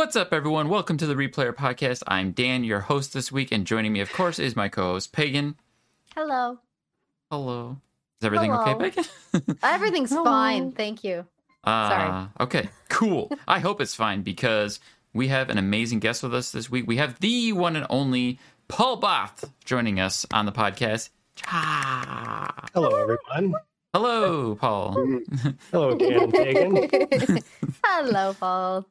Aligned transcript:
What's 0.00 0.16
up, 0.16 0.32
everyone? 0.32 0.70
Welcome 0.70 0.96
to 0.96 1.06
the 1.06 1.14
Replayer 1.14 1.52
Podcast. 1.52 2.02
I'm 2.08 2.32
Dan, 2.32 2.64
your 2.64 2.80
host 2.80 3.12
this 3.12 3.30
week, 3.30 3.52
and 3.52 3.66
joining 3.66 3.92
me, 3.92 4.00
of 4.00 4.10
course, 4.10 4.38
is 4.38 4.56
my 4.56 4.70
co-host 4.70 5.12
Pagan. 5.12 5.56
Hello. 6.16 6.58
Hello. 7.30 7.76
Is 8.18 8.24
everything 8.24 8.50
Hello. 8.50 8.62
okay, 8.62 8.90
Pagan? 8.90 9.58
Everything's 9.62 10.10
fine. 10.10 10.72
Thank 10.72 11.04
you. 11.04 11.26
Uh, 11.62 11.88
Sorry. 11.90 12.28
okay, 12.40 12.70
cool. 12.88 13.30
I 13.46 13.58
hope 13.58 13.82
it's 13.82 13.94
fine 13.94 14.22
because 14.22 14.80
we 15.12 15.28
have 15.28 15.50
an 15.50 15.58
amazing 15.58 15.98
guest 15.98 16.22
with 16.22 16.34
us 16.34 16.50
this 16.50 16.70
week. 16.70 16.86
We 16.86 16.96
have 16.96 17.20
the 17.20 17.52
one 17.52 17.76
and 17.76 17.86
only 17.90 18.38
Paul 18.68 18.96
Both 18.96 19.52
joining 19.66 20.00
us 20.00 20.24
on 20.32 20.46
the 20.46 20.52
podcast. 20.52 21.10
Ah. 21.46 22.54
Hello, 22.72 22.96
everyone. 22.96 23.54
Hello, 23.92 24.54
Paul. 24.54 25.20
Hello, 25.70 25.94
Dan 25.94 26.32
Pagan. 26.32 27.40
Hello, 27.84 28.32
Paul. 28.40 28.86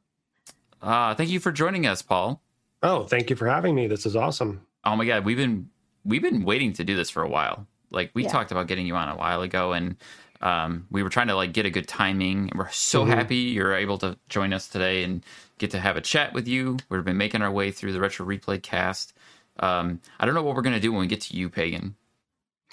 Uh, 0.82 1.14
thank 1.14 1.30
you 1.30 1.40
for 1.40 1.52
joining 1.52 1.86
us, 1.86 2.02
Paul. 2.02 2.40
Oh, 2.82 3.04
thank 3.04 3.28
you 3.30 3.36
for 3.36 3.46
having 3.46 3.74
me. 3.74 3.86
This 3.86 4.06
is 4.06 4.16
awesome. 4.16 4.66
Oh 4.84 4.96
my 4.96 5.04
god, 5.04 5.24
we've 5.24 5.36
been 5.36 5.68
we've 6.04 6.22
been 6.22 6.44
waiting 6.44 6.72
to 6.74 6.84
do 6.84 6.96
this 6.96 7.10
for 7.10 7.22
a 7.22 7.28
while. 7.28 7.66
Like 7.90 8.10
we 8.14 8.22
Yeah. 8.22 8.30
talked 8.30 8.50
about 8.52 8.66
getting 8.66 8.86
you 8.86 8.96
on 8.96 9.08
a 9.08 9.16
while 9.16 9.42
ago, 9.42 9.72
and 9.72 9.96
um, 10.40 10.86
we 10.90 11.02
were 11.02 11.10
trying 11.10 11.26
to 11.28 11.34
like 11.34 11.52
get 11.52 11.66
a 11.66 11.70
good 11.70 11.86
timing. 11.86 12.50
We're 12.54 12.70
so 12.70 13.04
Mhm. 13.04 13.08
happy 13.08 13.36
you're 13.36 13.74
able 13.74 13.98
to 13.98 14.16
join 14.30 14.54
us 14.54 14.68
today 14.68 15.02
and 15.04 15.22
get 15.58 15.70
to 15.72 15.80
have 15.80 15.98
a 15.98 16.00
chat 16.00 16.32
with 16.32 16.48
you. 16.48 16.78
We've 16.88 17.04
been 17.04 17.18
making 17.18 17.42
our 17.42 17.50
way 17.50 17.70
through 17.70 17.92
the 17.92 18.00
retro 18.00 18.24
replay 18.24 18.62
cast. 18.62 19.12
Um, 19.58 20.00
I 20.18 20.24
don't 20.24 20.34
know 20.34 20.42
what 20.42 20.56
we're 20.56 20.62
gonna 20.62 20.80
do 20.80 20.92
when 20.92 21.02
we 21.02 21.06
get 21.06 21.20
to 21.22 21.36
you, 21.36 21.50
Pagan. 21.50 21.94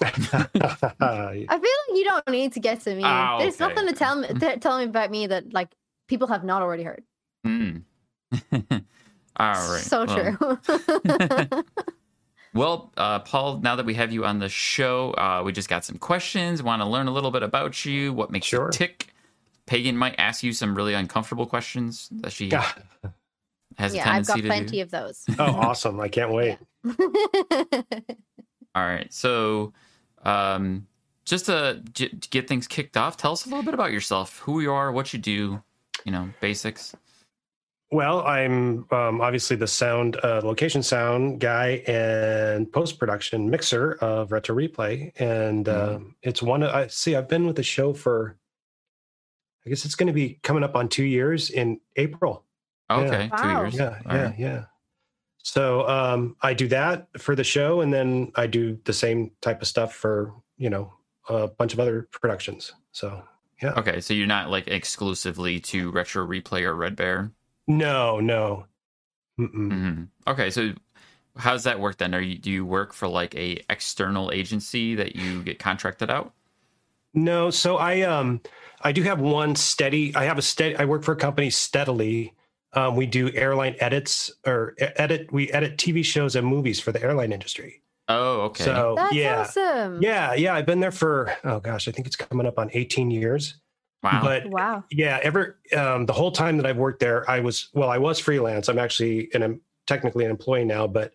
I 0.00 0.10
feel 0.10 0.48
like 0.60 1.48
you 1.94 2.04
don't 2.04 2.28
need 2.28 2.52
to 2.54 2.60
get 2.60 2.80
to 2.82 2.94
me. 2.94 3.02
Oh, 3.04 3.36
There's 3.40 3.60
okay, 3.60 3.74
nothing 3.74 3.88
to 3.88 3.94
tell 3.94 4.16
me 4.16 4.28
to 4.28 4.58
tell 4.58 4.78
me 4.78 4.84
about 4.84 5.10
me 5.10 5.26
that 5.26 5.52
like 5.52 5.68
people 6.06 6.28
have 6.28 6.44
not 6.44 6.62
already 6.62 6.84
heard. 6.84 7.02
Hmm. 7.44 7.78
All 8.52 9.52
right. 9.52 9.82
So 9.82 10.04
well- 10.04 10.58
true. 10.66 11.62
Well, 12.54 12.90
uh, 12.96 13.18
Paul, 13.20 13.58
now 13.60 13.76
that 13.76 13.84
we 13.84 13.92
have 13.94 14.10
you 14.10 14.24
on 14.24 14.38
the 14.38 14.48
show, 14.48 15.12
uh, 15.12 15.42
we 15.44 15.52
just 15.52 15.68
got 15.68 15.84
some 15.84 15.98
questions. 15.98 16.62
Want 16.62 16.80
to 16.80 16.88
learn 16.88 17.06
a 17.06 17.10
little 17.12 17.30
bit 17.30 17.42
about 17.42 17.84
you, 17.84 18.12
what 18.12 18.30
makes 18.30 18.46
Sure. 18.46 18.64
you 18.66 18.70
tick. 18.72 19.12
Pagan 19.66 19.96
might 19.98 20.14
ask 20.18 20.42
you 20.42 20.54
some 20.54 20.74
really 20.74 20.94
uncomfortable 20.94 21.44
questions 21.44 22.08
that 22.10 22.32
she 22.32 22.48
has 22.50 22.64
a 23.04 23.12
tendency 23.76 23.92
to. 23.92 23.96
yeah, 23.98 24.12
I've 24.12 24.26
got 24.26 24.40
plenty 24.40 24.76
do. 24.78 24.82
of 24.82 24.90
those. 24.90 25.24
oh, 25.38 25.44
awesome. 25.44 26.00
I 26.00 26.08
can't 26.08 26.32
wait. 26.32 26.56
All 28.74 28.84
right, 28.84 29.12
so 29.12 29.74
um, 30.24 30.86
just 31.26 31.46
to, 31.46 31.82
j- 31.92 32.08
to 32.08 32.28
get 32.30 32.48
things 32.48 32.66
kicked 32.66 32.96
off, 32.96 33.18
tell 33.18 33.32
us 33.32 33.44
a 33.44 33.48
little 33.50 33.64
bit 33.64 33.74
about 33.74 33.92
yourself, 33.92 34.38
who 34.40 34.60
you 34.60 34.72
are, 34.72 34.90
what 34.90 35.12
you 35.12 35.18
do, 35.18 35.62
you 36.04 36.12
know, 36.12 36.30
basics. 36.40 36.96
Well, 37.90 38.20
I'm 38.26 38.84
um, 38.90 39.20
obviously 39.22 39.56
the 39.56 39.66
sound, 39.66 40.18
uh, 40.22 40.42
location 40.44 40.82
sound 40.82 41.40
guy 41.40 41.82
and 41.86 42.70
post 42.70 42.98
production 42.98 43.48
mixer 43.48 43.94
of 44.02 44.30
Retro 44.30 44.54
Replay. 44.56 45.12
And 45.18 45.64
Mhm. 45.64 45.94
um, 45.96 46.16
it's 46.22 46.42
one, 46.42 46.62
I 46.62 46.88
see, 46.88 47.16
I've 47.16 47.28
been 47.28 47.46
with 47.46 47.56
the 47.56 47.62
show 47.62 47.94
for, 47.94 48.36
I 49.64 49.70
guess 49.70 49.86
it's 49.86 49.94
going 49.94 50.08
to 50.08 50.12
be 50.12 50.38
coming 50.42 50.62
up 50.64 50.76
on 50.76 50.88
two 50.88 51.04
years 51.04 51.48
in 51.50 51.80
April. 51.96 52.44
Okay, 52.90 53.30
two 53.38 53.48
Wow. 53.48 53.62
years. 53.64 53.74
Yeah, 53.76 54.00
All 54.06 54.16
yeah, 54.16 54.24
right. 54.26 54.38
yeah. 54.38 54.64
So 55.42 55.88
um, 55.88 56.36
I 56.42 56.52
do 56.52 56.68
that 56.68 57.08
for 57.18 57.34
the 57.34 57.44
show, 57.44 57.80
and 57.80 57.92
then 57.92 58.32
I 58.34 58.46
do 58.46 58.78
the 58.84 58.92
same 58.92 59.30
type 59.40 59.62
of 59.62 59.68
stuff 59.68 59.94
for 59.94 60.34
you 60.58 60.68
know 60.68 60.92
a 61.28 61.48
bunch 61.48 61.72
of 61.72 61.80
other 61.80 62.08
productions. 62.10 62.72
So 62.92 63.22
yeah. 63.62 63.72
Okay, 63.78 64.00
so 64.00 64.12
you're 64.14 64.26
not 64.26 64.50
like 64.50 64.68
exclusively 64.68 65.60
to 65.60 65.90
Retro 65.90 66.26
Replay 66.26 66.62
or 66.64 66.74
Red 66.74 66.96
Bear. 66.96 67.30
No, 67.68 68.18
no. 68.18 68.66
Mm-mm. 69.38 69.72
hmm 69.72 70.02
Okay, 70.26 70.50
so 70.50 70.72
how's 71.36 71.64
that 71.64 71.78
work 71.78 71.98
then? 71.98 72.14
Are 72.14 72.20
you 72.20 72.38
do 72.38 72.50
you 72.50 72.66
work 72.66 72.92
for 72.92 73.06
like 73.06 73.34
a 73.36 73.60
external 73.70 74.32
agency 74.32 74.94
that 74.96 75.14
you 75.14 75.42
get 75.42 75.58
contracted 75.58 76.10
out? 76.10 76.32
No, 77.14 77.50
so 77.50 77.76
I 77.76 78.02
um 78.02 78.40
I 78.82 78.92
do 78.92 79.02
have 79.02 79.20
one 79.20 79.54
steady. 79.56 80.14
I 80.14 80.24
have 80.24 80.38
a 80.38 80.42
steady. 80.42 80.76
I 80.76 80.84
work 80.84 81.04
for 81.04 81.12
a 81.12 81.16
company 81.16 81.50
steadily. 81.50 82.34
Um, 82.74 82.96
we 82.96 83.06
do 83.06 83.32
airline 83.32 83.76
edits 83.80 84.30
or 84.46 84.74
edit. 84.78 85.32
We 85.32 85.50
edit 85.52 85.78
TV 85.78 86.04
shows 86.04 86.36
and 86.36 86.46
movies 86.46 86.80
for 86.80 86.92
the 86.92 87.02
airline 87.02 87.32
industry. 87.32 87.82
Oh, 88.08 88.42
okay. 88.42 88.64
So 88.64 88.94
That's 88.96 89.14
yeah, 89.14 89.40
awesome. 89.40 90.02
yeah, 90.02 90.34
yeah. 90.34 90.54
I've 90.54 90.66
been 90.66 90.80
there 90.80 90.90
for 90.92 91.32
oh 91.44 91.60
gosh, 91.60 91.88
I 91.88 91.92
think 91.92 92.06
it's 92.06 92.16
coming 92.16 92.46
up 92.46 92.58
on 92.58 92.70
18 92.72 93.10
years. 93.10 93.54
Wow. 94.02 94.20
But 94.22 94.46
Wow. 94.46 94.84
yeah 94.90 95.18
ever 95.22 95.58
um, 95.76 96.06
the 96.06 96.12
whole 96.12 96.32
time 96.32 96.56
that 96.56 96.64
i've 96.66 96.78
worked 96.78 97.00
there 97.00 97.28
i 97.30 97.40
was 97.40 97.68
well 97.74 97.90
i 97.90 97.98
was 97.98 98.18
freelance 98.18 98.68
i'm 98.68 98.78
actually 98.78 99.28
and 99.34 99.44
I'm 99.44 99.60
technically 99.86 100.24
an 100.24 100.30
employee 100.30 100.64
now 100.64 100.86
but 100.86 101.12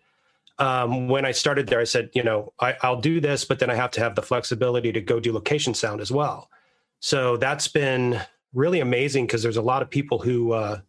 um, 0.58 1.08
when 1.08 1.24
i 1.24 1.32
started 1.32 1.66
there 1.66 1.80
i 1.80 1.84
said 1.84 2.10
you 2.14 2.22
know 2.22 2.52
I, 2.60 2.76
i'll 2.82 3.00
do 3.00 3.20
this 3.20 3.44
but 3.44 3.58
then 3.58 3.70
i 3.70 3.74
have 3.74 3.90
to 3.92 4.00
have 4.00 4.14
the 4.14 4.22
flexibility 4.22 4.92
to 4.92 5.00
go 5.00 5.18
do 5.18 5.32
location 5.32 5.74
sound 5.74 6.00
as 6.00 6.12
well 6.12 6.50
so 7.00 7.36
that's 7.36 7.66
been 7.68 8.20
really 8.52 8.78
amazing 8.80 9.26
because 9.26 9.42
there's 9.42 9.56
a 9.56 9.62
lot 9.62 9.82
of 9.82 9.90
people 9.90 10.18
who 10.20 10.52
uh, 10.52 10.80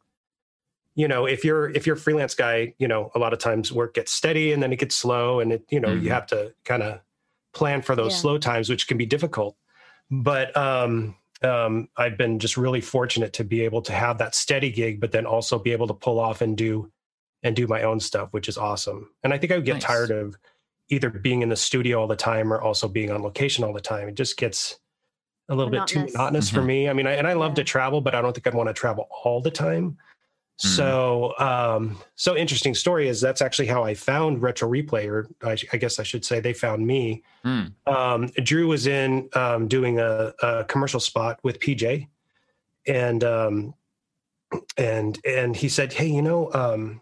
you 0.93 1.07
know 1.07 1.25
if 1.25 1.43
you're 1.43 1.69
if 1.71 1.85
you're 1.87 1.95
a 1.95 1.99
freelance 1.99 2.35
guy 2.35 2.73
you 2.77 2.87
know 2.87 3.11
a 3.15 3.19
lot 3.19 3.33
of 3.33 3.39
times 3.39 3.71
work 3.71 3.95
gets 3.95 4.11
steady 4.11 4.51
and 4.51 4.61
then 4.61 4.71
it 4.71 4.77
gets 4.79 4.95
slow 4.95 5.39
and 5.39 5.51
it 5.53 5.65
you 5.69 5.79
know 5.79 5.89
Mhm. 5.89 6.03
you 6.03 6.11
have 6.11 6.27
to 6.27 6.53
kind 6.63 6.83
of 6.83 6.99
plan 7.53 7.81
for 7.81 7.95
those 7.95 8.13
Yeah. 8.13 8.19
slow 8.19 8.37
times 8.37 8.69
which 8.69 8.87
can 8.87 8.97
be 8.97 9.05
difficult 9.05 9.57
but 10.11 10.55
um 10.55 11.15
um, 11.45 11.87
I've 11.97 12.17
been 12.17 12.39
just 12.39 12.57
really 12.57 12.81
fortunate 12.81 13.33
to 13.33 13.43
be 13.43 13.61
able 13.61 13.81
to 13.83 13.93
have 13.93 14.17
that 14.17 14.35
steady 14.35 14.71
gig, 14.71 14.99
but 14.99 15.11
then 15.11 15.25
also 15.25 15.57
be 15.59 15.71
able 15.71 15.87
to 15.87 15.93
pull 15.93 16.19
off 16.19 16.41
and 16.41 16.57
do 16.57 16.91
and 17.43 17.55
do 17.55 17.67
my 17.67 17.83
own 17.83 17.99
stuff, 17.99 18.29
which 18.31 18.49
is 18.49 18.57
awesome. 18.57 19.09
And 19.23 19.33
I 19.33 19.37
think 19.37 19.51
I 19.51 19.55
would 19.55 19.65
get 19.65 19.73
Nice. 19.73 19.83
tired 19.83 20.11
of 20.11 20.35
either 20.89 21.09
being 21.09 21.41
in 21.43 21.49
the 21.49 21.55
studio 21.55 22.01
all 22.01 22.07
the 22.07 22.15
time 22.15 22.51
or 22.51 22.59
also 22.61 22.87
being 22.87 23.11
on 23.11 23.21
location 23.21 23.63
all 23.63 23.73
the 23.73 23.81
time. 23.81 24.07
It 24.07 24.15
just 24.15 24.37
gets 24.37 24.79
a 25.49 25.55
little 25.55 25.71
bit 25.71 25.85
too 25.87 25.99
Monotonous. 25.99 26.13
monotonous 26.15 26.49
for 26.49 26.61
me. 26.63 26.89
I 26.89 26.93
mean, 26.93 27.05
I, 27.05 27.13
and 27.13 27.27
I 27.27 27.33
love 27.33 27.53
to 27.55 27.63
travel, 27.63 28.01
but 28.01 28.15
I 28.15 28.21
don't 28.21 28.33
think 28.33 28.47
I'd 28.47 28.55
want 28.55 28.69
to 28.69 28.73
travel 28.73 29.07
all 29.23 29.41
the 29.41 29.51
time. 29.51 29.97
Mhm. 30.63 30.75
So, 30.75 31.33
um, 31.37 31.97
so 32.15 32.35
interesting 32.35 32.73
story 32.75 33.09
is 33.09 33.19
that's 33.19 33.41
actually 33.41 33.67
how 33.67 33.83
I 33.83 33.93
found 33.93 34.41
Retro 34.41 34.69
Replay, 34.69 35.05
or 35.07 35.27
I, 35.43 35.57
I 35.73 35.77
guess 35.77 35.99
I 35.99 36.03
should 36.03 36.23
say 36.23 36.39
they 36.39 36.53
found 36.53 36.85
me 36.87 37.23
Hmm. 37.43 37.65
um, 37.85 38.27
Drew 38.41 38.67
was 38.67 38.87
in 38.87 39.29
um, 39.33 39.67
doing 39.67 39.99
a, 39.99 40.33
a 40.41 40.63
commercial 40.63 40.99
spot 40.99 41.39
with 41.43 41.59
PJ, 41.59 42.07
and 42.87 43.23
um, 43.23 43.73
and 44.77 45.19
and 45.25 45.55
he 45.55 45.69
said, 45.69 45.91
"Hey, 45.93 46.07
you 46.07 46.21
know, 46.21 46.51
um, 46.53 47.01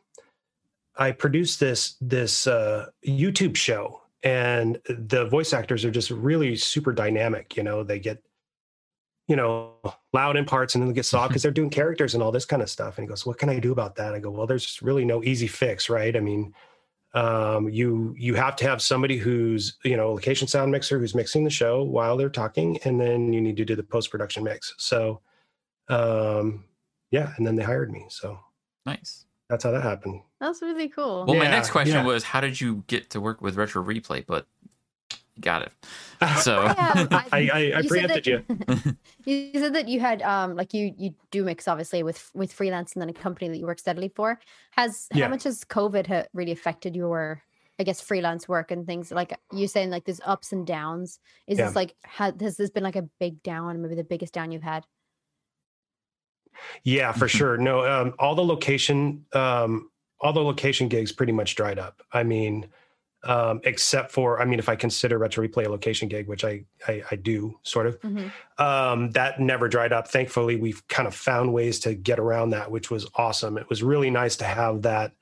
I 0.98 1.12
produced 1.12 1.60
this 1.60 1.96
this 2.02 2.48
uh, 2.48 2.88
YouTube 3.08 3.56
show, 3.56 4.02
and 4.24 4.80
the 4.90 5.26
voice 5.26 5.54
actors 5.54 5.86
are 5.86 5.92
just 5.92 6.10
really 6.12 6.56
super 6.56 6.92
dynamic. 6.92 7.56
You 7.56 7.64
know, 7.64 7.84
they 7.84 8.00
get." 8.00 8.22
You 9.28 9.38
know, 9.38 9.74
loud 10.12 10.36
in 10.36 10.46
parts, 10.46 10.76
and 10.76 10.82
then 10.82 10.90
they 10.90 10.94
get 10.94 11.06
soft 11.06 11.30
because 11.30 11.42
they're 11.42 11.52
doing 11.52 11.70
characters 11.70 12.14
and 12.14 12.22
all 12.22 12.32
this 12.32 12.46
kind 12.46 12.62
of 12.62 12.70
stuff. 12.70 12.98
And 12.98 13.06
he 13.06 13.10
goes, 13.10 13.26
"What 13.26 13.38
can 13.38 13.50
I 13.50 13.60
do 13.60 13.72
about 13.72 13.96
that?" 13.96 14.14
I 14.14 14.20
go, 14.20 14.30
"Well, 14.32 14.48
there's 14.48 14.82
really 14.82 15.06
no 15.06 15.24
easy 15.24 15.48
fix, 15.48 15.90
right? 15.90 16.16
I 16.16 16.20
mean, 16.20 16.54
um, 17.14 17.70
you 17.70 18.16
you 18.18 18.36
have 18.36 18.56
to 18.58 18.68
have 18.68 18.82
somebody 18.82 19.18
who's 19.18 19.78
you 19.86 19.96
know 19.96 20.14
location 20.14 20.48
sound 20.48 20.72
mixer 20.72 21.00
who's 21.00 21.16
mixing 21.16 21.44
the 21.44 21.50
show 21.50 21.84
while 21.84 22.18
they're 22.18 22.30
talking 22.30 22.80
and 22.86 23.00
then 23.00 23.32
you 23.32 23.40
need 23.40 23.56
to 23.58 23.66
do 23.66 23.76
the 23.76 23.84
post 23.84 24.10
production 24.10 24.44
mix 24.44 24.74
so 24.78 25.22
um 25.90 26.64
yeah 27.12 27.34
and 27.38 27.46
then 27.46 27.56
they 27.56 27.64
hired 27.64 27.92
me 27.92 28.06
so 28.10 28.40
Nice. 28.86 29.26
that's 29.48 29.64
how 29.64 29.72
that 29.72 29.84
happened 29.84 30.22
That's 30.44 30.62
really 30.62 30.90
cool. 30.90 31.24
Well, 31.26 31.38
my 31.38 31.48
next 31.48 31.70
question 31.70 31.96
yeah. 31.96 32.04
was, 32.04 32.26
how 32.26 32.42
did 32.42 32.60
you 32.60 32.84
get 32.88 33.12
to 33.12 33.22
work 33.22 33.42
with 33.42 33.56
Retro 33.56 33.82
Replay? 33.82 34.26
But 34.28 34.46
got 35.42 35.64
it. 35.64 35.72
So 36.42 36.64
Yeah, 36.64 37.08
I, 37.12 37.28
I, 37.32 37.40
I 37.76 37.80
you 37.82 37.90
preempted 37.90 38.24
that- 38.24 38.28
you. 38.86 38.96
You 39.26 39.52
said 39.60 39.74
that 39.76 39.88
you 39.88 40.00
had 40.02 40.22
um 40.22 40.56
like 40.56 40.74
you 40.74 40.94
you 40.98 41.14
do 41.32 41.44
mix 41.46 41.68
obviously 41.68 42.04
with 42.04 42.30
with 42.34 42.52
freelance 42.52 42.94
and 42.94 43.02
then 43.02 43.10
a 43.10 43.14
company 43.14 43.50
that 43.50 43.58
you 43.58 43.66
work 43.66 43.80
steadily 43.80 44.10
for. 44.10 44.40
Has 44.72 45.08
Yeah. 45.14 45.26
how 45.26 45.30
much 45.32 45.44
has 45.44 45.64
COVID 45.64 46.08
ha- 46.08 46.26
really 46.34 46.52
affected 46.52 46.96
your 46.96 47.42
I 47.80 47.84
guess 47.84 48.00
freelance 48.02 48.48
work 48.48 48.70
and 48.72 48.86
things 48.86 49.12
like 49.12 49.38
you 49.52 49.68
saying 49.68 49.90
like 49.90 50.06
there's 50.06 50.22
ups 50.26 50.52
and 50.52 50.66
downs. 50.68 51.20
Is 51.48 51.58
Yeah. 51.58 51.66
this 51.68 51.76
like 51.76 51.96
ha- 52.06 52.34
has 52.40 52.58
this 52.58 52.70
been 52.70 52.84
like 52.84 52.96
a 52.98 53.10
big 53.20 53.42
down, 53.44 53.82
maybe 53.82 53.96
the 53.96 54.04
biggest 54.04 54.34
down 54.34 54.52
you've 54.52 54.62
had? 54.64 54.86
Yeah, 56.84 57.12
for 57.12 57.28
sure. 57.28 57.58
No, 57.58 57.86
um, 57.86 58.14
all 58.20 58.36
the 58.36 58.44
location, 58.44 59.26
um, 59.34 59.90
all 60.22 60.34
the 60.34 60.44
location 60.44 60.88
gigs 60.88 61.12
pretty 61.12 61.32
much 61.34 61.56
dried 61.56 61.80
up. 61.80 62.02
I 62.12 62.24
mean, 62.24 62.68
um, 63.24 63.62
except 63.64 64.12
for, 64.12 64.42
I 64.42 64.46
mean, 64.46 64.60
if 64.60 64.68
I 64.68 64.76
consider 64.76 65.18
retro 65.18 65.48
replay 65.48 65.66
a 65.66 65.70
location 65.70 66.08
gig, 66.10 66.28
which 66.28 66.44
I, 66.44 66.66
I, 66.88 67.04
I 67.12 67.16
do 67.16 67.58
sort 67.64 67.88
of, 67.88 68.00
Mhm. 68.02 68.32
um, 68.58 69.12
that 69.12 69.40
never 69.40 69.68
dried 69.70 69.94
up. 69.94 70.08
Thankfully, 70.08 70.56
we've 70.58 70.86
kind 70.88 71.08
of 71.08 71.16
found 71.16 71.54
ways 71.54 71.80
to 71.82 71.96
get 71.96 72.20
around 72.20 72.50
that, 72.52 72.70
which 72.70 72.92
was 72.92 73.08
awesome. 73.16 73.58
It 73.58 73.70
was 73.70 73.82
really 73.82 74.10
nice 74.10 74.36
to 74.38 74.46
have 74.46 74.82
that 74.82 75.14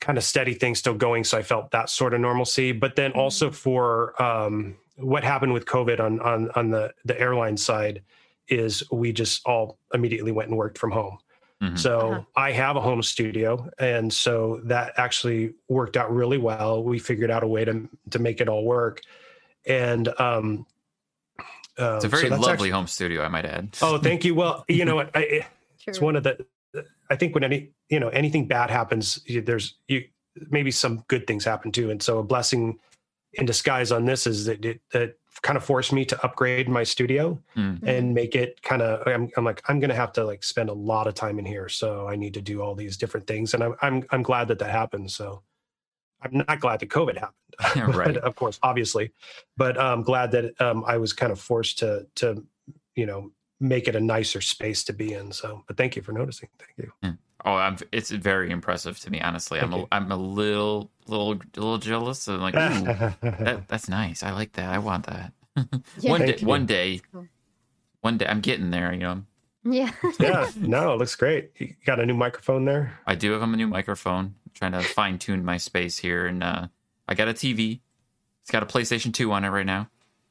kind 0.00 0.18
of 0.18 0.24
steady 0.24 0.52
thing 0.54 0.74
still 0.74 0.94
going. 0.94 1.24
So 1.24 1.38
I 1.38 1.42
felt 1.42 1.70
that 1.70 1.88
sort 1.88 2.12
of 2.12 2.20
normalcy. 2.20 2.72
But 2.72 2.96
then 2.96 3.12
also 3.12 3.50
for 3.50 4.20
um, 4.22 4.76
what 4.96 5.24
happened 5.24 5.52
with 5.52 5.64
COVID 5.64 6.00
on 6.00 6.20
on 6.20 6.50
on 6.56 6.70
the 6.70 6.92
the 7.04 7.18
airline 7.18 7.56
side 7.56 8.02
is 8.48 8.82
we 8.90 9.12
just 9.12 9.46
all 9.46 9.78
immediately 9.94 10.32
went 10.32 10.48
and 10.50 10.58
worked 10.58 10.76
from 10.76 10.90
home. 10.90 11.18
Mhm. 11.62 11.78
So 11.78 11.98
Uh-huh. 12.00 12.22
I 12.34 12.50
have 12.52 12.76
a 12.76 12.80
home 12.80 13.02
studio, 13.02 13.70
and 13.78 14.12
so 14.12 14.60
that 14.64 14.94
actually 14.96 15.54
worked 15.68 15.96
out 15.96 16.12
really 16.12 16.38
well. 16.38 16.82
We 16.82 16.98
figured 16.98 17.30
out 17.30 17.42
a 17.44 17.46
way 17.46 17.64
to 17.64 17.88
to 18.10 18.18
make 18.18 18.40
it 18.40 18.48
all 18.48 18.64
work, 18.64 19.00
and 19.64 20.08
um, 20.20 20.66
um, 21.78 21.96
it's 21.96 22.04
a 22.04 22.08
very 22.08 22.28
that's 22.28 22.40
lovely 22.40 22.52
actually- 22.52 22.70
home 22.70 22.86
studio, 22.86 23.22
I 23.22 23.28
might 23.28 23.44
add. 23.46 23.76
oh, 23.80 23.98
thank 23.98 24.24
you. 24.24 24.34
Well, 24.34 24.64
you 24.68 24.84
know 24.84 24.96
what? 24.96 25.10
I, 25.14 25.46
it's 25.86 26.00
one 26.00 26.16
of 26.16 26.24
the. 26.24 26.44
I 27.10 27.16
think 27.16 27.34
when 27.34 27.44
any 27.44 27.70
you 27.88 28.00
know 28.00 28.08
anything 28.08 28.48
bad 28.48 28.70
happens, 28.70 29.22
there's 29.28 29.76
you 29.88 30.04
maybe 30.50 30.70
some 30.70 31.04
good 31.08 31.26
things 31.26 31.44
happen 31.44 31.70
too, 31.70 31.90
and 31.90 32.02
so 32.02 32.18
a 32.18 32.22
blessing 32.24 32.78
in 33.34 33.46
disguise 33.46 33.92
on 33.92 34.04
this 34.06 34.26
is 34.26 34.46
that 34.46 34.64
it 34.64 34.80
that 34.92 35.16
kind 35.40 35.56
of 35.56 35.64
forced 35.64 35.92
me 35.92 36.04
to 36.04 36.24
upgrade 36.24 36.68
my 36.68 36.84
studio 36.84 37.40
Mm. 37.56 37.82
and 37.86 38.14
make 38.14 38.34
it 38.34 38.62
kind 38.62 38.82
of 38.82 39.06
I'm, 39.06 39.30
I'm 39.36 39.44
like 39.44 39.62
i'm 39.68 39.80
gonna 39.80 39.94
have 39.94 40.12
to 40.14 40.24
like 40.24 40.42
spend 40.44 40.68
a 40.68 40.72
lot 40.74 41.06
of 41.06 41.14
time 41.14 41.38
in 41.38 41.44
here 41.46 41.68
so 41.68 42.06
i 42.08 42.16
need 42.16 42.34
to 42.34 42.40
do 42.42 42.60
all 42.62 42.74
these 42.74 42.96
different 42.96 43.26
things 43.26 43.54
and 43.54 43.62
i'm 43.64 43.74
i'm, 43.82 44.04
I'm 44.10 44.22
glad 44.22 44.48
that 44.48 44.58
that 44.58 44.70
happened 44.70 45.10
so 45.10 45.42
i'm 46.22 46.44
not 46.48 46.60
glad 46.60 46.80
that 46.80 46.88
covid 46.88 47.16
happened 47.18 47.94
Right. 47.96 48.16
of 48.18 48.34
course 48.36 48.58
obviously 48.62 49.12
but 49.56 49.78
i'm 49.80 50.02
glad 50.02 50.30
that 50.32 50.60
um, 50.60 50.84
i 50.86 50.96
was 50.96 51.12
kind 51.12 51.32
of 51.32 51.40
forced 51.40 51.78
to 51.80 52.06
to 52.16 52.44
you 52.94 53.06
know 53.06 53.30
make 53.60 53.86
it 53.88 53.96
a 53.96 54.00
nicer 54.00 54.40
space 54.40 54.82
to 54.84 54.92
be 54.92 55.12
in 55.14 55.32
so 55.32 55.62
but 55.66 55.76
thank 55.76 55.96
you 55.96 56.02
for 56.02 56.12
noticing 56.12 56.48
thank 56.58 56.72
you 56.76 56.92
Oh, 57.44 57.54
I'm, 57.54 57.76
it's 57.90 58.10
very 58.10 58.50
impressive 58.50 58.98
to 59.00 59.10
me, 59.10 59.20
honestly. 59.20 59.58
I'm 59.58 59.70
Thank 59.70 59.74
a, 59.74 59.82
you. 59.82 59.88
I'm 59.92 60.12
a 60.12 60.16
little, 60.16 60.90
little, 61.08 61.34
little 61.56 61.78
jealous. 61.78 62.28
I'm 62.28 62.40
like, 62.40 62.54
ooh, 62.54 62.84
that, 63.20 63.64
that's 63.68 63.88
nice. 63.88 64.22
I 64.22 64.30
like 64.32 64.52
that. 64.52 64.68
I 64.72 64.78
want 64.78 65.06
that. 65.06 65.32
Yeah. 65.98 66.10
one 66.12 66.20
day, 66.22 66.36
you. 66.38 66.46
one 66.46 66.66
day, 66.66 67.00
one 68.00 68.16
day. 68.18 68.26
I'm 68.26 68.40
getting 68.40 68.70
there. 68.70 68.92
You 68.92 69.00
know, 69.00 69.22
Yeah. 69.64 69.90
yeah 70.18 70.50
no 70.56 70.92
it 70.94 70.98
looks 70.98 71.14
great 71.14 71.50
you 71.58 71.74
got 71.84 72.00
a 72.00 72.06
new 72.06 72.14
microphone 72.14 72.64
there 72.64 72.98
I 73.06 73.14
do 73.14 73.32
have 73.32 73.42
a 73.42 73.46
new 73.46 73.66
microphone. 73.68 74.24
I'm 74.46 74.52
trying 74.54 74.72
to 74.72 74.80
fine 74.80 75.18
tune 75.18 75.44
my 75.44 75.58
space 75.58 75.98
here, 75.98 76.26
and 76.26 76.42
uh, 76.42 76.68
I 77.06 77.14
got 77.14 77.28
a 77.28 77.32
TV. 77.34 77.80
It's 78.40 78.50
got 78.50 78.62
a 78.62 78.66
PlayStation 78.66 79.12
Two 79.12 79.30
on 79.32 79.44
it 79.44 79.50
right 79.50 79.66
now. 79.66 79.88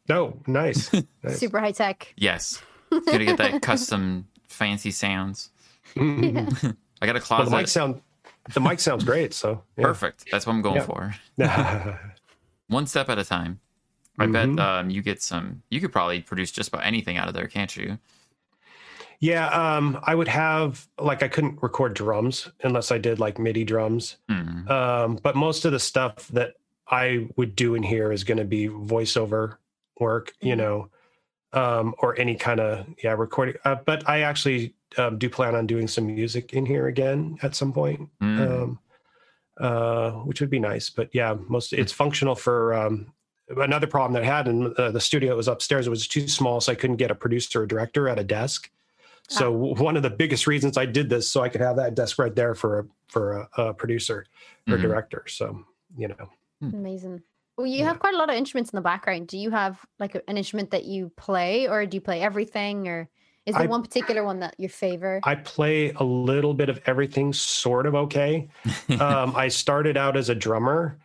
no 0.10 0.40
nice, 0.48 0.92
nice. 1.24 1.38
Super 1.40 1.60
high 1.60 1.72
tech. 1.72 2.14
Yes, 2.18 2.62
gonna 2.90 3.26
get 3.26 3.38
that 3.38 3.62
custom 3.62 4.28
fancy 4.48 4.92
sounds. 4.92 5.52
Mhm. 5.96 6.76
I 7.02 7.06
got 7.08 7.16
a 7.16 7.20
well, 7.20 7.26
closet. 7.26 7.50
the 7.52 7.58
mic 7.58 7.68
sound 7.68 8.02
the 8.54 8.60
mic 8.62 8.80
sounds 8.80 9.04
great 9.04 9.34
so 9.34 9.64
yeah. 9.78 9.84
Perfect. 9.84 10.26
That's 10.32 10.46
what 10.46 10.54
I'm 10.54 10.62
going 10.62 10.76
Yeah. 10.78 10.84
for. 10.86 11.16
One 12.68 12.88
step 12.88 13.10
at 13.10 13.18
a 13.20 13.26
time. 13.26 13.60
I 14.20 14.26
Mhm. 14.26 14.56
bet 14.58 14.66
um, 14.66 14.90
you 14.90 15.02
get 15.02 15.22
some. 15.22 15.64
You 15.70 15.80
could 15.82 15.92
probably 15.92 16.22
produce 16.22 16.52
just 16.52 16.70
about 16.70 16.86
anything 16.86 17.18
out 17.18 17.28
of 17.28 17.34
there, 17.34 17.48
can't 17.48 17.76
you? 17.76 17.98
Yeah, 19.20 19.48
um, 19.50 20.00
I 20.04 20.16
would 20.16 20.28
have 20.28 20.88
like 21.00 21.22
I 21.24 21.28
couldn't 21.28 21.62
record 21.62 21.94
drums 21.94 22.50
unless 22.64 22.92
I 22.92 22.98
did 22.98 23.20
like 23.20 23.38
MIDI 23.40 23.64
drums. 23.64 24.18
Hmm. 24.28 24.68
Um, 24.68 25.20
but 25.22 25.36
most 25.36 25.64
of 25.66 25.72
the 25.72 25.80
stuff 25.80 26.28
that 26.30 26.56
I 26.88 27.28
would 27.38 27.56
do 27.56 27.76
in 27.76 27.84
here 27.84 28.12
is 28.12 28.24
going 28.24 28.40
to 28.40 28.44
be 28.46 28.68
voiceover 28.68 29.58
work, 30.00 30.34
you 30.42 30.56
Mhm. 30.56 30.58
know, 30.58 30.90
um, 31.54 31.94
or 32.00 32.20
any 32.20 32.36
kind 32.36 32.60
of 32.60 32.86
yeah 33.04 33.12
recording. 33.14 33.56
Uh, 33.64 33.76
but 33.86 34.08
I 34.10 34.22
actually 34.22 34.74
um, 34.98 35.18
do 35.18 35.30
plan 35.30 35.56
on 35.56 35.68
doing 35.68 35.88
some 35.88 36.06
music 36.08 36.54
in 36.54 36.66
here 36.66 36.88
again 36.88 37.38
at 37.44 37.56
some 37.56 37.72
point, 37.74 38.10
Mm. 38.22 38.40
um, 38.64 38.80
uh, 39.60 40.12
which 40.26 40.42
would 40.42 40.50
be 40.50 40.60
nice. 40.60 40.90
But 40.90 41.10
yeah, 41.14 41.36
most 41.48 41.74
it's 41.74 41.92
functional 41.92 42.36
for. 42.36 42.74
Um, 42.74 43.14
another 43.58 43.86
problem 43.88 44.14
that 44.14 44.24
I 44.24 44.26
had 44.34 44.48
in 44.48 44.74
uh, 44.78 44.92
the 44.92 45.02
studio 45.02 45.32
that 45.32 45.36
was 45.36 45.50
upstairs 45.50 45.86
it 45.86 45.90
was 45.90 46.08
too 46.08 46.26
small, 46.30 46.62
so 46.62 46.72
I 46.72 46.76
couldn't 46.76 46.96
get 46.96 47.12
a 47.12 47.16
producer 47.16 47.64
or 47.64 47.66
director 47.66 48.08
at 48.08 48.18
a 48.18 48.24
desk. 48.24 48.70
So 49.28 49.52
w 49.52 49.76
one 49.76 49.98
of 49.98 50.04
the 50.04 50.10
biggest 50.10 50.48
reasons 50.48 50.78
I 50.78 50.86
did 50.86 51.10
this 51.10 51.28
so 51.28 51.42
I 51.42 51.50
could 51.50 51.60
have 51.62 51.76
that 51.76 51.94
desk 51.96 52.18
right 52.18 52.34
there 52.34 52.56
for 52.56 52.80
a 52.80 52.86
for 53.08 53.34
a, 53.34 53.50
a 53.58 53.74
producer 53.74 54.26
or 54.70 54.78
Mhm. 54.78 54.82
director. 54.82 55.24
So 55.28 55.66
you 55.98 56.08
know, 56.08 56.30
Amazing. 56.62 57.22
Well, 57.58 57.68
you 57.68 57.80
Yeah. 57.80 57.86
have 57.88 58.00
quite 58.00 58.14
a 58.14 58.18
lot 58.18 58.30
of 58.30 58.36
instruments 58.36 58.72
in 58.72 58.78
the 58.78 58.82
background. 58.82 59.28
Do 59.28 59.38
you 59.38 59.52
have 59.52 59.86
like 60.00 60.16
an 60.28 60.38
instrument 60.38 60.72
that 60.72 60.86
you 60.86 61.12
play, 61.18 61.68
or 61.68 61.86
do 61.86 61.98
you 61.98 62.02
play 62.02 62.22
everything, 62.22 62.88
or 62.88 63.10
is 63.46 63.56
there 63.56 63.64
I- 63.64 63.68
one 63.68 63.82
particular 63.82 64.24
one 64.24 64.40
that 64.40 64.56
you 64.58 64.70
favor? 64.70 65.20
I 65.24 65.36
play 65.36 65.92
a 65.92 66.04
little 66.04 66.54
bit 66.54 66.70
of 66.70 66.80
everything, 66.86 67.34
sort 67.34 67.86
of 67.86 67.96
okay. 67.96 68.50
um, 69.00 69.36
I 69.36 69.48
started 69.48 69.98
out 69.98 70.16
as 70.18 70.30
a 70.30 70.36
drummer, 70.36 70.98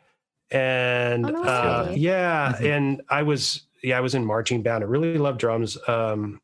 and 0.50 1.26
Oh, 1.26 1.30
no 1.30 1.42
uh, 1.44 1.86
way. 1.88 1.96
yeah, 1.96 2.52
Mhm. 2.58 2.76
and 2.76 3.02
I 3.08 3.22
was 3.22 3.62
yeah 3.82 3.98
I 3.98 4.00
was 4.00 4.14
in 4.14 4.24
marching 4.24 4.62
band. 4.62 4.84
I 4.84 4.86
really 4.86 5.18
love 5.18 5.38
drums. 5.38 5.76
Um, 5.88 6.40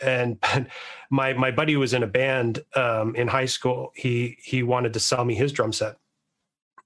and 0.00 0.38
my 1.10 1.32
my 1.32 1.50
buddy 1.50 1.76
was 1.76 1.92
in 1.94 2.02
a 2.02 2.06
band 2.06 2.64
um, 2.76 3.14
in 3.16 3.28
high 3.28 3.46
school. 3.46 3.92
He 3.96 4.36
he 4.42 4.62
wanted 4.62 4.92
to 4.92 5.00
sell 5.00 5.24
me 5.24 5.34
his 5.34 5.52
drum 5.52 5.72
set, 5.72 5.96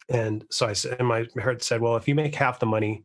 and 0.08 0.44
so 0.50 0.66
I 0.66 0.72
said, 0.74 0.96
and 0.98 1.08
my 1.08 1.26
heart 1.40 1.62
said, 1.62 1.80
well, 1.80 1.96
if 1.96 2.06
you 2.08 2.14
make 2.14 2.34
half 2.34 2.58
the 2.60 2.66
money, 2.66 3.04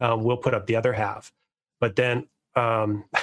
um, 0.00 0.24
we'll 0.24 0.36
put 0.38 0.54
up 0.54 0.66
the 0.66 0.76
other 0.76 0.92
half. 0.92 1.32
But 1.80 1.96
then 1.96 2.28
um, 2.56 3.04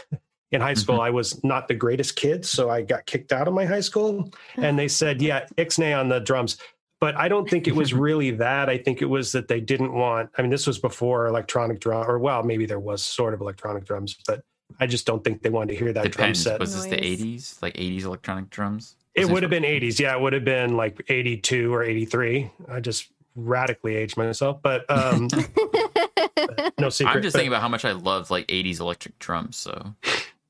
in 0.51 0.61
high 0.61 0.73
school, 0.73 0.99
I 0.99 1.09
was 1.09 1.41
not 1.43 1.67
the 1.67 1.73
greatest 1.73 2.15
kid, 2.15 2.45
so 2.45 2.69
I 2.69 2.81
got 2.81 3.05
kicked 3.05 3.31
out 3.31 3.47
of 3.47 3.53
my 3.53 3.65
high 3.65 3.79
school, 3.79 4.29
and 4.55 4.77
they 4.77 4.87
said, 4.87 5.21
yeah, 5.21 5.45
ixnay 5.57 5.97
on 5.97 6.09
the 6.09 6.19
drums. 6.19 6.57
But 6.99 7.15
I 7.15 7.29
don't 7.29 7.49
think 7.49 7.67
it 7.67 7.75
was 7.75 7.93
really 8.07 8.31
that. 8.31 8.69
I 8.69 8.77
think 8.77 9.01
it 9.01 9.05
was 9.05 9.31
that 9.31 9.47
they 9.47 9.59
didn't 9.59 9.93
want. 9.93 10.29
I 10.37 10.41
mean, 10.41 10.51
this 10.51 10.67
was 10.67 10.77
before 10.77 11.27
electronic 11.27 11.79
drum, 11.79 12.09
or 12.09 12.19
well, 12.19 12.43
maybe 12.43 12.65
there 12.65 12.79
was 12.79 13.01
sort 13.01 13.33
of 13.33 13.41
electronic 13.41 13.85
drums, 13.85 14.15
but 14.27 14.43
I 14.79 14.87
just 14.87 15.05
don't 15.05 15.23
think 15.23 15.41
they 15.41 15.49
wanted 15.49 15.73
to 15.73 15.79
hear 15.79 15.93
that 15.93 16.11
drum 16.11 16.35
set. 16.35 16.59
Was 16.59 16.75
this 16.75 16.85
the 16.85 16.97
'80s, 16.97 17.61
like 17.61 17.73
'80s 17.73 18.03
electronic 18.03 18.49
drums? 18.49 18.95
It 19.15 19.29
would 19.29 19.43
have 19.43 19.49
been 19.49 19.63
80s. 19.63 19.99
Yeah, 19.99 20.15
it 20.15 20.21
would 20.21 20.31
have 20.31 20.45
been 20.45 20.77
like 20.77 21.03
82 21.09 21.73
or 21.73 21.83
83. 21.83 22.49
I 22.69 22.79
just 22.79 23.09
radically 23.35 23.95
aged 23.97 24.15
myself, 24.15 24.61
but 24.61 24.89
um, 24.89 25.27
no 26.79 26.89
secret. 26.89 27.15
I'm 27.15 27.21
just 27.21 27.33
but 27.33 27.39
thinking 27.39 27.47
about 27.49 27.61
how 27.61 27.67
much 27.67 27.85
I 27.85 27.91
love 27.91 28.31
like 28.31 28.47
'80s 28.47 28.79
electric 28.79 29.19
drums. 29.19 29.57
So 29.57 29.95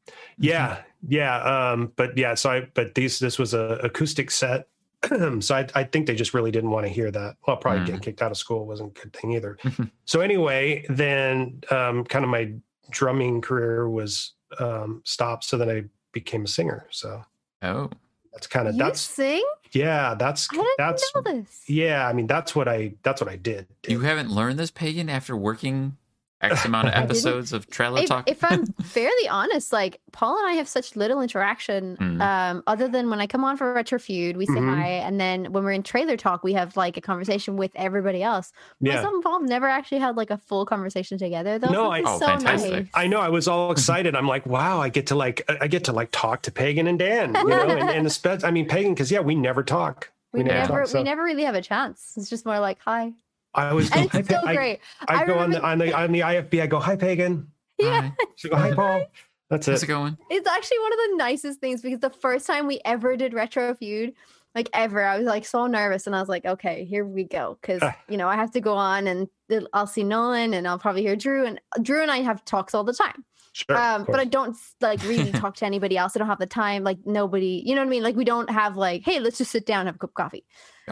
yeah, 0.42 0.82
yeah. 1.08 1.38
Um, 1.72 1.92
but 1.96 2.18
yeah, 2.18 2.34
so 2.36 2.50
I, 2.52 2.68
but 2.74 2.96
these, 2.96 3.20
this 3.20 3.40
was 3.40 3.54
a 3.54 3.80
acoustic 3.84 4.32
set. 4.32 4.68
so 5.40 5.56
I, 5.56 5.68
I 5.74 5.84
think 5.84 6.06
they 6.06 6.16
just 6.16 6.34
really 6.34 6.52
didn't 6.52 6.70
want 6.70 6.86
to 6.86 6.92
hear 6.92 7.10
that. 7.12 7.36
Well, 7.48 7.58
probably 7.58 7.82
Mm. 7.82 7.86
getting 7.88 8.02
kicked 8.02 8.22
out 8.22 8.32
of 8.32 8.38
school 8.38 8.66
wasn't 8.68 8.98
a 8.98 9.02
good 9.02 9.14
thing 9.14 9.32
either. 9.34 9.58
so 10.06 10.22
anyway, 10.22 10.86
then 10.90 11.62
um, 11.72 12.04
kind 12.04 12.24
of 12.24 12.30
my 12.30 12.54
drumming 12.92 13.42
career 13.42 13.90
was 13.90 14.34
um, 14.60 15.02
stopped. 15.06 15.46
So 15.46 15.58
then 15.58 15.70
I 15.70 15.84
became 16.12 16.44
a 16.44 16.48
singer. 16.48 16.86
So 16.92 17.24
oh, 17.64 17.90
that's 18.34 18.46
kind 18.48 18.68
of, 18.68 18.76
you 18.76 18.80
that's, 18.84 19.02
sing? 19.02 19.44
yeah, 19.72 20.14
that's, 20.14 20.48
I 20.52 20.56
didn't 20.56 20.68
that's, 20.78 21.12
know 21.16 21.22
this. 21.24 21.64
yeah. 21.68 22.08
I 22.08 22.14
mean, 22.14 22.28
that's 22.28 22.56
what 22.56 22.68
I, 22.68 22.94
that's 23.02 23.22
what 23.22 23.30
I 23.30 23.38
did. 23.38 23.68
you 23.88 24.02
haven't 24.02 24.30
learned 24.30 24.60
this 24.60 24.70
pagan 24.72 25.10
after 25.10 25.36
working 25.36 25.98
X 26.42 26.66
amount 26.66 26.88
of 26.90 26.94
episodes 27.04 27.54
of 27.54 27.70
Trailer 27.70 28.02
If, 28.02 28.10
Talk. 28.10 28.30
if 28.30 28.44
I'm 28.44 28.66
fairly 28.84 29.28
honest, 29.30 29.72
like 29.72 30.00
Paul 30.12 30.38
and 30.38 30.48
I 30.48 30.54
have 30.54 30.68
such 30.68 30.96
little 30.96 31.22
interaction, 31.22 31.98
Mm. 31.98 32.22
um, 32.22 32.64
other 32.68 32.88
than 32.88 33.10
when 33.10 33.22
I 33.22 33.28
come 33.28 33.44
on 33.44 33.58
for 33.58 33.74
Retro 33.74 34.00
Feud, 34.00 34.38
we 34.38 34.46
say 34.46 34.54
Mhm. 34.54 34.76
hi, 34.76 34.88
and 34.88 35.20
then 35.20 35.52
when 35.52 35.64
we're 35.64 35.72
in 35.72 35.84
Trailer 35.84 36.18
Talk, 36.18 36.44
we 36.44 36.54
have 36.54 36.76
like 36.78 36.98
a 36.98 37.02
conversation 37.02 37.58
with 37.58 37.72
everybody 37.76 38.24
else. 38.24 38.52
Yeah. 38.80 38.96
Myself 38.96 39.14
and 39.14 39.24
Paul 39.24 39.40
have 39.42 39.50
never 39.50 39.68
actually 39.68 40.00
had 40.00 40.18
like 40.18 40.32
a 40.32 40.38
full 40.38 40.66
conversation 40.66 41.18
together, 41.18 41.60
though. 41.60 41.70
No, 41.70 41.92
I- 41.92 42.00
is 42.00 42.06
Oh, 42.08 42.20
so 42.20 42.26
fantastic. 42.26 42.72
nice. 42.72 42.88
I 42.94 43.08
know. 43.08 43.20
I 43.20 43.30
was 43.30 43.48
all 43.48 43.72
excited. 43.72 44.16
I'm 44.16 44.28
like, 44.28 44.46
wow, 44.46 44.80
I 44.82 44.90
get 44.90 45.08
to 45.08 45.16
like, 45.16 45.44
I 45.62 45.68
get 45.68 45.84
to 45.86 45.92
like 45.94 46.10
talk 46.12 46.42
to 46.44 46.52
Pagan 46.52 46.88
and 46.88 46.98
Dan, 47.00 47.36
you 47.36 47.48
know, 47.48 47.62
and, 47.62 47.90
and 47.90 48.08
especially, 48.12 48.46
I 48.48 48.52
mean, 48.52 48.68
Pagan, 48.68 48.94
because 48.94 49.12
yeah, 49.12 49.20
we 49.22 49.36
never 49.36 49.64
talk. 49.64 50.10
We 50.34 50.44
never 50.44 50.60
never, 50.60 50.80
talk, 50.82 50.88
so- 50.88 50.98
we 51.00 51.04
never 51.04 51.24
really 51.24 51.44
have 51.44 51.56
a 51.56 51.62
chance. 51.62 52.14
It's 52.18 52.30
just 52.30 52.46
more 52.46 52.60
like 52.60 52.80
hi. 52.84 53.14
I 53.53 53.74
was 53.74 53.91
And 53.91 54.10
it's 54.13 54.29
so 54.29 54.41
Pa- 54.41 54.48
I, 54.48 54.55
great. 54.55 54.79
I 55.08 55.24
I 55.24 55.25
go 55.25 55.38
on 55.38 55.51
the 55.51 55.62
on 55.62 55.77
the 55.77 55.93
on 55.98 56.12
the 56.12 56.20
IFB. 56.22 56.62
I 56.62 56.67
go 56.67 56.79
hi 56.79 56.96
pagan. 56.96 57.48
Yeah. 57.77 58.01
Hi. 58.01 58.13
She 58.36 58.50
go 58.50 58.55
hi 58.55 58.72
Paul. 58.75 59.05
That's 59.50 59.67
How's 59.67 59.84
it. 59.84 59.86
it 59.86 59.88
going? 59.88 60.17
It's 60.29 60.48
actually 60.48 60.79
one 60.79 60.93
of 60.93 61.00
the 61.10 61.15
nicest 61.17 61.60
things 61.60 61.81
because 61.81 62.00
the 62.00 62.10
first 62.10 62.48
time 62.48 62.67
we 62.67 62.79
ever 62.86 63.17
did 63.17 63.34
retro 63.34 63.75
feud, 63.75 64.13
like 64.55 64.70
ever, 64.74 65.03
I 65.03 65.17
was 65.17 65.25
like 65.25 65.43
so 65.46 65.67
nervous 65.67 66.08
and 66.08 66.15
I 66.15 66.22
was 66.22 66.29
like, 66.29 66.46
okay, 66.46 66.86
here 66.86 67.03
we 67.05 67.25
go. 67.25 67.58
Cause 67.62 67.79
Ah. 67.81 67.98
you 68.08 68.15
know, 68.15 68.29
I 68.29 68.36
have 68.38 68.51
to 68.51 68.62
go 68.62 68.74
on 68.75 69.08
and 69.08 69.27
I'll 69.74 69.88
see 69.88 70.03
Nolan 70.05 70.53
and 70.53 70.65
I'll 70.67 70.79
probably 70.79 71.01
hear 71.01 71.17
Drew 71.17 71.46
and 71.46 71.60
Drew 71.81 72.01
and 72.01 72.10
I 72.12 72.20
have 72.22 72.46
talks 72.46 72.74
all 72.74 72.86
the 72.86 72.93
time. 72.93 73.25
Sure, 73.53 73.75
Um, 73.77 74.05
but 74.05 74.17
I 74.22 74.24
don't 74.24 74.55
like 74.79 75.03
really 75.03 75.31
talk 75.34 75.55
to 75.58 75.65
anybody 75.65 75.98
else. 75.98 76.15
I 76.15 76.20
don't 76.20 76.29
have 76.29 76.39
the 76.39 76.46
time. 76.46 76.86
Like 76.86 77.00
nobody, 77.05 77.62
you 77.65 77.75
know 77.75 77.81
what 77.81 77.88
I 77.88 77.89
mean? 77.89 78.03
Like 78.03 78.15
we 78.15 78.24
don't 78.24 78.50
have 78.50 78.77
like, 78.77 79.01
hey, 79.03 79.20
let's 79.20 79.38
just 79.38 79.51
sit 79.51 79.65
down 79.65 79.81
and 79.81 79.88
have 79.89 79.96
a 79.96 80.00
cup 80.00 80.12
of 80.12 80.13
coffee. 80.13 80.46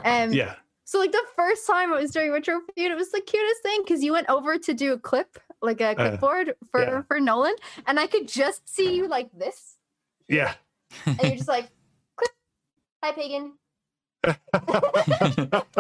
Um, 0.03 0.33
yeah. 0.33 0.55
So 0.89 0.98
like 0.98 1.12
the 1.12 1.24
first 1.36 1.67
time 1.67 1.93
I 1.93 2.00
was 2.01 2.10
doing 2.10 2.31
retro 2.31 2.62
feud, 2.74 2.91
it 2.91 2.96
was 2.96 3.12
the 3.12 3.22
cutest 3.22 3.62
thing 3.62 3.81
because 3.84 4.03
you 4.03 4.12
went 4.12 4.27
over 4.27 4.58
to 4.58 4.74
do 4.74 4.93
a 4.93 4.98
clip, 4.98 5.38
like 5.62 5.81
a 5.81 5.89
Uh, 5.89 5.93
clipboard 5.96 6.55
for 6.72 6.81
yeah. 6.81 7.01
for 7.03 7.19
Nolan, 7.19 7.53
and 7.86 8.00
I 8.00 8.08
could 8.08 8.27
just 8.27 8.67
see 8.67 8.96
you 8.96 9.08
like 9.08 9.29
this, 9.31 9.77
Yeah. 10.27 10.55
and 11.05 11.19
you're 11.22 11.36
just 11.36 11.48
like, 11.48 11.67
clip, 12.15 12.31
hi 13.03 13.12
pagan. 13.12 13.53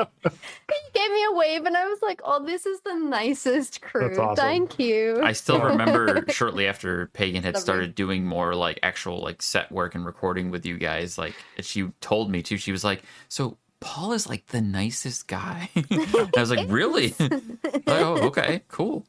You 0.69 0.91
gave 0.93 1.11
me 1.11 1.25
a 1.25 1.33
wave, 1.33 1.65
and 1.65 1.75
I 1.75 1.85
was 1.87 1.99
like, 2.01 2.21
oh, 2.23 2.43
this 2.45 2.65
is 2.65 2.79
the 2.81 2.93
nicest 2.95 3.81
crew. 3.81 4.17
awesome. 4.19 4.35
Thank 4.35 4.79
you. 4.79 5.19
I 5.23 5.33
still 5.33 5.59
remember 5.71 6.23
shortly 6.29 6.67
after 6.67 7.07
Pagan 7.07 7.43
had 7.43 7.55
Lovely. 7.55 7.61
started 7.63 7.95
doing 7.95 8.25
more 8.25 8.53
like 8.55 8.79
actual 8.83 9.19
like 9.21 9.41
set 9.41 9.71
work 9.71 9.95
and 9.95 10.05
recording 10.05 10.51
with 10.51 10.65
you 10.65 10.77
guys, 10.77 11.17
like 11.17 11.33
she 11.61 11.89
told 12.01 12.29
me 12.31 12.41
too. 12.43 12.57
She 12.57 12.71
was 12.71 12.83
like, 12.83 13.03
"So 13.27 13.57
Paul 13.81 14.13
is 14.13 14.27
like 14.27 14.47
the 14.47 14.61
nicest 14.61 15.27
guy." 15.27 15.69
I 15.75 16.29
was 16.37 16.51
like, 16.51 16.67
"Really?" 16.69 17.13
Like, 17.19 17.83
oh, 17.87 18.27
okay, 18.27 18.61
cool. 18.67 19.05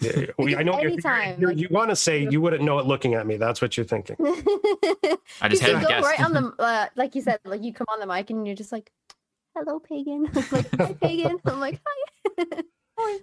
Yeah, 0.00 0.12
yeah. 0.18 0.26
Well, 0.38 0.58
I 0.58 0.62
know 0.62 0.72
what 0.72 0.82
you're, 0.82 0.92
Anytime, 0.92 1.40
you're, 1.40 1.50
like- 1.50 1.58
you 1.58 1.68
want 1.70 1.90
to 1.90 1.96
say 1.96 2.26
you 2.30 2.40
wouldn't 2.40 2.62
know 2.62 2.78
it 2.78 2.86
looking 2.86 3.14
at 3.14 3.26
me. 3.26 3.36
That's 3.36 3.60
what 3.60 3.76
you're 3.76 3.84
thinking. 3.84 4.16
I 5.42 5.48
just 5.48 5.62
had 5.62 5.72
go 5.72 5.80
to 5.80 5.86
guess. 5.86 6.04
right 6.04 6.20
on 6.24 6.32
the, 6.32 6.54
uh, 6.58 6.86
like 6.96 7.14
you 7.14 7.20
said, 7.22 7.38
like 7.44 7.62
you 7.62 7.72
come 7.74 7.86
on 7.88 8.00
the 8.00 8.06
mic 8.06 8.30
and 8.30 8.46
you're 8.46 8.56
just 8.56 8.72
like, 8.72 8.90
"Hello, 9.54 9.78
pagan." 9.78 10.24
Like, 10.50 10.68
"Hi, 10.78 10.92
pagan." 10.94 11.38
I'm 11.44 11.60
like, 11.60 11.80
"Hi." 11.86 12.62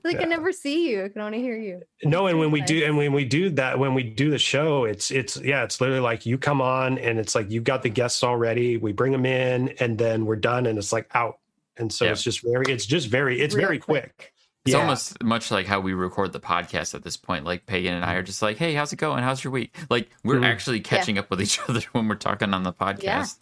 Like 0.03 0.17
I 0.17 0.21
Yeah. 0.21 0.25
never 0.25 0.51
see 0.51 0.89
you. 0.89 1.05
I 1.05 1.09
can 1.09 1.21
only 1.21 1.41
hear 1.41 1.57
you. 1.57 1.81
No, 2.03 2.27
and 2.27 2.39
when 2.39 2.51
we 2.51 2.61
do, 2.61 2.83
and 2.85 2.97
when 2.97 3.13
we 3.13 3.25
do 3.25 3.49
that, 3.51 3.79
when 3.79 3.93
we 3.93 4.03
do 4.03 4.29
the 4.29 4.37
show, 4.39 4.85
it's 4.85 5.11
it's 5.11 5.37
yeah, 5.37 5.63
it's 5.63 5.79
literally 5.81 6.01
like 6.01 6.25
you 6.25 6.37
come 6.37 6.61
on, 6.61 6.97
and 6.97 7.19
it's 7.19 7.35
like 7.35 7.49
you've 7.51 7.63
got 7.63 7.83
the 7.83 7.89
guests 7.89 8.23
already. 8.23 8.77
We 8.77 8.91
bring 8.93 9.11
them 9.11 9.25
in, 9.25 9.69
and 9.79 9.97
then 9.97 10.25
we're 10.25 10.35
done, 10.37 10.65
and 10.65 10.77
it's 10.77 10.91
like 10.93 11.09
out. 11.13 11.39
And 11.77 11.91
so 11.93 12.05
Yeah. 12.05 12.11
it's 12.11 12.23
just 12.23 12.41
very, 12.41 12.65
it's 12.71 12.85
just 12.85 13.07
very, 13.07 13.39
it's 13.39 13.53
Real 13.55 13.65
very 13.67 13.79
quick. 13.79 14.33
It's 14.65 14.73
Yeah. 14.73 14.81
almost 14.81 15.23
much 15.23 15.51
like 15.51 15.65
how 15.67 15.79
we 15.79 15.93
record 15.93 16.33
the 16.33 16.39
podcast 16.39 16.93
at 16.95 17.03
this 17.03 17.15
point. 17.17 17.45
Like 17.45 17.65
Pagan 17.67 17.93
and 17.93 18.03
I 18.03 18.15
are 18.15 18.23
just 18.23 18.41
like, 18.41 18.57
"Hey, 18.57 18.73
how's 18.73 18.91
it 18.91 18.97
going? 18.97 19.23
How's 19.23 19.43
your 19.43 19.51
week?" 19.51 19.75
Like 19.89 20.09
we're 20.23 20.39
Mhm. 20.39 20.45
actually 20.45 20.79
catching 20.81 21.17
up 21.17 21.29
with 21.29 21.41
each 21.41 21.59
other 21.69 21.81
when 21.93 22.07
we're 22.07 22.15
talking 22.15 22.53
on 22.53 22.63
the 22.63 22.73
podcast. 22.73 23.37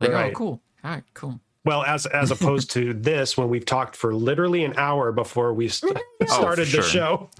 Like, 0.00 0.10
Right. 0.10 0.32
oh, 0.32 0.34
cool. 0.36 0.62
All 0.82 0.90
right, 0.90 1.04
cool. 1.14 1.40
Well, 1.66 1.82
as 1.82 2.06
as 2.06 2.30
opposed 2.30 2.70
to 2.70 2.94
this, 3.10 3.36
when 3.36 3.48
we've 3.50 3.66
talked 3.66 3.96
for 3.96 4.14
literally 4.14 4.64
an 4.64 4.72
hour 4.78 5.12
before 5.12 5.52
we 5.52 5.68
st- 5.68 5.98
started 6.26 6.66
sure. 6.68 6.80
the 6.82 6.88
show. 6.88 7.30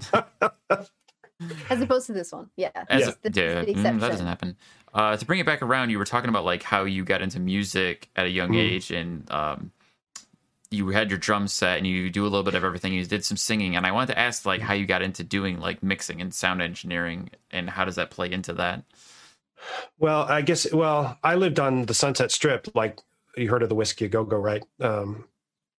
As 1.69 1.81
opposed 1.81 2.07
to 2.07 2.13
this 2.13 2.31
one, 2.31 2.49
yeah. 2.57 2.71
As 2.89 3.01
Yeah. 3.01 3.07
a- 3.23 3.29
This 3.29 3.37
yeah, 3.43 3.61
the 3.63 3.73
mm, 3.73 3.99
that 4.01 4.09
doesn't 4.11 4.25
happen. 4.27 4.57
Uh, 4.93 5.15
to 5.15 5.25
bring 5.25 5.39
it 5.39 5.45
back 5.45 5.61
around, 5.61 5.91
you 5.91 5.97
were 5.99 6.05
talking 6.05 6.29
about 6.29 6.43
like 6.45 6.63
how 6.63 6.83
you 6.83 7.03
got 7.05 7.21
into 7.21 7.39
music 7.39 8.09
at 8.15 8.25
a 8.25 8.29
young 8.29 8.49
Mm. 8.51 8.57
age, 8.59 8.91
and 8.91 9.31
um, 9.31 9.71
you 10.71 10.89
had 10.89 11.09
your 11.11 11.19
drum 11.19 11.47
set, 11.47 11.77
and 11.77 11.85
you 11.87 12.09
do 12.09 12.23
a 12.23 12.29
little 12.29 12.43
bit 12.43 12.55
of 12.55 12.63
everything. 12.63 12.91
You 12.93 13.05
did 13.05 13.23
some 13.23 13.37
singing, 13.37 13.75
and 13.75 13.85
I 13.85 13.91
wanted 13.91 14.13
to 14.13 14.19
ask 14.19 14.45
like 14.45 14.61
how 14.61 14.73
you 14.73 14.85
got 14.87 15.01
into 15.03 15.23
doing 15.23 15.59
like 15.59 15.83
mixing 15.83 16.19
and 16.21 16.33
sound 16.33 16.61
engineering, 16.61 17.29
and 17.51 17.69
how 17.69 17.85
does 17.85 17.95
that 17.95 18.09
play 18.09 18.31
into 18.31 18.53
that? 18.53 18.83
Well, 19.99 20.23
I 20.23 20.41
guess. 20.41 20.71
Well, 20.73 21.17
I 21.23 21.35
lived 21.35 21.59
on 21.59 21.85
the 21.85 21.93
Sunset 21.93 22.31
Strip. 22.31 22.69
Like 22.75 22.99
you 23.37 23.49
heard 23.49 23.63
of 23.63 23.69
the 23.69 23.75
Whisky 23.75 24.05
a 24.05 24.07
Go 24.09 24.23
Go, 24.23 24.37
right? 24.37 24.63
Um, 24.81 25.25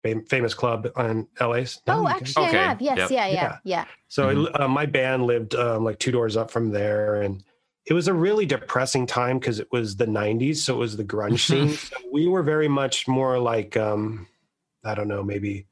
fam- 0.03 0.25
famous 0.27 0.55
club 0.55 0.89
on 0.97 1.27
LA's. 1.41 1.81
Oh, 1.89 2.09
actually, 2.09 2.47
Okay, 2.47 2.59
I 2.59 2.63
have. 2.69 2.81
Yes, 2.83 2.99
yep. 2.99 3.11
yeah, 3.11 3.27
yeah, 3.27 3.33
Yeah. 3.35 3.59
yeah. 3.65 3.85
So 4.09 4.27
Mhm. 4.29 4.61
uh, 4.61 4.69
my 4.69 4.87
band 4.87 5.25
lived 5.27 5.55
um, 5.55 5.85
like 5.85 5.99
two 5.99 6.13
doors 6.13 6.37
up 6.37 6.51
from 6.51 6.71
there, 6.71 7.23
and 7.23 7.43
it 7.87 7.95
was 7.95 8.09
a 8.09 8.15
really 8.15 8.47
depressing 8.47 9.07
time 9.07 9.39
because 9.39 9.59
it 9.61 9.69
was 9.73 9.97
the 9.97 10.07
'90s, 10.07 10.57
so 10.57 10.75
it 10.75 10.79
was 10.79 10.97
the 10.97 11.05
grunge 11.05 11.41
scene. 11.47 11.71
So 11.77 11.97
we 12.13 12.27
were 12.29 12.43
very 12.43 12.69
much 12.69 13.07
more 13.09 13.39
like 13.39 13.77
um, 13.77 14.27
I 14.85 14.95
don't 14.95 15.09
know, 15.09 15.23
maybe 15.23 15.67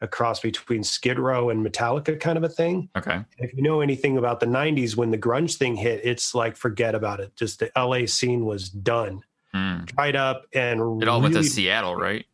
a 0.00 0.06
cross 0.06 0.38
between 0.40 0.84
Skid 0.84 1.18
Row 1.18 1.50
and 1.50 1.66
Metallica 1.66 2.18
kind 2.20 2.38
of 2.38 2.44
a 2.44 2.48
thing. 2.48 2.88
Okay, 2.96 3.20
If 3.38 3.52
you 3.54 3.62
know 3.62 3.80
anything 3.80 4.16
about 4.16 4.38
the 4.40 4.46
'90s, 4.46 4.96
when 4.96 5.10
the 5.10 5.18
grunge 5.18 5.56
thing 5.56 5.74
hit, 5.76 6.00
it's 6.04 6.34
like 6.36 6.56
forget 6.56 6.94
about 6.94 7.18
it. 7.20 7.34
Just 7.36 7.58
the 7.58 7.70
LA 7.76 8.06
scene 8.06 8.44
was 8.46 8.68
done, 8.70 9.22
Mm. 9.54 9.86
dried 9.86 10.14
up, 10.16 10.44
and 10.52 11.02
it 11.02 11.08
all 11.08 11.20
went 11.20 11.34
to 11.34 11.42
Seattle, 11.44 11.96
right? 11.96 12.26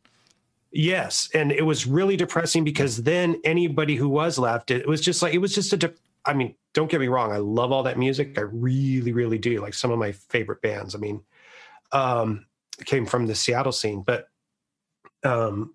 Yes, 0.73 1.29
and 1.33 1.53
it 1.53 1.63
was 1.63 1.87
really 1.87 2.17
depressing 2.17 2.65
because 2.65 3.05
then 3.05 3.41
anybody 3.45 3.95
who 3.95 4.09
was 4.09 4.39
left, 4.39 4.73
it 4.73 4.89
was 4.89 5.01
just 5.01 5.23
like 5.23 5.33
it 5.35 5.39
was 5.39 5.55
just 5.55 5.73
a. 5.73 5.77
De- 5.77 5.95
I 6.27 6.33
mean, 6.35 6.55
don't 6.73 6.91
get 6.91 7.01
me 7.01 7.07
wrong, 7.09 7.31
I 7.33 7.37
love 7.37 7.71
all 7.71 7.83
that 7.85 7.99
music. 7.99 8.37
I 8.39 8.43
really, 8.43 9.13
really 9.13 9.39
do. 9.39 9.61
Like 9.61 9.75
some 9.75 9.91
of 9.93 9.99
my 9.99 10.11
favorite 10.13 10.63
bands. 10.63 10.95
I 10.95 10.99
mean, 10.99 11.21
um, 11.93 12.47
came 12.85 13.07
from 13.07 13.27
the 13.27 13.35
Seattle 13.37 13.71
scene, 13.73 14.03
but 14.03 14.29
um, 15.23 15.75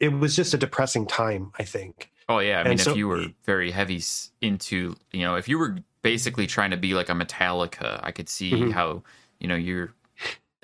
it 0.00 0.08
was 0.08 0.34
just 0.34 0.54
a 0.54 0.58
depressing 0.58 1.06
time. 1.06 1.52
I 1.58 1.62
think. 1.62 2.10
Oh 2.28 2.38
yeah, 2.40 2.56
I 2.56 2.60
And 2.62 2.68
mean, 2.70 2.78
so- 2.78 2.90
if 2.90 2.96
you 2.96 3.06
were 3.06 3.26
very 3.44 3.70
heavy 3.70 4.02
into, 4.40 4.96
you 5.12 5.20
know, 5.22 5.36
if 5.36 5.48
you 5.48 5.58
were 5.58 5.76
basically 6.02 6.46
trying 6.46 6.70
to 6.72 6.76
be 6.76 6.94
like 6.94 7.08
a 7.08 7.12
Metallica, 7.12 8.00
I 8.02 8.10
could 8.10 8.28
see 8.28 8.50
Mhm. 8.52 8.72
how, 8.72 9.02
you 9.38 9.46
know, 9.48 9.54
you're 9.54 9.94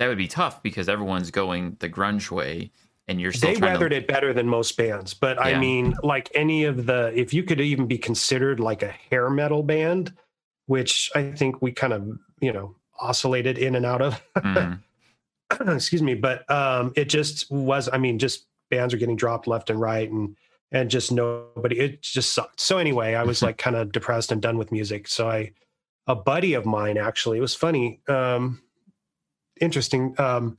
that 0.01 0.07
would 0.07 0.17
be 0.17 0.27
tough 0.27 0.63
because 0.63 0.89
everyone's 0.89 1.29
going 1.29 1.77
the 1.79 1.87
grunge 1.87 2.31
way, 2.31 2.71
and 3.07 3.21
you're 3.21 3.31
still 3.31 3.53
They 3.53 3.61
weathered 3.61 3.91
to. 3.91 3.97
it 3.97 4.07
better 4.07 4.33
than 4.33 4.47
most 4.47 4.75
bands, 4.75 5.13
but 5.13 5.39
I 5.39 5.59
mean, 5.59 5.93
like 6.01 6.31
any 6.33 6.63
of 6.63 6.87
the, 6.87 7.13
if 7.15 7.35
you 7.35 7.43
could 7.43 7.61
even 7.61 7.85
be 7.85 7.99
considered 7.99 8.59
like 8.59 8.81
a 8.81 8.87
hair 8.89 9.29
metal 9.29 9.61
band, 9.61 10.11
which 10.65 11.11
I 11.13 11.33
think 11.33 11.61
we 11.61 11.71
kind 11.71 11.93
of, 11.93 12.17
you 12.39 12.51
know, 12.51 12.75
oscillated 12.99 13.59
in 13.59 13.75
and 13.75 13.85
out 13.85 14.01
of. 14.01 14.19
Mm, 14.37 14.79
excuse 15.67 16.01
me 16.01 16.15
but 16.15 16.49
um 16.49 16.93
it 16.95 17.09
just 17.09 17.51
was 17.51 17.89
i 17.91 17.97
mean 17.97 18.17
just 18.17 18.45
bands 18.69 18.93
are 18.93 18.97
getting 18.97 19.17
dropped 19.17 19.47
left 19.47 19.69
and 19.69 19.81
right 19.81 20.09
and 20.09 20.37
and 20.71 20.89
just 20.89 21.11
nobody 21.11 21.77
it 21.77 22.01
just 22.01 22.31
sucked 22.31 22.57
so 22.61 22.77
anyway 22.77 23.15
i 23.15 23.23
was 23.23 23.41
like 23.41 23.57
kind 23.65 23.75
of 23.75 23.91
depressed 23.91 24.31
and 24.31 24.41
done 24.41 24.57
with 24.57 24.71
music 24.71 25.09
so 25.09 25.29
i 25.29 25.51
a 26.07 26.15
buddy 26.15 26.53
of 26.53 26.65
mine 26.65 26.97
actually 26.97 27.37
it 27.37 27.41
was 27.41 27.53
funny 27.53 27.99
um 28.07 28.61
interesting 29.61 30.13
um 30.19 30.57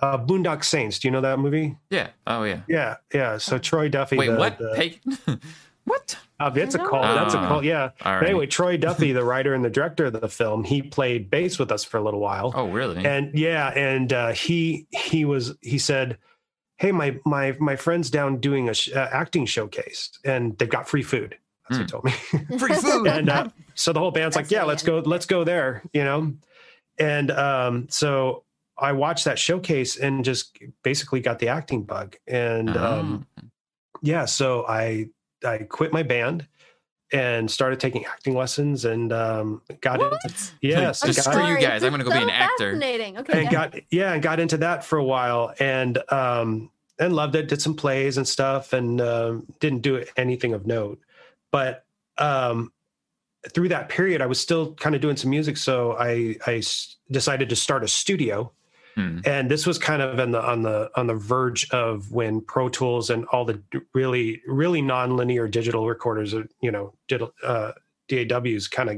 uh 0.00 0.18
boondock 0.18 0.64
saints 0.64 0.98
do 0.98 1.08
you 1.08 1.12
know 1.12 1.20
that 1.20 1.38
movie 1.38 1.76
yeah. 1.90 2.08
Oh 2.26 2.42
yeah. 2.44 2.60
yeah 2.68 2.96
yeah 3.14 3.38
so 3.38 3.58
troy 3.58 3.88
duffy 3.88 4.16
Wait, 4.18 4.28
the, 4.28 4.36
what? 4.36 4.58
the- 4.58 4.74
Hey, 4.76 5.00
what? 5.84 6.16
uh, 6.40 6.50
it's 6.54 6.74
a 6.74 6.80
I 6.80 6.82
know 6.84 6.90
cult 6.90 7.02
that's 7.02 7.34
a 7.34 7.38
call. 7.38 7.64
yeah 7.64 7.90
right. 8.04 8.22
anyway 8.24 8.46
troy 8.46 8.76
duffy 8.76 9.12
the 9.18 9.24
writer 9.24 9.54
and 9.54 9.64
the 9.64 9.70
director 9.70 10.06
of 10.06 10.12
the 10.20 10.28
film 10.28 10.64
he 10.64 10.82
played 10.82 11.30
bass 11.30 11.58
with 11.58 11.70
us 11.72 11.84
for 11.84 11.96
a 11.98 12.02
little 12.02 12.20
while 12.20 12.52
Oh 12.56 12.68
really? 12.68 13.04
and 13.04 13.36
yeah 13.38 13.68
and 13.76 14.12
uh, 14.12 14.32
he 14.32 14.86
he 14.90 15.24
was 15.24 15.54
he 15.60 15.78
said 15.78 16.18
hey 16.78 16.90
my 16.92 17.16
my 17.24 17.56
my 17.60 17.76
friend's 17.76 18.10
down 18.10 18.38
doing 18.38 18.68
a 18.68 18.74
sh- 18.74 18.90
uh, 18.92 19.08
acting 19.12 19.46
showcase 19.46 20.10
and 20.24 20.58
they've 20.58 20.68
got 20.68 20.88
free 20.88 21.02
food 21.02 21.36
that's 21.68 21.78
what 21.78 21.86
he 21.86 21.86
told 21.86 22.04
me 22.04 22.58
Free 22.58 22.74
food. 22.74 23.06
and 23.08 23.28
uh, 23.28 23.48
so 23.74 23.92
the 23.92 24.00
whole 24.00 24.10
band's 24.10 24.34
like 24.34 24.50
yeah 24.50 24.64
let's 24.64 24.82
go 24.82 24.98
let's 24.98 25.26
go 25.26 25.44
there 25.44 25.82
you 25.92 26.02
know 26.02 26.32
and 26.98 27.30
um 27.30 27.86
so 27.88 28.44
i 28.78 28.92
watched 28.92 29.24
that 29.24 29.38
showcase 29.38 29.96
and 29.96 30.24
just 30.24 30.58
basically 30.82 31.20
got 31.20 31.38
the 31.38 31.48
acting 31.48 31.82
bug 31.82 32.16
and 32.26 32.76
um 32.76 33.26
Oh. 33.38 33.48
yeah 34.02 34.24
so 34.24 34.64
i 34.66 35.06
i 35.44 35.58
quit 35.58 35.92
my 35.92 36.02
band 36.02 36.46
and 37.14 37.50
started 37.50 37.78
taking 37.78 38.04
acting 38.06 38.34
lessons 38.34 38.84
and 38.86 39.12
um 39.12 39.60
got 39.82 39.98
What? 40.00 40.12
into 40.24 40.34
yes 40.62 41.00
Just 41.02 41.24
got- 41.24 41.34
screw 41.34 41.46
you 41.46 41.58
guys, 41.60 41.82
this 41.82 41.86
I'm 41.86 41.92
gonna 41.92 42.04
is 42.04 42.08
go 42.08 42.16
be 42.16 42.22
an 42.22 42.30
actor. 42.30 42.70
Fascinating. 42.72 43.18
Okay. 43.18 43.32
and 43.34 43.42
yeah. 43.44 43.50
got 43.50 43.74
yeah 43.90 44.12
and 44.14 44.22
got 44.22 44.40
into 44.40 44.56
that 44.58 44.82
for 44.84 44.96
a 44.98 45.04
while 45.04 45.52
and 45.60 45.98
um 46.12 46.70
and 46.98 47.14
loved 47.14 47.34
it 47.36 47.48
did 47.48 47.60
some 47.60 47.74
plays 47.74 48.16
and 48.16 48.26
stuff 48.26 48.72
and 48.72 49.00
um 49.00 49.46
didn't 49.60 49.80
do 49.82 50.02
anything 50.16 50.54
of 50.54 50.66
note 50.66 51.00
but 51.50 51.84
um 52.18 52.72
through 53.50 53.68
that 53.68 53.88
period 53.88 54.20
i 54.22 54.26
was 54.26 54.38
still 54.40 54.74
kind 54.74 54.94
of 54.94 55.00
doing 55.00 55.16
some 55.16 55.30
music 55.30 55.56
so 55.56 55.92
i 55.98 56.36
i 56.46 56.62
decided 57.10 57.48
to 57.48 57.56
start 57.56 57.82
a 57.84 57.88
studio 57.88 58.50
Hmm. 58.94 59.20
and 59.24 59.50
this 59.50 59.66
was 59.66 59.78
kind 59.78 60.02
of 60.02 60.20
on 60.20 60.32
the 60.32 60.42
on 60.42 60.60
the 60.60 60.90
on 60.96 61.06
the 61.06 61.14
verge 61.14 61.66
of 61.70 62.12
when 62.12 62.42
pro 62.42 62.68
tools 62.68 63.08
and 63.08 63.24
all 63.32 63.46
the 63.46 63.62
really 63.94 64.42
really 64.46 64.82
non-linear 64.82 65.48
digital 65.48 65.88
recorders 65.88 66.34
uh, 66.34 66.42
you 66.60 66.70
know 66.70 66.92
uh 67.42 67.72
daws 68.10 68.68
kind 68.68 68.90
of 68.90 68.96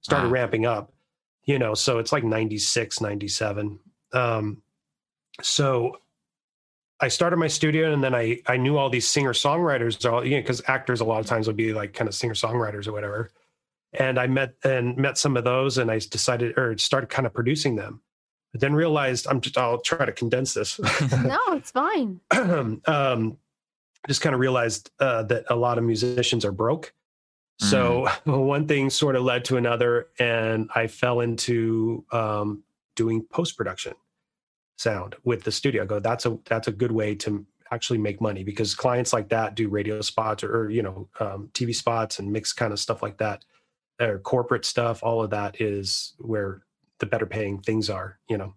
started 0.00 0.28
Ah. 0.28 0.30
ramping 0.30 0.64
up 0.64 0.94
you 1.44 1.58
know 1.58 1.74
so 1.74 1.98
it's 1.98 2.10
like 2.10 2.24
96 2.24 3.02
97 3.02 3.78
um 4.14 4.62
so 5.42 5.98
I 7.00 7.08
started 7.08 7.36
my 7.36 7.48
studio 7.48 7.92
and 7.92 8.04
then 8.04 8.14
I 8.14 8.40
I 8.46 8.56
knew 8.56 8.76
all 8.76 8.90
these 8.90 9.08
singer 9.08 9.32
songwriters 9.32 10.10
all 10.10 10.24
you 10.24 10.36
know 10.36 10.42
because 10.42 10.62
actors 10.66 11.00
a 11.00 11.04
lot 11.04 11.20
of 11.20 11.26
times 11.26 11.46
would 11.46 11.56
be 11.56 11.72
like 11.72 11.94
kind 11.94 12.08
of 12.08 12.14
singer 12.14 12.34
songwriters 12.34 12.86
or 12.86 12.92
whatever, 12.92 13.30
and 13.92 14.18
I 14.18 14.26
met 14.26 14.54
and 14.64 14.96
met 14.96 15.18
some 15.18 15.36
of 15.36 15.44
those 15.44 15.78
and 15.78 15.90
I 15.90 15.98
decided 15.98 16.58
or 16.58 16.76
started 16.78 17.08
kind 17.08 17.26
of 17.26 17.32
producing 17.32 17.76
them, 17.76 18.02
but 18.52 18.60
then 18.60 18.74
realized 18.74 19.26
I'm 19.28 19.40
just 19.40 19.56
I'll 19.56 19.80
try 19.80 20.04
to 20.04 20.12
condense 20.12 20.54
this. 20.54 20.78
no, 21.24 21.40
it's 21.48 21.70
fine. 21.70 22.20
um, 22.86 23.36
just 24.08 24.20
kind 24.20 24.34
of 24.34 24.40
realized 24.40 24.90
uh, 25.00 25.22
that 25.24 25.44
a 25.50 25.56
lot 25.56 25.78
of 25.78 25.84
musicians 25.84 26.44
are 26.44 26.52
broke. 26.52 26.92
So 27.58 28.08
one 28.24 28.66
thing 28.66 28.88
sort 28.88 29.16
of 29.16 29.22
led 29.22 29.44
to 29.46 29.56
another, 29.56 30.08
and 30.18 30.70
I 30.74 30.86
fell 30.86 31.20
into 31.20 32.04
um, 32.10 32.62
doing 32.96 33.22
post 33.30 33.56
production 33.56 33.94
sound 34.80 35.14
with 35.24 35.42
the 35.42 35.52
studio. 35.52 35.82
I 35.82 35.86
go, 35.86 36.00
that's 36.00 36.26
a 36.26 36.38
that's 36.46 36.68
a 36.68 36.72
good 36.72 36.92
way 36.92 37.14
to 37.16 37.44
actually 37.70 37.98
make 37.98 38.20
money 38.20 38.42
because 38.42 38.74
clients 38.74 39.12
like 39.12 39.28
that 39.28 39.54
do 39.54 39.68
radio 39.68 40.00
spots 40.00 40.42
or, 40.42 40.56
or 40.56 40.70
you 40.70 40.82
know 40.82 41.08
um, 41.20 41.50
TV 41.52 41.74
spots 41.74 42.18
and 42.18 42.32
mix 42.32 42.52
kind 42.52 42.72
of 42.72 42.78
stuff 42.80 43.02
like 43.02 43.18
that, 43.18 43.44
or 44.00 44.18
corporate 44.18 44.64
stuff. 44.64 45.02
All 45.02 45.22
of 45.22 45.30
that 45.30 45.60
is 45.60 46.14
where 46.18 46.62
the 46.98 47.06
better 47.06 47.26
paying 47.26 47.60
things 47.60 47.90
are. 47.90 48.18
You 48.28 48.38
know, 48.38 48.54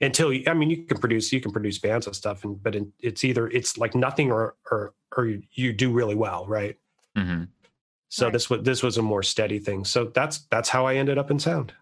until 0.00 0.32
you, 0.32 0.44
I 0.46 0.54
mean 0.54 0.70
you 0.70 0.84
can 0.84 0.98
produce 0.98 1.32
you 1.32 1.40
can 1.40 1.52
produce 1.52 1.78
bands 1.78 2.06
and 2.06 2.16
stuff, 2.16 2.44
and 2.44 2.60
but 2.62 2.74
in, 2.74 2.92
it's 3.00 3.24
either 3.24 3.48
it's 3.48 3.76
like 3.78 3.94
nothing 3.94 4.32
or 4.32 4.56
or 4.70 4.94
or 5.16 5.26
you, 5.26 5.42
you 5.52 5.72
do 5.72 5.92
really 5.92 6.14
well, 6.14 6.46
right? 6.46 6.76
hmm 7.16 7.44
So 8.08 8.26
Right. 8.26 8.32
this 8.32 8.48
was 8.50 8.62
this 8.62 8.82
was 8.82 8.98
a 8.98 9.02
more 9.02 9.22
steady 9.22 9.58
thing. 9.58 9.84
So 9.84 10.06
that's 10.06 10.38
that's 10.50 10.70
how 10.70 10.86
I 10.86 10.94
ended 10.96 11.18
up 11.18 11.30
in 11.30 11.38
sound. 11.38 11.74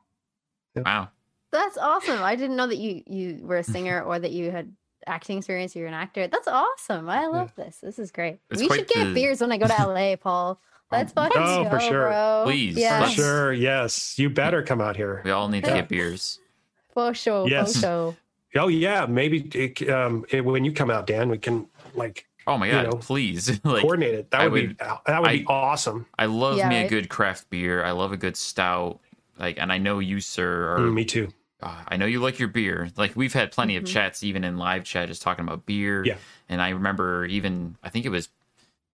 Wow. 0.76 1.08
That's 1.52 1.78
awesome. 1.78 2.23
I 2.23 2.37
didn't 2.37 2.57
know 2.57 2.67
that 2.67 2.76
you 2.78 3.02
you 3.07 3.38
were 3.43 3.59
a 3.59 3.64
singer 3.76 4.02
or 4.02 4.19
that 4.19 4.33
you 4.33 4.50
had 4.50 4.73
acting 5.07 5.38
experience. 5.38 5.75
You're 5.75 5.87
an 5.88 5.95
actor. 5.95 6.26
That's 6.28 6.49
awesome. 6.49 7.09
I 7.09 7.26
love 7.26 7.55
this. 7.57 7.78
This 7.83 7.99
is 7.99 8.11
great. 8.11 8.38
It's 8.50 8.61
we 8.61 8.69
should 8.69 8.87
get 8.88 9.05
the- 9.07 9.14
beers 9.14 9.40
when 9.40 9.52
I 9.52 9.57
go 9.59 9.67
to 9.67 9.75
LA, 9.88 10.17
Paul. 10.17 10.61
Let's 10.90 11.12
Oh, 11.17 11.23
fucking 11.25 11.43
Oh, 11.43 11.64
go, 11.64 11.71
for 11.71 11.81
sure. 11.81 12.09
bro. 12.09 12.43
Please, 12.47 12.76
yeah, 12.76 13.00
let's- 13.00 13.12
Sure, 13.12 13.52
yes, 13.52 14.19
you 14.19 14.31
better 14.31 14.62
come 14.62 14.81
out 14.81 14.97
here. 14.97 15.21
We 15.25 15.31
all 15.31 15.49
need 15.49 15.64
to 15.64 15.71
get 15.71 15.88
beers. 15.88 16.38
for 16.95 17.12
sure. 17.12 17.47
Yes. 17.49 17.75
For 17.75 17.81
sure. 17.81 18.17
Oh 18.57 18.69
yeah, 18.69 19.05
maybe 19.07 19.40
it, 19.55 19.88
um, 19.90 20.25
it- 20.31 20.45
when 20.45 20.64
you 20.64 20.73
come 20.73 20.90
out, 20.90 21.07
Dan, 21.07 21.28
we 21.28 21.38
can 21.38 21.67
like 21.95 22.25
Oh 22.47 22.57
my 22.57 22.64
You 22.67 22.73
god, 22.73 22.85
know, 22.87 22.93
please. 22.93 23.61
like 23.64 23.83
coordinate 23.83 24.14
it. 24.14 24.31
That 24.31 24.40
I 24.40 24.49
would, 24.49 24.69
be 24.78 24.85
that 25.07 25.21
would 25.23 25.31
be 25.31 25.45
awesome. 25.47 26.07
I 26.19 26.25
love 26.25 26.57
Yeah, 26.57 26.71
me 26.71 26.85
a 26.87 26.88
good 26.88 27.11
craft 27.11 27.50
beer. 27.50 27.85
I 27.85 27.90
love 27.90 28.12
a 28.12 28.17
good 28.17 28.38
stout. 28.38 29.00
Like 29.38 29.59
and 29.59 29.71
I 29.71 29.76
know 29.76 29.99
you 29.99 30.21
sir 30.21 30.73
are 30.75 30.78
Mm, 30.81 30.95
me 30.95 31.05
too. 31.05 31.28
Uh, 31.62 31.83
I 31.88 31.97
know 31.97 32.07
you 32.07 32.21
like 32.21 32.38
your 32.38 32.49
beer. 32.49 32.91
Like 32.97 33.17
we've 33.17 33.33
had 33.33 33.50
plenty 33.53 33.75
Mhm. 33.75 33.79
of 33.79 33.85
chats 33.87 34.23
even 34.23 34.45
in 34.45 34.59
live 34.59 34.85
chat 34.85 35.09
just 35.09 35.23
talking 35.23 35.45
about 35.45 35.67
beer. 35.67 36.05
Yeah. 36.05 36.17
And 36.49 36.62
I 36.62 36.71
remember 36.71 37.25
even 37.27 37.77
I 37.83 37.88
think 37.91 38.05
it 38.07 38.11
was 38.11 38.29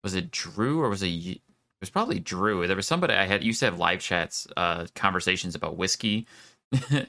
was 0.04 0.14
it 0.16 0.32
Drew 0.32 0.82
or 0.82 0.90
was 0.90 1.02
it 1.04 1.08
it 1.10 1.42
was 1.80 1.90
probably 1.90 2.20
Drew. 2.20 2.68
There 2.68 2.76
was 2.76 2.88
somebody 2.88 3.14
I 3.14 3.26
had 3.26 3.44
used 3.44 3.60
to 3.62 3.66
have 3.66 3.78
live 3.80 4.00
chats 4.00 4.48
uh 4.58 4.86
conversations 4.96 5.56
about 5.56 5.78
whiskey. 5.78 6.28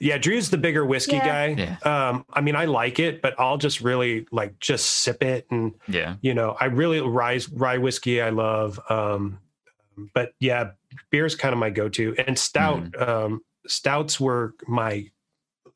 Yeah, 0.00 0.18
Drew's 0.18 0.50
the 0.50 0.58
bigger 0.58 0.84
whiskey 0.84 1.12
Yeah. 1.16 1.54
guy. 1.54 1.78
Yeah. 1.84 2.08
Um, 2.08 2.24
I 2.32 2.40
mean, 2.40 2.56
I 2.56 2.64
like 2.64 2.98
it, 2.98 3.22
but 3.22 3.38
I'll 3.38 3.58
just 3.58 3.80
really 3.80 4.26
like 4.32 4.58
just 4.58 4.86
sip 4.86 5.22
it, 5.22 5.46
and 5.52 5.72
yeah. 5.86 6.16
you 6.20 6.34
know, 6.34 6.56
I 6.60 6.64
really 6.64 7.00
rye 7.00 7.38
rye 7.52 7.78
whiskey. 7.78 8.20
I 8.20 8.30
love. 8.30 8.80
Um, 8.90 9.38
but 10.14 10.32
yeah, 10.40 10.70
beer 11.10 11.26
is 11.26 11.36
kind 11.36 11.52
of 11.52 11.60
my 11.60 11.70
go-to, 11.70 12.12
and 12.26 12.36
stout. 12.36 12.82
Mm-hmm. 12.90 13.10
Um, 13.34 13.40
stouts 13.68 14.18
were 14.18 14.54
my 14.66 15.10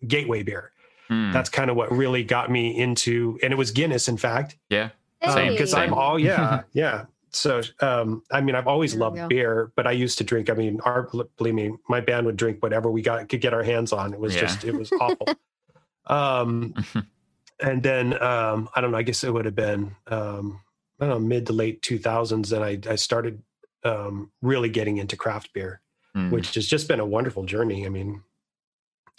gateway 0.07 0.43
beer. 0.43 0.73
Hmm. 1.09 1.31
That's 1.33 1.49
kind 1.51 1.71
of 1.71 1.77
what 1.77 1.91
really 1.93 2.25
got 2.25 2.51
me 2.51 2.77
into, 2.79 3.39
and 3.43 3.53
it 3.53 3.57
was 3.57 3.71
Guinness, 3.71 4.09
in 4.09 4.17
fact. 4.17 4.57
yeah. 4.71 4.91
Hey. 5.21 5.51
because 5.51 5.71
Same. 5.71 5.81
I'm 5.93 5.95
all 5.95 6.19
yeah, 6.19 6.63
yeah. 6.73 7.05
So 7.31 7.63
um, 7.81 8.23
I 8.33 8.41
mean, 8.41 8.57
I've 8.57 8.67
always 8.67 8.95
loved 8.97 9.17
go. 9.17 9.29
beer, 9.29 9.73
but 9.77 9.87
I 9.87 9.93
used 9.93 10.19
to 10.19 10.25
drink. 10.25 10.51
I 10.51 10.55
mean, 10.55 10.81
our 10.85 11.09
believe 11.37 11.55
me, 11.55 11.73
my 11.89 12.01
band 12.01 12.27
would 12.27 12.37
drink 12.37 12.61
whatever 12.63 12.91
we 12.91 13.03
got 13.03 13.29
could 13.29 13.41
get 13.41 13.55
our 13.55 13.63
hands 13.63 13.93
on. 13.93 14.13
It 14.13 14.19
was 14.19 14.35
Yeah. 14.35 14.41
just 14.43 14.65
it 14.65 14.75
was 14.75 14.91
awful. 15.01 15.29
um, 16.07 16.75
and 17.61 17.83
then 17.83 18.21
um, 18.23 18.69
I 18.75 18.81
don't 18.81 18.91
know. 18.91 18.99
I 18.99 19.03
guess 19.03 19.23
it 19.23 19.33
would 19.33 19.45
have 19.45 19.55
been 19.55 19.95
um, 20.09 20.61
I 21.01 21.07
don't 21.07 21.11
know 21.11 21.19
mid 21.21 21.47
to 21.47 21.53
late 21.53 21.83
2000s, 21.83 22.53
and 22.53 22.65
I 22.65 22.91
I 22.93 22.97
started 22.97 23.43
um, 23.85 24.31
really 24.43 24.69
getting 24.71 24.97
into 24.99 25.17
craft 25.17 25.53
beer 25.53 25.81
Hmm. 26.15 26.31
which 26.31 26.55
has 26.55 26.67
just 26.67 26.89
been 26.89 27.01
a 27.01 27.07
wonderful 27.07 27.45
journey. 27.45 27.87
I 27.87 27.89
mean, 27.89 28.23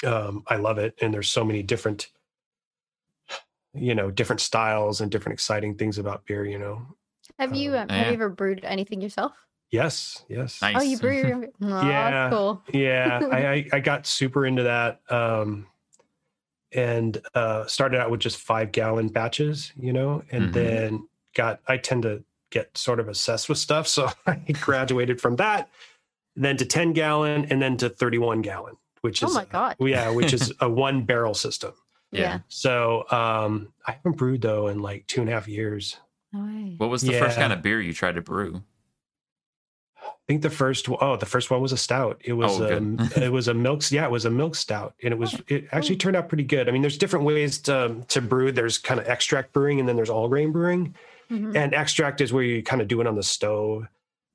um, 0.06 0.44
I 0.48 0.58
love 0.58 0.78
it, 0.78 0.94
and 1.02 1.14
there's 1.14 1.32
so 1.32 1.44
many 1.44 1.64
different, 1.64 2.10
you 3.74 3.96
know, 3.96 4.12
different 4.12 4.42
styles 4.42 5.02
and 5.02 5.12
different 5.12 5.34
exciting 5.34 5.76
things 5.76 5.98
about 5.98 6.26
beer. 6.26 6.46
You 6.46 6.60
know, 6.60 6.86
Have 7.40 7.56
you 7.56 7.72
um, 7.76 7.90
have 7.90 7.98
Yeah. 7.98 8.08
you 8.10 8.14
ever 8.14 8.30
brewed 8.30 8.64
anything 8.64 9.02
yourself? 9.02 9.32
yes, 9.72 10.24
yes, 10.30 10.62
Nice. 10.62 10.76
Oh, 10.78 10.82
you 10.84 10.98
brew 10.98 11.16
your 11.18 11.34
own. 11.36 11.48
Oh, 11.64 11.88
Yeah. 11.88 12.12
that's 12.30 12.36
cool. 12.36 12.64
yeah. 12.74 13.20
I, 13.32 13.46
I 13.48 13.68
I 13.74 13.80
got 13.80 14.06
super 14.06 14.46
into 14.46 14.64
that, 14.64 15.02
um, 15.10 15.66
and 16.72 17.20
uh, 17.34 17.66
started 17.66 18.00
out 18.00 18.12
with 18.12 18.20
just 18.20 18.38
five 18.38 18.72
gallon 18.72 19.08
batches, 19.08 19.72
you 19.80 19.94
know, 19.94 20.24
and 20.32 20.50
Mhm. 20.50 20.54
then 20.54 21.08
got. 21.34 21.62
I 21.68 21.78
tend 21.78 22.04
to 22.04 22.24
get 22.52 22.78
sort 22.78 23.00
of 23.00 23.08
obsessed 23.08 23.50
with 23.50 23.58
stuff, 23.58 23.88
so 23.96 24.10
I 24.28 24.36
graduated 24.62 25.20
from 25.22 25.38
that, 25.38 25.70
then 26.36 26.58
to 26.58 26.66
ten 26.66 26.94
gallon, 26.94 27.46
and 27.50 27.62
then 27.62 27.78
to 27.78 27.90
thirty 27.90 28.18
one 28.18 28.42
gallon, 28.42 28.76
which 29.02 29.24
Oh 29.24 29.28
is 29.28 29.34
my 29.36 29.46
god. 29.46 29.76
yeah, 29.80 30.10
which 30.10 30.34
is 30.34 30.54
a 30.60 30.70
one 30.70 31.04
barrel 31.04 31.34
system. 31.34 31.74
Yeah. 32.12 32.22
Yeah. 32.22 32.40
So 32.48 33.06
um, 33.12 33.74
I 33.88 33.94
haven't 33.94 34.18
brewed 34.18 34.42
though 34.42 34.68
in 34.68 34.80
like 34.82 35.08
two 35.08 35.22
and 35.22 35.30
a 35.30 35.34
half 35.34 35.48
years. 35.48 35.98
No. 36.32 36.40
What 36.78 36.90
was 36.90 37.02
the 37.02 37.14
first 37.20 37.38
kind 37.38 37.54
of 37.54 37.62
beer 37.62 37.80
you 37.82 37.94
tried 37.94 38.16
to 38.16 38.22
brew? 38.22 38.64
I 40.02 40.26
think 40.28 40.42
the 40.42 40.50
first 40.50 40.88
oh 40.90 41.16
the 41.18 41.26
first 41.26 41.52
one 41.52 41.62
was 41.62 41.72
a 41.74 41.78
stout. 41.78 42.22
It 42.24 42.34
was 42.34 42.60
Oh, 42.60 42.78
um, 42.78 42.98
it 43.18 43.32
was 43.32 43.48
a 43.48 43.54
milk 43.66 43.90
yeah 43.92 44.06
it 44.06 44.12
was 44.12 44.26
a 44.26 44.30
milk 44.30 44.56
stout 44.56 44.96
and 45.04 45.14
it 45.14 45.18
was 45.18 45.40
it 45.48 45.68
actually 45.72 45.98
turned 45.98 46.16
out 46.16 46.30
pretty 46.30 46.44
good. 46.46 46.68
I 46.70 46.72
mean 46.72 46.82
there's 46.82 46.98
different 46.98 47.26
ways 47.26 47.60
to 47.64 47.98
to 48.08 48.22
brew. 48.22 48.52
There's 48.52 48.78
kind 48.78 49.00
of 49.00 49.08
extract 49.08 49.54
brewing 49.54 49.80
and 49.80 49.88
then 49.88 49.96
there's 49.96 50.10
all 50.10 50.28
grain 50.30 50.52
brewing. 50.52 50.96
Mhm. 51.32 51.56
And 51.56 51.74
extract 51.74 52.22
is 52.22 52.32
where 52.34 52.44
you 52.44 52.64
kind 52.64 52.82
of 52.82 52.88
do 52.88 53.00
it 53.02 53.08
on 53.08 53.16
the 53.16 53.24
stove 53.24 53.88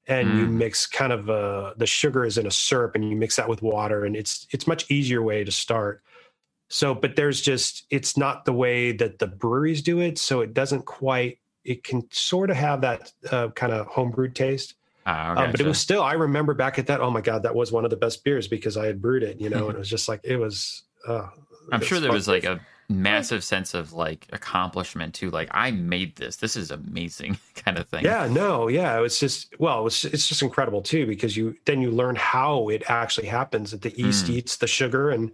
and 0.08 0.36
you 0.36 0.46
Mm. 0.46 0.52
mix 0.52 0.86
kind 0.86 1.12
of 1.12 1.30
uh 1.30 1.74
the 1.76 1.86
sugar 1.86 2.24
is 2.24 2.38
in 2.38 2.46
a 2.46 2.50
syrup 2.50 2.94
and 2.96 3.08
you 3.08 3.16
mix 3.16 3.36
that 3.36 3.48
with 3.48 3.62
water 3.62 4.04
and 4.04 4.16
it's 4.16 4.46
it's 4.50 4.66
much 4.66 4.90
easier 4.90 5.22
way 5.22 5.44
to 5.44 5.52
start. 5.52 6.02
So 6.68 6.94
but 6.94 7.16
there's 7.16 7.40
just 7.40 7.86
it's 7.90 8.16
not 8.16 8.44
the 8.44 8.52
way 8.52 8.92
that 8.92 9.18
the 9.20 9.26
breweries 9.28 9.82
do 9.82 10.00
it 10.00 10.18
so 10.18 10.40
it 10.40 10.54
doesn't 10.54 10.84
quite 10.86 11.38
it 11.64 11.84
can 11.84 12.08
sort 12.10 12.50
of 12.50 12.56
have 12.56 12.80
that 12.80 13.12
uh, 13.30 13.48
kind 13.50 13.72
of 13.72 13.86
homebrewed 13.88 14.34
taste. 14.34 14.74
Ah, 15.06 15.34
Um, 15.36 15.50
but 15.52 15.60
it 15.60 15.66
was 15.66 15.78
still, 15.78 16.02
I 16.02 16.14
remember 16.14 16.54
back 16.54 16.78
at 16.78 16.86
that, 16.86 17.00
oh 17.00 17.10
my 17.10 17.20
God, 17.20 17.42
that 17.42 17.54
was 17.54 17.72
one 17.72 17.84
of 17.84 17.90
the 17.90 17.96
best 17.96 18.24
beers 18.24 18.48
because 18.48 18.76
I 18.76 18.86
had 18.86 19.00
brewed 19.02 19.22
it, 19.22 19.40
you 19.40 19.50
know, 19.50 19.66
and 19.68 19.76
it 19.76 19.78
was 19.78 19.88
just 19.88 20.08
like, 20.08 20.20
it 20.24 20.36
was, 20.36 20.84
uh, 21.06 21.28
I'm 21.72 21.80
it 21.80 21.84
sure 21.86 22.00
there 22.00 22.12
was 22.12 22.28
like 22.28 22.44
a 22.44 22.60
massive 22.88 23.44
sense 23.44 23.74
of 23.74 23.92
like 23.92 24.26
accomplishment 24.32 25.14
too. 25.14 25.30
Like 25.30 25.48
I 25.52 25.70
made 25.70 26.16
this. 26.16 26.36
This 26.36 26.56
is 26.56 26.70
amazing 26.70 27.38
kind 27.54 27.76
of 27.78 27.86
thing. 27.88 28.04
yeah, 28.04 28.26
no, 28.26 28.68
yeah. 28.68 28.96
It 28.98 29.00
was 29.02 29.20
just, 29.20 29.54
well, 29.58 29.86
it's, 29.86 30.04
it's 30.04 30.26
just 30.28 30.42
incredible 30.42 30.80
too, 30.82 31.06
because 31.06 31.36
you, 31.36 31.54
then 31.66 31.80
you 31.82 31.90
learn 31.90 32.16
how 32.16 32.68
it 32.68 32.82
actually 32.88 33.26
happens 33.26 33.70
that 33.72 33.82
the 33.82 33.90
yeast 33.90 34.26
Mm. 34.26 34.30
eats 34.30 34.56
the 34.56 34.66
sugar 34.66 35.10
and, 35.10 35.30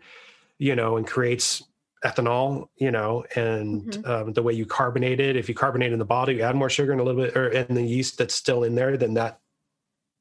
you 0.59 0.75
know, 0.75 0.97
and 0.97 1.07
creates 1.07 1.63
ethanol, 2.05 2.69
you 2.77 2.91
know, 2.91 3.25
and 3.37 3.83
Mhm. 3.85 4.09
um, 4.09 4.33
the 4.33 4.43
way 4.43 4.53
you 4.53 4.67
carbonate 4.67 5.21
it, 5.21 5.37
if 5.37 5.49
you 5.49 5.55
carbonate 5.55 5.93
in 5.93 5.99
the 5.99 6.05
bottle, 6.05 6.35
you 6.35 6.43
add 6.43 6.55
more 6.57 6.69
sugar 6.69 6.93
and 6.93 7.01
a 7.01 7.05
little 7.05 7.23
bit, 7.25 7.37
or, 7.37 7.49
and 7.49 7.77
the 7.77 7.83
yeast 7.83 8.19
that's 8.19 8.35
still 8.35 8.65
in 8.65 8.75
there, 8.75 8.97
then 8.97 9.15
that, 9.15 9.41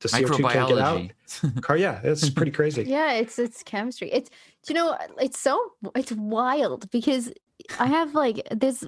the 0.03 0.09
CO2 0.09 0.51
can't 0.51 0.69
get 0.69 0.77
out. 0.77 0.99
Microbiology. 0.99 1.61
Car, 1.61 1.77
yeah, 1.77 1.99
it's 2.03 2.29
pretty 2.29 2.51
crazy. 2.59 2.83
Yeah, 2.83 3.13
it's 3.13 3.39
it's 3.39 3.63
chemistry. 3.63 4.11
It's 4.11 4.29
do 4.65 4.73
you 4.73 4.75
know 4.75 4.97
it's 5.19 5.39
so 5.39 5.71
it's 5.95 6.11
wild 6.11 6.89
because 6.91 7.31
I 7.79 7.87
have 7.87 8.13
like 8.13 8.47
this 8.51 8.83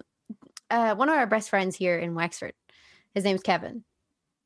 uh 0.69 0.95
one 0.95 1.09
of 1.09 1.15
our 1.15 1.27
best 1.27 1.49
friends 1.49 1.75
here 1.75 1.97
in 1.97 2.13
Wexford. 2.13 2.53
His 3.13 3.23
name's 3.23 3.41
Kevin. 3.41 3.83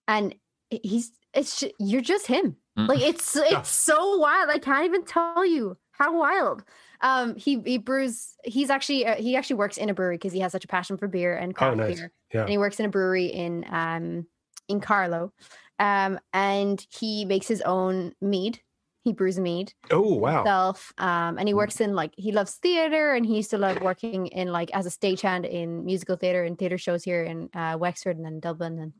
And 0.07 0.35
he's 0.69 1.11
it's 1.33 1.63
you're 1.79 2.01
just 2.01 2.27
him. 2.27 2.55
Mm. 2.77 2.87
Like 2.87 3.01
it's 3.01 3.35
it's 3.39 3.69
so 3.69 4.17
wild. 4.17 4.49
I 4.49 4.59
can't 4.59 4.85
even 4.85 5.03
tell 5.05 5.45
you 5.45 5.77
how 5.91 6.17
wild. 6.17 6.63
Um 7.01 7.35
he 7.35 7.59
he 7.65 7.77
brews 7.77 8.35
he's 8.43 8.69
actually 8.69 9.05
uh, 9.05 9.15
he 9.15 9.35
actually 9.35 9.57
works 9.57 9.77
in 9.77 9.89
a 9.89 9.93
brewery 9.93 10.17
because 10.17 10.33
he 10.33 10.39
has 10.39 10.51
such 10.51 10.65
a 10.65 10.67
passion 10.67 10.97
for 10.97 11.07
beer 11.07 11.35
and 11.35 11.55
craft 11.55 11.77
nice. 11.77 11.99
beer. 11.99 12.11
Yeah. 12.33 12.41
And 12.41 12.49
he 12.49 12.57
works 12.57 12.79
in 12.79 12.85
a 12.85 12.89
brewery 12.89 13.25
in 13.25 13.65
um 13.69 14.27
in 14.69 14.79
Carlow. 14.79 15.33
Um 15.79 16.19
and 16.33 16.85
he 16.91 17.25
makes 17.25 17.47
his 17.47 17.61
own 17.61 18.13
mead. 18.21 18.61
He 19.05 19.13
brews 19.13 19.39
mead 19.39 19.73
Oh, 19.91 20.13
wow. 20.15 20.43
himself. 20.43 20.93
Um, 20.97 21.37
and 21.39 21.47
he 21.47 21.53
Mm. 21.53 21.57
works 21.57 21.79
in 21.81 21.95
like 21.95 22.13
he 22.17 22.31
loves 22.33 22.55
theater, 22.55 23.13
and 23.13 23.25
he 23.25 23.37
used 23.37 23.49
to 23.51 23.57
love 23.57 23.81
working 23.81 24.27
in 24.27 24.51
like 24.51 24.69
as 24.75 24.85
a 24.85 24.89
stagehand 24.89 25.49
in 25.49 25.85
musical 25.85 26.17
theater 26.17 26.43
and 26.43 26.57
theater 26.59 26.77
shows 26.77 27.03
here 27.03 27.23
in 27.23 27.49
uh, 27.55 27.77
Wexford 27.79 28.17
and 28.17 28.25
then 28.25 28.39
Dublin. 28.39 28.77
And, 28.77 28.93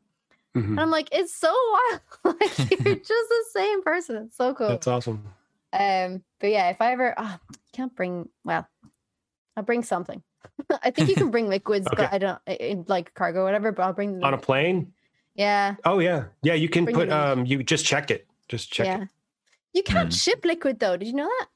Mhm. 0.56 0.70
and 0.70 0.80
I'm 0.80 0.90
like, 0.90 1.08
it's 1.12 1.34
so 1.36 1.52
wild. 1.72 2.00
like 2.40 2.58
you're 2.84 2.94
just 3.12 3.28
the 3.28 3.44
same 3.52 3.82
person. 3.82 4.16
It's 4.26 4.36
so 4.36 4.54
cool. 4.54 4.68
That's 4.68 4.86
awesome. 4.88 5.22
Um, 5.72 6.24
but 6.40 6.50
yeah, 6.50 6.70
if 6.70 6.80
I 6.80 6.92
ever 6.92 7.14
oh, 7.16 7.38
can't 7.72 7.94
bring 7.94 8.28
well, 8.44 8.66
I'll 9.56 9.62
bring 9.62 9.84
something. 9.84 10.22
I 10.82 10.90
think 10.90 11.08
you 11.08 11.16
can 11.16 11.30
bring 11.30 11.48
liquids, 11.48 11.86
Okay. 11.86 12.04
but 12.04 12.12
I 12.12 12.18
don't 12.18 12.40
in 12.46 12.84
like 12.88 13.12
cargo 13.14 13.40
or 13.40 13.44
whatever. 13.44 13.70
But 13.70 13.82
I'll 13.84 13.92
bring 13.92 14.14
them. 14.14 14.24
On 14.24 14.34
a 14.34 14.38
plane? 14.38 14.92
Yeah, 15.34 15.76
Oh 15.84 15.98
yeah. 15.98 16.24
Yeah, 16.42 16.54
you 16.54 16.68
can 16.68 16.84
Bring 16.84 16.94
put 16.96 17.08
it 17.08 17.12
in. 17.12 17.16
um 17.16 17.46
you 17.46 17.62
just 17.62 17.84
check 17.84 18.10
it. 18.10 18.26
Just 18.48 18.72
check 18.72 18.86
yeah. 18.86 19.02
it. 19.02 19.08
You 19.72 19.82
can't 19.82 20.08
Hmm. 20.08 20.16
ship 20.16 20.44
liquid 20.44 20.78
though. 20.80 20.96
Did 20.96 21.08
you 21.08 21.14
know 21.14 21.26
that? 21.38 21.46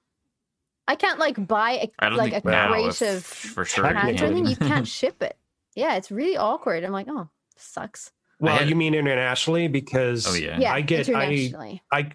I 0.86 0.96
can't 0.96 1.18
like 1.18 1.46
buy 1.46 1.72
a, 1.72 1.90
I 1.98 2.08
don't 2.10 2.18
like 2.18 2.32
think 2.32 2.44
a 2.44 2.50
now 2.50 2.68
crate 2.68 2.86
if- 2.86 3.02
of 3.02 3.24
for 3.24 3.64
sure. 3.64 3.84
cans 3.84 3.96
or 3.96 4.00
Technically. 4.12 4.26
anything. 4.40 4.46
You 4.46 4.56
can't 4.74 4.86
ship 4.86 5.22
it. 5.22 5.36
Yeah, 5.74 5.96
it's 5.96 6.10
really 6.10 6.36
awkward. 6.36 6.84
I'm 6.84 6.92
like, 6.92 7.06
oh, 7.08 7.28
sucks. 7.56 8.12
Well, 8.38 8.56
had- 8.56 8.68
you 8.68 8.76
mean 8.76 8.94
internationally 8.94 9.68
because 9.68 10.26
Oh 10.26 10.34
yeah. 10.34 10.58
Yeah, 10.58 10.72
I 10.72 10.80
get- 10.82 11.08
I- 11.08 11.12
internationally. 11.24 11.82
I 11.90 12.10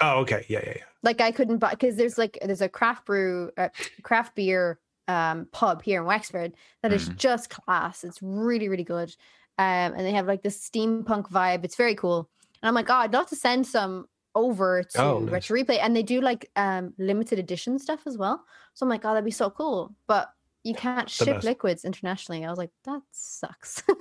Oh, 0.00 0.20
okay. 0.20 0.44
Yeah, 0.48 0.60
yeah, 0.64 0.72
yeah. 0.76 0.82
like 1.04 1.20
I 1.20 1.30
couldn't 1.30 1.58
buy 1.58 1.70
because 1.70 1.96
there's 1.96 2.18
like 2.18 2.38
there's 2.42 2.60
a 2.62 2.68
craft 2.68 3.06
brew, 3.06 3.50
uh, 3.56 3.68
craft 4.02 4.34
beer 4.34 4.78
um 5.08 5.46
pub 5.52 5.82
here 5.82 6.00
in 6.00 6.06
Wexford 6.06 6.54
that 6.82 6.92
is 6.92 7.08
Mm. 7.08 7.16
just 7.16 7.50
class. 7.50 8.02
It's 8.04 8.18
really 8.22 8.68
really 8.68 8.84
good, 8.84 9.14
um, 9.62 9.88
and 9.96 10.00
they 10.06 10.12
have 10.12 10.26
like 10.26 10.42
this 10.42 10.58
steampunk 10.68 11.30
vibe. 11.30 11.64
It's 11.64 11.76
very 11.76 11.94
cool, 11.94 12.28
and 12.62 12.68
I'm 12.68 12.74
like, 12.74 12.90
oh, 12.90 12.94
I'd 13.04 13.12
love 13.12 13.28
to 13.28 13.36
send 13.36 13.66
some 13.66 14.06
over 14.34 14.82
to 14.82 15.02
Oh, 15.02 15.18
nice. 15.20 15.32
Retro 15.32 15.56
Replay, 15.58 15.78
and 15.80 15.94
they 15.94 16.02
do 16.02 16.20
like 16.20 16.50
um 16.56 16.94
limited 16.98 17.38
edition 17.38 17.78
stuff 17.78 18.00
as 18.06 18.16
well. 18.18 18.44
So 18.74 18.84
I'm 18.84 18.90
like, 18.90 19.04
oh, 19.04 19.08
that'd 19.14 19.24
be 19.24 19.30
so 19.44 19.50
cool, 19.50 19.94
but 20.06 20.30
you 20.64 20.74
can't 20.74 21.08
The 21.08 21.12
ship 21.24 21.34
best. 21.36 21.44
liquids 21.44 21.84
internationally. 21.84 22.44
I 22.44 22.48
was 22.48 22.56
like, 22.58 22.70
that 22.84 23.02
sucks. 23.12 23.82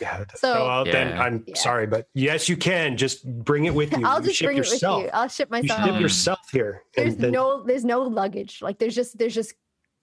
Yeah. 0.00 0.24
So- 0.36 0.66
well, 0.66 0.84
then 0.84 1.18
I'm 1.18 1.42
Yeah. 1.46 1.54
sorry, 1.56 1.86
but 1.86 2.06
yes, 2.14 2.48
you 2.48 2.56
can. 2.56 2.96
Just 2.96 3.24
bring 3.44 3.64
it 3.64 3.74
with 3.74 3.90
you. 3.96 4.06
I'll 4.06 4.20
You 4.20 4.26
just 4.26 4.36
ship 4.36 4.46
bring 4.46 4.56
yourself. 4.58 5.00
it 5.00 5.04
with 5.06 5.12
you. 5.14 5.18
I'll 5.18 5.28
ship 5.28 5.50
myself. 5.50 5.64
You 5.80 5.86
myself. 5.86 5.88
ship 5.88 5.94
Mm. 5.96 6.00
yourself 6.00 6.38
here. 6.52 6.82
there's 6.94 7.16
then- 7.16 7.32
no 7.32 7.62
there's 7.64 7.84
no 7.84 8.02
luggage 8.02 8.60
like 8.62 8.78
there's 8.78 8.94
just 8.94 9.18
there's 9.18 9.34
just 9.34 9.54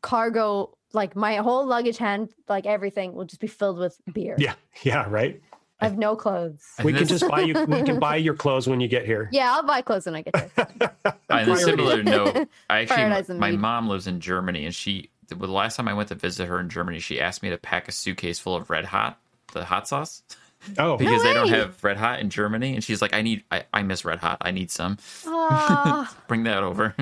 cargo 0.01 0.74
like 0.95 1.15
my 1.15 1.35
whole 1.37 1.65
luggage 1.65 1.97
hand 1.97 2.29
like 2.49 2.65
everything 2.65 3.13
will 3.13 3.25
just 3.25 3.41
be 3.41 3.47
filled 3.47 3.77
with 3.77 3.99
beer 4.13 4.35
Yeah, 4.39 4.53
yeah, 4.83 5.05
right. 5.09 5.41
i 5.81 5.85
have 5.85 5.97
no 5.97 6.15
clothes 6.15 6.63
I 6.79 6.83
We 6.83 6.93
think 6.93 7.07
can 7.07 7.17
just 7.17 7.29
buy 7.29 7.41
you. 7.41 7.53
We 7.65 7.83
can 7.83 7.99
buy 7.99 8.15
your 8.15 8.33
clothes 8.33 8.67
when 8.67 8.79
you 8.79 8.87
get 8.87 9.05
here. 9.05 9.29
yeah 9.31 9.53
i'll 9.53 9.63
buy 9.63 9.81
clothes 9.81 10.05
when 10.07 10.15
i 10.15 10.21
get 10.21 10.35
here. 10.35 10.51
On 11.05 11.39
a 11.41 11.43
Priorities. 11.43 11.65
similar 11.65 12.03
note, 12.03 12.47
I 12.69 12.79
actually 12.81 12.95
Prioritize 13.03 13.27
the 13.27 13.33
my 13.35 13.51
mom 13.51 13.89
lives 13.89 14.07
in 14.07 14.19
Germany, 14.19 14.65
and 14.65 14.73
she 14.73 15.09
the 15.27 15.35
the 15.35 15.47
last 15.47 15.75
time 15.75 15.87
I 15.87 15.93
went 15.93 16.09
to 16.09 16.15
visit 16.15 16.47
her 16.47 16.59
in 16.59 16.69
Germany, 16.69 16.99
she 16.99 17.19
asked 17.19 17.41
me 17.43 17.49
to 17.49 17.57
pack 17.57 17.87
a 17.87 17.91
suitcase 17.91 18.37
full 18.39 18.55
of 18.55 18.69
Red 18.69 18.85
Hot, 18.85 19.19
the 19.53 19.65
hot 19.65 19.87
sauce, 19.87 20.21
Oh, 20.77 20.97
because 21.01 21.23
they 21.23 21.33
don't 21.33 21.49
have 21.49 21.83
Red 21.83 21.97
Hot 21.97 22.19
in 22.19 22.29
Germany. 22.29 22.75
And 22.75 22.83
she's 22.83 23.01
like, 23.01 23.13
I 23.13 23.21
need, 23.23 23.43
I, 23.51 23.63
I 23.73 23.81
miss 23.81 24.05
Red 24.05 24.19
Hot. 24.19 24.37
I 24.41 24.51
need 24.51 24.69
some. 24.71 24.97
Bring 26.27 26.43
that 26.43 26.61
over. 26.63 26.95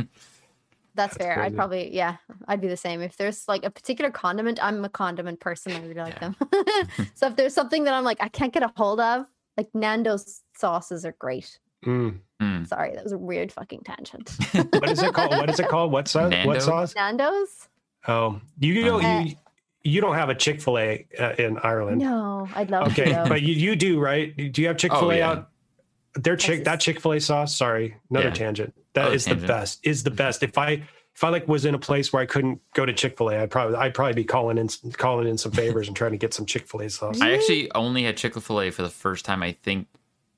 That's 0.96 1.18
fair 1.18 1.40
i'd 1.42 1.56
probably 1.56 1.94
yeah 1.94 2.18
i'd 2.48 2.62
be 2.62 2.68
the 2.68 2.78
same 2.78 3.02
if 3.02 3.18
there's 3.18 3.48
like 3.48 3.64
a 3.66 3.70
particular 3.70 4.12
condiment 4.12 4.60
i'm 4.64 4.84
a 4.86 4.90
condiment 4.90 5.40
person 5.40 5.72
i 5.74 5.80
really 5.82 5.94
like 5.96 6.14
Yeah. 6.22 6.30
them 6.30 6.36
so 7.16 7.28
if 7.28 7.36
there's 7.36 7.54
something 7.54 7.84
that 7.86 7.94
i'm 7.94 8.04
like 8.04 8.18
i 8.22 8.28
can't 8.28 8.54
get 8.54 8.64
a 8.64 8.72
hold 8.78 9.00
of 9.00 9.26
like 9.58 9.70
nando's 9.74 10.42
sauces 10.56 11.06
are 11.06 11.16
great 11.20 11.60
Mm. 11.86 12.20
Mm. 12.42 12.66
sorry 12.66 12.94
that 12.96 13.04
was 13.04 13.12
a 13.12 13.18
weird 13.18 13.52
fucking 13.52 13.82
tangent 13.84 14.38
what 14.80 14.90
is 14.90 15.04
it 15.04 15.14
called? 15.14 15.32
What 15.32 15.50
is 15.50 15.60
it 15.60 15.68
called? 15.68 15.92
What 15.92 16.08
sauce? 16.08 16.30
Nando? 16.32 16.48
What 16.48 16.62
sauce? 16.62 16.96
nando's 16.96 17.68
Oh, 18.08 18.40
you 18.60 18.84
don't. 18.86 19.04
Uh, 19.04 19.20
you, 19.26 19.36
you 19.84 20.00
don't 20.02 20.16
have 20.16 20.30
a 20.30 20.36
Chick 20.36 20.62
Fil 20.62 20.78
A 20.78 21.06
uh, 21.20 21.34
in 21.38 21.58
Ireland. 21.58 22.00
no 22.00 22.48
i'd 22.56 22.70
love 22.72 22.92
Okay, 22.94 23.12
to 23.12 23.26
but 23.28 23.42
you, 23.42 23.54
you 23.54 23.76
do, 23.76 24.00
right? 24.00 24.34
Do 24.54 24.62
you 24.62 24.68
have 24.70 24.78
Chick 24.78 24.92
Fil 24.94 25.12
A 25.12 25.16
Oh, 25.16 25.18
yeah. 25.18 25.30
out? 25.30 25.50
Their 26.16 26.36
chick 26.36 26.60
Texas. 26.60 26.66
that 26.66 26.80
Chick 26.80 27.00
Fil 27.00 27.14
A 27.14 27.20
sauce. 27.20 27.56
Sorry, 27.56 27.96
another 28.10 28.28
Yeah. 28.28 28.34
tangent. 28.34 28.76
That 28.94 29.06
Other 29.06 29.16
is 29.16 29.26
tangent. 29.26 29.42
the 29.42 29.48
best. 29.48 29.80
Is 29.84 30.04
the 30.04 30.10
mm-hmm. 30.10 30.18
best. 30.18 30.44
If 30.44 30.58
I 30.58 30.84
if 31.16 31.24
I 31.24 31.30
like 31.30 31.48
was 31.48 31.66
in 31.66 31.76
a 31.76 31.80
place 31.80 32.12
where 32.12 32.22
I 32.22 32.26
couldn't 32.26 32.60
go 32.74 32.86
to 32.86 32.94
Chick 32.94 33.18
Fil 33.18 33.30
A, 33.30 33.42
I'd 33.42 33.52
probably 33.52 33.76
I'd 33.78 33.94
probably 33.94 34.14
be 34.14 34.24
calling 34.24 34.58
in 34.58 34.70
calling 34.94 35.28
in 35.28 35.38
some 35.38 35.52
favors 35.52 35.88
and 35.88 35.98
trying 35.98 36.12
to 36.12 36.18
get 36.18 36.34
some 36.34 36.46
Chick 36.46 36.68
Fil 36.68 36.82
A 36.82 36.90
sauce. 36.90 37.22
I 37.22 37.34
actually 37.34 37.72
only 37.74 38.04
had 38.04 38.18
Chick 38.18 38.36
Fil 38.40 38.62
A 38.62 38.72
for 38.72 38.84
the 38.84 38.90
first 38.90 39.26
time. 39.26 39.42
I 39.44 39.54
think 39.54 39.88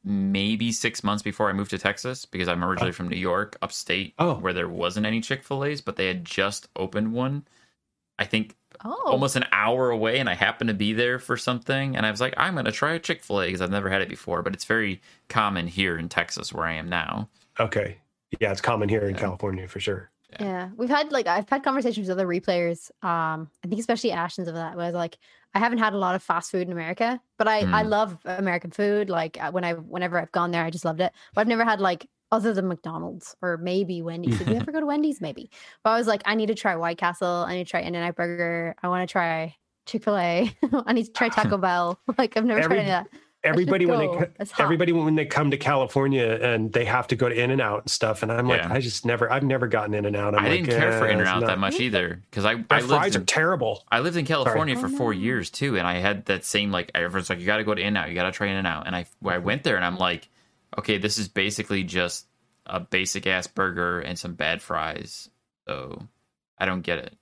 maybe 0.04 0.72
six 0.72 1.04
months 1.04 1.24
before 1.24 1.50
I 1.50 1.54
moved 1.54 1.72
to 1.72 1.78
Texas 1.78 2.26
because 2.26 2.48
I'm 2.48 2.64
originally 2.64 2.90
oh. 2.90 2.94
from 2.94 3.08
New 3.10 3.18
York, 3.18 3.58
upstate, 3.62 4.14
Oh. 4.20 4.36
where 4.36 4.54
there 4.54 4.70
wasn't 4.70 5.06
any 5.08 5.20
Chick 5.20 5.44
Fil 5.44 5.66
A's, 5.66 5.82
but 5.82 5.96
they 5.96 6.08
had 6.08 6.24
just 6.24 6.68
opened 6.76 7.12
one. 7.12 7.46
I 8.20 8.26
think 8.26 8.56
oh 8.84 8.96
almost 9.10 9.36
an 9.36 9.46
hour 9.52 9.90
away, 9.90 10.20
and 10.20 10.30
I 10.30 10.34
happened 10.36 10.68
to 10.70 10.74
be 10.74 10.94
there 10.94 11.20
for 11.20 11.38
something, 11.38 11.96
and 11.96 12.06
I 12.06 12.12
was 12.12 12.22
like, 12.22 12.34
I'm 12.38 12.56
gonna 12.56 12.72
try 12.72 12.94
a 12.94 13.00
Chick 13.00 13.24
Fil 13.24 13.42
A 13.42 13.46
because 13.48 13.62
I've 13.62 13.72
never 13.72 13.90
had 13.90 14.02
it 14.02 14.10
before, 14.10 14.42
but 14.42 14.54
it's 14.54 14.66
very 14.66 15.02
common 15.30 15.68
here 15.68 15.98
in 15.98 16.10
Texas 16.10 16.54
where 16.54 16.66
I 16.66 16.74
am 16.74 16.90
now. 16.90 17.30
Okay, 17.60 17.98
yeah, 18.40 18.52
it's 18.52 18.62
common 18.62 18.90
here 18.90 19.08
in 19.08 19.16
Yeah. 19.16 19.20
California 19.20 19.68
for 19.68 19.80
sure. 19.80 20.12
Yeah, 20.40 20.72
we've 20.76 20.90
had 20.90 21.12
like 21.14 21.28
I've 21.28 21.48
had 21.50 21.64
conversations 21.64 22.08
with 22.08 22.18
other 22.18 22.28
replayers. 22.28 22.90
Um, 23.04 23.50
I 23.64 23.68
think 23.68 23.80
especially 23.80 24.12
Ashton's 24.12 24.48
of 24.50 24.56
that. 24.56 24.76
Where 24.76 24.84
I 24.86 24.90
was 24.90 24.96
like, 24.96 25.18
I 25.54 25.60
haven't 25.60 25.78
had 25.78 25.94
a 25.94 25.98
lot 25.98 26.16
of 26.16 26.24
fast 26.24 26.52
food 26.52 26.64
in 26.64 26.74
America, 26.74 27.22
but 27.38 27.48
I 27.48 27.68
I 27.72 27.84
Mm. 27.84 27.90
love 27.90 28.18
American 28.26 28.72
food. 28.72 29.10
Like 29.10 29.42
uh, 29.42 29.52
when 29.52 29.64
I 29.64 29.74
whenever 29.74 30.20
I've 30.20 30.32
gone 30.34 30.52
there, 30.52 30.66
I 30.66 30.72
just 30.72 30.84
loved 30.84 31.00
it. 31.00 31.14
But 31.34 31.42
I've 31.42 31.48
never 31.48 31.64
had 31.64 31.80
like 31.80 32.10
other 32.32 32.54
than 32.54 32.68
McDonald's 32.68 33.36
or 33.42 33.58
maybe 33.58 34.02
Wendy's. 34.02 34.38
Did 34.40 34.50
we 34.50 34.56
ever 34.58 34.72
go 34.72 34.80
to 34.80 34.86
Wendy's? 34.86 35.22
Maybe. 35.22 35.50
But 35.84 35.92
I 35.92 35.98
was 35.98 36.08
like, 36.08 36.22
I 36.26 36.36
need 36.36 36.48
to 36.48 36.56
try 36.56 36.76
White 36.76 36.98
Castle. 36.98 37.46
I 37.48 37.56
need 37.56 37.66
to 37.66 37.70
try 37.72 37.82
In 37.82 37.96
and 37.96 38.04
Out 38.06 38.16
Burger. 38.16 38.76
I 38.82 38.88
want 38.88 39.08
to 39.08 39.12
try 39.12 39.56
Chick 39.86 40.04
Fil 40.04 40.18
A. 40.18 40.52
I 40.86 40.94
need 40.94 41.06
to 41.06 41.12
try 41.12 41.30
Taco 41.30 41.58
Bell. 41.60 42.00
Like 42.18 42.36
I've 42.38 42.46
never 42.46 42.60
Every- 42.62 42.76
tried 42.78 42.82
any 42.88 42.92
of 42.92 43.06
that. 43.12 43.20
Everybody 43.44 43.86
when 43.86 44.00
they 44.00 44.08
go. 44.08 44.26
co- 44.26 44.46
everybody 44.58 44.92
when 44.92 45.14
they 45.14 45.26
come 45.26 45.52
to 45.52 45.58
California 45.58 46.40
and 46.42 46.74
they 46.74 46.84
have 46.84 47.06
to 47.10 47.16
go 47.16 47.30
to 47.30 47.40
In 47.40 47.52
and 47.52 47.62
Out 47.62 47.82
and 47.82 47.92
stuff, 47.92 48.24
and 48.24 48.32
I'm 48.32 48.48
like, 48.48 48.60
Yeah. 48.64 48.74
I 48.74 48.80
just 48.82 49.06
never 49.06 49.32
I've 49.32 49.44
never 49.44 49.68
gotten 49.68 49.94
In 49.94 50.06
and 50.06 50.16
Out. 50.16 50.34
I 50.34 50.50
didn't 50.50 50.66
care 50.66 50.98
for 50.98 51.06
In 51.08 51.20
and 51.20 51.28
Out 51.28 51.42
that 51.42 51.60
much. 51.60 51.74
much 51.74 51.80
either 51.80 52.24
because 52.32 52.44
I, 52.44 52.54
I 52.54 52.56
Their 52.56 52.80
lived 52.80 52.90
fries 52.90 53.16
in, 53.16 53.22
are 53.22 53.26
terrible. 53.26 53.84
I 53.92 54.00
lived 54.00 54.18
in 54.18 54.26
California 54.26 54.76
Oh, 54.76 54.82
for 54.82 54.90
four 54.90 55.14
no. 55.14 55.20
years 55.20 55.52
too, 55.52 55.78
and 55.78 55.86
I 55.86 56.00
had 56.00 56.26
that 56.26 56.44
same 56.44 56.72
like 56.72 56.90
everyone's 56.96 57.30
like, 57.30 57.38
you 57.40 57.46
got 57.46 57.58
to 57.58 57.64
go 57.64 57.76
to 57.76 57.80
In 57.82 57.90
and 57.90 57.98
Out, 58.00 58.10
you 58.10 58.16
got 58.16 58.24
to 58.24 58.32
try 58.32 58.48
In 58.48 58.56
and 58.56 58.66
Out, 58.66 58.88
and 58.88 58.96
I 58.96 59.06
I 59.24 59.38
went 59.38 59.62
there 59.64 59.76
and 59.76 59.86
I'm 59.86 59.98
like, 59.98 60.28
okay, 60.78 60.98
this 60.98 61.18
is 61.18 61.28
basically 61.28 61.84
just 61.84 62.28
a 62.66 62.80
basic 62.80 63.28
ass 63.28 63.48
burger 63.48 64.00
and 64.00 64.18
some 64.18 64.34
bad 64.34 64.62
fries, 64.62 65.30
so 65.68 66.02
I 66.58 66.66
don't 66.66 66.82
get 66.82 67.00
it. 67.00 67.16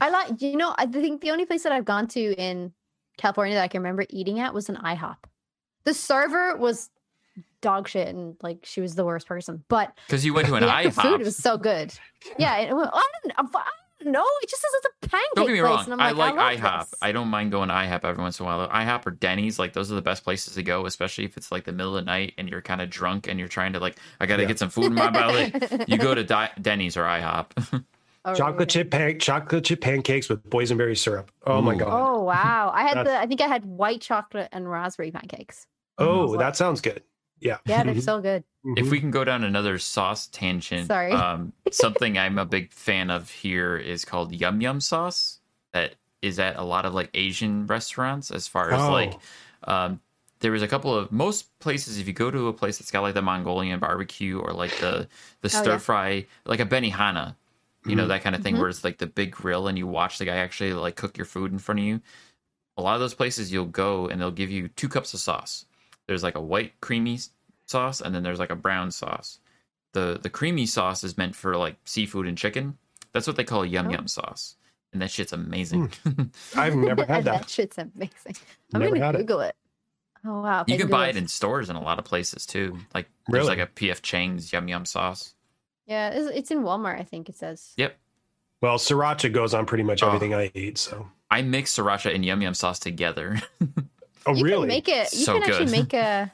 I 0.00 0.10
like, 0.10 0.40
you 0.40 0.56
know, 0.56 0.74
I 0.76 0.86
think 0.86 1.20
the 1.20 1.30
only 1.30 1.46
place 1.46 1.64
that 1.64 1.72
I've 1.72 1.84
gone 1.84 2.06
to 2.08 2.34
in 2.34 2.72
California 3.16 3.54
that 3.54 3.64
I 3.64 3.68
can 3.68 3.82
remember 3.82 4.06
eating 4.08 4.40
at 4.40 4.54
was 4.54 4.68
an 4.68 4.76
IHOP. 4.76 5.16
The 5.84 5.94
server 5.94 6.56
was 6.56 6.90
dog 7.60 7.88
shit 7.88 8.08
and 8.08 8.36
like 8.42 8.64
she 8.64 8.80
was 8.80 8.94
the 8.94 9.04
worst 9.04 9.26
person, 9.26 9.64
but 9.68 9.96
Because 10.06 10.24
you 10.24 10.34
went 10.34 10.48
to 10.48 10.54
an 10.54 10.64
actual 10.64 11.02
food 11.02 11.20
was 11.20 11.36
so 11.36 11.58
good. 11.58 11.92
Yeah, 12.38 12.56
it, 12.58 12.74
well, 12.74 12.90
I 12.92 13.06
don't, 13.24 13.34
I 13.38 13.42
don't 13.42 13.64
know. 14.04 14.24
It 14.42 14.48
just 14.50 14.62
says 14.62 14.70
it's 14.74 14.86
a 15.04 15.08
pancake 15.08 15.26
Don't 15.36 15.46
get 15.46 15.52
me 15.52 15.60
place, 15.60 15.70
wrong. 15.70 15.84
and 15.84 15.94
I'm 15.94 16.00
I 16.00 16.10
like, 16.12 16.34
like 16.34 16.60
I 16.60 16.62
love 16.62 16.86
IHOP. 16.86 16.90
this. 16.90 16.98
I 17.02 17.12
don't 17.12 17.28
mind 17.28 17.50
going 17.52 17.68
to 17.68 17.74
IHOP 17.74 18.04
every 18.04 18.22
once 18.22 18.40
in 18.40 18.46
a 18.46 18.48
while. 18.48 18.68
IHOP 18.68 19.06
or 19.06 19.10
Denny's, 19.12 19.58
like 19.58 19.72
those 19.72 19.90
are 19.90 19.94
the 19.94 20.02
best 20.02 20.24
places 20.24 20.54
to 20.54 20.62
go, 20.62 20.86
especially 20.86 21.24
if 21.24 21.36
it's 21.36 21.50
like 21.52 21.64
the 21.64 21.72
middle 21.72 21.96
of 21.96 22.04
the 22.04 22.10
night 22.10 22.34
and 22.38 22.48
you're 22.48 22.62
kind 22.62 22.80
of 22.80 22.90
drunk 22.90 23.28
and 23.28 23.38
you're 23.38 23.48
trying 23.48 23.72
to 23.74 23.80
like, 23.80 23.96
I 24.20 24.26
got 24.26 24.36
to 24.36 24.42
Yeah. 24.42 24.48
get 24.48 24.58
some 24.58 24.70
food 24.70 24.86
in 24.86 24.94
my 24.94 25.10
belly. 25.10 25.52
You 25.88 25.98
go 25.98 26.14
to 26.14 26.24
Di- 26.24 26.50
Denny's 26.60 26.96
or 26.96 27.02
IHOP. 27.04 27.84
Oh, 28.22 28.34
chocolate 28.34 28.54
really? 28.58 28.66
chip 28.66 28.90
pan- 28.90 29.18
chocolate 29.18 29.64
chip 29.64 29.80
pancakes 29.80 30.28
with 30.28 30.44
boysenberry 30.50 30.98
syrup. 30.98 31.30
Oh 31.46 31.62
my 31.62 31.74
god. 31.74 31.88
Oh 31.90 32.20
wow! 32.22 32.70
I 32.74 32.82
had 32.86 33.06
the. 33.06 33.18
I 33.18 33.24
think 33.26 33.40
I 33.40 33.46
had 33.46 33.64
white 33.64 34.02
chocolate 34.02 34.50
and 34.52 34.70
raspberry 34.70 35.10
pancakes. 35.10 35.66
Oh, 35.96 36.36
that 36.36 36.54
sounds 36.54 36.82
good. 36.82 37.02
Yeah. 37.38 37.56
Yeah, 37.64 37.82
they're 37.82 37.98
so 38.02 38.20
good. 38.20 38.44
If 38.76 38.86
Mhm. 38.86 38.90
we 38.90 39.00
can 39.00 39.10
go 39.10 39.24
down 39.24 39.42
another 39.44 39.78
sauce 39.78 40.26
tangent, 40.26 40.86
Sorry. 40.88 41.12
um, 41.12 41.52
something 41.70 42.18
I'm 42.18 42.38
a 42.38 42.44
big 42.44 42.72
fan 42.72 43.10
of 43.10 43.30
here 43.30 43.76
is 43.76 44.04
called 44.04 44.34
Yum 44.34 44.60
Yum 44.60 44.80
sauce. 44.80 45.40
That 45.72 45.94
is 46.22 46.38
at 46.38 46.56
a 46.56 46.62
lot 46.62 46.84
of 46.84 46.92
like 46.94 47.10
Asian 47.14 47.66
restaurants. 47.66 48.30
As 48.30 48.46
far 48.46 48.70
as 48.72 48.80
Oh. 48.82 48.90
like, 48.92 49.14
um, 49.64 50.00
there 50.40 50.52
was 50.52 50.62
a 50.62 50.68
couple 50.68 50.94
of 50.94 51.10
most 51.12 51.58
places. 51.60 51.98
If 51.98 52.06
you 52.06 52.12
go 52.12 52.30
to 52.30 52.48
a 52.48 52.52
place 52.52 52.78
that's 52.78 52.90
got 52.90 53.00
like 53.02 53.14
the 53.14 53.22
Mongolian 53.22 53.78
barbecue 53.80 54.38
or 54.38 54.52
like 54.52 54.76
the 54.78 55.08
the 55.42 55.48
Oh, 55.48 55.56
yeah. 55.56 55.62
stir 55.62 55.78
fry, 55.78 56.26
like 56.44 56.60
a 56.60 56.66
Benihana, 56.66 57.36
you 57.86 57.96
know 57.96 58.04
Mhm. 58.04 58.08
that 58.08 58.22
kind 58.22 58.34
of 58.36 58.42
thing, 58.42 58.56
Mhm. 58.56 58.60
where 58.60 58.68
it's 58.68 58.84
like 58.84 58.98
the 58.98 59.06
big 59.06 59.30
grill 59.32 59.68
and 59.68 59.78
you 59.78 59.86
watch 59.86 60.18
the 60.18 60.24
guy 60.26 60.36
actually 60.36 60.74
like 60.74 60.96
cook 60.96 61.16
your 61.16 61.24
food 61.24 61.50
in 61.52 61.58
front 61.58 61.78
of 61.80 61.86
you. 61.86 62.00
A 62.76 62.82
lot 62.82 62.94
of 62.94 63.00
those 63.00 63.14
places 63.14 63.50
you'll 63.52 63.64
go 63.66 64.06
and 64.08 64.20
they'll 64.20 64.30
give 64.30 64.50
you 64.50 64.68
two 64.68 64.88
cups 64.88 65.14
of 65.14 65.20
sauce. 65.20 65.64
There's 66.06 66.22
like 66.22 66.34
a 66.34 66.40
white 66.40 66.78
creamy 66.80 67.14
s- 67.14 67.30
sauce 67.70 68.00
and 68.00 68.14
then 68.14 68.22
there's 68.22 68.38
like 68.38 68.50
a 68.50 68.56
brown 68.56 68.90
sauce. 68.90 69.38
The 69.92 70.18
the 70.22 70.30
creamy 70.30 70.66
sauce 70.66 71.02
is 71.04 71.16
meant 71.16 71.34
for 71.34 71.56
like 71.56 71.76
seafood 71.84 72.26
and 72.26 72.36
chicken. 72.36 72.76
That's 73.12 73.26
what 73.26 73.36
they 73.36 73.44
call 73.44 73.64
yum 73.64 73.88
Oh. 73.88 73.90
yum 73.92 74.08
sauce. 74.08 74.56
And 74.92 75.00
that 75.02 75.10
shit's 75.10 75.32
amazing. 75.32 75.92
Hmm. 76.04 76.22
I've 76.58 76.74
never 76.76 77.04
had 77.04 77.24
that. 77.24 77.40
that 77.42 77.50
shit's 77.50 77.78
amazing. 77.78 78.36
I'm 78.74 78.80
Never 78.80 78.94
gonna 78.96 79.06
had 79.06 79.14
it. 79.14 79.18
Google 79.18 79.40
it. 79.40 79.56
Oh 80.22 80.42
wow! 80.42 80.64
you 80.68 80.76
can 80.76 80.88
buy 80.88 81.08
it 81.08 81.16
in 81.16 81.26
stores 81.28 81.70
in 81.70 81.76
a 81.76 81.80
lot 81.82 81.98
of 81.98 82.04
places 82.04 82.44
too. 82.44 82.76
Like 82.94 83.08
there's 83.28 83.46
Really? 83.46 83.56
like 83.56 83.68
a 83.70 83.72
PF 83.72 84.02
Chang's 84.02 84.52
yum 84.52 84.68
yum 84.68 84.84
sauce. 84.84 85.34
Yeah, 85.86 86.10
it's, 86.10 86.30
it's 86.36 86.50
in 86.50 86.62
Walmart. 86.62 87.00
I 87.00 87.04
think 87.04 87.28
it 87.30 87.36
says. 87.36 87.72
Yep. 87.78 87.96
Well, 88.60 88.76
sriracha 88.76 89.32
goes 89.32 89.54
on 89.54 89.64
pretty 89.64 89.82
much 89.84 90.02
Oh. 90.02 90.08
everything 90.08 90.34
I 90.34 90.50
eat. 90.54 90.76
So. 90.76 91.08
I 91.30 91.40
mix 91.42 91.74
sriracha 91.76 92.14
and 92.14 92.22
yum 92.24 92.42
yum 92.42 92.54
sauce 92.54 92.78
together. 92.78 93.40
Oh, 94.26 94.34
you 94.34 94.44
really? 94.44 94.60
Can 94.60 94.68
make 94.68 94.88
it. 94.88 95.12
You 95.14 95.24
So 95.24 95.32
can 95.40 95.44
actually 95.44 95.64
good. 95.64 95.70
make 95.72 95.94
a. 95.94 96.30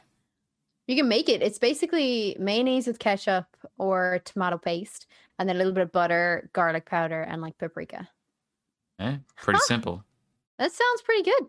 You 0.87 0.97
can 0.97 1.09
make 1.09 1.29
it. 1.29 1.43
It's 1.43 1.59
basically 1.59 2.37
mayonnaise 2.39 2.87
with 2.87 2.99
ketchup 2.99 3.47
or 3.79 4.21
tomato 4.25 4.57
paste, 4.59 5.07
and 5.39 5.49
then 5.49 5.57
a 5.57 5.59
little 5.59 5.73
bit 5.73 5.83
of 5.83 5.93
butter, 5.93 6.49
garlic 6.53 6.87
powder, 6.87 7.23
and 7.23 7.43
like 7.43 7.59
paprika. 7.59 8.09
Eh, 8.99 9.17
pretty 9.37 9.59
Huh. 9.59 9.67
simple. 9.67 10.05
That 10.59 10.73
sounds 10.73 11.03
pretty 11.03 11.23
good. 11.25 11.47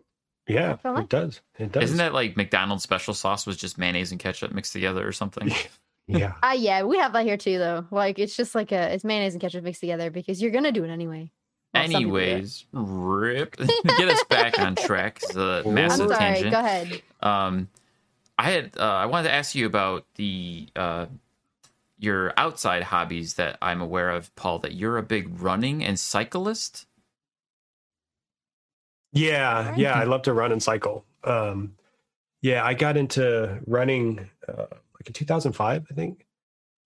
Yeah, 0.48 0.76
like 0.84 1.04
it 1.04 1.08
does. 1.10 1.40
It 1.58 1.72
does. 1.72 1.84
Isn't 1.84 1.98
that 1.98 2.14
like 2.14 2.36
McDonald's 2.36 2.82
special 2.82 3.12
sauce 3.14 3.46
was 3.46 3.56
just 3.58 3.76
mayonnaise 3.78 4.12
and 4.12 4.20
ketchup 4.20 4.50
mixed 4.52 4.72
together 4.72 5.06
or 5.06 5.12
something? 5.12 5.50
Yeah. 6.10 6.32
Ah, 6.42 6.54
yeah, 6.54 6.84
we 6.84 6.96
have 6.96 7.12
that 7.12 7.26
here 7.26 7.36
too, 7.36 7.58
though. 7.58 7.84
Like 7.90 8.18
it's 8.18 8.34
just 8.34 8.54
like 8.54 8.72
a 8.72 8.94
it's 8.94 9.04
mayonnaise 9.04 9.34
and 9.34 9.42
ketchup 9.42 9.62
mixed 9.62 9.82
together 9.82 10.10
because 10.10 10.40
you're 10.40 10.50
gonna 10.50 10.72
do 10.72 10.82
it 10.84 10.88
anyway. 10.88 11.30
Well, 11.74 11.82
some 11.82 11.90
people 11.90 12.12
do. 12.12 12.24
Anyways, 12.24 12.64
rip. 12.72 13.56
Get 13.84 14.08
us 14.08 14.24
back 14.24 14.58
on 14.58 14.74
track. 14.74 15.20
It's 15.22 15.36
a 15.36 15.64
I'm 15.66 15.74
massive 15.74 16.08
sorry. 16.08 16.16
tangent. 16.16 16.52
Go 16.52 16.60
ahead. 16.60 17.02
Um, 17.20 17.68
I 18.38 18.50
had 18.52 18.78
uh, 18.78 18.82
I 18.82 19.06
wanted 19.06 19.28
to 19.28 19.34
ask 19.34 19.54
you 19.54 19.66
about 19.66 20.06
the 20.14 20.68
uh, 20.76 21.06
your 21.98 22.32
outside 22.36 22.84
hobbies 22.84 23.34
that 23.34 23.58
I'm 23.60 23.80
aware 23.80 24.10
of, 24.10 24.34
Paul. 24.36 24.60
That 24.60 24.74
you're 24.74 24.96
a 24.96 25.02
big 25.02 25.40
running 25.40 25.84
and 25.84 25.98
cyclist. 25.98 26.86
Yeah, 29.12 29.74
yeah, 29.76 29.94
I 29.94 30.04
love 30.04 30.22
to 30.22 30.32
run 30.32 30.52
and 30.52 30.62
cycle. 30.62 31.04
Um, 31.24 31.74
yeah, 32.40 32.64
I 32.64 32.74
got 32.74 32.96
into 32.96 33.58
running 33.66 34.30
uh, 34.46 34.66
like 34.70 35.06
in 35.06 35.12
2005, 35.12 35.86
I 35.90 35.94
think. 35.94 36.24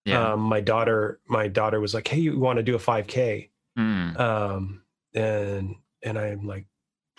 Yeah. 0.04 0.32
Um, 0.32 0.40
my 0.40 0.60
daughter, 0.60 1.20
my 1.26 1.48
daughter 1.48 1.80
was 1.80 1.94
like, 1.94 2.08
"Hey, 2.08 2.20
you 2.20 2.38
want 2.38 2.56
to 2.56 2.62
do 2.62 2.74
a 2.74 2.78
5K?" 2.78 3.50
Hmm. 3.76 4.16
Um, 4.16 4.82
and 5.14 5.76
and 6.02 6.18
I'm 6.18 6.46
like, 6.46 6.66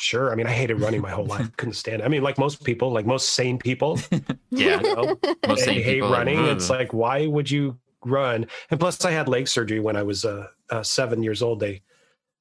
"Sure." 0.03 0.31
I 0.31 0.35
mean, 0.35 0.47
I 0.47 0.51
hated 0.51 0.79
running 0.81 1.01
my 1.01 1.09
whole 1.11 1.25
life. 1.25 1.49
Couldn't 1.57 1.73
stand 1.73 2.01
it. 2.01 2.05
I 2.05 2.07
mean, 2.09 2.21
like 2.23 2.37
most 2.37 2.63
people, 2.63 2.91
like 2.91 3.05
most 3.05 3.29
sane 3.29 3.57
people, 3.57 3.99
Yeah. 4.51 4.81
you 4.81 4.95
know, 4.95 5.19
Most 5.47 5.59
they 5.65 5.65
sane 5.65 5.81
hate 5.83 5.93
people 5.95 6.07
are 6.09 6.11
like, 6.11 6.17
running. 6.19 6.45
it's 6.45 6.69
like, 6.69 6.93
why 6.93 7.25
would 7.27 7.49
you 7.49 7.77
run? 8.05 8.45
And 8.69 8.79
plus, 8.79 9.03
I 9.05 9.11
had 9.11 9.27
leg 9.27 9.47
surgery 9.47 9.79
when 9.79 9.95
I 9.95 10.03
was 10.03 10.25
uh, 10.25 10.47
uh, 10.69 10.83
seven 10.83 11.23
years 11.23 11.41
old. 11.41 11.59
They 11.59 11.81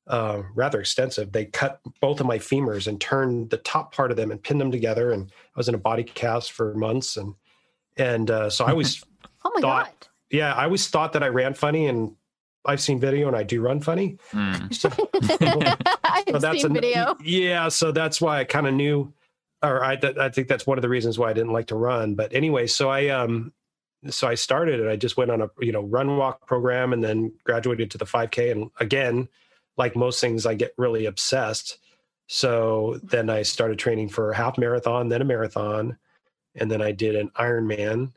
uh, 0.09 0.43
rather 0.55 0.81
extensive. 0.81 1.31
They 1.33 1.45
cut 1.47 1.81
both 2.01 2.19
of 2.21 2.27
my 2.27 2.39
femurs 2.39 2.89
and 2.89 3.01
turned 3.01 3.51
the 3.51 3.59
top 3.59 3.95
part 3.95 4.11
of 4.11 4.17
them 4.17 4.31
and 4.33 4.43
pinned 4.43 4.61
them 4.61 4.71
together. 4.73 5.13
And 5.13 5.31
I 5.31 5.59
was 5.59 5.69
in 5.69 5.75
a 5.77 5.79
body 5.79 6.03
cast 6.03 6.53
for 6.53 6.75
months. 6.75 7.17
And 7.17 7.35
and 7.97 8.31
uh, 8.31 8.51
so 8.51 8.65
I 8.65 8.71
always, 8.71 9.05
Oh 9.45 9.51
my 9.55 9.61
Thought- 9.61 9.85
god. 10.01 10.09
yeah, 10.31 10.55
I 10.55 10.65
always 10.65 10.89
thought 10.89 11.13
that 11.13 11.23
I 11.23 11.29
ran 11.29 11.55
funny, 11.55 11.87
and 11.87 12.17
I've 12.65 12.81
seen 12.81 13.01
video 13.01 13.27
and 13.29 13.37
I 13.37 13.43
do 13.43 13.61
run 13.61 13.81
funny. 13.81 14.19
Hmm. 14.31 14.71
So, 14.71 14.89
I've 15.23 16.25
so 16.29 16.39
that's 16.39 16.59
seen 16.59 16.67
an- 16.67 16.75
video. 16.75 17.17
Yeah, 17.23 17.69
so 17.69 17.93
that's 17.93 18.21
why 18.21 18.39
I 18.41 18.45
kind 18.45 18.67
of 18.67 18.75
knew, 18.75 19.13
or 19.63 19.85
I 19.85 19.99
I 20.21 20.29
think 20.29 20.49
that's 20.49 20.67
one 20.67 20.79
of 20.79 20.83
the 20.83 20.89
reasons 20.89 21.19
why 21.19 21.31
I 21.31 21.33
didn't 21.33 21.53
like 21.53 21.67
to 21.69 21.77
run. 21.77 22.15
But 22.15 22.33
anyway, 22.35 22.67
so 22.67 22.89
I 22.89 23.09
um, 23.09 23.53
so 24.09 24.29
I 24.29 24.35
started 24.35 24.81
and 24.81 24.89
I 24.89 24.97
just 24.97 25.17
went 25.17 25.31
on 25.31 25.43
a 25.43 25.51
you 25.61 25.73
know 25.73 25.83
run 25.83 26.17
walk 26.17 26.47
program 26.47 26.93
and 26.93 27.03
then 27.03 27.33
graduated 27.45 27.91
to 27.93 27.99
the 27.99 28.05
5K. 28.07 28.53
And 28.53 28.71
again, 28.81 29.29
like 29.77 29.97
most 29.97 30.21
things, 30.21 30.47
I 30.47 30.55
get 30.55 30.75
really 30.77 31.07
obsessed. 31.07 31.79
So 32.29 32.99
then 33.03 33.29
I 33.29 33.43
started 33.43 33.79
training 33.79 34.09
for 34.09 34.31
a 34.31 34.37
half 34.37 34.57
marathon, 34.57 35.09
then 35.09 35.21
a 35.23 35.25
marathon, 35.25 35.99
and 36.55 36.71
then 36.71 36.81
I 36.81 36.93
did 36.93 37.15
an 37.17 37.31
Ironman 37.31 38.13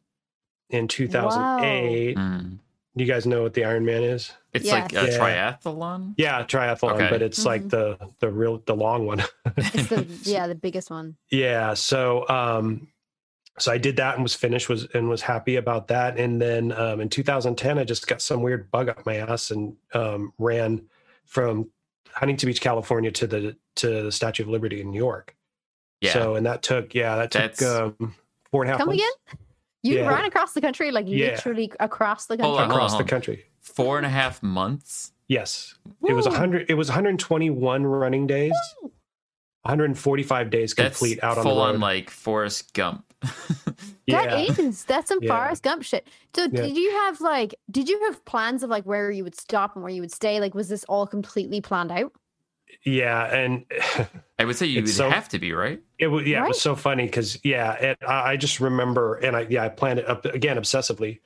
in 0.70 0.88
2008. 0.88 2.18
Hmm. 2.18 2.56
Do 2.98 3.04
you 3.04 3.12
guys 3.12 3.26
know 3.26 3.44
what 3.44 3.54
the 3.54 3.62
Ironman 3.64 4.04
is? 4.14 4.32
It's 4.54 4.72
like 4.72 4.92
a 4.94 5.08
Yes. 5.08 5.18
triathlon. 5.18 6.14
Yeah, 6.18 6.44
triathlon, 6.44 6.94
Okay. 6.94 7.08
but 7.10 7.22
it's 7.22 7.46
like 7.46 7.64
Mhm. 7.64 7.70
the 7.70 7.98
the 8.20 8.30
real 8.32 8.62
the 8.66 8.76
long 8.76 9.06
one. 9.06 9.22
It's 9.58 9.88
the 9.90 10.06
yeah, 10.24 10.48
the 10.48 10.56
biggest 10.56 10.90
one. 10.90 11.18
Yeah. 11.30 11.74
So 11.74 12.28
um 12.30 12.88
so 13.58 13.72
I 13.72 13.78
did 13.78 13.98
that 13.98 14.16
and 14.16 14.24
was 14.24 14.34
finished 14.36 14.70
was 14.70 14.88
and 14.94 15.10
was 15.10 15.22
happy 15.24 15.58
about 15.58 15.90
that. 15.90 16.18
And 16.18 16.42
then 16.42 16.72
um 16.72 17.02
in 17.02 17.10
2010 17.10 17.78
I 17.78 17.84
just 17.84 18.08
got 18.08 18.22
some 18.22 18.42
weird 18.42 18.72
bug 18.72 18.88
up 18.88 19.06
my 19.06 19.16
ass 19.18 19.52
and 19.52 19.76
um 19.94 20.32
ran 20.38 20.84
from 21.26 21.70
Huntington 22.14 22.48
Beach, 22.48 22.62
California 22.62 23.12
to 23.12 23.28
the 23.28 23.58
to 23.76 24.04
the 24.04 24.12
Statue 24.12 24.44
of 24.44 24.50
Liberty 24.50 24.80
in 24.80 24.92
New 24.92 24.98
York. 24.98 25.36
Yeah. 26.00 26.14
So 26.14 26.36
and 26.36 26.46
that 26.46 26.62
took 26.64 26.96
yeah, 26.96 27.18
that 27.18 27.32
took 27.32 27.42
That's- 27.56 27.64
um 27.66 28.16
four 28.52 28.64
and 28.64 28.70
a 28.70 28.72
half 28.74 28.80
Come 28.80 28.88
months 28.88 29.04
again? 29.04 29.40
You 29.86 30.00
Yeah. 30.00 30.08
ran 30.10 30.26
across 30.26 30.54
the 30.54 30.62
country, 30.62 30.90
like 30.92 31.06
Yeah. 31.08 31.28
literally 31.32 31.72
across 31.80 32.26
the 32.26 32.38
Hold 32.42 32.58
country. 32.58 32.64
on, 32.64 32.70
hold 32.70 32.72
across 32.80 32.92
on, 32.94 32.98
the 32.98 33.04
country. 33.10 33.46
Four 33.62 33.98
and 33.98 34.06
a 34.06 34.10
half 34.10 34.42
months. 34.42 35.12
Yes. 35.28 35.76
It 36.08 36.14
was 36.14 36.26
Woo. 36.26 36.32
100 36.32 36.66
it 36.70 36.74
was 36.76 36.90
121 36.90 37.86
running 37.86 38.26
days. 38.26 38.54
145 39.64 40.50
days 40.50 40.74
That's 40.74 40.98
complete 41.00 41.24
out 41.24 41.38
on 41.38 41.44
the 41.44 41.50
full 41.50 41.60
on 41.62 41.80
like 41.80 42.10
Forrest 42.10 42.74
Gump. 42.74 43.04
That 44.08 44.50
is 44.60 44.84
That's 44.86 45.08
some 45.08 45.18
Yeah. 45.22 45.36
Forrest 45.36 45.64
Gump 45.64 45.82
shit. 45.84 46.08
So 46.36 46.44
Yeah. 46.44 46.62
did 46.62 46.78
you 46.78 46.92
have 46.92 47.22
like 47.22 47.56
did 47.72 47.90
you 47.90 48.00
have 48.06 48.24
plans 48.26 48.62
of 48.62 48.70
like 48.70 48.86
where 48.86 49.10
you 49.10 49.24
would 49.24 49.36
stop 49.36 49.76
and 49.76 49.84
where 49.84 49.92
you 49.92 50.02
would 50.02 50.12
stay? 50.12 50.40
Like 50.40 50.54
was 50.54 50.70
this 50.70 50.84
all 50.86 51.08
completely 51.08 51.60
planned 51.62 51.92
out? 51.92 52.12
Yeah, 52.84 53.26
and 53.36 53.66
I 54.40 54.46
would 54.46 54.56
say 54.56 54.66
you 54.66 54.82
would 54.82 54.90
It's 54.90 54.98
so- 54.98 55.10
have 55.10 55.30
to 55.30 55.40
be 55.40 55.54
right. 55.54 55.82
It 55.98 56.08
was 56.08 56.26
yeah, 56.28 56.44
it 56.44 56.48
was 56.50 56.62
so 56.62 56.76
funny 56.76 57.06
because 57.06 57.40
yeah, 57.44 57.72
and 57.72 57.98
I, 58.08 58.32
I 58.32 58.38
just 58.38 58.60
remember, 58.60 59.16
and 59.16 59.36
I 59.36 59.48
yeah, 59.50 59.64
I 59.64 59.70
planned 59.70 60.00
it 60.00 60.08
up 60.10 60.26
again 60.26 60.58
obsessively. 60.58 61.20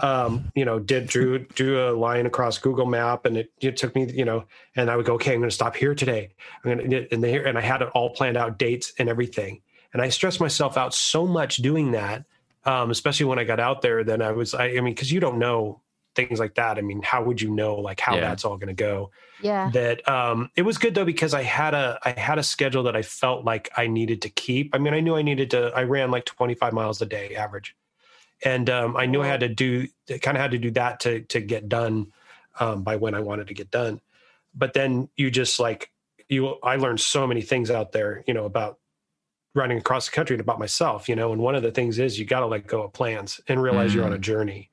Um, 0.00 0.50
you 0.56 0.64
know, 0.64 0.80
did 0.80 1.06
drew 1.06 1.38
drew 1.40 1.88
a 1.88 1.92
line 1.92 2.26
across 2.26 2.58
Google 2.58 2.86
Map, 2.86 3.26
and 3.26 3.36
it, 3.36 3.52
it 3.60 3.76
took 3.76 3.94
me, 3.94 4.10
you 4.12 4.24
know, 4.24 4.44
and 4.74 4.90
I 4.90 4.96
would 4.96 5.06
go, 5.06 5.14
okay, 5.14 5.34
I'm 5.34 5.38
going 5.40 5.50
to 5.50 5.54
stop 5.54 5.76
here 5.76 5.94
today. 5.94 6.32
I'm 6.64 6.76
going 6.78 6.90
to, 6.90 7.12
and 7.14 7.22
there, 7.22 7.46
and 7.46 7.56
I 7.56 7.60
had 7.60 7.80
it 7.82 7.88
all 7.94 8.10
planned 8.10 8.36
out, 8.36 8.58
dates 8.58 8.92
and 8.98 9.08
everything, 9.08 9.60
and 9.92 10.02
I 10.02 10.08
stressed 10.08 10.40
myself 10.40 10.76
out 10.76 10.94
so 10.94 11.26
much 11.26 11.58
doing 11.58 11.92
that, 11.92 12.24
um, 12.64 12.90
especially 12.90 13.26
when 13.26 13.38
I 13.38 13.44
got 13.44 13.60
out 13.60 13.82
there. 13.82 14.02
Then 14.02 14.20
I 14.20 14.32
was, 14.32 14.52
I, 14.52 14.64
I 14.70 14.80
mean, 14.80 14.94
because 14.94 15.12
you 15.12 15.20
don't 15.20 15.38
know 15.38 15.80
things 16.16 16.40
like 16.40 16.54
that. 16.56 16.76
I 16.76 16.80
mean, 16.80 17.02
how 17.02 17.22
would 17.22 17.40
you 17.40 17.50
know 17.50 17.76
like 17.76 18.00
how 18.00 18.14
Yeah. 18.16 18.22
that's 18.22 18.44
all 18.44 18.56
going 18.56 18.68
to 18.68 18.74
go? 18.74 19.10
Yeah. 19.44 19.70
that 19.72 20.08
um 20.08 20.50
it 20.56 20.62
was 20.62 20.78
good 20.78 20.94
though 20.94 21.04
because 21.04 21.34
i 21.34 21.42
had 21.42 21.74
a 21.74 21.98
i 22.02 22.18
had 22.18 22.38
a 22.38 22.42
schedule 22.42 22.82
that 22.84 22.96
i 22.96 23.02
felt 23.02 23.44
like 23.44 23.68
i 23.76 23.86
needed 23.86 24.22
to 24.22 24.30
keep 24.30 24.74
i 24.74 24.78
mean 24.78 24.94
i 24.94 25.00
knew 25.00 25.16
i 25.16 25.22
needed 25.22 25.50
to 25.50 25.70
i 25.76 25.82
ran 25.82 26.10
like 26.10 26.24
25 26.24 26.72
miles 26.72 27.02
a 27.02 27.06
day 27.06 27.36
average 27.36 27.76
and 28.42 28.70
um 28.70 28.96
i 28.96 29.04
knew 29.04 29.20
i 29.20 29.26
had 29.26 29.40
to 29.40 29.48
do 29.48 29.86
kind 30.22 30.36
of 30.36 30.40
had 30.40 30.52
to 30.52 30.58
do 30.58 30.70
that 30.70 31.00
to 31.00 31.20
to 31.22 31.40
get 31.42 31.68
done 31.68 32.10
um 32.58 32.82
by 32.82 32.96
when 32.96 33.14
i 33.14 33.20
wanted 33.20 33.46
to 33.48 33.54
get 33.54 33.70
done 33.70 34.00
but 34.54 34.72
then 34.72 35.10
you 35.16 35.30
just 35.30 35.60
like 35.60 35.90
you 36.30 36.54
i 36.62 36.76
learned 36.76 37.00
so 37.00 37.26
many 37.26 37.42
things 37.42 37.70
out 37.70 37.92
there 37.92 38.24
you 38.26 38.32
know 38.32 38.46
about 38.46 38.78
running 39.54 39.78
across 39.78 40.06
the 40.08 40.12
country 40.12 40.34
and 40.34 40.40
about 40.40 40.58
myself 40.58 41.06
you 41.08 41.14
know 41.16 41.32
and 41.32 41.40
one 41.42 41.54
of 41.54 41.62
the 41.62 41.70
things 41.70 41.98
is 41.98 42.18
you 42.18 42.24
got 42.24 42.40
to 42.40 42.46
let 42.46 42.66
go 42.66 42.82
of 42.84 42.92
plans 42.94 43.40
and 43.48 43.62
realize 43.62 43.94
you're 43.94 44.06
on 44.06 44.12
a 44.14 44.18
journey 44.18 44.70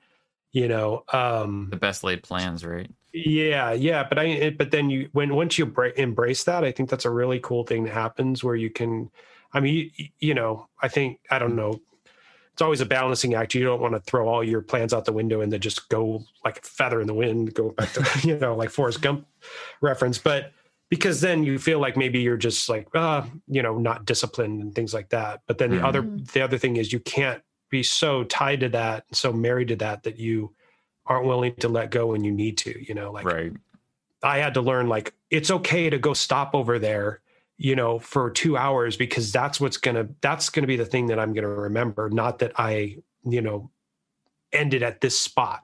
you 0.54 0.68
know 0.68 1.04
um 1.12 1.68
The 1.72 1.78
best 1.78 2.04
laid 2.04 2.24
plans, 2.24 2.66
right? 2.66 2.90
Yeah, 3.13 3.71
yeah, 3.74 4.04
but 4.08 4.17
I 4.19 4.24
it- 4.26 4.58
but 4.58 4.71
then 4.71 4.89
you 4.89 5.10
when 5.12 5.36
once 5.36 5.58
you 5.58 5.65
bra- 5.65 5.91
embrace 5.97 6.43
that, 6.45 6.63
I 6.63 6.71
think 6.71 6.89
that's 6.89 7.06
a 7.06 7.10
really 7.10 7.39
cool 7.39 7.63
thing 7.65 7.84
that 7.84 7.93
happens 7.93 8.43
where 8.43 8.56
you 8.56 8.69
can 8.69 9.10
I 9.54 9.60
mean, 9.60 9.91
you, 9.95 10.06
you 10.19 10.34
know, 10.34 10.67
I 10.82 10.88
think 10.88 11.19
I 11.30 11.38
don't 11.39 11.56
know. 11.56 11.82
It's 12.54 12.62
always 12.62 12.82
a 12.82 12.86
balancing 12.86 13.34
act. 13.34 13.54
You 13.54 13.63
don't 13.63 13.82
want 13.82 13.93
to 13.95 14.00
throw 14.02 14.28
all 14.28 14.43
your 14.43 14.62
plans 14.62 14.93
out 14.93 15.06
the 15.06 15.13
window 15.13 15.41
and 15.41 15.52
then 15.52 15.60
just 15.62 15.88
go 15.89 16.24
like 16.45 16.60
a 16.60 16.62
feather 16.62 17.00
in 17.02 17.08
the 17.08 17.13
wind, 17.13 17.54
go 17.54 17.69
back 17.71 17.91
to, 17.93 18.06
you 18.28 18.38
know, 18.39 18.56
like 18.56 18.69
Forrest 18.69 19.02
Gump 19.02 19.26
reference, 19.82 20.17
but 20.17 20.52
because 20.89 21.21
then 21.21 21.43
you 21.45 21.58
feel 21.58 21.80
like 21.80 21.95
maybe 21.95 22.19
you're 22.19 22.36
just 22.38 22.67
like 22.69 22.88
uh, 22.93 23.24
you 23.47 23.62
know, 23.62 23.78
not 23.78 24.06
disciplined 24.06 24.62
and 24.62 24.76
things 24.76 24.93
like 24.93 25.10
that. 25.10 25.41
But 25.47 25.58
then 25.58 25.71
the 25.71 25.86
other 25.86 26.04
Mhm. 26.04 26.32
the 26.32 26.41
other 26.41 26.58
thing 26.58 26.78
is 26.78 26.91
you 26.93 27.00
can't 27.00 27.41
be 27.69 27.84
so 27.84 28.24
tied 28.26 28.60
to 28.62 28.69
that, 28.69 29.06
and 29.10 29.15
so 29.17 29.32
married 29.34 29.69
to 29.69 29.76
that 29.78 30.04
that 30.04 30.17
you 30.19 30.54
aren't 31.06 31.26
willing 31.26 31.56
to 31.58 31.68
let 31.70 31.92
go 31.92 32.08
when 32.08 32.24
you 32.24 32.32
need 32.32 32.58
to, 32.60 32.84
you 32.88 32.94
know, 32.94 33.12
like 33.12 33.26
right. 33.26 33.54
I 34.24 34.38
had 34.40 34.54
to 34.56 34.62
learn 34.62 34.88
like 34.88 35.14
it's 35.32 35.52
okay 35.52 35.90
to 35.90 35.98
go 36.00 36.14
stop 36.14 36.54
over 36.56 36.80
there, 36.80 37.22
you 37.58 37.76
know, 37.76 38.00
for 38.00 38.30
2 38.32 38.58
hours 38.58 38.98
because 38.98 39.32
that's 39.32 39.60
what's 39.60 39.78
going 39.78 39.96
to 39.96 40.14
that's 40.22 40.50
going 40.50 40.64
to 40.64 40.68
be 40.68 40.78
the 40.78 40.86
thing 40.86 41.08
that 41.08 41.20
I'm 41.20 41.34
going 41.34 41.44
to 41.44 41.50
remember, 41.50 42.10
not 42.10 42.40
that 42.40 42.54
I, 42.58 42.98
you 43.24 43.42
know, 43.42 43.72
ended 44.54 44.84
at 44.84 45.02
this 45.02 45.20
spot 45.20 45.64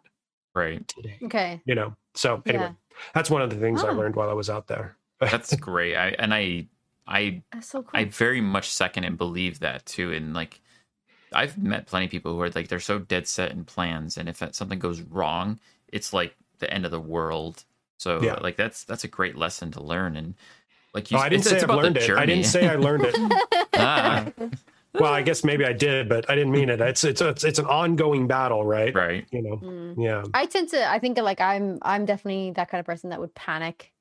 Right. 0.56 0.88
today, 0.88 1.20
Okay. 1.24 1.62
you 1.66 1.76
know. 1.76 1.96
So 2.16 2.42
anyway, 2.48 2.70
Yeah. 2.70 2.74
that's 3.14 3.30
one 3.30 3.42
of 3.44 3.50
the 3.50 3.58
things 3.58 3.84
I 3.84 3.92
Oh. 3.92 3.94
learned 3.94 4.16
while 4.16 4.30
I 4.30 4.34
was 4.34 4.50
out 4.50 4.68
there. 4.68 4.98
That's 5.20 5.56
great. 5.56 5.96
I 5.96 6.10
and 6.20 6.34
I 6.34 6.68
I 7.08 7.44
That's 7.54 7.68
so 7.70 7.84
cool. 7.84 8.00
I 8.00 8.06
very 8.06 8.42
much 8.42 8.70
second 8.72 9.04
and 9.04 9.18
believe 9.18 9.60
that 9.60 9.86
too. 9.86 10.12
And 10.14 10.34
like, 10.34 10.62
I've 11.34 11.58
met 11.58 11.86
plenty 11.88 12.06
of 12.06 12.12
people 12.12 12.34
who 12.34 12.42
are 12.42 12.50
like 12.50 12.68
they're 12.68 12.80
so 12.80 13.00
dead 13.00 13.28
set 13.28 13.52
in 13.52 13.66
plans, 13.66 14.18
and 14.18 14.30
if 14.30 14.42
something 14.52 14.80
goes 14.80 15.02
wrong, 15.02 15.60
it's 15.92 16.14
like 16.14 16.36
the 16.60 16.72
end 16.74 16.86
of 16.86 16.92
the 16.92 17.00
world. 17.00 17.64
So 17.98 18.22
Yeah. 18.22 18.34
like 18.42 18.56
that's 18.56 18.84
that's 18.84 19.04
a 19.04 19.08
great 19.08 19.36
lesson 19.36 19.72
to 19.72 19.84
learn. 19.84 20.16
And 20.16 20.36
like 20.94 21.12
you, 21.12 21.18
Oh, 21.18 21.22
I 21.22 21.30
didn't 21.30 21.42
it's, 21.42 21.50
say 21.50 21.56
it's 21.56 21.64
I've 21.64 21.70
about 21.70 21.84
learned 21.84 21.96
the 21.98 22.04
it. 22.14 22.18
I 22.18 22.26
didn't 22.26 22.46
say 22.46 22.68
I 22.68 22.76
learned 22.76 23.06
it. 23.06 23.16
Ah, 23.80 24.26
well, 24.94 25.14
I 25.14 25.22
guess 25.22 25.44
maybe 25.44 25.64
I 25.66 25.74
did, 25.74 26.10
but 26.10 26.28
I 26.30 26.36
didn't 26.36 26.52
mean 26.52 26.70
it. 26.70 26.82
It's 26.82 27.04
it's 27.04 27.22
it's, 27.22 27.44
it's 27.44 27.60
an 27.60 27.66
ongoing 27.68 28.26
battle, 28.28 28.66
right? 28.66 28.94
right. 28.96 29.26
You 29.32 29.42
know. 29.44 29.58
Mm. 29.58 29.96
Yeah. 30.04 30.24
I 30.34 30.46
tend 30.48 30.70
to 30.70 30.90
I 30.90 30.98
think 31.00 31.18
like 31.20 31.40
I'm 31.42 31.78
I'm 31.84 32.06
definitely 32.06 32.52
that 32.52 32.70
kind 32.70 32.80
of 32.80 32.86
person 32.86 33.12
that 33.12 33.20
would 33.20 33.36
panic 33.36 33.92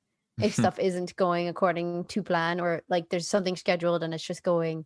if 0.41 0.53
stuff 0.61 0.79
isn't 0.79 1.15
going 1.15 1.47
according 1.47 2.05
to 2.05 2.23
plan 2.23 2.59
or 2.59 2.81
like 2.89 3.09
there's 3.09 3.27
something 3.27 3.55
scheduled 3.55 4.01
and 4.03 4.13
it's 4.13 4.23
just 4.23 4.41
going 4.43 4.85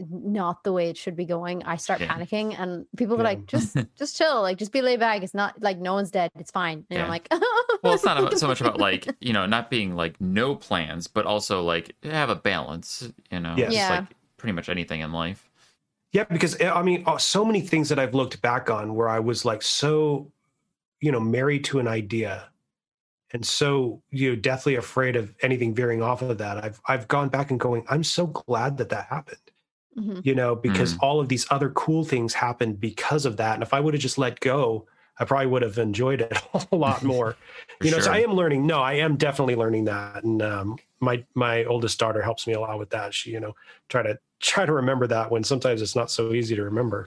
not 0.00 0.64
the 0.64 0.72
way 0.72 0.88
it 0.90 0.96
should 0.96 1.14
be 1.16 1.24
going, 1.24 1.62
I 1.64 1.76
start 1.76 2.00
Yeah. 2.00 2.08
panicking, 2.08 2.58
and 2.58 2.86
people 2.96 3.14
are 3.14 3.18
Yeah. 3.18 3.22
like, 3.24 3.46
"Just, 3.46 3.76
just 3.96 4.16
chill, 4.16 4.42
like 4.42 4.58
just 4.58 4.72
be 4.72 4.82
laid 4.82 5.00
back. 5.00 5.22
It's 5.22 5.34
not 5.34 5.60
like 5.62 5.78
no 5.78 5.94
one's 5.94 6.10
dead. 6.10 6.30
It's 6.38 6.50
fine." 6.50 6.84
And 6.90 6.98
Yeah. 6.98 7.04
I'm 7.04 7.08
like, 7.08 7.28
Well, 7.82 7.94
it's 7.94 8.04
not 8.04 8.18
about, 8.18 8.38
so 8.38 8.46
much 8.48 8.60
about 8.60 8.78
like 8.78 9.06
you 9.20 9.32
know 9.32 9.46
not 9.46 9.70
being 9.70 9.94
like 9.94 10.20
no 10.20 10.56
plans, 10.56 11.06
but 11.06 11.26
also 11.26 11.62
like 11.62 11.94
have 12.02 12.30
a 12.30 12.34
balance. 12.36 13.12
You 13.30 13.40
know, 13.40 13.54
Yes. 13.56 13.72
Just 13.72 13.76
Yeah. 13.88 13.90
like 14.00 14.04
pretty 14.36 14.52
much 14.52 14.68
anything 14.68 15.00
in 15.00 15.12
life. 15.12 15.48
Yeah, 16.12 16.24
because 16.24 16.60
I 16.62 16.82
mean, 16.82 17.02
uh, 17.06 17.18
so 17.18 17.44
many 17.44 17.60
things 17.60 17.88
that 17.88 17.98
I've 17.98 18.14
looked 18.14 18.40
back 18.42 18.70
on 18.70 18.94
where 18.94 19.08
I 19.08 19.18
was 19.20 19.44
like 19.44 19.62
so, 19.62 20.30
you 21.00 21.10
know, 21.12 21.18
married 21.20 21.64
to 21.66 21.78
an 21.80 21.88
idea, 21.88 22.50
and 23.32 23.44
so 23.44 24.00
you 24.10 24.30
know, 24.30 24.36
deathly 24.36 24.76
afraid 24.76 25.16
of 25.16 25.34
anything 25.42 25.74
veering 25.74 26.02
off 26.02 26.22
of 26.22 26.38
that. 26.38 26.62
I've 26.64 26.80
I've 26.86 27.08
gone 27.08 27.28
back 27.30 27.50
and 27.50 27.58
going, 27.58 27.84
I'm 27.88 28.04
so 28.04 28.26
glad 28.28 28.76
that 28.78 28.88
that 28.90 29.06
happened. 29.06 29.38
Mhm. 29.98 30.24
You 30.24 30.34
know, 30.34 30.54
because 30.56 30.94
Mm. 30.94 30.98
all 31.02 31.20
of 31.20 31.28
these 31.28 31.46
other 31.50 31.70
cool 31.70 32.04
things 32.04 32.34
happened 32.34 32.80
because 32.80 33.24
of 33.26 33.36
that. 33.36 33.54
And 33.54 33.62
if 33.62 33.72
I 33.72 33.80
would 33.80 33.94
have 33.94 34.00
just 34.02 34.18
let 34.18 34.40
go, 34.40 34.86
I 35.20 35.24
probably 35.24 35.46
would 35.46 35.62
have 35.62 35.78
enjoyed 35.78 36.20
it 36.20 36.32
a 36.72 36.76
lot 36.76 37.02
more. 37.14 37.36
You 37.80 37.92
know, 37.92 38.00
so. 38.00 38.10
I 38.12 38.18
am 38.18 38.32
learning. 38.32 38.66
No, 38.66 38.80
I 38.80 38.94
am 38.94 39.16
definitely 39.16 39.54
learning 39.54 39.84
that, 39.84 40.24
and 40.24 40.42
um, 40.42 40.76
my 41.00 41.24
my 41.34 41.64
oldest 41.64 41.98
daughter 42.00 42.20
helps 42.22 42.46
me 42.46 42.54
a 42.54 42.60
lot 42.60 42.78
with 42.78 42.90
that. 42.90 43.14
She, 43.14 43.30
you 43.30 43.38
know, 43.40 43.54
try 43.88 44.02
to 44.02 44.18
try 44.40 44.66
to 44.66 44.72
remember 44.72 45.06
that 45.06 45.30
when 45.30 45.44
sometimes 45.44 45.80
it's 45.82 45.94
not 45.94 46.10
so 46.10 46.32
easy 46.32 46.56
to 46.56 46.62
remember. 46.64 47.06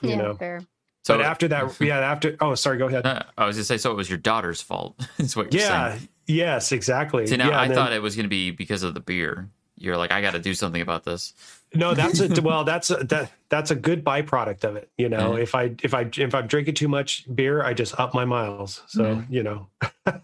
You 0.00 0.10
yeah, 0.10 0.16
know, 0.16 0.34
fair. 0.34 0.60
so 1.04 1.16
but 1.16 1.26
after 1.26 1.48
that, 1.48 1.80
yeah, 1.80 1.98
after 1.98 2.36
oh, 2.40 2.54
sorry, 2.54 2.78
go 2.78 2.86
ahead. 2.86 3.04
uh, 3.06 3.22
I 3.36 3.46
was 3.46 3.56
gonna 3.56 3.64
say, 3.64 3.78
so 3.78 3.90
it 3.90 3.94
was 3.96 4.08
your 4.08 4.18
daughter's 4.18 4.62
fault. 4.62 5.00
is 5.18 5.34
what 5.36 5.52
you're 5.52 5.62
yeah, 5.62 5.94
saying. 5.96 6.08
yes, 6.28 6.70
exactly. 6.72 7.26
So 7.26 7.34
now 7.36 7.48
yeah, 7.50 7.60
I 7.60 7.66
then- 7.66 7.76
thought 7.76 7.92
it 7.92 8.02
was 8.02 8.14
gonna 8.14 8.28
be 8.28 8.52
because 8.52 8.84
of 8.84 8.94
the 8.94 9.00
beer. 9.00 9.48
You're 9.76 9.96
like, 9.96 10.12
I 10.12 10.20
got 10.20 10.32
to 10.34 10.38
do 10.38 10.54
something 10.54 10.80
about 10.80 11.02
this. 11.02 11.34
No, 11.74 11.94
that's 11.94 12.20
a 12.20 12.28
well, 12.42 12.64
that's 12.64 12.90
a 12.90 12.96
that 13.04 13.30
that's 13.48 13.70
a 13.70 13.74
good 13.74 14.04
byproduct 14.04 14.64
of 14.64 14.76
it. 14.76 14.90
You 14.98 15.08
know, 15.08 15.32
Mhm. 15.32 15.42
if 15.42 15.54
I 15.54 15.74
if 15.82 15.94
I 15.94 16.08
if 16.16 16.34
I'm 16.34 16.46
drinking 16.46 16.74
too 16.74 16.88
much 16.88 17.24
beer, 17.34 17.62
I 17.64 17.74
just 17.74 17.98
up 18.00 18.14
my 18.14 18.24
miles. 18.24 18.82
So 18.86 19.02
Mhm. 19.16 19.26
you 19.30 19.42
know, 19.42 19.68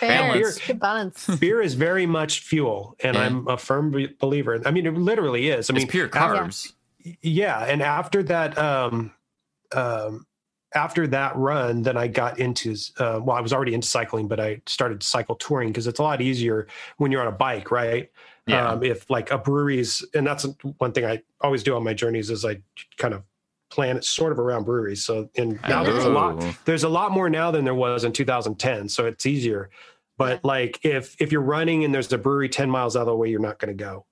Balance. 0.00 0.58
Good 0.66 0.80
balance. 0.80 1.26
beer 1.40 1.60
is 1.60 1.74
very 1.74 2.06
much 2.06 2.40
fuel, 2.40 2.96
and 3.02 3.16
Yeah. 3.16 3.22
I'm 3.26 3.48
a 3.48 3.56
firm 3.56 3.90
believer. 4.18 4.60
I 4.64 4.70
mean, 4.70 4.86
it 4.86 4.94
literally 4.94 5.48
is. 5.48 5.70
I 5.70 5.72
mean, 5.74 5.82
it's 5.84 5.90
pure 5.92 6.06
after- 6.12 6.18
carbs. 6.44 6.72
yeah 7.20 7.64
and 7.66 7.82
after 7.82 8.22
that 8.22 8.56
um 8.56 9.12
um 9.74 10.24
after 10.74 11.06
that 11.06 11.36
run 11.36 11.82
then 11.82 11.98
i 11.98 12.08
got 12.08 12.38
into 12.38 12.74
uh, 12.98 13.20
well 13.22 13.36
i 13.36 13.42
was 13.42 13.52
already 13.52 13.74
into 13.74 13.86
cycling 13.86 14.26
but 14.26 14.40
i 14.40 14.58
started 14.66 15.02
cycle 15.02 15.34
touring 15.34 15.68
because 15.68 15.86
it's 15.86 15.98
a 15.98 16.02
lot 16.02 16.22
easier 16.22 16.66
when 16.96 17.12
you're 17.12 17.20
on 17.20 17.26
a 17.28 17.30
bike 17.32 17.70
right 17.70 18.10
Yeah. 18.46 18.72
um 18.72 18.82
if 18.82 19.08
like 19.08 19.30
a 19.30 19.38
brewery's, 19.38 20.04
and 20.14 20.26
that's 20.26 20.46
one 20.78 20.92
thing 20.92 21.06
i 21.06 21.22
always 21.40 21.62
do 21.62 21.74
on 21.76 21.84
my 21.84 21.94
journeys 21.94 22.30
is 22.30 22.44
i 22.44 22.60
kind 22.98 23.14
of 23.14 23.22
plan 23.74 23.96
it 23.96 24.04
sort 24.04 24.30
of 24.30 24.38
around 24.38 24.64
breweries. 24.64 25.04
So 25.04 25.28
and 25.36 25.60
now 25.68 25.82
there's 25.82 26.04
a 26.04 26.08
lot 26.08 26.40
there's 26.64 26.84
a 26.84 26.88
lot 26.88 27.10
more 27.10 27.28
now 27.28 27.50
than 27.50 27.64
there 27.64 27.74
was 27.74 28.04
in 28.04 28.12
2010 28.12 28.88
so 28.88 29.06
it's 29.06 29.26
easier. 29.26 29.68
But 30.16 30.44
like 30.44 30.78
if 30.84 31.20
if 31.20 31.32
you're 31.32 31.40
running 31.40 31.84
and 31.84 31.92
there's 31.92 32.12
a 32.12 32.18
brewery 32.18 32.48
10 32.48 32.70
miles 32.70 32.94
out 32.94 33.00
of 33.00 33.06
the 33.06 33.16
way 33.16 33.28
you're 33.28 33.40
not 33.40 33.58
going 33.58 33.76
to 33.76 33.84
go. 33.84 34.06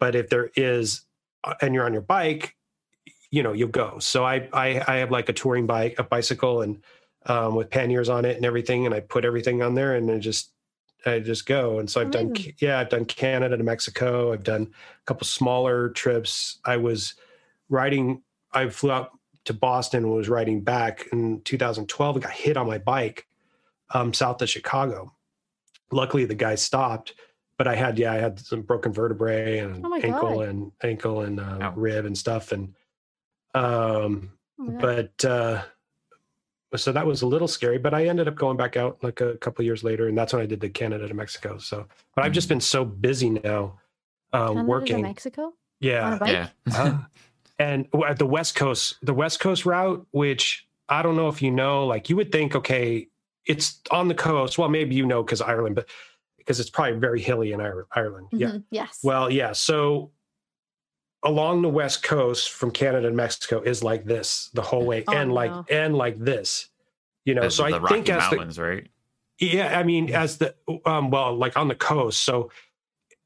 But 0.00 0.16
if 0.16 0.30
there 0.30 0.50
is 0.56 1.02
uh, 1.44 1.54
and 1.62 1.74
you're 1.74 1.86
on 1.86 1.92
your 1.92 2.02
bike 2.02 2.56
you 3.30 3.42
know 3.42 3.52
you'll 3.52 3.68
go. 3.68 4.00
So 4.00 4.24
i 4.24 4.48
i, 4.52 4.82
I 4.88 4.96
have 4.96 5.12
like 5.12 5.28
a 5.28 5.32
touring 5.32 5.66
bike 5.66 5.94
a 5.98 6.02
bicycle 6.02 6.62
and 6.62 6.82
um, 7.26 7.54
with 7.54 7.70
panniers 7.70 8.08
on 8.08 8.24
it 8.24 8.36
and 8.36 8.44
everything 8.44 8.84
and 8.84 8.94
i 8.94 9.00
put 9.00 9.24
everything 9.24 9.62
on 9.62 9.74
there 9.74 9.94
and 9.94 10.10
I 10.10 10.18
just 10.18 10.50
i 11.06 11.18
just 11.20 11.46
go. 11.46 11.78
And 11.78 11.88
so 11.90 12.00
i've 12.00 12.10
done 12.10 12.34
yeah 12.58 12.78
i've 12.78 12.88
done 12.88 13.04
canada 13.04 13.56
to 13.56 13.62
mexico. 13.64 14.32
I've 14.32 14.44
done 14.44 14.62
a 14.72 15.04
couple 15.06 15.26
smaller 15.26 15.90
trips. 15.90 16.58
I 16.64 16.76
was 16.76 17.14
riding 17.68 18.22
i 18.52 18.68
flew 18.68 18.92
out 18.92 19.10
to 19.44 19.52
boston 19.54 20.04
and 20.04 20.12
was 20.12 20.28
riding 20.28 20.60
back 20.62 21.06
in 21.12 21.40
2012 21.42 22.16
and 22.16 22.22
got 22.22 22.32
hit 22.32 22.56
on 22.56 22.66
my 22.66 22.78
bike 22.78 23.26
um, 23.92 24.12
south 24.12 24.40
of 24.42 24.48
chicago. 24.48 25.12
Luckily 25.92 26.24
the 26.24 26.34
guy 26.34 26.54
stopped 26.54 27.14
but 27.56 27.68
i 27.68 27.74
had 27.74 27.98
yeah 27.98 28.12
i 28.12 28.16
had 28.16 28.38
some 28.40 28.62
broken 28.62 28.92
vertebrae 28.92 29.58
and 29.58 29.84
Oh 29.86 29.94
ankle 30.02 30.38
God. 30.38 30.48
and 30.48 30.72
ankle 30.82 31.20
and 31.20 31.38
uh, 31.40 31.72
rib 31.76 32.04
and 32.04 32.16
stuff. 32.16 32.52
And 32.52 32.74
um 33.54 34.30
Oh 34.58 34.70
but 34.80 35.24
uh 35.24 35.62
so 36.80 36.92
that 36.92 37.06
was 37.06 37.22
a 37.22 37.26
little 37.26 37.48
scary 37.48 37.78
but 37.78 37.94
i 37.94 38.06
ended 38.06 38.26
up 38.28 38.34
going 38.34 38.56
back 38.56 38.76
out 38.76 38.98
like 39.02 39.20
a 39.20 39.36
couple 39.38 39.62
of 39.62 39.66
years 39.66 39.82
later 39.84 40.08
and 40.08 40.16
that's 40.18 40.32
when 40.32 40.42
i 40.42 40.46
did 40.46 40.60
the 40.60 40.68
canada 40.68 41.06
to 41.08 41.14
mexico 41.14 41.58
so 41.58 41.86
but 42.14 42.24
i've 42.24 42.32
just 42.32 42.48
been 42.48 42.60
so 42.60 42.84
busy 42.84 43.30
now 43.30 43.78
um 44.32 44.54
Canada 44.54 44.86
to 44.86 45.02
Mexico 45.02 45.52
yeah. 45.80 46.18
Yeah. 46.26 46.48
uh, 46.74 46.98
and 47.58 47.86
at 48.06 48.18
the 48.18 48.26
west 48.26 48.54
coast 48.54 48.96
the 49.02 49.14
west 49.14 49.40
coast 49.40 49.64
route 49.66 50.06
which 50.12 50.66
i 50.88 51.02
don't 51.02 51.16
know 51.16 51.28
if 51.28 51.40
you 51.42 51.50
know 51.50 51.86
like 51.86 52.08
you 52.10 52.16
would 52.16 52.32
think 52.32 52.54
okay 52.56 53.08
it's 53.46 53.80
on 53.90 54.08
the 54.08 54.14
coast 54.14 54.58
well 54.58 54.68
maybe 54.68 54.94
you 54.94 55.06
know 55.06 55.22
because 55.22 55.40
ireland 55.40 55.74
but 55.76 55.88
because 56.38 56.60
it's 56.60 56.70
probably 56.70 56.98
very 56.98 57.20
hilly 57.20 57.52
in 57.52 57.60
ireland 57.60 58.26
yeah 58.32 58.48
Mhm, 58.48 58.64
Yes. 58.70 59.00
well, 59.02 59.30
yeah. 59.30 59.52
So 59.52 60.10
along 61.24 61.62
the 61.62 61.68
west 61.68 62.02
coast 62.02 62.50
from 62.52 62.70
Canada 62.70 63.06
and 63.08 63.16
Mexico 63.16 63.60
is 63.60 63.82
like 63.82 64.04
this 64.04 64.50
the 64.54 64.62
whole 64.62 64.84
way, 64.86 65.04
Oh, 65.08 65.16
and 65.16 65.32
like 65.32 65.52
and 65.70 65.96
like 65.96 66.18
this. 66.18 66.68
You 67.24 67.34
know, 67.34 67.40
Because 67.42 67.56
so 67.56 67.64
of 67.64 67.68
I 67.74 67.78
the 67.78 67.88
think 67.88 68.08
Rocky 68.08 68.44
as 68.44 68.56
the 68.56 68.62
right? 68.62 68.86
yeah, 69.38 69.78
I 69.78 69.82
mean 69.82 70.14
as 70.14 70.38
the 70.38 70.54
um 70.84 71.10
well 71.10 71.34
like 71.36 71.56
on 71.56 71.68
the 71.68 71.74
coast, 71.74 72.20
so 72.22 72.50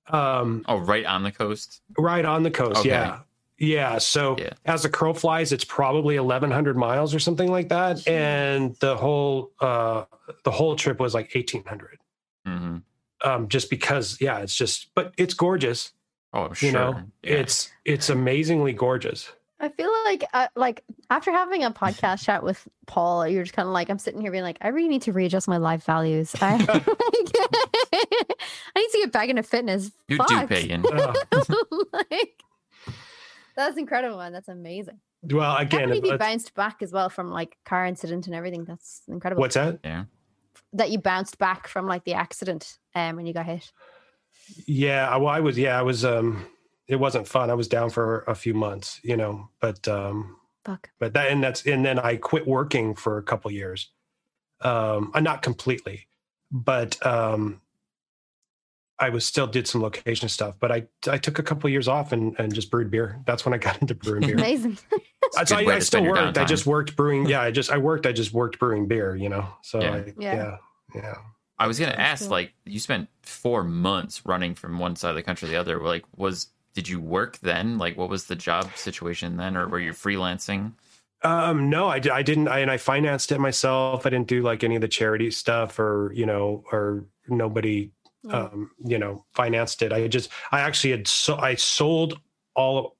um 0.08 0.64
Oh, 0.68 0.78
right 0.78 1.04
on 1.04 1.22
the 1.22 1.32
coast. 1.32 1.82
right 1.98 2.24
on 2.24 2.42
the 2.42 2.50
coast, 2.50 2.80
Okay. 2.80 2.88
yeah. 2.90 3.20
Yeah, 3.61 3.98
so 3.98 4.37
Yeah. 4.38 4.50
as 4.66 4.84
the 4.84 4.88
crow 4.88 5.12
flies, 5.12 5.50
it's 5.50 5.64
probably 5.64 6.14
eleven 6.14 6.50
hundred 6.50 6.76
miles 6.76 7.12
or 7.12 7.18
something 7.18 7.50
like 7.50 7.68
that, 7.70 7.96
Jeez. 7.96 8.08
and 8.08 8.76
the 8.76 8.96
whole 8.96 9.50
uh 9.61 10.04
the 10.44 10.52
whole 10.52 10.76
trip 10.76 11.00
was 11.00 11.12
like 11.12 11.34
eighteen 11.34 11.64
hundred. 11.64 11.98
hmm 12.46 12.78
Um, 13.24 13.48
just 13.48 13.68
because, 13.68 14.20
yeah, 14.20 14.38
it's 14.38 14.54
just, 14.54 14.94
but 14.94 15.12
it's 15.18 15.34
gorgeous. 15.34 15.92
Oh, 16.34 16.42
I'm 16.44 16.54
sure. 16.54 16.66
You 16.68 16.72
know, 16.74 17.02
Yeah. 17.22 17.36
it's 17.36 17.70
it's 17.84 18.10
amazingly 18.10 18.72
gorgeous. 18.72 19.32
I 19.60 19.70
feel 19.70 19.90
like 20.04 20.24
uh, 20.32 20.46
like 20.54 20.84
after 21.10 21.32
having 21.32 21.64
a 21.64 21.70
podcast 21.72 22.24
chat 22.24 22.42
with 22.44 22.68
Paul, 22.86 23.26
you're 23.26 23.42
just 23.42 23.54
kind 23.56 23.66
of 23.66 23.72
like 23.72 23.90
I'm 23.90 23.98
sitting 23.98 24.20
here 24.20 24.30
being 24.30 24.44
like 24.44 24.58
I 24.60 24.68
really 24.68 24.88
need 24.88 25.02
to 25.02 25.12
readjust 25.12 25.48
my 25.48 25.56
life 25.56 25.84
values. 25.84 26.34
I, 26.40 26.54
I 27.92 28.80
need 28.80 28.90
to 28.92 28.98
get 28.98 29.12
back 29.12 29.28
into 29.28 29.42
fitness. 29.42 29.90
you 30.08 30.18
do, 30.18 30.24
Fuck. 30.24 30.48
pagan. 30.48 30.84
Uh, 30.92 31.14
like, 31.92 32.42
that's 33.56 33.76
incredible, 33.76 34.18
man. 34.18 34.32
That's 34.32 34.48
amazing. 34.48 35.00
well, 35.22 35.50
I 35.50 35.62
again, 35.62 35.88
can't 35.90 36.04
you 36.06 36.16
bounced 36.18 36.54
back 36.54 36.80
as 36.82 36.92
well 36.92 37.08
from 37.10 37.30
like 37.30 37.56
car 37.64 37.84
incident 37.86 38.26
and 38.26 38.34
everything. 38.36 38.64
That's 38.64 39.02
incredible. 39.08 39.40
what's 39.40 39.54
that? 39.56 39.80
Yeah, 39.82 40.04
that 40.74 40.90
you 40.90 40.98
bounced 40.98 41.38
back 41.38 41.66
from 41.66 41.86
like 41.86 42.04
the 42.04 42.14
accident 42.14 42.78
um 42.94 43.16
when 43.16 43.26
you 43.26 43.32
got 43.34 43.46
hit. 43.46 43.72
Yeah, 44.66 45.16
well, 45.16 45.28
I 45.28 45.40
was. 45.40 45.58
Yeah, 45.58 45.78
I 45.78 45.82
was. 45.82 46.04
Um, 46.04 46.46
it 46.87 46.96
wasn't 46.96 47.28
fun. 47.28 47.50
I 47.50 47.54
was 47.54 47.68
down 47.68 47.90
for 47.90 48.20
a 48.26 48.34
few 48.34 48.54
months, 48.54 49.00
you 49.02 49.16
know. 49.16 49.48
But 49.61 49.87
um, 49.88 50.37
Fuck. 50.64 50.90
but 50.98 51.12
that 51.14 51.30
and 51.30 51.42
that's 51.42 51.66
and 51.66 51.84
then 51.84 51.98
I 51.98 52.16
quit 52.16 52.46
working 52.46 52.94
for 52.94 53.18
a 53.18 53.22
couple 53.22 53.50
years. 53.50 53.90
Um, 54.62 55.12
uh, 55.14 55.20
not 55.20 55.42
completely, 55.42 56.08
but 56.50 57.04
um, 57.06 57.61
I 58.98 59.11
was 59.11 59.24
still 59.24 59.46
did 59.46 59.68
some 59.68 59.82
location 59.82 60.28
stuff. 60.28 60.56
But 60.58 60.72
I 60.72 60.87
I 61.06 61.18
took 61.18 61.38
a 61.38 61.42
couple 61.42 61.68
years 61.70 61.88
off 61.88 62.12
and 62.12 62.34
and 62.38 62.54
just 62.54 62.70
brewed 62.70 62.90
beer. 62.90 63.20
That's 63.26 63.44
when 63.44 63.54
I 63.54 63.58
got 63.58 63.78
into 63.82 63.94
brewing 63.94 64.26
beer. 64.26 64.37
Amazing. 64.37 64.78
a 65.38 65.46
so 65.46 65.56
good 65.56 65.68
I, 65.68 65.76
I 65.76 65.78
still 65.78 66.00
spend 66.00 66.04
your 66.06 66.14
worked. 66.14 66.38
I 66.38 66.44
just 66.44 66.66
worked 66.66 66.96
brewing. 66.96 67.26
Yeah, 67.28 67.42
I 67.42 67.50
just 67.50 67.70
I 67.70 67.78
worked. 67.78 68.06
I 68.06 68.12
just 68.12 68.32
worked 68.32 68.58
brewing 68.58 68.88
beer. 68.88 69.14
You 69.14 69.28
know. 69.28 69.46
So 69.62 69.80
Yeah. 69.80 69.92
I, 69.94 70.14
Yeah. 70.18 70.34
yeah, 70.34 70.56
yeah. 70.94 71.14
I 71.58 71.66
was 71.66 71.78
gonna 71.78 71.92
That's 71.92 72.00
ask, 72.00 72.22
cool. 72.22 72.30
like, 72.30 72.52
you 72.64 72.78
spent 72.78 73.08
four 73.22 73.64
months 73.64 74.24
running 74.24 74.54
from 74.54 74.78
one 74.78 74.94
side 74.96 75.10
of 75.10 75.16
the 75.16 75.22
country 75.22 75.46
to 75.46 75.52
the 75.52 75.58
other. 75.60 75.80
Like, 75.80 76.04
was 76.16 76.48
did 76.74 76.88
you 76.88 77.00
work 77.00 77.38
then? 77.38 77.78
Like, 77.78 77.96
what 77.96 78.08
was 78.08 78.24
the 78.26 78.36
job 78.36 78.70
situation 78.76 79.36
then, 79.36 79.56
or 79.56 79.66
were 79.68 79.80
you 79.80 79.90
freelancing? 79.92 80.72
Um, 81.22 81.68
no, 81.68 81.88
I, 81.88 81.98
di- 81.98 82.10
I 82.10 82.22
didn't. 82.22 82.46
I, 82.46 82.60
and 82.60 82.70
I 82.70 82.76
financed 82.76 83.32
it 83.32 83.40
myself. 83.40 84.06
I 84.06 84.10
didn't 84.10 84.28
do 84.28 84.42
like 84.42 84.62
any 84.62 84.76
of 84.76 84.80
the 84.82 84.86
charity 84.88 85.32
stuff 85.32 85.80
or, 85.80 86.12
you 86.14 86.26
know, 86.26 86.62
or 86.70 87.04
nobody, 87.26 87.90
Yeah. 88.22 88.42
um, 88.44 88.70
you 88.84 88.98
know, 88.98 89.24
financed 89.34 89.82
it. 89.82 89.92
I 89.92 90.06
just, 90.06 90.30
I 90.52 90.60
actually 90.60 90.92
had, 90.92 91.08
so 91.08 91.36
I 91.36 91.56
sold 91.56 92.20
all, 92.54 92.96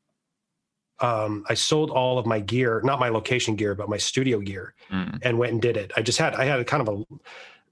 um, 0.99 1.45
I 1.49 1.55
sold 1.55 1.91
all 1.91 2.19
of 2.19 2.27
my 2.27 2.41
gear, 2.41 2.81
not 2.83 2.99
my 2.99 3.09
location 3.09 3.55
gear, 3.55 3.77
but 3.77 3.89
my 3.89 3.99
studio 3.99 4.41
gear 4.41 4.75
Mm. 4.91 5.21
and 5.23 5.39
went 5.39 5.53
and 5.53 5.63
did 5.63 5.77
it. 5.77 5.93
I 5.97 6.03
just 6.03 6.19
had, 6.19 6.35
I 6.35 6.45
had 6.47 6.59
a 6.59 6.65
kind 6.65 6.89
of 6.89 6.89
a, 6.89 7.05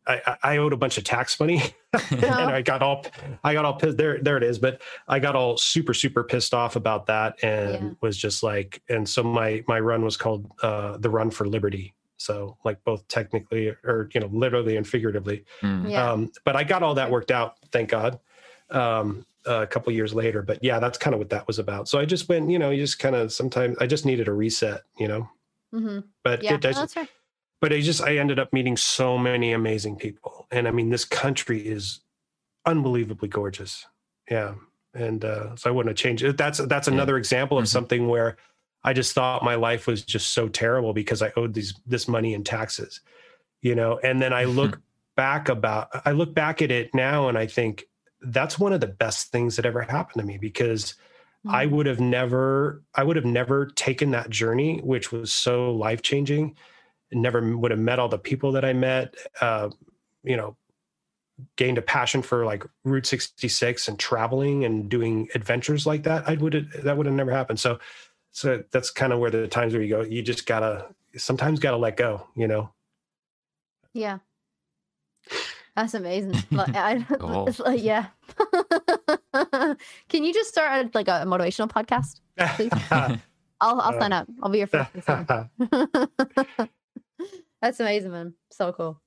I, 0.07 0.21
I- 0.27 0.37
I 0.43 0.57
owed 0.59 0.73
a 0.73 0.77
bunch 0.77 0.99
of 0.99 1.05
tax 1.05 1.39
money 1.41 1.63
and 2.11 2.25
I 2.25 2.63
got 2.63 2.83
all, 2.83 3.05
I 3.43 3.53
got 3.55 3.65
all 3.65 3.75
pissed 3.75 3.97
there, 3.97 4.19
there 4.23 4.37
it 4.37 4.43
is. 4.43 4.59
But 4.59 4.83
I 5.09 5.19
got 5.19 5.35
all 5.35 5.57
super, 5.57 5.95
super 5.95 6.23
pissed 6.25 6.55
off 6.55 6.77
about 6.77 7.07
that 7.07 7.43
and 7.43 7.73
Yeah. 7.73 7.91
was 8.01 8.17
just 8.17 8.43
like, 8.43 8.83
and 8.89 9.09
so 9.09 9.23
my, 9.23 9.65
my 9.67 9.81
run 9.81 10.05
was 10.05 10.17
called, 10.17 10.51
uh, 10.63 10.97
the 10.99 11.11
run 11.11 11.31
for 11.31 11.47
liberty. 11.47 11.95
So 12.19 12.57
like 12.65 12.83
both 12.85 13.07
technically 13.09 13.69
or, 13.85 14.09
you 14.15 14.21
know, 14.21 14.29
literally 14.33 14.77
and 14.77 14.87
figuratively. 14.87 15.45
Mm. 15.61 15.91
Yeah. 15.91 16.11
Um, 16.13 16.33
but 16.45 16.57
I 16.57 16.65
got 16.65 16.83
all 16.83 16.95
that 16.95 17.11
worked 17.11 17.31
out. 17.31 17.57
Thank 17.73 17.91
God. 17.91 18.19
Um, 18.71 19.27
a 19.45 19.67
couple 19.67 19.93
years 19.93 20.13
later. 20.13 20.43
But 20.43 20.63
yeah, 20.65 20.81
that's 20.81 20.99
kind 20.99 21.15
of 21.15 21.19
what 21.21 21.31
that 21.31 21.47
was 21.47 21.59
about. 21.61 21.89
So 21.89 21.99
I 22.01 22.05
just 22.05 22.29
went, 22.29 22.51
you 22.51 22.59
know, 22.59 22.71
you 22.71 22.83
just 22.83 22.99
kind 22.99 23.15
of 23.15 23.33
sometimes 23.33 23.77
I 23.81 23.87
just 23.87 24.05
needed 24.05 24.27
a 24.29 24.33
reset, 24.33 24.81
you 24.99 25.07
know. 25.09 25.29
Mm-hmm. 25.73 26.01
But 26.25 26.43
Yeah, 26.43 26.51
it 26.51 26.55
no, 26.55 26.59
does, 26.59 26.77
that's 26.77 26.95
fair. 26.95 27.09
But 27.61 27.73
I 27.73 27.81
just 27.81 28.03
I 28.03 28.17
ended 28.19 28.39
up 28.39 28.53
meeting 28.53 28.77
so 28.77 29.19
many 29.19 29.53
amazing 29.53 29.97
people, 29.97 30.47
and 30.51 30.67
I 30.69 30.71
mean, 30.71 30.91
this 30.91 31.05
country 31.05 31.67
is 31.67 32.01
unbelievably 32.67 33.29
gorgeous. 33.29 33.87
Yeah, 34.31 34.55
and 34.95 35.25
uh, 35.25 35.57
so 35.57 35.71
I 35.71 35.73
wouldn't 35.73 35.91
have 35.91 36.03
changed 36.03 36.25
it. 36.25 36.37
That's 36.37 36.59
that's 36.59 36.89
Yeah. 36.89 36.95
another 36.95 37.17
example 37.17 37.59
of 37.59 37.65
Mhm. 37.65 37.69
something 37.69 38.09
where 38.09 38.37
I 38.85 38.93
just 38.93 39.15
thought 39.15 39.43
my 39.45 39.55
life 39.55 39.87
was 39.87 40.03
just 40.05 40.31
so 40.33 40.49
terrible 40.49 40.93
because 40.93 41.23
I 41.23 41.33
owed 41.37 41.55
these 41.55 41.75
this 41.87 42.09
money 42.09 42.35
in 42.35 42.45
taxes, 42.45 43.01
you 43.63 43.75
know. 43.75 43.99
And 44.03 44.21
then 44.21 44.33
I 44.33 44.45
look 44.45 44.81
back 45.17 45.49
about 45.49 45.89
I 46.07 46.13
look 46.13 46.35
back 46.35 46.61
at 46.63 46.71
it 46.71 46.95
now, 46.95 47.29
and 47.29 47.39
I 47.39 47.47
think 47.47 47.87
that's 48.21 48.59
one 48.59 48.73
of 48.73 48.81
the 48.81 48.87
best 48.87 49.31
things 49.31 49.57
that 49.57 49.67
ever 49.67 49.83
happened 49.83 50.21
to 50.21 50.27
me 50.27 50.39
because 50.39 50.95
I 51.49 51.67
Mhm. 51.67 51.71
would 51.71 51.87
have 51.87 52.01
never, 52.01 52.83
I 52.97 53.05
would 53.05 53.15
have 53.17 53.25
never 53.25 53.67
taken 53.67 54.11
that 54.11 54.31
journey, 54.31 54.81
which 54.81 55.13
was 55.13 55.31
so 55.33 55.71
life 55.71 56.03
changing. 56.03 56.57
Never 57.13 57.57
would 57.57 57.71
have 57.71 57.81
met 57.81 57.99
all 57.99 58.09
the 58.09 58.19
people 58.19 58.53
that 58.53 58.65
I 58.65 58.73
met. 58.73 59.15
Uh, 59.41 59.71
you 60.25 60.37
know, 60.37 60.57
gained 61.57 61.79
a 61.79 61.83
passion 61.83 62.23
for 62.23 62.45
like 62.45 62.65
Route 62.85 63.07
66 63.07 63.89
and 63.89 63.99
traveling 63.99 64.65
and 64.65 64.89
doing 64.89 65.29
adventures 65.35 65.87
like 65.87 66.03
that. 66.05 66.29
I 66.29 66.35
would 66.35 66.69
that 66.83 66.97
would 66.97 67.07
have 67.07 67.15
never 67.15 67.31
happened. 67.31 67.61
So, 67.61 67.79
so 68.33 68.65
that's 68.73 68.91
kind 68.91 69.13
of 69.13 69.19
where 69.21 69.31
the 69.31 69.47
times 69.49 69.73
where 69.73 69.83
you 69.83 69.89
go, 69.89 70.03
you 70.03 70.23
just 70.23 70.47
gotta 70.47 70.87
sometimes 71.17 71.61
gotta 71.61 71.77
let 71.77 71.97
go. 71.97 72.27
You 72.35 72.49
know. 72.49 72.71
Yeah. 73.95 74.19
That's 75.77 75.95
amazing. 75.95 76.35
Like, 76.51 76.75
I, 76.75 77.03
Cool. 77.03 77.47
it's 77.49 77.61
like, 77.61 77.83
yeah. 77.83 78.07
Can 80.09 80.25
you 80.25 80.33
just 80.33 80.49
start 80.49 80.95
like 80.95 81.09
a 81.09 81.25
motivational 81.27 81.71
podcast? 81.71 82.21
I'll 83.61 83.81
I'll 83.81 83.95
Uh, 83.95 84.01
sign 84.01 84.13
up. 84.13 84.27
I'll 84.43 84.51
be 84.51 84.59
your 84.59 84.67
first 84.67 84.95
listener. 84.95 85.51
That's 87.63 87.81
amazing, 87.81 88.11
man. 88.13 88.35
So 88.51 88.73
cool. 88.73 89.01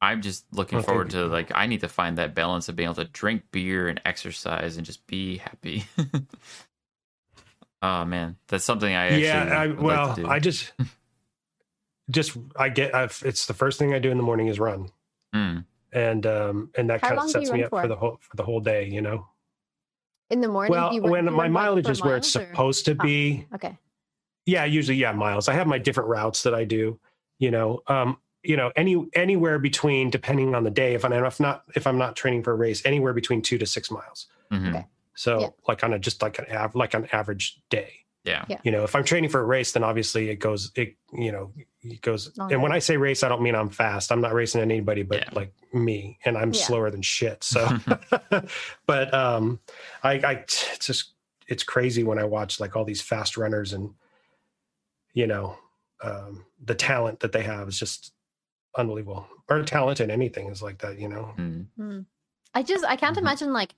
I'm 0.00 0.20
just 0.22 0.44
looking 0.52 0.78
Oh, 0.80 0.82
forward 0.82 1.10
to 1.10 1.26
like 1.26 1.50
I 1.54 1.66
need 1.66 1.80
to 1.80 1.88
find 1.88 2.18
that 2.18 2.34
balance 2.34 2.68
of 2.68 2.76
being 2.76 2.86
able 2.88 2.96
to 2.96 3.04
drink 3.04 3.44
beer 3.52 3.88
and 3.88 4.00
exercise 4.04 4.76
and 4.76 4.84
just 4.84 5.06
be 5.06 5.38
happy. 5.38 5.84
oh 7.82 8.04
man, 8.04 8.36
that's 8.48 8.64
something 8.64 8.92
I 8.94 9.06
actually 9.06 9.24
yeah. 9.24 9.44
I, 9.44 9.66
would 9.68 9.80
well, 9.80 10.06
like 10.08 10.16
to 10.16 10.22
do. 10.22 10.28
I 10.28 10.38
just, 10.40 10.72
just 12.10 12.36
I 12.56 12.68
get. 12.68 12.94
I've, 12.94 13.22
it's 13.24 13.46
the 13.46 13.54
first 13.54 13.78
thing 13.78 13.94
I 13.94 13.98
do 13.98 14.10
in 14.10 14.16
the 14.16 14.22
morning 14.22 14.48
is 14.48 14.58
run. 14.60 14.88
Mm. 15.34 15.64
and 15.92 16.26
um 16.26 16.70
and 16.76 16.90
that 16.90 17.00
How 17.00 17.08
kind 17.08 17.20
of 17.22 17.30
sets 17.30 17.50
me 17.50 17.64
up 17.64 17.70
for? 17.70 17.82
for? 17.82 17.88
the 17.88 17.96
whole 17.96 18.18
for 18.20 18.36
the 18.36 18.44
whole 18.44 18.60
day 18.60 18.88
you 18.88 19.00
know 19.00 19.26
In 20.30 20.40
the 20.40 20.46
morning. 20.46 20.70
well 20.70 20.92
you 20.94 21.02
when 21.02 21.24
my 21.24 21.30
run, 21.30 21.36
like, 21.38 21.50
mileage 21.50 21.88
is 21.88 22.00
where 22.02 22.16
it's 22.16 22.36
or- 22.36 22.46
supposed 22.46 22.84
to 22.84 22.92
Oh. 22.92 23.02
be 23.02 23.44
Okay. 23.52 23.76
yeah 24.46 24.64
usually 24.64 24.96
yeah 24.96 25.10
miles 25.10 25.48
i 25.48 25.54
have 25.54 25.66
my 25.66 25.78
different 25.78 26.08
routes 26.08 26.44
that 26.44 26.54
i 26.54 26.62
do 26.62 27.00
you 27.38 27.50
know 27.50 27.82
um 27.88 28.16
you 28.42 28.56
know 28.56 28.70
any 28.76 29.04
anywhere 29.14 29.58
between 29.58 30.10
depending 30.10 30.54
on 30.54 30.64
the 30.64 30.70
day 30.70 30.94
if 30.94 31.04
i'm 31.04 31.12
if 31.12 31.40
not 31.40 31.64
if 31.74 31.86
i'm 31.86 31.98
not 31.98 32.14
training 32.16 32.42
for 32.42 32.52
a 32.52 32.56
race 32.56 32.84
anywhere 32.84 33.12
between 33.12 33.40
two 33.42 33.58
to 33.58 33.66
six 33.66 33.90
miles 33.90 34.26
Mhm. 34.52 34.68
Okay. 34.70 34.86
so 35.14 35.40
Yeah. 35.40 35.48
like 35.68 35.82
on 35.84 35.92
a 35.94 35.98
just 35.98 36.20
like 36.22 36.38
an 36.38 36.46
av- 36.54 36.74
like 36.74 36.94
an 36.94 37.08
average 37.12 37.60
day 37.70 38.04
Yeah. 38.24 38.44
Yeah. 38.48 38.58
you 38.62 38.70
know 38.70 38.84
if 38.84 38.94
i'm 38.94 39.04
training 39.04 39.30
for 39.30 39.40
a 39.40 39.44
race 39.44 39.72
then 39.72 39.82
obviously 39.82 40.28
it 40.30 40.36
goes 40.36 40.70
it 40.76 40.96
you 41.12 41.32
know 41.32 41.52
it 41.82 42.00
goes 42.02 42.36
Longer. 42.36 42.54
and 42.54 42.62
when 42.62 42.72
i 42.72 42.78
say 42.78 42.96
race 42.96 43.22
i 43.22 43.28
don't 43.28 43.42
mean 43.42 43.54
i'm 43.54 43.70
fast 43.70 44.12
i'm 44.12 44.20
not 44.20 44.34
racing 44.34 44.60
anybody 44.60 45.02
but 45.02 45.18
Yeah. 45.20 45.28
like 45.32 45.52
me 45.72 46.18
and 46.24 46.36
i'm 46.36 46.52
Yeah. 46.52 46.60
slower 46.64 46.90
than 46.90 47.02
shit 47.02 47.42
so 47.42 47.66
but 48.86 49.12
um 49.14 49.60
i 50.02 50.12
i 50.18 50.32
it's 50.32 50.86
just 50.86 51.12
it's 51.48 51.62
crazy 51.62 52.04
when 52.04 52.18
i 52.18 52.24
watch 52.24 52.60
like 52.60 52.76
all 52.76 52.84
these 52.84 53.00
fast 53.02 53.36
runners 53.36 53.72
and 53.72 53.90
you 55.14 55.26
know 55.26 55.56
um 56.02 56.44
the 56.64 56.74
talent 56.74 57.20
that 57.20 57.32
they 57.32 57.42
have 57.42 57.68
is 57.68 57.78
just 57.78 58.12
unbelievable 58.76 59.28
or 59.48 59.62
talent 59.62 60.00
in 60.00 60.10
anything 60.10 60.48
is 60.50 60.62
like 60.62 60.78
that 60.78 60.98
you 60.98 61.08
know 61.08 61.34
Mm. 61.38 61.68
Mm. 61.78 62.06
I 62.54 62.62
just 62.62 62.84
I 62.84 62.96
can't 62.96 63.16
Mhm. 63.16 63.22
imagine 63.22 63.52
like 63.52 63.74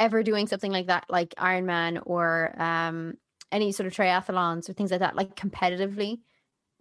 ever 0.00 0.22
doing 0.22 0.46
something 0.48 0.72
like 0.72 0.86
that, 0.88 1.06
like 1.10 1.34
Ironman 1.36 2.02
or 2.06 2.54
um 2.60 3.18
any 3.52 3.72
sort 3.72 3.86
of 3.86 3.94
triathlons 3.94 4.68
or 4.68 4.72
things 4.74 4.90
like 4.92 5.00
that, 5.00 5.16
like 5.16 5.36
competitively, 5.36 6.20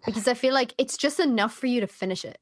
because 0.05 0.27
I 0.27 0.35
feel 0.35 0.53
like 0.53 0.73
it's 0.79 0.97
just 0.97 1.19
enough 1.19 1.53
for 1.53 1.67
you 1.67 1.81
to 1.81 1.87
finish 1.87 2.25
it. 2.25 2.39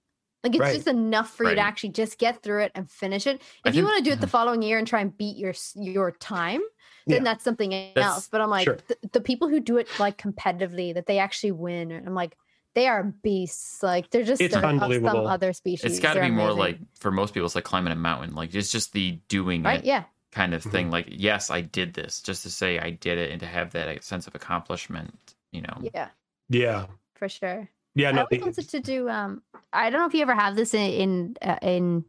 Like 0.47 0.55
it's 0.55 0.61
Right. 0.61 0.75
just 0.75 0.87
enough 0.87 1.29
for 1.35 1.43
you 1.43 1.55
to 1.55 1.61
actually 1.61 1.89
just 1.89 2.17
get 2.17 2.41
through 2.41 2.63
it 2.63 2.71
and 2.73 2.89
finish 2.89 3.27
it. 3.27 3.41
I 3.65 3.69
If 3.69 3.75
you 3.75 3.83
want 3.83 3.97
to 3.97 4.03
do 4.03 4.11
it 4.11 4.21
the 4.21 4.27
mm-hmm. 4.27 4.31
following 4.31 4.61
year 4.61 4.77
and 4.77 4.87
try 4.87 5.01
and 5.01 5.15
beat 5.15 5.37
your 5.37 5.53
your 5.75 6.11
time, 6.11 6.61
then 7.05 7.17
Yeah. 7.17 7.23
that's 7.23 7.43
something 7.43 7.69
That's- 7.71 8.05
else. 8.05 8.27
But 8.29 8.41
I'm 8.41 8.49
like 8.49 8.65
Sure. 8.65 8.77
the, 8.87 8.97
the 9.13 9.21
people 9.21 9.47
who 9.49 9.59
do 9.59 9.77
it 9.77 9.87
like 9.99 10.17
competitively 10.17 10.93
that 10.93 11.05
they 11.05 11.19
actually 11.19 11.51
win. 11.51 11.91
I'm 11.91 12.13
like 12.15 12.37
they 12.75 12.87
are 12.87 13.03
beasts. 13.03 13.81
Like 13.81 14.09
they're 14.11 14.23
just 14.23 14.41
It's 14.41 14.53
they're 14.53 14.63
of 14.63 14.79
some 14.79 15.05
other 15.25 15.51
species. 15.51 15.83
It's 15.91 15.99
got 15.99 16.13
to 16.13 16.19
They're 16.19 16.29
be 16.29 16.35
more 16.35 16.53
like 16.53 16.79
for 16.99 17.11
most 17.11 17.33
people, 17.33 17.45
it's 17.47 17.55
like 17.55 17.63
climbing 17.63 17.91
a 17.91 17.95
mountain. 17.95 18.35
Like 18.35 18.53
it's 18.55 18.71
just 18.71 18.93
the 18.93 19.19
doing 19.27 19.63
right. 19.63 19.79
it 19.79 19.85
Yeah. 19.85 20.03
kind 20.31 20.53
of 20.53 20.63
thing. 20.63 20.85
Mm-hmm. 20.85 20.91
Like 20.93 21.07
yes, 21.09 21.49
I 21.49 21.61
did 21.61 21.93
this, 21.93 22.21
just 22.21 22.43
to 22.43 22.49
say 22.51 22.79
I 22.79 22.91
did 22.91 23.17
it 23.17 23.31
and 23.31 23.39
to 23.41 23.47
have 23.47 23.71
that 23.71 24.03
sense 24.03 24.27
of 24.27 24.35
accomplishment. 24.35 25.35
You 25.51 25.61
know. 25.61 25.77
Yeah. 25.93 26.09
yeah 26.49 26.85
For 27.15 27.27
sure. 27.29 27.69
Yeah 27.97 28.09
I 28.09 28.11
no 28.13 28.27
the- 28.29 28.39
wanted 28.39 28.69
to 28.69 28.79
do. 28.79 29.09
Um, 29.09 29.41
I 29.73 29.89
don't 29.89 29.99
know 29.99 30.07
if 30.07 30.13
you 30.13 30.21
ever 30.21 30.35
have 30.35 30.55
this 30.55 30.73
in 30.73 30.91
in, 30.91 31.35
uh, 31.41 31.57
in 31.61 32.05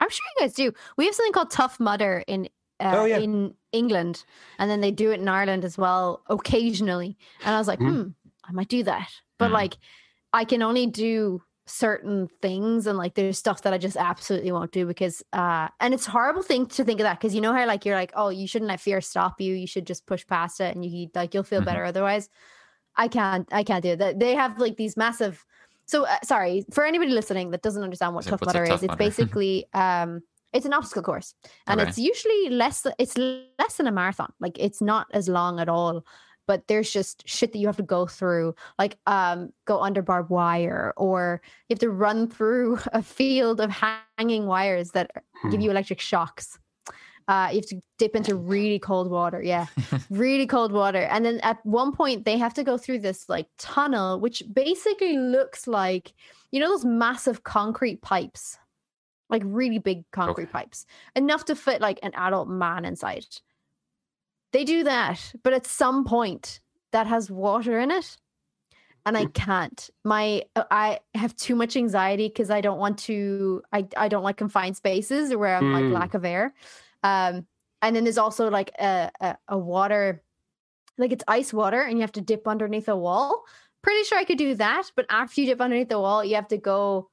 I'm 0.00 0.10
sure 0.10 0.24
you 0.36 0.46
guys 0.46 0.54
do. 0.54 0.72
We 0.96 1.06
have 1.06 1.14
something 1.14 1.32
called 1.32 1.50
Tough 1.50 1.78
Mudder 1.80 2.24
in 2.26 2.48
uh, 2.80 2.96
Oh, 2.98 3.04
yeah. 3.04 3.18
in 3.18 3.54
England, 3.72 4.24
and 4.58 4.70
then 4.70 4.80
they 4.80 4.90
do 4.90 5.12
it 5.12 5.20
in 5.20 5.28
Ireland 5.28 5.64
as 5.64 5.78
well 5.78 6.22
occasionally. 6.28 7.16
And 7.44 7.54
I 7.54 7.58
was 7.58 7.68
like, 7.68 7.78
Mhm. 7.78 8.04
hmm, 8.04 8.08
I 8.44 8.52
might 8.52 8.68
do 8.68 8.82
that, 8.84 9.08
but 9.38 9.50
Mhm. 9.50 9.54
like, 9.54 9.78
I 10.32 10.44
can 10.44 10.62
only 10.62 10.86
do 10.86 11.42
certain 11.66 12.28
things 12.42 12.88
and 12.88 12.98
like 12.98 13.14
there's 13.14 13.38
stuff 13.38 13.62
that 13.62 13.72
I 13.72 13.78
just 13.78 13.96
absolutely 13.96 14.50
won't 14.50 14.72
do 14.72 14.84
because 14.84 15.22
uh 15.32 15.68
and 15.78 15.94
it's 15.94 16.08
a 16.08 16.10
horrible 16.10 16.42
thing 16.42 16.66
to 16.66 16.82
think 16.84 16.98
of 16.98 17.04
that 17.04 17.20
because 17.20 17.36
you 17.36 17.40
know 17.40 17.52
how 17.54 17.64
like 17.66 17.84
you're 17.86 17.94
like 17.94 18.10
oh 18.16 18.30
you 18.30 18.48
shouldn't 18.48 18.68
let 18.68 18.80
fear 18.80 19.00
stop 19.00 19.40
you 19.40 19.54
you 19.54 19.68
should 19.68 19.86
just 19.86 20.04
push 20.04 20.26
past 20.26 20.60
it 20.60 20.74
and 20.74 20.84
you 20.84 21.08
like 21.14 21.32
you'll 21.34 21.44
feel 21.44 21.62
Mhm. 21.62 21.66
better 21.66 21.84
otherwise 21.84 22.28
I 22.96 23.08
can't 23.08 23.48
I 23.52 23.62
can't 23.64 23.82
do 23.82 23.90
it 23.90 23.98
That 23.98 24.18
they 24.20 24.34
have 24.34 24.58
like 24.58 24.76
these 24.76 24.96
massive 24.96 25.44
so 25.86 26.06
uh, 26.06 26.16
sorry 26.24 26.64
for 26.72 26.84
anybody 26.84 27.10
listening 27.12 27.50
that 27.50 27.62
doesn't 27.62 27.82
understand 27.82 28.14
what 28.14 28.24
So 28.24 28.30
tough 28.32 28.40
what's 28.42 28.54
a 28.54 28.58
mudder 28.58 28.64
Tough 28.66 28.78
is 28.78 28.82
it's 28.84 28.90
Mudder? 28.92 28.98
basically 29.10 29.66
um 29.74 30.22
it's 30.52 30.66
an 30.66 30.72
obstacle 30.74 31.02
course 31.02 31.34
and 31.66 31.80
Okay. 31.80 31.88
it's 31.88 31.98
usually 31.98 32.50
less 32.50 32.86
it's 32.98 33.16
less 33.16 33.76
than 33.78 33.86
a 33.86 33.92
marathon 33.92 34.32
like 34.40 34.58
it's 34.58 34.80
not 34.82 35.06
as 35.12 35.28
long 35.28 35.60
at 35.60 35.68
all 35.68 36.04
but 36.46 36.66
there's 36.68 36.92
just 36.92 37.26
shit 37.26 37.52
that 37.52 37.58
you 37.58 37.66
have 37.66 37.76
to 37.76 37.82
go 37.82 38.06
through 38.06 38.54
like 38.78 38.98
um 39.06 39.50
go 39.64 39.80
under 39.80 40.02
barbed 40.02 40.28
wire 40.30 40.92
or 40.96 41.40
you 41.68 41.74
have 41.74 41.78
to 41.80 41.90
run 41.90 42.28
through 42.28 42.78
a 42.92 43.02
field 43.02 43.60
of 43.60 43.70
hanging 44.18 44.46
wires 44.46 44.90
that 44.92 45.10
give 45.50 45.60
Hmm. 45.60 45.60
you 45.60 45.70
electric 45.70 46.00
shocks 46.00 46.58
uh 47.28 47.48
you 47.50 47.56
have 47.56 47.66
to 47.66 47.80
dip 47.98 48.16
into 48.16 48.34
really 48.36 48.78
cold 48.78 49.10
water 49.10 49.40
yeah. 49.42 49.66
Really 50.10 50.46
cold 50.46 50.72
water. 50.72 51.02
And 51.02 51.24
then 51.24 51.40
at 51.40 51.64
one 51.64 51.92
point 51.92 52.24
they 52.24 52.36
have 52.36 52.52
to 52.54 52.64
go 52.64 52.76
through 52.76 52.98
this 53.00 53.28
like 53.28 53.46
tunnel 53.58 54.20
which 54.20 54.42
basically 54.52 55.16
looks 55.18 55.66
like 55.66 56.12
you 56.50 56.60
know 56.60 56.68
those 56.68 56.84
massive 56.84 57.44
concrete 57.44 58.02
pipes? 58.02 58.58
Like 59.30 59.42
really 59.46 59.78
big 59.78 60.04
concrete 60.10 60.44
Okay. 60.44 60.52
pipes. 60.52 60.84
Enough 61.16 61.46
to 61.46 61.54
fit 61.54 61.80
like 61.80 61.98
an 62.02 62.12
adult 62.14 62.48
man 62.48 62.84
inside. 62.84 63.24
They 64.52 64.64
do 64.64 64.84
that 64.84 65.32
but 65.42 65.52
at 65.52 65.66
some 65.66 66.04
point 66.04 66.60
that 66.90 67.06
has 67.06 67.30
water 67.30 67.78
in 67.78 67.90
it 67.90 68.18
and 69.06 69.16
i 69.16 69.24
can't. 69.26 69.90
My 70.04 70.42
uh, 70.54 70.64
i 70.70 71.00
have 71.14 71.34
too 71.36 71.56
much 71.56 71.76
anxiety 71.76 72.28
because 72.28 72.50
i 72.50 72.60
don't 72.60 72.78
want 72.78 72.98
to 73.00 73.62
I, 73.72 73.86
I 73.96 74.08
don't 74.08 74.22
like 74.22 74.36
confined 74.36 74.76
spaces 74.76 75.34
where 75.34 75.56
i'm 75.56 75.72
like 75.72 75.84
Mm. 75.84 75.92
lack 75.92 76.14
of 76.14 76.24
air 76.24 76.54
um 77.02 77.46
and 77.80 77.96
then 77.96 78.04
there's 78.04 78.18
also 78.18 78.50
like 78.50 78.70
a, 78.78 79.10
a 79.20 79.36
a 79.48 79.58
water 79.58 80.22
like 80.98 81.12
it's 81.12 81.24
ice 81.26 81.52
water 81.52 81.80
and 81.80 81.96
you 81.96 82.02
have 82.02 82.12
to 82.12 82.20
dip 82.20 82.46
underneath 82.46 82.88
a 82.88 82.96
wall. 82.96 83.44
Pretty 83.82 84.04
sure 84.04 84.16
i 84.16 84.22
could 84.22 84.38
do 84.38 84.54
that 84.54 84.92
but 84.94 85.06
after 85.10 85.40
you 85.40 85.48
dip 85.48 85.60
underneath 85.60 85.88
the 85.88 85.98
wall 85.98 86.24
you 86.24 86.36
have 86.36 86.46
to 86.46 86.56
go 86.56 87.10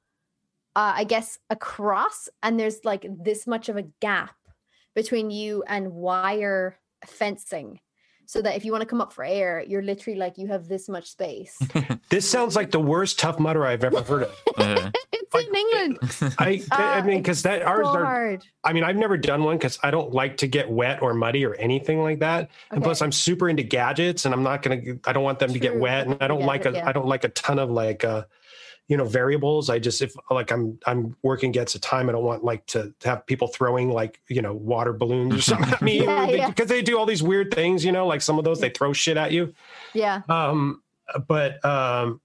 uh, 0.76 0.94
i 0.98 1.04
guess 1.04 1.40
across 1.50 2.30
and 2.44 2.60
there's 2.60 2.86
like 2.86 3.08
this 3.24 3.48
much 3.48 3.70
of 3.70 3.78
a 3.78 3.88
gap 4.00 4.36
between 4.94 5.32
you 5.32 5.64
and 5.66 5.92
wire 5.92 6.78
fencing 7.08 7.80
so 8.28 8.40
that 8.44 8.56
if 8.56 8.66
you 8.66 8.72
want 8.72 8.84
to 8.84 8.86
come 8.86 9.02
up 9.02 9.12
for 9.14 9.24
air 9.24 9.64
you're 9.68 9.82
literally 9.82 10.20
like 10.20 10.38
you 10.38 10.46
have 10.46 10.68
this 10.68 10.88
much 10.88 11.10
space. 11.10 11.58
This 12.12 12.30
sounds 12.30 12.56
like 12.56 12.70
the 12.70 12.80
worst 12.80 13.18
tough 13.18 13.40
mutter 13.40 13.66
i've 13.66 13.84
ever 13.84 14.04
heard 14.04 14.24
of. 14.24 14.36
Uh, 14.58 14.92
it's 15.34 15.36
Like, 15.36 15.48
in 15.48 15.56
england 15.56 16.36
i 16.40 16.62
i 16.72 17.00
Uh, 17.00 17.04
mean 17.04 17.18
because 17.20 17.42
that 17.44 17.62
ours 17.62 17.86
so 17.88 17.94
are 17.94 18.06
hard 18.06 18.44
I 18.62 18.74
mean, 18.74 18.84
I've 18.84 18.98
never 18.98 19.16
done 19.16 19.44
one 19.46 19.58
because 19.58 19.80
I 19.84 19.90
don't 19.90 20.12
like 20.14 20.36
to 20.38 20.48
get 20.48 20.70
wet 20.70 21.02
or 21.02 21.14
muddy 21.14 21.46
or 21.46 21.56
anything 21.56 22.04
like 22.04 22.20
that. 22.20 22.50
And 22.72 22.84
plus, 22.84 23.02
I'm 23.02 23.12
super 23.12 23.48
into 23.48 23.64
gadgets, 23.64 24.26
and 24.26 24.34
I'm 24.34 24.44
not 24.44 24.62
gonna. 24.64 24.82
I 25.06 25.14
don't 25.14 25.24
want 25.24 25.40
them 25.40 25.54
to 25.54 25.60
get 25.60 25.80
wet, 25.80 26.08
and 26.08 26.18
I 26.20 26.28
don't 26.28 26.42
Yeah, 26.42 26.46
like 26.46 26.66
a. 26.66 26.72
yeah. 26.72 26.86
I 26.88 26.92
don't 26.92 27.08
like 27.08 27.24
a 27.24 27.30
ton 27.30 27.58
of 27.58 27.72
like, 27.72 28.04
uh, 28.04 28.26
you 28.90 28.98
know 28.98 29.06
variables. 29.06 29.70
I 29.70 29.80
just 29.80 30.02
if 30.02 30.14
like 30.30 30.52
I'm 30.52 30.78
I'm 30.86 31.16
working 31.24 31.52
against 31.52 31.74
a 31.76 31.80
time, 31.80 32.10
I 32.10 32.12
don't 32.12 32.26
want 32.26 32.44
like 32.44 32.66
to, 32.68 32.94
to 33.00 33.08
have 33.08 33.26
people 33.28 33.48
throwing 33.48 33.92
like 33.92 34.20
you 34.28 34.42
know 34.42 34.54
water 34.54 34.92
balloons 34.92 35.36
or 35.36 35.42
something 35.54 35.72
at 35.72 35.82
me 35.82 36.00
because 36.02 36.30
yeah. 36.36 36.52
they, 36.52 36.66
they 36.66 36.82
do 36.82 36.98
all 37.00 37.06
these 37.06 37.24
weird 37.24 37.54
things. 37.54 37.86
You 37.86 37.94
know, 37.94 38.06
like 38.08 38.22
some 38.22 38.38
of 38.38 38.44
those 38.44 38.60
they 38.60 38.70
throw 38.70 38.92
shit 38.92 39.16
at 39.16 39.32
you. 39.32 39.54
Yeah. 39.94 40.22
Um, 40.28 40.82
but 41.30 41.64
um, 41.64 42.20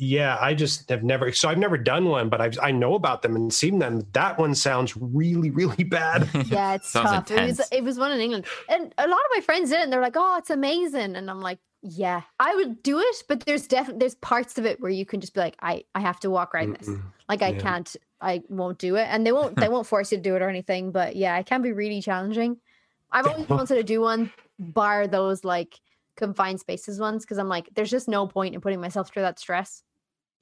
yeah, 0.00 0.38
I 0.40 0.54
just 0.54 0.88
have 0.88 1.02
never. 1.04 1.30
So 1.32 1.48
I've 1.48 1.58
never 1.58 1.76
done 1.76 2.06
one, 2.06 2.28
but 2.28 2.40
I've 2.40 2.58
I 2.62 2.70
know 2.70 2.94
about 2.94 3.22
them 3.22 3.36
and 3.36 3.52
seen 3.52 3.78
them. 3.78 4.06
That 4.12 4.38
one 4.38 4.54
sounds 4.54 4.96
really 4.96 5.50
really 5.50 5.84
bad. 5.84 6.28
Yeah, 6.46 6.74
it's 6.74 6.88
Sounds 6.88 7.10
tough. 7.10 7.30
It 7.30 7.42
was 7.44 7.60
it 7.70 7.84
was 7.84 7.98
one 7.98 8.12
in 8.12 8.20
England. 8.20 8.46
And 8.68 8.94
a 8.98 9.06
lot 9.06 9.18
of 9.18 9.26
my 9.36 9.40
friends 9.42 9.70
did 9.70 9.80
it 9.80 9.82
and 9.82 9.92
they're 9.92 10.00
like, 10.00 10.16
Oh, 10.16 10.36
it's 10.38 10.50
amazing. 10.50 11.16
And 11.16 11.30
I'm 11.30 11.40
like, 11.40 11.58
Yeah, 11.82 12.22
I 12.38 12.54
would 12.56 12.82
do 12.82 12.98
it, 12.98 13.24
but 13.28 13.40
there's 13.40 13.66
definitely 13.66 14.00
there's 14.00 14.14
parts 14.16 14.58
of 14.58 14.66
it 14.66 14.80
where 14.80 14.90
you 14.90 15.04
can 15.04 15.20
just 15.20 15.34
be 15.34 15.40
like, 15.40 15.56
I 15.60 15.84
I 15.94 16.00
have 16.00 16.18
to 16.20 16.30
walk 16.30 16.54
around 16.54 16.74
this. 16.74 16.88
Like 17.28 17.42
I 17.42 17.52
Yeah. 17.52 17.58
can't 17.60 17.96
I 18.22 18.42
won't 18.48 18.78
do 18.78 18.96
it. 18.96 19.06
And 19.10 19.26
they 19.26 19.32
won't 19.32 19.58
they 19.60 19.68
won't 19.74 19.86
force 19.86 20.10
you 20.12 20.18
to 20.18 20.22
do 20.22 20.34
it 20.34 20.42
or 20.42 20.48
anything. 20.48 20.92
But 20.92 21.14
yeah, 21.16 21.38
it 21.38 21.46
can 21.46 21.62
be 21.62 21.72
really 21.72 22.00
challenging. 22.00 22.56
I've 23.12 23.26
always 23.26 23.48
wanted 23.56 23.74
to 23.76 23.82
do 23.84 24.00
one, 24.00 24.32
bar 24.58 25.06
those 25.06 25.44
like 25.44 25.78
confined 26.16 26.60
spaces 26.60 26.98
ones, 27.00 27.24
because 27.24 27.38
I'm 27.38 27.48
like, 27.48 27.68
there's 27.74 27.90
just 27.90 28.08
no 28.08 28.26
point 28.26 28.54
in 28.54 28.60
putting 28.60 28.80
myself 28.80 29.10
through 29.10 29.22
that 29.22 29.38
stress. 29.38 29.82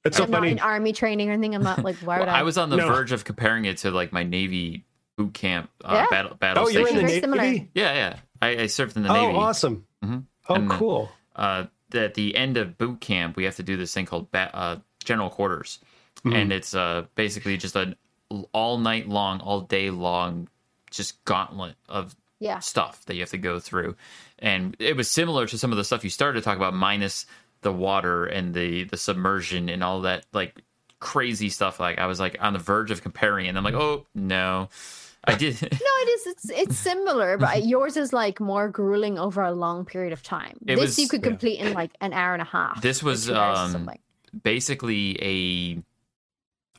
It's 0.05 0.17
so 0.17 0.23
I'm 0.23 0.31
not 0.31 0.39
funny. 0.39 0.51
in 0.53 0.59
army 0.59 0.93
training 0.93 1.29
or 1.29 1.33
anything. 1.33 1.55
I'm 1.55 1.63
not 1.63 1.83
like, 1.83 1.97
why 1.97 2.17
Well, 2.17 2.27
would 2.27 2.29
I? 2.29 2.39
I 2.39 2.43
was 2.43 2.57
on 2.57 2.69
the 2.69 2.77
No. 2.77 2.87
verge 2.87 3.11
of 3.11 3.25
comparing 3.25 3.65
it 3.65 3.77
to 3.79 3.91
like 3.91 4.11
my 4.13 4.23
Navy 4.23 4.85
boot 5.17 5.33
camp 5.33 5.69
uh, 5.83 5.91
Yeah. 5.93 6.05
battle 6.09 6.35
battle 6.35 6.63
Oh, 6.65 6.69
you're 6.69 6.81
in 6.81 6.87
station. 6.87 7.01
the 7.03 7.07
Very 7.07 7.19
similar. 7.21 7.41
Navy. 7.41 7.69
yeah, 7.73 7.93
yeah. 7.93 8.15
I, 8.41 8.47
I 8.63 8.65
served 8.67 8.95
in 8.95 9.03
the 9.03 9.09
Oh, 9.09 9.13
Navy. 9.13 9.33
Oh, 9.35 9.39
awesome. 9.39 9.85
Mhm. 10.03 10.23
Oh, 10.47 10.55
And, 10.55 10.69
cool. 10.69 11.11
uh, 11.35 11.65
at 11.93 12.13
the 12.13 12.35
end 12.37 12.55
of 12.57 12.77
boot 12.77 13.01
camp, 13.01 13.35
we 13.35 13.43
have 13.43 13.57
to 13.57 13.63
do 13.63 13.75
this 13.75 13.93
thing 13.93 14.05
called 14.05 14.31
ba- 14.31 14.55
uh, 14.55 14.77
general 15.03 15.29
quarters, 15.29 15.79
Mhm. 16.23 16.35
and 16.35 16.53
it's 16.53 16.73
uh, 16.73 17.05
basically 17.15 17.57
just 17.57 17.75
an 17.75 17.95
all 18.53 18.77
night 18.77 19.09
long, 19.09 19.41
all 19.41 19.61
day 19.61 19.89
long, 19.89 20.47
just 20.91 21.23
gauntlet 21.25 21.75
of 21.89 22.15
yeah. 22.39 22.59
stuff 22.59 23.03
that 23.05 23.15
you 23.15 23.21
have 23.21 23.31
to 23.31 23.37
go 23.37 23.59
through. 23.59 23.95
And 24.37 24.75
it 24.79 24.95
was 24.95 25.09
similar 25.09 25.45
to 25.47 25.57
some 25.57 25.71
of 25.71 25.77
the 25.77 25.83
stuff 25.83 26.03
you 26.03 26.09
started 26.09 26.39
to 26.39 26.45
talk 26.45 26.55
about, 26.55 26.73
minus 26.73 27.25
the 27.61 27.73
water 27.73 28.25
and 28.25 28.53
the 28.53 28.85
the 28.85 28.97
submersion 28.97 29.69
and 29.69 29.83
all 29.83 30.01
that 30.01 30.25
like 30.33 30.61
crazy 30.99 31.49
stuff. 31.49 31.79
Like 31.79 31.97
I 31.99 32.05
was 32.05 32.19
like 32.19 32.37
on 32.39 32.53
the 32.53 32.59
verge 32.59 32.91
of 32.91 33.01
comparing, 33.01 33.45
it, 33.45 33.49
and 33.49 33.57
I'm 33.57 33.63
like, 33.63 33.73
oh 33.73 34.05
no, 34.15 34.69
I 35.23 35.35
did. 35.35 35.59
No, 35.61 35.67
it 35.71 36.09
is. 36.09 36.27
It's 36.27 36.49
it's 36.49 36.77
similar, 36.77 37.37
but 37.37 37.65
yours 37.65 37.97
is 37.97 38.13
like 38.13 38.39
more 38.39 38.69
grueling 38.69 39.19
over 39.19 39.41
a 39.41 39.51
long 39.51 39.85
period 39.85 40.13
of 40.13 40.23
time. 40.23 40.57
It 40.65 40.75
this 40.75 40.79
was- 40.79 40.99
you 40.99 41.07
could 41.07 41.21
yeah. 41.21 41.29
complete 41.29 41.59
in 41.59 41.73
like 41.73 41.91
an 42.01 42.13
hour 42.13 42.33
and 42.33 42.41
a 42.41 42.45
half. 42.45 42.81
This 42.81 43.03
was, 43.03 43.27
two 43.27 43.35
hours 43.35 43.75
or 43.75 43.77
um, 43.77 43.89
basically 44.43 45.17
a 45.21 45.83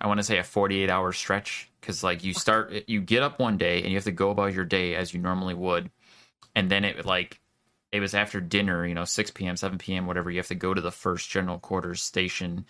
I 0.02 0.06
want 0.06 0.18
to 0.18 0.24
say 0.24 0.38
a 0.38 0.44
48 0.44 0.88
hour 0.88 1.12
stretch 1.12 1.70
cuz 1.82 2.02
like 2.02 2.24
you 2.24 2.32
start 2.32 2.88
you 2.88 3.00
get 3.00 3.22
up 3.22 3.38
one 3.38 3.58
day 3.58 3.82
and 3.82 3.90
you 3.90 3.96
have 3.96 4.04
to 4.04 4.12
go 4.12 4.30
about 4.30 4.54
your 4.54 4.64
day 4.64 4.94
as 4.94 5.12
you 5.12 5.20
normally 5.20 5.54
would 5.54 5.90
and 6.54 6.70
then 6.70 6.84
it 6.84 7.04
like 7.04 7.39
it 7.92 8.00
was 8.00 8.14
after 8.14 8.40
dinner, 8.40 8.86
you 8.86 8.94
know, 8.94 9.04
6 9.04 9.30
p.m., 9.32 9.56
7 9.56 9.78
p.m., 9.78 10.06
whatever, 10.06 10.30
you 10.30 10.38
have 10.38 10.48
to 10.48 10.54
go 10.54 10.74
to 10.74 10.80
the 10.80 10.92
first 10.92 11.30
general 11.30 11.58
quarters 11.58 12.02
station 12.02 12.66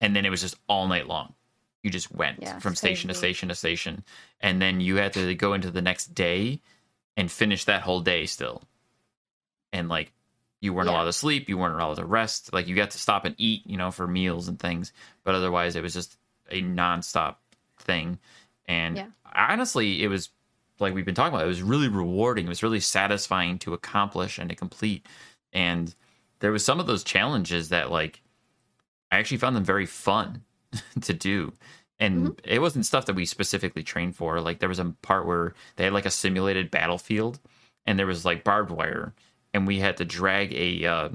and 0.00 0.16
then 0.16 0.24
it 0.24 0.30
was 0.30 0.40
just 0.40 0.56
all 0.68 0.88
night 0.88 1.06
long. 1.06 1.34
You 1.82 1.90
just 1.90 2.12
went 2.14 2.40
Yeah, 2.42 2.58
from 2.58 2.74
station 2.74 3.08
to 3.08 3.14
station 3.14 3.48
to 3.48 3.54
station 3.54 4.04
and 4.40 4.60
then 4.62 4.80
you 4.80 4.96
had 4.96 5.12
to 5.14 5.34
go 5.34 5.52
into 5.54 5.70
the 5.70 5.82
next 5.82 6.14
day 6.14 6.60
and 7.16 7.30
finish 7.30 7.64
that 7.64 7.82
whole 7.82 8.00
day 8.00 8.26
still. 8.26 8.62
And 9.72 9.88
like 9.88 10.12
you 10.60 10.72
weren't 10.72 10.88
Yeah. 10.88 10.94
allowed 10.94 11.04
to 11.06 11.12
sleep, 11.12 11.48
you 11.48 11.58
weren't 11.58 11.74
allowed 11.74 11.96
to 11.96 12.04
rest. 12.04 12.52
Like 12.52 12.66
you 12.68 12.76
got 12.76 12.90
to 12.92 12.98
stop 12.98 13.24
and 13.24 13.34
eat, 13.38 13.62
you 13.66 13.76
know, 13.76 13.90
for 13.90 14.06
meals 14.06 14.48
and 14.48 14.58
things, 14.58 14.92
but 15.24 15.34
otherwise 15.34 15.76
it 15.76 15.82
was 15.82 15.94
just 15.94 16.16
a 16.50 16.62
nonstop 16.62 17.36
thing. 17.78 18.18
And 18.66 18.96
Yeah. 18.96 19.06
honestly, 19.34 20.02
it 20.02 20.08
was 20.08 20.30
like 20.78 20.94
we've 20.94 21.04
been 21.04 21.14
talking 21.14 21.34
about. 21.34 21.44
It 21.44 21.48
was 21.48 21.62
really 21.62 21.88
rewarding. 21.88 22.46
It 22.46 22.48
was 22.48 22.62
really 22.62 22.80
satisfying 22.80 23.58
to 23.60 23.74
accomplish 23.74 24.38
and 24.38 24.50
to 24.50 24.56
complete. 24.56 25.06
And 25.52 25.94
there 26.40 26.52
was 26.52 26.64
some 26.64 26.80
of 26.80 26.86
those 26.86 27.04
challenges 27.04 27.68
that 27.68 27.90
like 27.90 28.22
I 29.10 29.18
actually 29.18 29.38
found 29.38 29.56
them 29.56 29.64
very 29.64 29.86
fun 29.86 30.42
to 31.02 31.12
do. 31.12 31.52
And 31.98 32.40
it 32.42 32.60
wasn't 32.60 32.86
stuff 32.86 33.06
that 33.06 33.14
we 33.14 33.26
specifically 33.26 33.84
trained 33.84 34.16
for. 34.16 34.40
Like 34.40 34.58
there 34.58 34.68
was 34.68 34.80
a 34.80 34.94
part 35.02 35.26
where 35.26 35.54
they 35.76 35.84
had 35.84 35.92
like 35.92 36.06
a 36.06 36.10
simulated 36.10 36.70
battlefield 36.70 37.38
and 37.86 37.96
there 37.98 38.06
was 38.06 38.24
like 38.24 38.42
barbed 38.42 38.72
wire 38.72 39.14
and 39.54 39.66
we 39.66 39.78
had 39.78 39.96
to 39.98 40.04
drag 40.04 40.52
a 40.54 40.84
uh, 40.86 41.08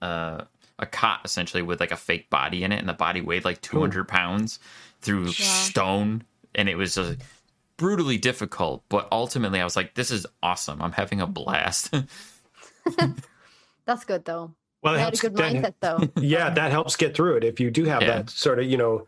uh, 0.00 0.44
a 0.78 0.86
cot 0.86 1.20
essentially 1.24 1.62
with 1.62 1.80
like 1.80 1.90
a 1.90 1.96
fake 1.96 2.30
body 2.30 2.64
in 2.64 2.72
it, 2.72 2.78
and 2.78 2.88
the 2.88 2.94
body 2.94 3.20
weighed 3.20 3.44
like 3.44 3.60
200 3.60 4.06
pounds 4.06 4.58
through 5.00 5.32
stone, 5.32 6.22
and 6.54 6.68
it 6.68 6.76
was 6.76 6.96
uh, 6.96 7.16
brutally 7.78 8.18
difficult. 8.18 8.84
But 8.90 9.08
ultimately, 9.10 9.60
I 9.60 9.64
was 9.64 9.76
like, 9.76 9.94
"This 9.94 10.10
is 10.10 10.26
awesome! 10.42 10.82
I'm 10.82 10.92
having 10.92 11.22
a 11.22 11.26
blast." 11.26 11.94
That's 13.86 14.04
good 14.04 14.24
though. 14.24 14.54
Well, 14.82 14.92
You 14.94 14.98
that 14.98 15.04
had 15.04 15.14
a 15.14 15.16
helps. 15.16 15.20
good 15.20 15.36
that- 15.36 15.52
mindset 15.52 15.74
though. 16.14 16.20
yeah, 16.22 16.50
that 16.50 16.70
helps 16.70 16.96
get 16.96 17.16
through 17.16 17.36
it. 17.38 17.44
If 17.44 17.58
you 17.60 17.70
do 17.70 17.84
have 17.86 18.02
Yeah. 18.02 18.08
that 18.18 18.30
sort 18.30 18.58
of, 18.60 18.66
you 18.66 18.76
know, 18.76 19.06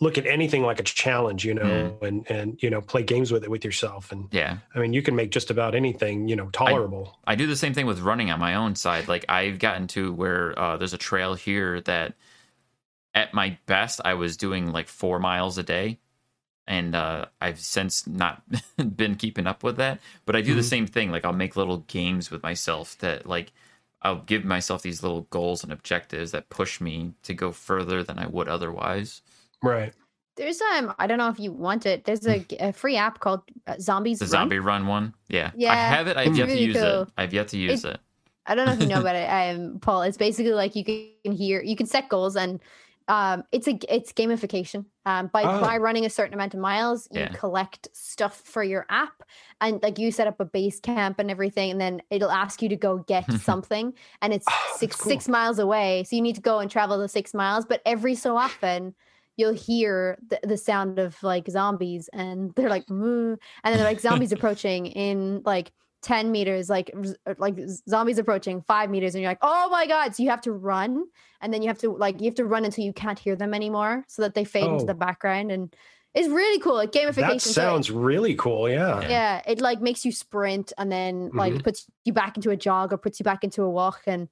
look 0.00 0.16
at 0.18 0.26
anything 0.26 0.62
like 0.62 0.80
a 0.80 0.82
challenge, 0.82 1.44
you 1.44 1.54
know, 1.54 1.62
Mm-hmm. 1.64 2.04
and 2.04 2.30
and 2.30 2.62
you 2.62 2.70
know, 2.70 2.80
play 2.80 3.02
games 3.02 3.30
with 3.30 3.44
it 3.44 3.50
with 3.50 3.64
yourself. 3.64 4.10
And 4.12 4.28
yeah, 4.32 4.58
I 4.74 4.78
mean, 4.78 4.92
you 4.92 5.02
can 5.02 5.14
make 5.14 5.30
just 5.30 5.50
about 5.50 5.74
anything, 5.74 6.26
you 6.28 6.36
know, 6.36 6.48
tolerable. 6.50 7.18
I 7.26 7.34
do 7.34 7.46
the 7.46 7.56
same 7.56 7.74
thing 7.74 7.86
with 7.86 8.00
running 8.00 8.30
on 8.30 8.38
my 8.40 8.54
own 8.54 8.74
side. 8.76 9.08
Like 9.08 9.24
I've 9.28 9.58
gotten 9.58 9.86
to 9.88 10.12
where 10.12 10.58
uh, 10.58 10.76
there's 10.78 10.94
a 10.94 10.98
trail 10.98 11.34
here 11.34 11.80
that, 11.82 12.14
at 13.14 13.34
my 13.34 13.58
best, 13.66 14.00
I 14.04 14.14
was 14.14 14.36
doing 14.36 14.70
like 14.72 14.86
four 14.88 15.18
miles 15.18 15.58
a 15.58 15.62
day, 15.62 15.98
and 16.68 16.94
uh, 16.94 17.26
I've 17.40 17.60
since 17.60 18.06
not 18.06 18.42
been 18.96 19.16
keeping 19.16 19.48
up 19.48 19.64
with 19.64 19.76
that. 19.78 20.00
But 20.26 20.36
I 20.36 20.42
do 20.42 20.54
the 20.54 20.62
Mhm. 20.62 20.64
same 20.64 20.86
thing. 20.86 21.10
Like 21.12 21.24
I'll 21.26 21.34
make 21.34 21.56
little 21.56 21.78
games 21.88 22.30
with 22.30 22.44
myself 22.44 22.98
that 23.00 23.26
like 23.26 23.52
I'll 24.02 24.22
give 24.22 24.44
myself 24.44 24.82
these 24.82 25.02
little 25.02 25.22
goals 25.30 25.64
and 25.64 25.72
objectives 25.72 26.30
that 26.32 26.50
push 26.50 26.80
me 26.80 27.14
to 27.24 27.34
go 27.34 27.52
further 27.52 28.04
than 28.04 28.18
I 28.20 28.26
would 28.28 28.48
otherwise. 28.48 29.22
right. 29.62 29.92
There's 30.36 30.60
um, 30.60 30.94
I 30.98 31.06
don't 31.08 31.18
know 31.18 31.28
if 31.30 31.40
you 31.40 31.52
want 31.52 31.84
it. 31.86 32.04
There's 32.04 32.26
a 32.26 32.72
free 32.72 32.96
app 32.96 33.18
called 33.20 33.42
uh, 33.66 33.76
Zombies 33.80 34.20
The 34.20 34.26
Run. 34.26 34.48
zombie 34.48 34.60
run 34.60 34.86
one, 34.86 35.14
yeah, 35.28 35.52
Yeah. 35.52 35.72
I 35.72 35.74
Yeah, 35.74 35.96
have 35.96 36.06
it. 36.08 36.16
I've 36.16 36.26
it's 36.30 36.36
yet 36.36 36.50
to 36.50 36.58
really 36.58 36.62
use 36.62 36.82
it. 36.82 37.04
I've 37.16 37.32
yet 37.32 37.48
to 37.48 37.58
use 37.58 37.84
it. 37.84 38.00
I 38.46 38.54
don't 38.54 38.66
know 38.66 38.72
if 38.72 38.80
you 38.80 38.86
know 38.86 39.00
about 39.00 39.16
it, 39.16 39.26
um, 39.56 39.78
Paul. 39.80 40.02
It's 40.02 40.16
basically 40.16 40.52
like 40.52 40.74
you 40.74 40.84
can 40.84 41.32
hear, 41.32 41.62
you 41.62 41.76
can 41.76 41.86
set 41.86 42.08
goals, 42.08 42.36
and 42.36 42.60
um, 43.08 43.44
it's 43.52 43.66
a 43.66 43.78
it's 43.94 44.12
gamification. 44.12 44.86
Um, 45.06 45.28
by 45.32 45.48
Oh. 45.48 45.60
by 45.60 45.78
running 45.78 46.04
a 46.04 46.10
certain 46.10 46.34
amount 46.34 46.54
of 46.54 46.60
miles, 46.60 47.08
you 47.10 47.28
Yeah. 47.28 47.32
collect 47.32 47.88
stuff 47.94 48.36
for 48.40 48.62
your 48.62 48.86
app, 48.90 49.22
and 49.60 49.82
like 49.82 49.98
you 49.98 50.10
set 50.12 50.26
up 50.26 50.40
a 50.40 50.44
base 50.44 50.80
camp 50.80 51.18
and 51.18 51.30
everything, 51.30 51.70
and 51.70 51.80
then 51.80 52.02
it'll 52.10 52.30
ask 52.30 52.62
you 52.62 52.68
to 52.68 52.76
go 52.76 52.98
get 52.98 53.32
something, 53.32 53.94
and 54.22 54.32
it's 54.32 54.50
Oh, 54.50 54.78
six 54.78 54.98
cool. 54.98 55.08
six 55.08 55.28
miles 55.28 55.58
away, 55.58 56.04
so 56.04 56.16
you 56.16 56.22
need 56.22 56.34
to 56.36 56.40
go 56.42 56.58
and 56.60 56.70
travel 56.70 56.98
the 56.98 57.08
six 57.08 57.34
miles. 57.34 57.64
But 57.66 57.82
every 57.86 58.14
so 58.14 58.36
often. 58.36 58.94
You'll 59.36 59.54
hear 59.54 60.18
the, 60.26 60.40
the 60.42 60.56
sound 60.56 60.98
of 60.98 61.22
like 61.22 61.48
zombies, 61.48 62.08
and 62.12 62.52
they're 62.56 62.68
like, 62.68 62.90
Moo, 62.90 63.32
and 63.32 63.72
then 63.72 63.78
they're 63.78 63.84
like 63.86 64.00
zombies 64.00 64.32
approaching 64.32 64.86
in 64.86 65.42
like 65.44 65.72
10 66.02 66.30
meters 66.30 66.68
like 66.70 66.90
uh, 67.26 67.34
like 67.38 67.56
zombies 67.88 68.18
approaching 68.18 68.62
five 68.62 68.88
meters 68.88 69.14
and 69.14 69.22
you're 69.22 69.30
like 69.30 69.38
oh 69.42 69.68
my 69.70 69.86
god 69.86 70.14
so 70.14 70.22
you 70.22 70.30
have 70.30 70.40
to 70.40 70.52
run 70.52 71.04
and 71.40 71.52
then 71.52 71.60
you 71.60 71.66
have 71.68 71.78
to 71.78 71.90
like 71.96 72.20
you 72.20 72.26
have 72.26 72.36
to 72.36 72.44
run 72.44 72.64
until 72.64 72.84
you 72.84 72.92
can't 72.92 73.18
hear 73.18 73.34
them 73.34 73.52
anymore 73.52 74.04
so 74.06 74.22
that 74.22 74.34
they 74.34 74.44
fade 74.44 74.64
into 74.64 74.84
Oh. 74.84 74.86
the 74.86 74.94
background 74.94 75.50
and 75.50 75.74
it's 76.14 76.28
really 76.28 76.60
cool 76.60 76.74
like 76.74 76.92
gamification 76.92 77.14
That 77.14 77.42
so 77.42 77.50
it- 77.50 77.54
sounds 77.54 77.90
really 77.90 78.34
cool. 78.36 78.68
Yeah. 78.68 79.00
Yeah. 79.02 79.08
yeah 79.08 79.42
it 79.46 79.60
like 79.60 79.80
makes 79.80 80.04
you 80.04 80.12
sprint 80.12 80.72
and 80.78 80.90
then 80.90 81.30
like 81.34 81.52
Mhm. 81.54 81.64
puts 81.64 81.86
you 82.04 82.12
back 82.12 82.36
into 82.36 82.50
a 82.50 82.56
jog 82.56 82.92
or 82.92 82.96
puts 82.96 83.18
you 83.18 83.24
back 83.24 83.42
into 83.42 83.62
a 83.62 83.70
walk 83.70 84.02
and 84.06 84.28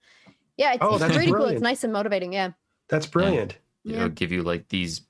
yeah 0.56 0.72
it's, 0.74 0.82
Oh, 0.82 0.90
it's 0.94 1.00
that's 1.00 1.16
really 1.16 1.32
cool 1.32 1.46
it's 1.46 1.60
nice 1.62 1.82
and 1.84 1.92
motivating 1.92 2.32
yeah 2.32 2.50
That's 2.88 3.06
brilliant. 3.06 3.58
it'll 3.84 3.98
Yeah. 4.02 4.08
give 4.08 4.30
you 4.30 4.42
like 4.42 4.68
these 4.68 5.02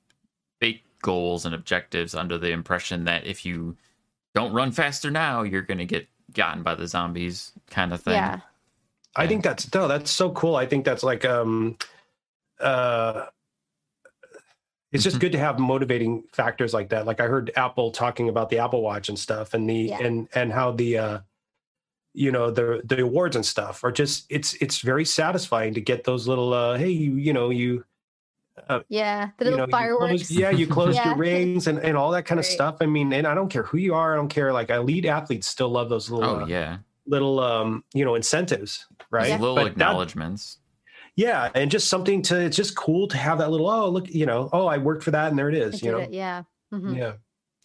fake 0.61 0.85
goals 1.03 1.45
and 1.45 1.55
objectives 1.55 2.15
under 2.15 2.39
the 2.39 2.51
impression 2.51 3.05
that 3.05 3.27
if 3.27 3.45
you 3.45 3.77
don't 4.35 4.53
run 4.53 4.71
faster 4.73 5.11
now, 5.11 5.43
you're 5.43 5.63
going 5.63 5.79
to 5.79 5.85
get 5.87 6.09
gotten 6.37 6.63
by 6.63 6.77
the 6.77 6.87
zombies 6.87 7.51
kind 7.71 7.93
of 7.93 8.01
thing. 8.01 8.15
yeah 8.15 8.41
I 9.17 9.27
think 9.27 9.43
that's 9.43 9.73
no, 9.75 9.89
that's 9.89 10.11
so 10.11 10.31
cool. 10.31 10.57
I 10.57 10.67
think 10.67 10.85
that's 10.85 11.03
like 11.03 11.25
um 11.25 11.79
uh 12.61 13.27
it's 14.93 15.03
just 15.03 15.17
Mhm. 15.17 15.21
good 15.21 15.33
to 15.33 15.39
have 15.39 15.59
motivating 15.59 16.25
factors 16.33 16.73
like 16.73 16.91
that. 16.91 17.07
Like 17.07 17.21
I 17.21 17.27
heard 17.27 17.51
Apple 17.57 17.91
talking 17.91 18.29
about 18.29 18.51
the 18.51 18.59
Apple 18.59 18.83
Watch 18.83 19.09
and 19.09 19.19
stuff 19.19 19.55
and 19.55 19.69
the 19.69 19.75
Yeah. 19.91 19.99
and 20.03 20.29
and 20.35 20.53
how 20.53 20.71
the 20.73 20.99
uh 20.99 21.19
you 22.15 22.31
know 22.31 22.51
the 22.51 22.83
the 22.85 23.03
awards 23.03 23.37
and 23.37 23.45
stuff 23.45 23.85
are 23.85 23.93
just 23.93 24.27
it's 24.31 24.55
it's 24.55 24.81
very 24.81 25.05
satisfying 25.05 25.75
to 25.75 25.81
get 25.81 26.05
those 26.05 26.29
little 26.29 26.53
uh 26.53 26.77
hey 26.79 26.91
you 26.91 27.17
you 27.17 27.33
know 27.33 27.51
you 27.51 27.85
yeah 28.89 29.31
the 29.39 29.45
you 29.45 29.51
little 29.51 29.59
know, 29.59 29.65
you 29.67 29.71
fireworks 29.71 30.31
yeah 30.31 30.51
you 30.51 30.67
close 30.67 30.95
Yeah. 30.97 31.09
your 31.09 31.17
rings 31.17 31.67
and, 31.67 31.79
and 31.79 31.97
all 31.97 32.11
that 32.13 32.25
kind 32.25 32.39
of 32.39 32.45
Right. 32.47 32.53
stuff 32.53 32.77
i 32.81 32.87
mean 32.87 33.13
and 33.13 33.27
i 33.27 33.35
don't 33.35 33.49
care 33.49 33.63
who 33.65 33.79
you 33.79 33.95
are 33.95 34.13
i 34.15 34.17
don't 34.17 34.29
care 34.29 34.53
like 34.53 34.71
elite 34.71 35.05
athletes 35.07 35.47
still 35.47 35.69
love 35.69 35.89
those 35.89 36.11
little 36.11 36.31
Oh 36.31 36.41
uh, 36.43 36.47
yeah, 36.47 36.79
little 37.07 37.39
um 37.41 37.85
you 37.95 38.05
know 38.05 38.15
incentives 38.15 38.87
right 39.11 39.31
These 39.31 39.41
little 39.41 39.55
But 39.57 39.65
that- 39.65 39.71
acknowledgments. 39.73 40.59
yeah, 41.17 41.51
and 41.55 41.71
just 41.71 41.89
something 41.89 42.21
to. 42.23 42.39
It's 42.41 42.57
just 42.57 42.77
cool 42.77 43.09
to 43.09 43.17
have 43.17 43.39
that 43.39 43.51
little. 43.51 43.71
Oh, 43.71 43.89
look, 43.89 44.13
you 44.13 44.27
know. 44.27 44.51
Oh, 44.53 44.67
I 44.67 44.77
worked 44.79 45.03
for 45.03 45.13
that, 45.13 45.29
and 45.31 45.39
there 45.39 45.49
it 45.49 45.55
is. 45.55 45.83
I. 45.83 45.87
You 45.87 45.93
know. 45.93 45.99
it, 45.99 46.13
yeah. 46.13 46.43
Mhm. 46.75 46.95
Yeah, 46.97 47.13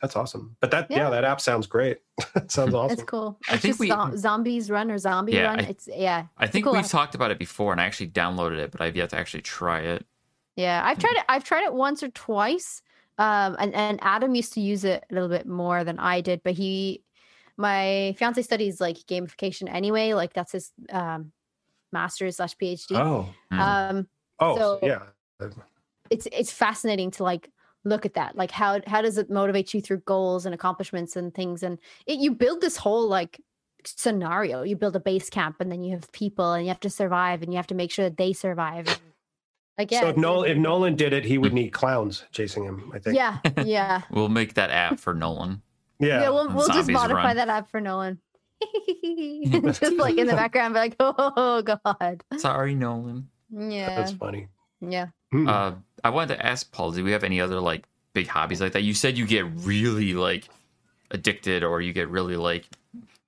that's 0.02 0.16
awesome. 0.16 0.56
But 0.62 0.72
that, 0.72 0.90
yeah, 0.90 0.98
Yeah. 1.00 1.10
that 1.10 1.24
app 1.26 1.42
sounds 1.42 1.68
great. 1.68 1.98
It 2.36 2.50
sounds 2.52 2.74
awesome. 2.74 2.94
It's 2.94 3.04
cool. 3.04 3.38
I 3.50 3.58
think 3.58 3.74
just 3.74 3.80
we- 3.82 3.90
zo- 3.90 4.16
zombies 4.16 4.70
run 4.72 4.90
or 4.92 4.98
zombie 4.98 5.34
Yeah, 5.34 5.48
run. 5.48 5.60
I- 5.60 5.64
it's 5.70 5.90
yeah. 5.92 6.28
I 6.38 6.48
think 6.48 6.64
cool 6.66 6.74
we've 6.74 6.86
app. 6.86 6.92
talked 6.92 7.16
about 7.16 7.32
it 7.32 7.40
before, 7.40 7.72
and 7.74 7.82
I 7.82 7.86
actually 7.86 8.10
downloaded 8.10 8.60
it, 8.60 8.72
but 8.72 8.80
I've 8.82 8.96
yet 8.96 9.10
to 9.10 9.18
actually 9.18 9.42
try 9.42 9.80
it. 9.80 10.06
Yeah, 10.56 10.82
I've 10.84 11.00
tried 11.00 11.16
it. 11.18 11.24
I've 11.30 11.44
tried 11.44 11.64
it 11.64 11.74
once 11.74 12.04
or 12.04 12.10
twice. 12.10 12.82
Um, 13.18 13.56
and, 13.60 13.74
and 13.76 14.00
Adam 14.02 14.36
used 14.36 14.54
to 14.54 14.62
use 14.62 14.84
it 14.84 15.04
a 15.10 15.14
little 15.14 15.30
bit 15.30 15.46
more 15.46 15.84
than 15.84 16.00
I 16.00 16.22
did, 16.22 16.42
but 16.44 16.54
he, 16.54 17.04
my 17.58 18.16
fiance 18.18 18.42
studies 18.42 18.82
like 18.82 18.98
gamification 18.98 19.72
anyway. 19.72 20.14
Like 20.14 20.34
that's 20.34 20.54
his 20.54 20.72
um, 20.92 21.32
master's 21.92 22.38
slash 22.38 22.56
PhD. 22.58 22.96
Oh, 22.98 23.30
Mm. 23.52 23.60
Um, 23.60 24.08
oh, 24.40 24.58
So- 24.58 24.80
yeah. 24.82 25.04
it's 26.10 26.28
it's 26.32 26.52
fascinating 26.52 27.12
to 27.12 27.24
like 27.24 27.50
look 27.84 28.06
at 28.06 28.14
that. 28.16 28.36
Like 28.36 28.52
how 28.52 28.80
how 28.88 29.02
does 29.02 29.18
it 29.18 29.30
motivate 29.30 29.74
you 29.74 29.82
through 29.82 30.00
goals 30.00 30.46
and 30.46 30.54
accomplishments 30.56 31.16
and 31.16 31.34
things? 31.34 31.64
And 31.64 31.78
it, 32.06 32.20
you 32.20 32.32
build 32.34 32.62
this 32.62 32.78
whole 32.78 33.08
like 33.08 33.40
scenario. 33.86 34.64
You 34.64 34.76
build 34.76 34.96
a 34.96 35.00
base 35.00 35.30
camp, 35.30 35.58
and 35.60 35.72
then 35.72 35.84
you 35.84 35.92
have 35.92 36.12
people, 36.12 36.54
and 36.54 36.64
you 36.66 36.70
have 36.70 36.80
to 36.82 36.90
survive, 36.90 37.42
and 37.42 37.52
you 37.54 37.58
have 37.58 37.68
to 37.68 37.76
make 37.76 37.92
sure 37.92 38.06
that 38.06 38.18
they 38.18 38.34
survive. 38.34 39.00
And, 39.78 39.90
like 39.92 40.02
so 40.02 40.10
if 40.10 40.18
Nolan, 40.18 40.52
if 40.52 40.58
Nolan 40.58 40.96
did 40.96 41.14
it, 41.14 41.26
he 41.26 41.38
would 41.38 41.54
need 41.54 41.70
clowns 41.70 42.24
chasing 42.32 42.64
him. 42.64 42.92
I 42.94 43.00
think. 43.00 43.16
yeah, 43.16 43.40
yeah. 43.64 44.02
We'll 44.12 44.30
make 44.30 44.56
that 44.56 44.70
app 44.70 45.00
for 45.00 45.14
Nolan. 45.14 45.62
Yeah. 46.00 46.22
Yeah, 46.22 46.30
we'll, 46.30 46.50
we'll 46.50 46.68
just 46.68 46.90
modify 46.90 47.24
run. 47.24 47.36
that 47.38 47.48
app 47.50 47.70
for 47.70 47.80
Nolan. 47.80 48.20
just 49.46 49.82
like 49.94 50.18
in 50.18 50.28
the 50.28 50.34
background, 50.34 50.74
be 50.74 50.80
like, 50.80 50.96
oh 51.00 51.62
god. 51.62 52.24
Sorry, 52.38 52.76
Nolan. 52.76 53.30
Yeah, 53.52 53.96
That's 53.96 54.12
funny. 54.14 54.48
yeah. 54.82 55.08
Hmm. 55.32 55.48
Uh, 55.48 55.72
I 56.04 56.10
wanted 56.10 56.36
to 56.36 56.46
ask 56.46 56.72
Paul, 56.72 56.92
do 56.92 57.04
we 57.04 57.12
have 57.12 57.24
any 57.24 57.42
other 57.42 57.60
like 57.60 57.86
big 58.14 58.28
hobbies 58.28 58.62
like 58.62 58.74
that? 58.74 58.84
You 58.84 58.94
said 58.94 59.18
you 59.18 59.26
get 59.26 59.46
really 59.58 60.14
like 60.14 60.48
addicted 61.10 61.64
or 61.64 61.82
you 61.82 61.94
get 61.94 62.10
really 62.10 62.36
like 62.38 62.66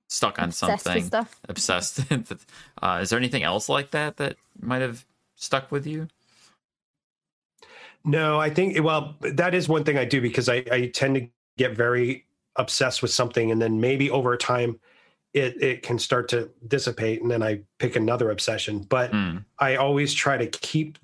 stuck 0.08 0.38
on 0.38 0.48
Obsessed 0.50 0.84
something, 0.84 1.04
stuff. 1.04 1.40
obsessed. 1.48 2.00
uh, 2.82 2.98
is 3.02 3.10
there 3.10 3.18
anything 3.18 3.42
else 3.42 3.68
like 3.68 3.90
that 3.92 4.16
that 4.18 4.36
might 4.60 4.82
have 4.82 5.04
stuck 5.36 5.70
with 5.72 5.86
you? 5.86 6.08
No, 8.04 8.38
I 8.38 8.50
think 8.50 8.82
well, 8.84 9.16
that 9.20 9.54
is 9.54 9.68
one 9.68 9.84
thing 9.84 9.96
I 9.98 10.04
do 10.04 10.20
because 10.20 10.48
I, 10.48 10.64
I 10.70 10.90
tend 10.92 11.14
to 11.16 11.28
get 11.56 11.76
very 11.76 12.26
obsessed 12.56 13.02
with 13.02 13.10
something, 13.10 13.50
and 13.50 13.60
then 13.60 13.80
maybe 13.80 14.10
over 14.10 14.36
time, 14.36 14.78
it 15.32 15.60
it 15.62 15.82
can 15.82 15.98
start 15.98 16.28
to 16.30 16.50
dissipate, 16.68 17.22
and 17.22 17.30
then 17.30 17.42
I 17.42 17.62
pick 17.78 17.96
another 17.96 18.30
obsession. 18.30 18.80
But 18.80 19.10
Mm. 19.12 19.44
I 19.58 19.76
always 19.76 20.12
try 20.12 20.36
to 20.36 20.46
keep 20.46 20.98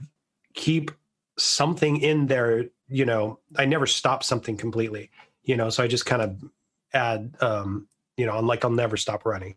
keep 0.55 0.90
something 1.38 2.01
in 2.01 2.26
there. 2.26 2.66
You 2.88 3.07
know, 3.07 3.38
I 3.57 3.64
never 3.64 3.86
stop 3.86 4.22
something 4.22 4.57
completely. 4.57 5.11
You 5.42 5.57
know, 5.57 5.70
so 5.70 5.82
I 5.82 5.88
just 5.88 6.07
kind 6.07 6.22
of 6.22 6.44
add. 6.92 7.34
um 7.40 7.88
You 8.16 8.26
know, 8.26 8.36
I'm 8.36 8.46
like 8.46 8.62
I'll 8.64 8.70
never 8.70 8.98
stop 8.98 9.24
running. 9.24 9.55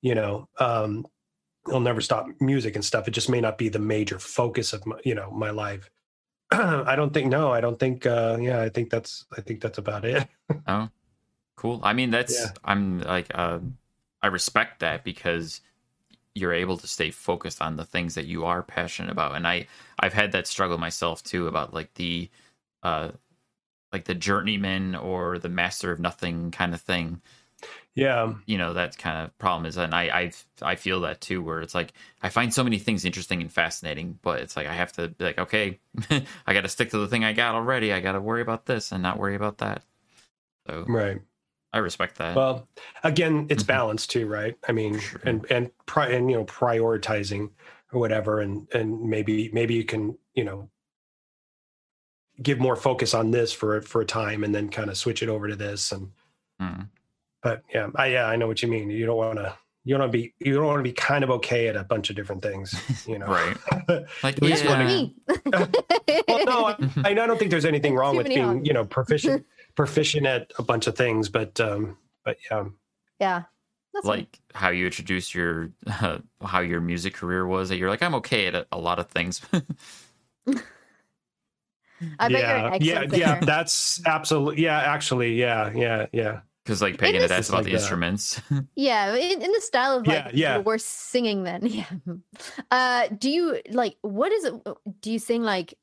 You 0.00 0.14
know, 0.14 0.48
um 0.58 1.06
I'll 1.66 1.80
never 1.80 2.00
stop 2.00 2.26
music 2.40 2.74
and 2.76 2.84
stuff. 2.84 3.06
It 3.06 3.12
just 3.12 3.28
may 3.28 3.40
not 3.40 3.58
be 3.58 3.68
the 3.68 3.78
major 3.78 4.18
focus 4.18 4.72
of 4.72 4.86
my, 4.86 4.96
you 5.04 5.14
know 5.14 5.30
my 5.30 5.50
life. 5.50 5.90
I 6.86 6.96
don't 6.96 7.12
think 7.14 7.28
no, 7.30 7.50
I 7.52 7.60
don't 7.60 7.78
think 7.78 8.06
uh 8.06 8.38
yeah, 8.40 8.60
I 8.60 8.68
think 8.68 8.90
that's 8.90 9.24
I 9.36 9.40
think 9.40 9.60
that's 9.60 9.78
about 9.78 10.04
it. 10.04 10.26
Oh, 10.66 10.90
cool. 11.56 11.80
I 11.82 11.92
mean, 11.94 12.10
that's 12.10 12.38
Yeah. 12.38 12.52
I'm 12.64 13.00
like 13.00 13.28
uh, 13.34 13.58
I 14.22 14.26
respect 14.28 14.80
that 14.80 15.02
because 15.02 15.60
you're 16.34 16.52
able 16.52 16.76
to 16.78 16.86
stay 16.86 17.10
focused 17.10 17.60
on 17.62 17.76
the 17.76 17.84
things 17.84 18.14
that 18.14 18.26
you 18.26 18.44
are 18.44 18.62
passionate 18.62 19.10
about, 19.10 19.34
and 19.34 19.46
I 19.46 19.66
I've 19.98 20.12
had 20.12 20.32
that 20.32 20.46
struggle 20.46 20.78
myself 20.78 21.22
too 21.22 21.48
about 21.48 21.74
like 21.74 21.94
the 21.94 22.30
uh 22.82 23.12
like 23.92 24.04
the 24.04 24.14
journeyman 24.14 24.94
or 24.94 25.38
the 25.38 25.48
master 25.48 25.92
of 25.92 26.00
nothing 26.00 26.50
kind 26.50 26.74
of 26.74 26.80
thing. 26.80 27.20
Yeah. 27.94 28.34
You 28.46 28.56
know 28.56 28.72
that 28.72 28.96
kind 28.96 29.24
of 29.26 29.36
problem 29.38 29.66
is, 29.66 29.76
and 29.76 29.94
I 29.94 30.02
I 30.04 30.32
I 30.62 30.76
feel 30.76 31.00
that 31.02 31.20
too, 31.20 31.42
where 31.42 31.60
it's 31.60 31.74
like 31.74 31.92
I 32.22 32.30
find 32.30 32.52
so 32.52 32.64
many 32.64 32.78
things 32.78 33.04
interesting 33.04 33.42
and 33.42 33.52
fascinating, 33.52 34.18
but 34.22 34.40
it's 34.40 34.56
like 34.56 34.66
I 34.66 34.72
have 34.72 34.92
to 34.94 35.08
be 35.08 35.24
like, 35.24 35.38
okay, 35.38 35.78
I 36.46 36.54
got 36.54 36.62
to 36.62 36.68
stick 36.70 36.90
to 36.90 36.98
the 36.98 37.08
thing 37.08 37.22
I 37.24 37.34
got 37.34 37.54
already. 37.54 37.92
I 37.92 38.00
got 38.00 38.12
to 38.12 38.20
worry 38.20 38.40
about 38.40 38.64
this 38.64 38.92
and 38.92 39.02
not 39.02 39.18
worry 39.18 39.34
about 39.34 39.58
that. 39.58 39.82
So 40.66 40.84
Right. 40.88 41.20
I 41.74 41.78
respect 41.78 42.16
that. 42.16 42.34
Well, 42.36 42.66
again, 43.04 43.46
it's 43.50 43.62
Mhm. 43.62 43.66
balance 43.68 44.06
too, 44.06 44.26
right? 44.26 44.56
I 44.68 44.72
mean, 44.72 44.98
Sure. 44.98 45.20
and 45.24 45.44
and 45.50 45.70
pri- 45.86 46.08
and 46.12 46.30
you 46.30 46.36
know, 46.38 46.44
prioritizing 46.46 47.50
or 47.92 48.00
whatever, 48.00 48.40
and 48.40 48.66
and 48.74 49.02
maybe 49.02 49.50
maybe 49.52 49.74
you 49.74 49.84
can 49.84 50.16
you 50.34 50.44
know 50.44 50.70
give 52.42 52.58
more 52.58 52.76
focus 52.76 53.12
on 53.12 53.30
this 53.32 53.52
for 53.52 53.82
for 53.82 54.00
a 54.00 54.06
time, 54.06 54.44
and 54.44 54.54
then 54.54 54.70
kind 54.70 54.88
of 54.88 54.96
switch 54.96 55.22
it 55.22 55.28
over 55.28 55.46
to 55.48 55.56
this. 55.56 55.92
And 55.92 56.12
Mm. 56.60 56.88
But 57.42 57.62
yeah, 57.72 57.88
I 57.96 58.06
yeah, 58.08 58.26
I 58.26 58.36
know 58.36 58.46
what 58.46 58.62
you 58.62 58.68
mean. 58.68 58.90
You 58.90 59.06
don't 59.06 59.16
want 59.16 59.38
to. 59.38 59.54
You 59.84 59.94
don't 59.94 60.00
want 60.02 60.12
to 60.12 60.18
be. 60.18 60.34
You 60.38 60.54
don't 60.54 60.66
want 60.66 60.78
to 60.78 60.82
be 60.84 60.92
kind 60.92 61.24
of 61.24 61.30
okay 61.30 61.66
at 61.68 61.76
a 61.76 61.82
bunch 61.84 62.08
of 62.10 62.16
different 62.16 62.42
things. 62.42 62.74
You 63.08 63.18
know, 63.18 63.26
Right. 63.26 63.56
Like, 64.22 64.36
At 64.36 64.42
least 64.42 64.64
yeah. 64.64 64.76
one- 64.78 64.86
Me. 64.86 65.16
well, 66.28 66.44
no, 66.46 66.66
I, 66.66 66.76
I 67.04 67.14
don't 67.14 67.36
think 67.38 67.50
there's 67.50 67.64
anything 67.64 67.94
wrong 67.96 68.16
with 68.16 68.28
being, 68.28 68.42
hobbies. 68.44 68.66
you 68.66 68.72
know, 68.74 68.84
proficient 68.84 69.44
proficient 69.74 70.26
at 70.26 70.52
a 70.58 70.62
bunch 70.62 70.86
of 70.86 70.96
things, 70.96 71.28
but 71.28 71.58
um, 71.60 71.96
but 72.24 72.36
yeah, 72.50 72.64
yeah. 73.18 73.42
That's 73.94 74.06
fine. 74.06 74.18
like 74.20 74.38
how 74.54 74.70
you 74.70 74.86
introduced 74.86 75.34
your 75.34 75.70
uh, 75.86 76.18
how 76.42 76.60
your 76.60 76.80
music 76.80 77.12
career 77.14 77.46
was 77.46 77.68
that 77.68 77.76
you're 77.76 77.90
like 77.90 78.02
i'm 78.02 78.14
okay 78.14 78.46
at 78.46 78.54
a, 78.54 78.66
a 78.72 78.78
lot 78.78 78.98
of 78.98 79.08
things 79.08 79.42
I 82.18 82.28
bet 82.28 82.30
you're 82.30 82.40
yeah, 82.40 82.72
an 82.74 82.82
yeah, 82.82 82.94
excellent 83.00 83.16
yeah. 83.16 83.40
That's 83.40 84.04
absolutely, 84.06 84.64
yeah, 84.64 84.78
actually, 84.78 85.34
yeah, 85.34 85.70
yeah, 85.74 86.06
yeah. 86.12 86.40
Because 86.64 86.80
like 86.82 86.98
pagan 86.98 87.22
is 87.22 87.30
had 87.30 87.38
asked 87.38 87.48
about 87.48 87.58
like 87.58 87.64
the 87.66 87.72
that. 87.72 87.78
instruments 87.80 88.40
Yeah, 88.76 89.14
in, 89.14 89.42
in 89.42 89.52
the 89.52 89.60
style 89.60 89.96
of 89.98 90.06
like 90.06 90.16
Yeah, 90.26 90.30
yeah. 90.32 90.58
we're 90.58 90.78
singing 90.78 91.42
then. 91.44 91.66
Yeah. 91.66 91.84
Uh 92.70 93.08
do 93.18 93.30
you 93.30 93.60
like 93.70 93.96
what 94.02 94.30
is 94.32 94.44
it 94.44 94.54
do 95.00 95.10
you 95.12 95.18
sing 95.18 95.42
like 95.42 95.74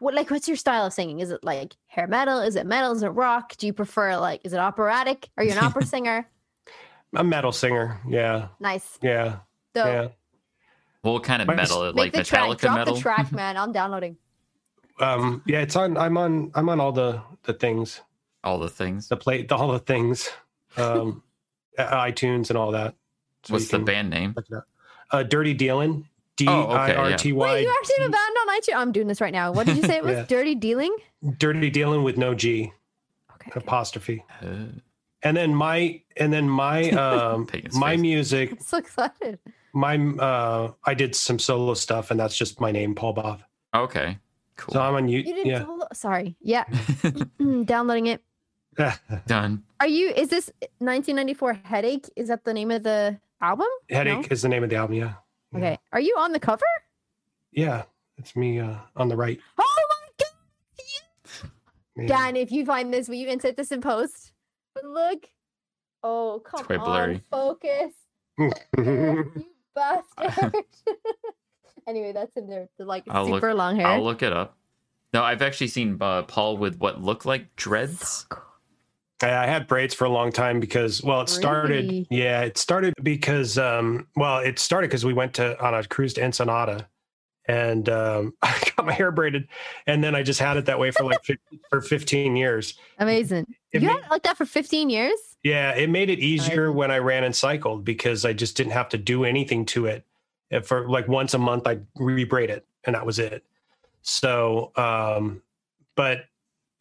what 0.00 0.14
like 0.14 0.30
what's 0.30 0.46
your 0.48 0.56
style 0.56 0.84
of 0.86 0.92
singing? 0.92 1.20
Is 1.20 1.30
it 1.30 1.42
like 1.42 1.76
hair 1.86 2.06
metal? 2.06 2.40
Is 2.40 2.56
it 2.56 2.66
metal? 2.66 2.92
Is 2.92 3.02
it 3.02 3.08
rock? 3.08 3.56
Do 3.56 3.66
you 3.66 3.72
prefer 3.72 4.16
like 4.18 4.40
is 4.44 4.52
it 4.52 4.58
operatic? 4.58 5.30
Are 5.36 5.44
you 5.44 5.52
an 5.52 5.58
opera 5.58 5.84
singer? 5.94 6.26
A 7.14 7.22
metal 7.24 7.52
singer, 7.52 8.00
yeah, 8.08 8.48
Nice. 8.58 8.98
yeah, 9.02 9.40
So 9.76 9.84
yeah. 9.84 10.08
what 11.02 11.22
kind 11.22 11.42
of 11.42 11.48
metal 11.48 11.84
make 11.86 11.94
like 11.94 12.12
the 12.14 12.24
track, 12.24 12.42
metallica 12.48 12.58
drop 12.60 12.74
metal 12.78 12.94
the 12.94 13.00
track, 13.02 13.30
man. 13.32 13.58
I'm 13.58 13.70
downloading. 13.72 14.16
Um, 14.98 15.42
yeah, 15.46 15.60
it's 15.60 15.76
on. 15.76 15.98
I'm 15.98 16.16
on. 16.16 16.50
I'm 16.54 16.70
on 16.70 16.80
all 16.80 16.90
the 16.92 17.20
the 17.42 17.52
things, 17.52 18.00
all 18.44 18.58
the 18.58 18.68
things 18.68 19.08
the 19.08 19.16
play, 19.16 19.42
the, 19.42 19.54
all 19.56 19.72
the 19.72 19.78
things, 19.78 20.28
um, 20.76 21.22
iTunes 21.78 22.48
and 22.50 22.56
all 22.58 22.72
that. 22.72 22.94
So 23.44 23.54
what's 23.54 23.68
the 23.68 23.78
can 23.78 23.84
band 23.84 24.10
name 24.10 24.34
look 24.36 24.46
it 24.50 24.56
up. 24.56 24.64
Uh, 25.10 25.22
Dirty 25.22 25.54
Dealin'. 25.54 26.04
D 26.36 26.46
Oh, 26.48 26.62
okay, 26.62 26.94
yeah. 26.94 27.34
Wait, 27.34 27.62
you 27.62 27.74
actually 27.78 27.94
have 27.98 28.08
a 28.08 28.10
band 28.10 28.36
on 28.40 28.48
iTunes? 28.60 28.76
I'm 28.76 28.92
doing 28.92 29.06
this 29.06 29.20
right 29.20 29.32
now. 29.34 29.52
What 29.52 29.66
did 29.66 29.76
you 29.76 29.82
say 29.82 29.96
it 29.98 30.04
was? 30.04 30.16
Yeah. 30.16 30.24
Dirty 30.24 30.54
Dealin'? 30.56 30.90
Dirty 31.38 31.70
Dealin' 31.70 32.02
with 32.04 32.16
no 32.16 32.34
G 32.34 32.72
Okay. 33.34 33.50
apostrophe. 33.56 34.24
Uh, 34.40 34.66
and 35.22 35.36
then 35.36 35.54
my 35.54 36.00
and 36.16 36.32
then 36.32 36.48
my 36.48 36.90
um 36.92 37.46
my 37.74 37.92
face. 37.92 38.00
music 38.00 38.52
I'm 38.52 38.60
so 38.60 38.78
excited. 38.78 39.38
my 39.72 39.96
uh 39.96 40.72
i 40.84 40.94
did 40.94 41.14
some 41.14 41.38
solo 41.38 41.74
stuff 41.74 42.10
and 42.10 42.18
that's 42.18 42.36
just 42.36 42.60
my 42.60 42.72
name 42.72 42.94
Paul 42.94 43.12
Both 43.12 43.42
okay 43.74 44.18
cool 44.56 44.72
so 44.74 44.80
i'm 44.80 44.94
on 44.96 45.08
you 45.08 45.20
You 45.20 45.34
did 45.34 45.46
yeah 45.46 45.64
solo- 45.64 45.86
sorry. 45.92 46.36
Yeah. 46.40 46.64
Downloading 47.64 48.06
it. 48.06 48.22
done 49.26 49.62
Are 49.80 49.86
you 49.86 50.08
is 50.10 50.28
this 50.28 50.50
1994 50.78 51.54
Headache? 51.64 52.08
Is 52.16 52.28
that 52.28 52.44
the 52.44 52.54
name 52.54 52.70
of 52.70 52.82
the 52.82 53.18
album? 53.40 53.66
headache 53.90 54.30
is 54.30 54.42
the 54.42 54.48
name 54.48 54.64
of 54.64 54.70
the 54.70 54.76
album 54.76 54.96
yeah 54.96 55.14
Yeah. 55.52 55.58
Okay. 55.58 55.78
Are 55.92 56.00
you 56.00 56.14
on 56.18 56.32
the 56.32 56.40
cover? 56.40 56.64
yeah 57.52 57.82
it's 58.16 58.34
me 58.36 58.60
uh 58.60 58.76
on 58.96 59.08
the 59.08 59.16
right 59.16 59.38
Oh 59.58 59.86
my 59.90 60.08
god. 60.24 61.50
Yeah. 61.96 62.06
Dan, 62.06 62.36
if 62.36 62.50
you 62.50 62.64
find 62.64 62.92
this, 62.92 63.06
will 63.08 63.16
you 63.16 63.28
insert 63.28 63.56
this 63.58 63.70
in 63.70 63.82
post? 63.82 64.32
But 64.74 64.84
look. 64.84 65.28
Oh, 66.02 66.40
come 66.44 66.64
quite 66.64 66.78
on. 66.78 66.84
blurry. 66.86 67.22
Focus. 67.30 67.92
you 68.38 69.44
bastard. 69.74 70.54
anyway, 71.86 72.12
that's 72.12 72.34
in 72.36 72.48
there. 72.48 72.68
The 72.78 72.84
like 72.86 73.04
I'll 73.10 73.24
look- 73.28 73.36
super 73.42 73.52
long 73.54 73.76
hair. 73.76 73.86
i'll 73.88 74.02
look 74.02 74.22
it 74.22 74.32
up 74.32 74.56
no 75.12 75.22
i've 75.22 75.42
actually 75.42 75.66
seen 75.68 75.98
uh, 76.00 76.22
paul 76.22 76.56
with 76.56 76.78
what 76.78 77.02
look 77.02 77.24
like 77.26 77.54
dreads 77.56 78.24
I 78.30 78.36
I 79.22 79.46
had 79.46 79.66
braids 79.66 79.94
for 79.94 80.04
a 80.04 80.08
long 80.08 80.32
time 80.32 80.60
because, 80.60 81.02
well, 81.02 81.20
it 81.20 81.28
started. 81.28 81.84
Really? 81.84 82.06
Yeah, 82.10 82.42
it 82.42 82.58
started 82.58 82.94
because, 83.02 83.58
um, 83.58 84.06
well, 84.16 84.38
it 84.38 84.58
started 84.58 84.88
because 84.88 85.04
we 85.04 85.12
went 85.12 85.34
to 85.34 85.60
on 85.64 85.74
a 85.74 85.84
cruise 85.84 86.14
to 86.14 86.24
Ensenada, 86.24 86.88
and 87.46 87.88
um, 87.88 88.34
I 88.42 88.60
got 88.76 88.86
my 88.86 88.92
hair 88.92 89.10
braided, 89.10 89.48
and 89.86 90.02
then 90.02 90.14
I 90.14 90.22
just 90.22 90.40
had 90.40 90.56
it 90.56 90.66
that 90.66 90.78
way 90.78 90.90
for 90.90 91.04
like 91.04 91.22
50, 91.24 91.60
for 91.70 91.80
fifteen 91.80 92.36
years. 92.36 92.74
Amazing. 92.98 93.46
It 93.72 93.82
you 93.82 93.88
ma- 93.88 93.94
had 93.94 94.04
it 94.04 94.10
like 94.10 94.22
that 94.24 94.36
for 94.36 94.44
15 94.44 94.90
years? 94.90 95.18
Yeah, 95.42 95.72
it 95.72 95.88
made 95.88 96.10
it 96.10 96.18
easier 96.18 96.66
Amazing. 96.66 96.76
when 96.76 96.90
I 96.90 96.98
ran 96.98 97.24
and 97.24 97.34
cycled 97.34 97.84
because 97.84 98.24
I 98.24 98.32
just 98.32 98.56
didn't 98.56 98.72
have 98.72 98.90
to 98.90 98.98
do 98.98 99.24
anything 99.24 99.64
to 99.66 99.86
it. 99.86 100.04
And 100.50 100.64
for 100.64 100.88
like 100.88 101.08
once 101.08 101.32
a 101.32 101.38
month, 101.38 101.66
I'd 101.66 101.86
rebraid 101.94 102.50
it, 102.50 102.66
and 102.84 102.94
that 102.94 103.06
was 103.06 103.18
it. 103.18 103.44
So, 104.02 104.72
um, 104.76 105.42
but 105.94 106.26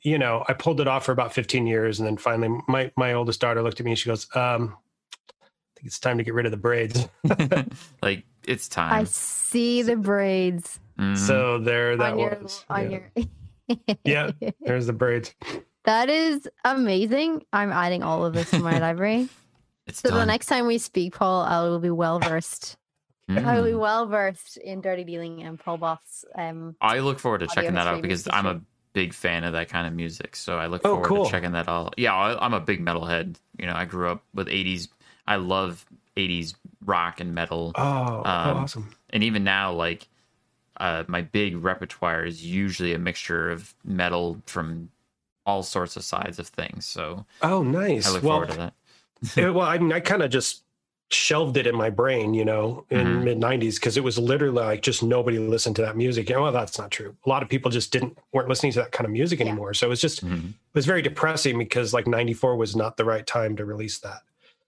you 0.03 0.17
know, 0.17 0.43
I 0.47 0.53
pulled 0.53 0.81
it 0.81 0.87
off 0.87 1.05
for 1.05 1.11
about 1.11 1.33
15 1.33 1.67
years, 1.67 1.99
and 1.99 2.07
then 2.07 2.17
finally, 2.17 2.59
my 2.67 2.91
my 2.97 3.13
oldest 3.13 3.39
daughter 3.41 3.61
looked 3.61 3.79
at 3.79 3.85
me 3.85 3.91
and 3.91 3.99
she 3.99 4.09
goes, 4.09 4.27
um, 4.35 4.75
"I 5.41 5.45
think 5.75 5.87
it's 5.87 5.99
time 5.99 6.17
to 6.17 6.23
get 6.23 6.33
rid 6.33 6.45
of 6.45 6.51
the 6.51 6.57
braids." 6.57 7.07
like 8.01 8.23
it's 8.47 8.67
time. 8.67 8.93
I 8.93 9.03
see 9.05 9.81
the 9.83 9.95
braids 9.95 10.79
Mhm. 10.99 11.17
So 11.17 11.57
there 11.59 11.95
that 11.97 12.13
on 12.13 12.19
your 12.19 12.37
was. 12.41 12.65
on 12.69 12.91
yeah. 12.91 12.99
your. 13.67 13.77
Yeah. 14.03 14.31
There's 14.59 14.85
the 14.87 14.93
braids. 14.93 15.33
That 15.85 16.09
is 16.09 16.47
amazing. 16.65 17.45
I'm 17.53 17.71
adding 17.71 18.03
all 18.03 18.25
of 18.25 18.33
this 18.33 18.49
to 18.51 18.59
my 18.59 18.77
library. 18.79 19.29
it's 19.87 19.99
So 19.99 20.09
done. 20.09 20.19
the 20.19 20.25
next 20.25 20.47
time 20.47 20.67
we 20.67 20.77
speak, 20.77 21.15
Paul, 21.15 21.41
I 21.43 21.61
will 21.63 21.79
be 21.79 21.89
well 21.89 22.19
versed. 22.19 22.75
I 23.29 23.55
will 23.55 23.63
be 23.63 23.71
Mm. 23.71 23.79
well 23.79 24.07
versed 24.07 24.57
in 24.57 24.81
Dirty 24.81 25.05
Dealin' 25.05 25.41
and 25.47 25.57
Paul 25.57 25.77
Both's. 25.77 26.25
Um, 26.35 26.75
I 26.81 26.99
look 26.99 27.17
forward 27.19 27.39
to 27.39 27.47
checking 27.47 27.75
that 27.75 27.87
out 27.87 28.01
because 28.01 28.25
music 28.25 28.33
I'm 28.33 28.45
a 28.45 28.49
history. 28.55 28.65
Big 28.93 29.13
fan 29.13 29.43
of 29.43 29.53
that 29.53 29.69
kind 29.69 29.87
of 29.87 29.93
music. 29.93 30.35
So 30.35 30.57
I 30.57 30.67
look 30.67 30.81
Oh, 30.83 30.95
forward 30.95 31.07
cool. 31.07 31.25
to 31.25 31.31
checking 31.31 31.51
that 31.53 31.67
all. 31.67 31.91
Yeah, 31.97 32.13
I, 32.13 32.43
I'm 32.45 32.53
a 32.53 32.59
big 32.59 32.83
metalhead. 32.85 33.35
You 33.57 33.65
know, 33.67 33.73
I 33.73 33.85
grew 33.85 34.09
up 34.09 34.23
with 34.33 34.47
80s. 34.47 34.87
I 35.27 35.35
love 35.37 35.85
80s 36.17 36.55
rock 36.85 37.19
and 37.19 37.33
metal. 37.33 37.71
Oh, 37.75 37.83
Um, 38.25 38.57
awesome. 38.57 38.89
and 39.11 39.23
even 39.23 39.43
now 39.43 39.71
like 39.71 40.07
uh, 40.77 41.03
my 41.07 41.21
big 41.21 41.57
repertoire 41.63 42.25
is 42.25 42.45
usually 42.45 42.93
a 42.93 42.97
mixture 42.99 43.51
of 43.51 43.73
metal 43.85 44.41
from 44.45 44.89
all 45.45 45.63
sorts 45.63 45.95
of 45.95 46.03
sides 46.03 46.37
of 46.39 46.47
things 46.47 46.85
so 46.85 47.25
Oh, 47.41 47.61
nice. 47.63 48.07
i 48.07 48.11
look 48.11 48.23
well, 48.23 48.33
forward 48.33 48.49
to 48.51 48.57
that 48.57 48.73
it- 49.37 49.53
well, 49.53 49.65
I 49.67 49.77
mean, 49.77 49.91
I 49.93 49.99
kind 49.99 50.21
of 50.23 50.31
just 50.31 50.63
shelved 51.13 51.57
it 51.57 51.67
in 51.67 51.75
my 51.75 51.89
brain, 51.89 52.33
you 52.33 52.45
know, 52.45 52.85
in 52.89 53.05
Mhm. 53.07 53.23
mid 53.23 53.37
'90s 53.39 53.75
because 53.75 53.97
it 53.97 54.03
was 54.03 54.17
literally 54.17 54.53
like 54.61 54.81
just 54.81 55.03
nobody 55.03 55.39
listened 55.39 55.75
to 55.77 55.81
that 55.81 55.95
music. 55.97 56.29
And 56.29 56.41
well, 56.41 56.51
that's 56.51 56.77
not 56.77 56.91
true. 56.91 57.15
A 57.25 57.29
lot 57.29 57.43
of 57.43 57.49
people 57.49 57.69
just 57.71 57.91
didn't 57.91 58.17
weren't 58.33 58.49
listening 58.49 58.71
to 58.73 58.79
that 58.79 58.91
kind 58.91 59.05
of 59.05 59.11
music 59.11 59.39
Yeah. 59.39 59.47
anymore. 59.47 59.73
So 59.73 59.87
it 59.87 59.89
was 59.89 60.01
just 60.01 60.25
Mhm. 60.25 60.49
it 60.49 60.53
was 60.73 60.85
very 60.85 61.01
depressing 61.01 61.57
because 61.57 61.93
like 61.93 62.07
'94 62.07 62.55
was 62.55 62.75
not 62.75 62.97
the 62.97 63.05
right 63.05 63.25
time 63.25 63.55
to 63.57 63.65
release 63.65 64.01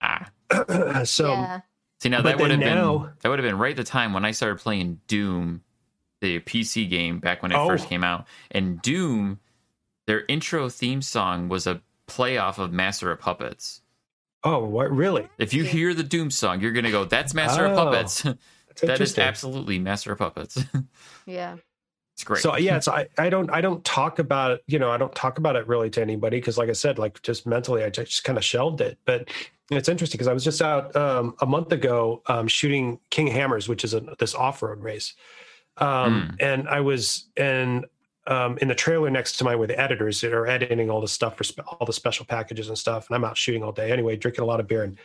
ah 0.02 0.26
that. 0.50 1.08
so 1.08 1.32
yeah. 1.32 1.62
see 2.00 2.10
now 2.10 2.22
that 2.22 2.38
would 2.40 2.52
have 2.52 2.60
then 2.60 2.76
been 2.76 3.10
that 3.22 3.30
would 3.30 3.40
have 3.40 3.46
been 3.48 3.58
right 3.58 3.76
the 3.76 3.84
time 3.84 4.12
when 4.14 4.26
i 4.26 4.32
started 4.32 4.60
playing 4.60 5.00
doom 5.08 5.64
the 6.22 6.40
pc 6.42 6.90
game 6.90 7.20
back 7.20 7.42
when 7.42 7.52
it 7.52 7.56
Oh. 7.58 7.66
first 7.68 7.88
came 7.88 8.04
out 8.04 8.28
and 8.52 8.82
doom 8.82 9.40
their 10.06 10.26
intro 10.28 10.68
theme 10.70 11.02
song 11.02 11.48
was 11.48 11.66
a 11.66 11.82
play 12.08 12.38
off 12.38 12.60
of 12.60 12.74
master 12.74 13.10
of 13.12 13.20
puppets 13.20 13.82
oh, 14.44 14.66
what 14.66 14.92
really? 14.92 15.28
if 15.38 15.54
you 15.54 15.64
hear 15.64 15.94
the 15.94 16.04
doom 16.04 16.30
song 16.32 16.60
you're 16.62 16.72
gonna 16.72 16.92
go 16.92 17.06
that's 17.06 17.34
master 17.34 17.66
of 17.66 17.72
Oh, 17.78 17.86
puppets 17.86 18.22
That's 18.24 18.36
that 18.82 18.90
is 18.90 18.90
interesting. 18.92 19.24
absolutely 19.24 19.80
master 19.80 20.12
of 20.14 20.20
puppets 20.20 20.58
Yeah. 21.26 21.58
it's 22.14 22.24
great 22.24 22.42
So 22.42 22.56
yeah, 22.58 22.80
so 22.80 22.92
I, 22.92 23.08
I 23.18 23.30
don't 23.30 23.50
I 23.50 23.62
don't 23.62 23.84
talk 23.86 24.20
about 24.20 24.52
it, 24.52 24.64
you 24.68 24.80
know, 24.80 24.92
I 24.92 24.98
don't 24.98 25.16
talk 25.16 25.38
about 25.38 25.56
it 25.56 25.68
really 25.68 25.90
to 25.92 26.02
anybody 26.02 26.38
because 26.38 26.58
like 26.58 26.70
I 26.70 26.74
said, 26.74 27.00
like 27.00 27.22
just 27.22 27.46
mentally 27.48 27.84
I 27.84 27.90
just, 27.90 28.12
just 28.12 28.24
kind 28.24 28.38
of 28.38 28.44
shelved 28.44 28.82
it. 28.82 28.98
But 29.06 29.30
it's 29.72 29.88
interesting 29.90 30.18
because 30.18 30.28
I 30.28 30.34
was 30.34 30.44
just 30.44 30.62
out 30.62 30.94
um, 30.96 31.36
a 31.42 31.46
month 31.46 31.72
ago 31.72 32.22
um, 32.28 32.48
shooting 32.48 33.00
King 33.10 33.28
Hammers, 33.28 33.68
which 33.70 33.84
is 33.84 33.94
a, 33.94 34.02
this 34.20 34.36
off-road 34.36 34.82
race. 34.84 35.14
Um, 35.78 36.36
and 36.40 36.68
I 36.68 36.82
was 36.82 37.30
and 37.38 37.86
um, 38.28 38.58
in 38.60 38.68
the 38.70 38.76
trailer 38.76 39.10
next 39.10 39.38
to 39.38 39.44
mine 39.44 39.60
with 39.60 39.70
the 39.70 39.80
editors 39.80 40.22
that 40.22 40.34
are 40.34 40.48
editing 40.48 40.90
all 40.90 41.02
the 41.02 41.08
stuff 41.08 41.36
for 41.38 41.44
spe- 41.44 41.60
all 41.68 41.86
the 41.86 41.94
special 41.94 42.26
packages 42.26 42.70
and 42.70 42.78
stuff. 42.78 43.08
And 43.10 43.16
I'm 43.16 43.26
out 43.26 43.38
shooting 43.38 43.64
all 43.64 43.72
day 43.72 43.92
anyway, 43.92 44.16
drinking 44.16 44.44
a 44.44 44.48
lot 44.48 44.60
of 44.60 44.68
beer 44.68 44.84
and 44.84 44.98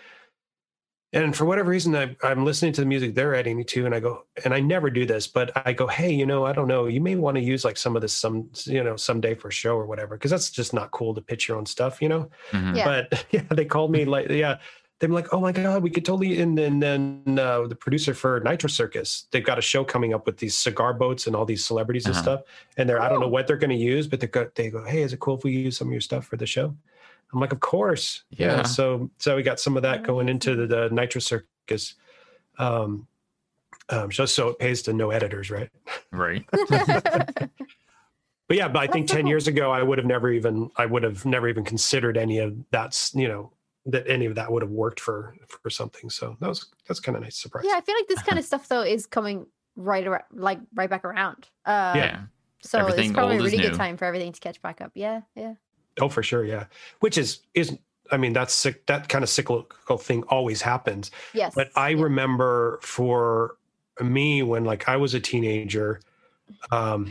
and 1.14 1.34
for 1.34 1.46
whatever 1.46 1.70
reason 1.70 1.96
I, 1.96 2.14
i'm 2.22 2.44
listening 2.44 2.72
to 2.74 2.82
the 2.82 2.86
music 2.86 3.14
they're 3.14 3.34
editing 3.34 3.64
to 3.64 3.86
and 3.86 3.94
i 3.94 4.00
go 4.00 4.26
and 4.44 4.52
i 4.52 4.60
never 4.60 4.90
do 4.90 5.06
this 5.06 5.26
but 5.26 5.50
i 5.66 5.72
go 5.72 5.86
hey 5.86 6.12
you 6.12 6.26
know 6.26 6.44
i 6.44 6.52
don't 6.52 6.68
know 6.68 6.84
you 6.84 7.00
may 7.00 7.16
want 7.16 7.36
to 7.36 7.42
use 7.42 7.64
like 7.64 7.78
some 7.78 7.96
of 7.96 8.02
this 8.02 8.12
some 8.12 8.50
you 8.66 8.84
know 8.84 8.94
someday 8.94 9.34
for 9.34 9.48
a 9.48 9.50
show 9.52 9.74
or 9.74 9.86
whatever 9.86 10.16
because 10.16 10.30
that's 10.30 10.50
just 10.50 10.74
not 10.74 10.90
cool 10.90 11.14
to 11.14 11.22
pitch 11.22 11.48
your 11.48 11.56
own 11.56 11.64
stuff 11.64 12.02
you 12.02 12.10
know 12.10 12.28
Mhm. 12.50 12.76
Yeah. 12.76 12.84
but 13.10 13.24
yeah 13.30 13.42
they 13.50 13.64
called 13.64 13.90
me 13.90 14.04
like 14.04 14.28
yeah 14.28 14.58
they're 15.00 15.08
like 15.08 15.32
oh 15.32 15.40
my 15.40 15.52
god 15.52 15.82
we 15.82 15.90
could 15.90 16.04
totally 16.04 16.40
and 16.40 16.58
then 16.58 16.80
then 16.80 17.22
uh, 17.38 17.66
the 17.66 17.74
producer 17.74 18.12
for 18.14 18.40
nitro 18.40 18.68
circus 18.68 19.26
they've 19.30 19.44
got 19.44 19.58
a 19.58 19.62
show 19.62 19.84
coming 19.84 20.12
up 20.12 20.26
with 20.26 20.36
these 20.38 20.56
cigar 20.58 20.92
boats 20.92 21.26
and 21.26 21.36
all 21.36 21.44
these 21.44 21.64
celebrities 21.64 22.06
and 22.06 22.14
Uh-huh. 22.14 22.22
stuff 22.22 22.40
and 22.76 22.88
they're 22.88 23.00
i 23.00 23.08
don't 23.08 23.20
know 23.20 23.28
what 23.28 23.46
they're 23.46 23.56
going 23.56 23.70
to 23.70 23.76
use 23.76 24.06
but 24.08 24.18
they 24.20 24.26
go 24.26 24.50
they 24.54 24.70
go 24.70 24.84
hey 24.84 25.02
is 25.02 25.12
it 25.12 25.20
cool 25.20 25.36
if 25.36 25.44
we 25.44 25.52
use 25.52 25.76
some 25.76 25.88
of 25.88 25.92
your 25.92 26.00
stuff 26.00 26.26
for 26.26 26.36
the 26.36 26.46
show 26.46 26.74
i'm 27.32 27.40
like 27.40 27.52
of 27.52 27.60
course. 27.60 28.24
Yeah, 28.30 28.56
Yeah. 28.56 28.62
so 28.62 29.10
so 29.18 29.36
we 29.36 29.42
got 29.42 29.60
some 29.60 29.76
of 29.76 29.82
that 29.82 30.02
going 30.02 30.28
into 30.28 30.56
the, 30.56 30.66
the 30.66 30.88
nitro 30.90 31.20
circus 31.20 31.94
um 32.58 33.06
um 33.90 34.10
just 34.10 34.34
so 34.34 34.48
it 34.48 34.58
pays 34.58 34.82
to 34.82 34.92
no 34.92 35.10
editors 35.10 35.50
right? 35.50 35.70
Right. 36.10 36.44
But 38.48 38.56
yeah 38.56 38.68
but 38.68 38.80
i 38.82 38.86
think 38.86 39.06
10 39.08 39.26
years 39.26 39.46
ago 39.46 39.70
i 39.70 39.82
would 39.82 39.98
have 39.98 40.06
never 40.06 40.30
even 40.30 40.70
i 40.76 40.86
would 40.86 41.02
have 41.02 41.26
never 41.26 41.48
even 41.48 41.64
considered 41.64 42.16
any 42.16 42.38
of 42.38 42.56
that's 42.70 43.14
you 43.14 43.28
know 43.28 43.52
that 43.88 44.06
any 44.08 44.26
of 44.26 44.34
that 44.34 44.50
would 44.52 44.62
have 44.62 44.70
worked 44.70 45.00
for 45.00 45.34
for 45.48 45.70
something 45.70 46.08
so 46.10 46.36
that 46.40 46.48
was 46.48 46.66
that's 46.86 47.00
kind 47.00 47.16
of 47.16 47.22
nice 47.22 47.36
surprise 47.36 47.64
yeah, 47.66 47.74
I 47.76 47.80
feel 47.80 47.94
like 47.96 48.06
this 48.08 48.22
kind 48.22 48.38
of 48.38 48.44
stuff 48.50 48.68
though 48.68 48.82
is 48.82 49.06
coming 49.06 49.46
right 49.76 50.06
around, 50.06 50.24
like 50.32 50.58
right 50.74 50.90
back 50.90 51.04
around. 51.04 51.48
Uh, 51.64 51.92
yeah 51.96 52.20
So 52.62 52.78
Everything 52.78 53.06
it's 53.06 53.12
probably 53.14 53.36
a 53.36 53.42
really 53.42 53.56
good 53.58 53.74
time 53.74 53.96
for 53.96 54.04
everything 54.04 54.32
to 54.32 54.40
catch 54.40 54.60
back 54.62 54.80
up. 54.80 54.92
Yeah. 54.94 55.22
Yeah. 55.34 55.54
oh 56.00 56.08
for 56.08 56.22
sure 56.22 56.44
yeah 56.44 56.66
which 57.00 57.16
is 57.18 57.40
is 57.54 57.76
i 58.12 58.16
mean 58.16 58.32
that's 58.32 58.54
cyc- 58.64 58.86
that 58.86 59.08
kind 59.08 59.22
of 59.24 59.28
cyclical 59.28 59.98
thing 59.98 60.22
always 60.28 60.62
happens 60.62 61.10
Yes. 61.34 61.52
but 61.54 61.70
i 61.76 61.90
yeah. 61.90 62.02
remember 62.04 62.78
for 62.82 63.56
me 64.00 64.42
when 64.42 64.64
like 64.64 64.88
i 64.88 64.96
was 64.96 65.14
a 65.14 65.20
teenager 65.20 66.00
um 66.70 67.10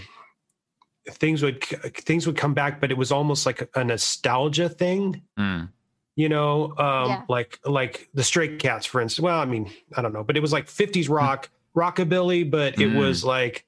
things 1.10 1.42
would 1.44 1.64
things 1.64 2.26
would 2.28 2.36
come 2.38 2.54
back 2.54 2.80
but 2.82 2.92
it 2.92 2.98
was 2.98 3.12
almost 3.12 3.46
like 3.46 3.70
a 3.76 3.84
nostalgia 3.84 4.68
thing 4.70 5.22
Mm. 5.40 5.70
You 6.18 6.28
know 6.28 6.74
um 6.78 7.08
Yeah. 7.10 7.22
like 7.30 7.60
like 7.64 8.10
the 8.14 8.24
stray 8.24 8.58
cats 8.58 8.86
for 8.86 9.00
instance 9.00 9.24
well 9.24 9.40
i 9.40 9.46
mean 9.46 9.72
i 9.96 10.02
don't 10.02 10.12
know 10.12 10.24
but 10.26 10.36
it 10.36 10.42
was 10.42 10.52
like 10.52 10.66
50s 10.68 11.10
rock 11.10 11.50
rockabilly 11.76 12.50
but 12.50 12.74
it 12.82 12.90
Mm. 12.90 12.98
was 12.98 13.24
like 13.24 13.66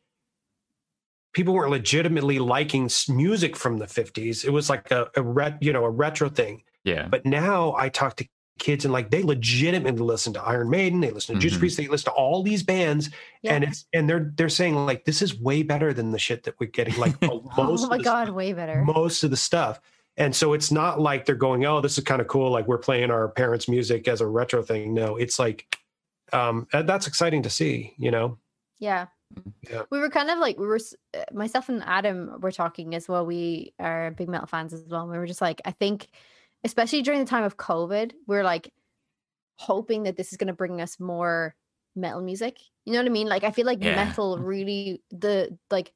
people 1.33 1.53
weren't 1.53 1.71
legitimately 1.71 2.39
liking 2.39 2.89
music 3.07 3.55
from 3.55 3.77
the 3.77 3.85
50s 3.85 4.43
it 4.43 4.49
was 4.49 4.69
like 4.69 4.89
a, 4.91 5.09
a 5.15 5.21
ret, 5.21 5.57
you 5.61 5.71
know 5.71 5.85
a 5.85 5.89
retro 5.89 6.27
thing 6.29 6.63
yeah 6.83 7.07
but 7.07 7.25
now 7.25 7.73
i 7.77 7.87
talk 7.87 8.15
to 8.15 8.27
kids 8.57 8.83
and 8.83 8.91
like 8.91 9.09
they 9.09 9.23
legitimately 9.23 10.01
listen 10.01 10.33
to 10.33 10.41
iron 10.41 10.69
maiden 10.69 10.99
they 10.99 11.11
listen 11.11 11.35
to 11.35 11.39
judas 11.41 11.55
Mhm. 11.57 11.59
priest 11.61 11.77
they 11.77 11.87
listen 11.87 12.05
to 12.11 12.17
all 12.17 12.43
these 12.43 12.61
bands 12.63 13.09
Yeah. 13.41 13.53
and 13.53 13.63
it's 13.63 13.85
and 13.93 14.09
they're 14.09 14.33
they're 14.35 14.49
saying 14.49 14.75
like 14.85 15.05
this 15.05 15.21
is 15.21 15.39
way 15.39 15.61
better 15.63 15.93
than 15.93 16.11
the 16.11 16.19
shit 16.19 16.43
that 16.43 16.55
we're 16.59 16.69
getting 16.69 16.97
like 16.97 17.21
most 17.55 17.85
oh 17.85 17.87
my 17.87 17.97
the 17.97 18.03
god, 18.03 18.29
way 18.29 18.51
better. 18.53 18.83
most 18.83 19.23
of 19.23 19.29
the 19.29 19.37
stuff. 19.37 19.79
And 20.19 20.35
so 20.35 20.53
it's 20.53 20.69
not 20.69 20.99
like 20.99 21.25
they're 21.25 21.33
going, 21.35 21.65
oh, 21.65 21.79
this 21.81 21.97
is 21.97 22.03
kind 22.03 22.21
of 22.21 22.27
cool. 22.27 22.51
Like 22.51 22.67
we're 22.67 22.77
playing 22.77 23.09
our 23.09 23.29
parents' 23.29 23.69
music 23.69 24.07
as 24.07 24.19
a 24.21 24.27
retro 24.27 24.61
thing. 24.61 24.93
No, 24.93 25.15
it's 25.15 25.39
like, 25.39 25.77
um, 26.33 26.67
that's 26.71 27.07
exciting 27.07 27.41
to 27.43 27.49
see, 27.49 27.93
you 27.97 28.11
know? 28.11 28.37
Yeah. 28.79 29.07
Yeah. 29.69 29.83
We 29.89 29.99
were 29.99 30.09
kind 30.09 30.29
of 30.29 30.39
like 30.39 30.59
we 30.59 30.67
were 30.67 30.79
uh, 31.15 31.23
myself 31.31 31.69
and 31.69 31.83
Adam 31.85 32.39
were 32.41 32.51
talking 32.51 32.95
as 32.95 33.07
well. 33.07 33.25
We 33.25 33.73
are 33.79 34.11
big 34.11 34.27
metal 34.27 34.47
fans 34.47 34.73
as 34.73 34.83
well. 34.89 35.03
And 35.03 35.11
we 35.11 35.17
were 35.17 35.27
just 35.27 35.41
like, 35.41 35.61
I 35.65 35.71
think, 35.71 36.07
especially 36.63 37.01
during 37.01 37.19
the 37.19 37.25
time 37.25 37.43
of 37.43 37.57
COVID, 37.57 38.11
we're 38.27 38.43
like 38.43 38.73
hoping 39.57 40.03
that 40.03 40.17
this 40.17 40.31
is 40.31 40.37
going 40.37 40.47
to 40.47 40.53
bring 40.53 40.81
us 40.81 40.99
more 40.99 41.55
metal 41.95 42.21
music. 42.21 42.59
You 42.85 42.93
know 42.93 42.99
what 42.99 43.05
I 43.05 43.11
mean? 43.11 43.27
Like 43.27 43.43
I 43.43 43.51
feel 43.51 43.65
like 43.65 43.83
Yeah. 43.83 43.95
metal 43.95 44.37
really 44.37 45.01
the 45.11 45.57
like 45.69 45.93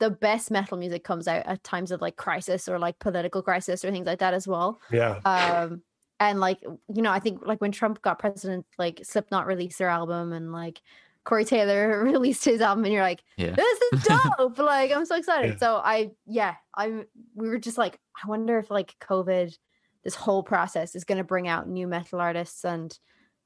the 0.00 0.10
best 0.10 0.50
metal 0.50 0.76
music 0.76 1.04
comes 1.04 1.28
out 1.28 1.46
at 1.46 1.62
times 1.62 1.90
of 1.92 2.00
like 2.00 2.16
crisis 2.16 2.68
or 2.68 2.78
like 2.78 2.98
political 2.98 3.42
crisis 3.42 3.84
or 3.84 3.90
things 3.92 4.06
like 4.06 4.18
that 4.18 4.34
as 4.34 4.48
well 4.48 4.80
Yeah. 4.90 5.20
um 5.24 5.82
and 6.18 6.40
like 6.40 6.60
you 6.62 7.02
know 7.02 7.12
i 7.12 7.20
think 7.20 7.46
like 7.46 7.60
when 7.60 7.70
trump 7.72 8.02
got 8.02 8.18
president 8.18 8.66
like 8.78 9.00
slipknot 9.04 9.46
released 9.46 9.78
their 9.78 9.88
album 9.88 10.32
and 10.32 10.52
like 10.52 10.80
corey 11.24 11.44
taylor 11.44 12.02
released 12.04 12.44
his 12.44 12.60
album 12.60 12.84
and 12.84 12.92
you're 12.92 13.02
like 13.02 13.22
Yeah. 13.36 13.54
this 13.54 13.80
is 13.92 14.02
dope 14.38 14.58
like 14.58 14.90
i'm 14.92 15.04
so 15.06 15.16
excited 15.16 15.52
Yeah. 15.52 15.56
so 15.58 15.76
i 15.76 16.10
yeah 16.26 16.54
i'm 16.74 17.04
we 17.34 17.48
were 17.48 17.58
just 17.58 17.78
like 17.78 17.98
i 18.22 18.28
wonder 18.28 18.58
if 18.58 18.70
like 18.70 18.96
covid 19.00 19.56
this 20.02 20.14
whole 20.14 20.42
process 20.42 20.94
is 20.94 21.04
going 21.04 21.18
to 21.18 21.24
bring 21.24 21.46
out 21.46 21.68
new 21.68 21.86
metal 21.86 22.20
artists 22.20 22.64
and 22.64 22.98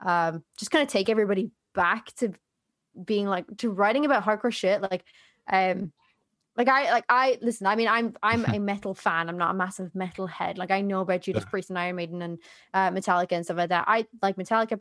um 0.05 0.43
just 0.57 0.71
kind 0.71 0.83
of 0.83 0.89
take 0.89 1.09
everybody 1.09 1.51
back 1.75 2.15
to 2.17 2.33
being 3.05 3.27
like 3.27 3.45
to 3.59 3.71
writing 3.71 4.05
about 4.05 4.25
hardcore 4.25 4.53
shit 4.53 4.81
like 4.83 5.05
um 5.53 5.93
like 6.57 6.69
I 6.69 6.91
like 6.93 7.05
I 7.09 7.39
listen. 7.41 7.67
I 7.67 7.77
mean, 7.77 7.89
I'm 7.89 8.17
I'm 8.23 8.45
a 8.55 8.59
metal 8.59 8.95
fan. 8.95 9.29
I'm 9.29 9.39
not 9.39 9.51
a 9.51 9.55
massive 9.55 9.95
metal 9.95 10.27
head. 10.27 10.59
Like 10.59 10.71
I 10.71 10.81
know 10.81 11.01
about 11.01 11.23
Judas 11.23 11.43
Yeah. 11.45 11.51
Priest 11.51 11.71
and 11.71 11.79
Iron 11.79 11.97
Maiden 11.97 12.23
and 12.23 12.39
uh, 12.73 12.91
Metallica 12.91 13.33
and 13.33 13.45
stuff 13.45 13.57
like 13.57 13.71
that. 13.71 13.85
I 13.89 14.07
like 14.23 14.37
Metallica. 14.37 14.81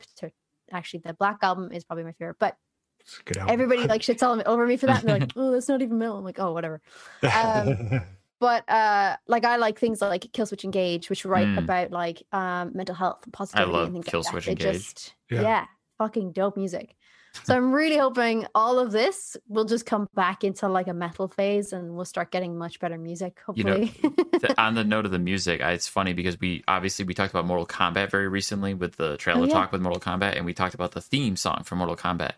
Actually, 0.72 1.00
the 1.04 1.14
Black 1.14 1.38
album 1.42 1.72
is 1.72 1.84
probably 1.84 2.04
my 2.04 2.12
favorite. 2.12 2.36
But 2.38 2.56
It's 3.00 3.18
a 3.18 3.22
good 3.24 3.36
album. 3.38 3.52
everybody 3.52 3.86
like 3.86 4.00
shits 4.06 4.22
all 4.22 4.40
over 4.46 4.66
me 4.66 4.76
for 4.76 4.86
that. 4.86 5.00
And 5.00 5.08
they're 5.08 5.18
like, 5.20 5.32
"Oh, 5.36 5.52
that's 5.52 5.68
not 5.68 5.82
even 5.82 5.98
metal." 5.98 6.16
I'm 6.18 6.24
like, 6.24 6.38
"Oh, 6.38 6.52
whatever." 6.52 6.80
um, 7.22 8.00
But 8.40 8.68
uh, 8.68 9.16
like 9.26 9.44
I 9.44 9.56
like 9.56 9.78
things 9.78 10.02
like 10.02 10.22
Killswitch 10.32 10.64
Engage, 10.64 11.08
which 11.08 11.24
write 11.24 11.46
Mm. 11.46 11.58
about 11.58 11.90
like 11.92 12.22
um 12.32 12.72
mental 12.74 12.94
health 12.94 13.20
and 13.24 13.32
positivity 13.32 13.72
love 13.72 13.94
and 13.94 14.04
things 14.04 14.06
Killswitch 14.06 14.32
like 14.34 14.44
that. 14.44 14.58
They 14.58 14.66
Engage. 14.68 14.82
Just, 14.82 15.14
Yeah. 15.30 15.40
yeah. 15.42 15.66
fucking 15.98 16.32
dope 16.32 16.56
music. 16.56 16.94
So 17.42 17.54
I'm 17.56 17.72
really 17.72 17.98
hoping 17.98 18.46
all 18.54 18.78
of 18.78 18.92
this 18.92 19.36
will 19.48 19.64
just 19.64 19.84
come 19.86 20.08
back 20.14 20.44
into 20.44 20.68
like 20.68 20.86
a 20.86 20.94
metal 20.94 21.28
phase 21.28 21.72
and 21.72 21.94
we'll 21.96 22.04
start 22.04 22.30
getting 22.30 22.56
much 22.56 22.78
better 22.80 22.96
music, 22.96 23.38
You 23.54 23.64
know, 23.64 23.84
hopefully. 23.84 24.54
On 24.58 24.74
the 24.74 24.84
note 24.84 25.04
of 25.04 25.10
the 25.10 25.18
music, 25.18 25.60
I, 25.60 25.72
it's 25.72 25.88
funny 25.88 26.12
because 26.12 26.38
we 26.40 26.62
obviously 26.68 27.04
we 27.04 27.12
talked 27.12 27.32
about 27.32 27.44
Mortal 27.46 27.66
Kombat 27.66 28.10
very 28.10 28.28
recently 28.28 28.72
with 28.72 28.96
the 28.96 29.12
oh, 29.12 29.16
trailer 29.16 29.42
Oh, 29.42 29.46
yeah. 29.46 29.52
talk 29.52 29.72
with 29.72 29.82
Mortal 29.82 30.00
Kombat, 30.00 30.36
and 30.36 30.44
we 30.46 30.54
talked 30.54 30.74
about 30.74 30.92
the 30.92 31.00
theme 31.00 31.36
song 31.36 31.62
for 31.64 31.74
Mortal 31.76 31.96
Kombat. 31.96 32.32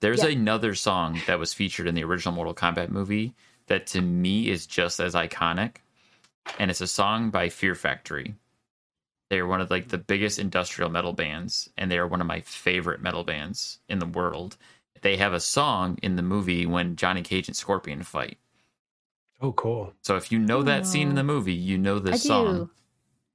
There's 0.00 0.22
Yeah. 0.22 0.30
another 0.30 0.74
song 0.74 1.20
that 1.26 1.38
was 1.38 1.54
featured 1.54 1.86
in 1.86 1.94
the 1.94 2.02
original 2.04 2.34
Mortal 2.34 2.54
Kombat 2.54 2.88
movie 2.90 3.34
that 3.68 3.86
to 3.88 4.00
me 4.00 4.48
is 4.50 4.66
just 4.66 4.98
as 4.98 5.14
iconic, 5.14 5.76
and 6.58 6.70
it's 6.70 6.80
a 6.80 6.88
song 6.88 7.30
by 7.30 7.48
Fear 7.48 7.74
Factory. 7.76 8.34
They 9.32 9.38
are 9.38 9.46
one 9.46 9.62
of 9.62 9.70
like 9.70 9.88
the 9.88 9.96
biggest 9.96 10.38
industrial 10.38 10.90
metal 10.90 11.14
bands, 11.14 11.70
and 11.78 11.90
they 11.90 11.96
are 11.96 12.06
one 12.06 12.20
of 12.20 12.26
my 12.26 12.40
favorite 12.42 13.00
metal 13.00 13.24
bands 13.24 13.78
in 13.88 13.98
the 13.98 14.04
world. 14.04 14.58
They 15.00 15.16
have 15.16 15.32
a 15.32 15.40
song 15.40 15.98
in 16.02 16.16
the 16.16 16.22
movie 16.22 16.66
when 16.66 16.96
Johnny 16.96 17.22
Cage 17.22 17.48
and 17.48 17.56
Scorpion 17.56 18.02
fight. 18.02 18.36
Oh, 19.40 19.52
cool. 19.52 19.94
So 20.02 20.16
if 20.16 20.30
you 20.30 20.38
know 20.38 20.62
that 20.62 20.86
scene 20.86 21.08
in 21.08 21.14
the 21.14 21.24
movie, 21.24 21.54
you 21.54 21.78
know 21.78 21.98
I 21.98 22.10
this 22.10 22.20
do. 22.20 22.28
song. 22.28 22.68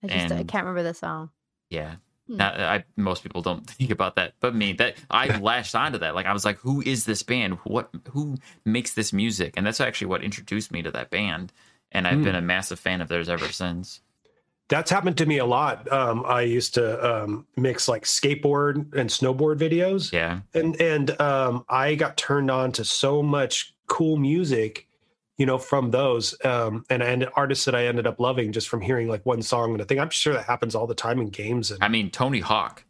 I 0.03 0.07
just 0.07 0.31
I 0.31 0.43
can't 0.43 0.65
remember 0.65 0.83
the 0.83 0.93
song. 0.93 1.31
Yeah. 1.71 1.95
Hmm. 2.27 2.37
Not, 2.37 2.59
I 2.59 2.83
most 2.95 3.23
people 3.23 3.41
don't 3.41 3.65
think 3.67 3.89
about 3.89 4.17
that, 4.17 4.35
but 4.39 4.53
me 4.53 4.73
that 4.73 4.97
I 5.09 5.29
latched 5.39 5.73
onto 5.73 5.97
that. 5.97 6.13
Like 6.13 6.27
I 6.27 6.33
was 6.33 6.45
like, 6.45 6.59
who 6.59 6.81
is 6.81 7.05
this 7.05 7.23
band? 7.23 7.55
What 7.63 7.89
who 8.11 8.37
makes 8.65 8.93
this 8.93 9.11
music? 9.11 9.55
And 9.57 9.65
that's 9.65 9.81
actually 9.81 10.07
what 10.07 10.23
introduced 10.23 10.71
me 10.71 10.83
to 10.83 10.91
that 10.91 11.09
band. 11.09 11.51
And 11.91 12.07
I've 12.07 12.17
Hmm. 12.17 12.23
been 12.23 12.35
a 12.35 12.41
massive 12.41 12.79
fan 12.79 13.01
of 13.01 13.07
theirs 13.07 13.29
ever 13.29 13.47
since. 13.49 14.01
That's 14.69 14.91
happened 14.91 15.17
to 15.19 15.25
me 15.25 15.37
a 15.37 15.45
lot. 15.45 15.89
Um, 15.91 16.25
I 16.25 16.41
used 16.41 16.73
to 16.73 17.23
um, 17.23 17.47
mix 17.55 17.87
like 17.87 18.03
skateboard 18.03 18.75
and 18.95 19.09
snowboard 19.09 19.57
videos, 19.59 20.11
Yeah. 20.11 20.41
and 20.53 20.79
and 20.81 21.19
um, 21.21 21.63
I 21.69 21.95
got 21.95 22.17
turned 22.17 22.51
on 22.51 22.71
to 22.73 22.83
so 22.83 23.23
much 23.23 23.73
cool 23.87 24.17
music, 24.17 24.85
you 25.37 25.45
know, 25.45 25.57
from 25.57 25.91
those 25.91 26.35
um, 26.43 26.83
and 26.89 27.01
and 27.01 27.29
artists 27.35 27.63
that 27.63 27.75
I 27.75 27.85
ended 27.87 28.05
up 28.07 28.19
loving 28.19 28.51
just 28.51 28.67
from 28.67 28.81
hearing 28.81 29.07
like 29.07 29.25
one 29.25 29.41
song 29.41 29.71
and 29.71 29.79
a 29.81 29.85
thing. 29.85 29.99
I'm 29.99 30.09
sure 30.09 30.33
that 30.33 30.43
happens 30.45 30.75
all 30.75 30.85
the 30.85 30.95
time 30.95 31.21
in 31.21 31.29
games. 31.29 31.71
And 31.71 31.81
I 31.81 31.87
mean 31.87 32.11
Tony 32.11 32.41
Hawk. 32.41 32.83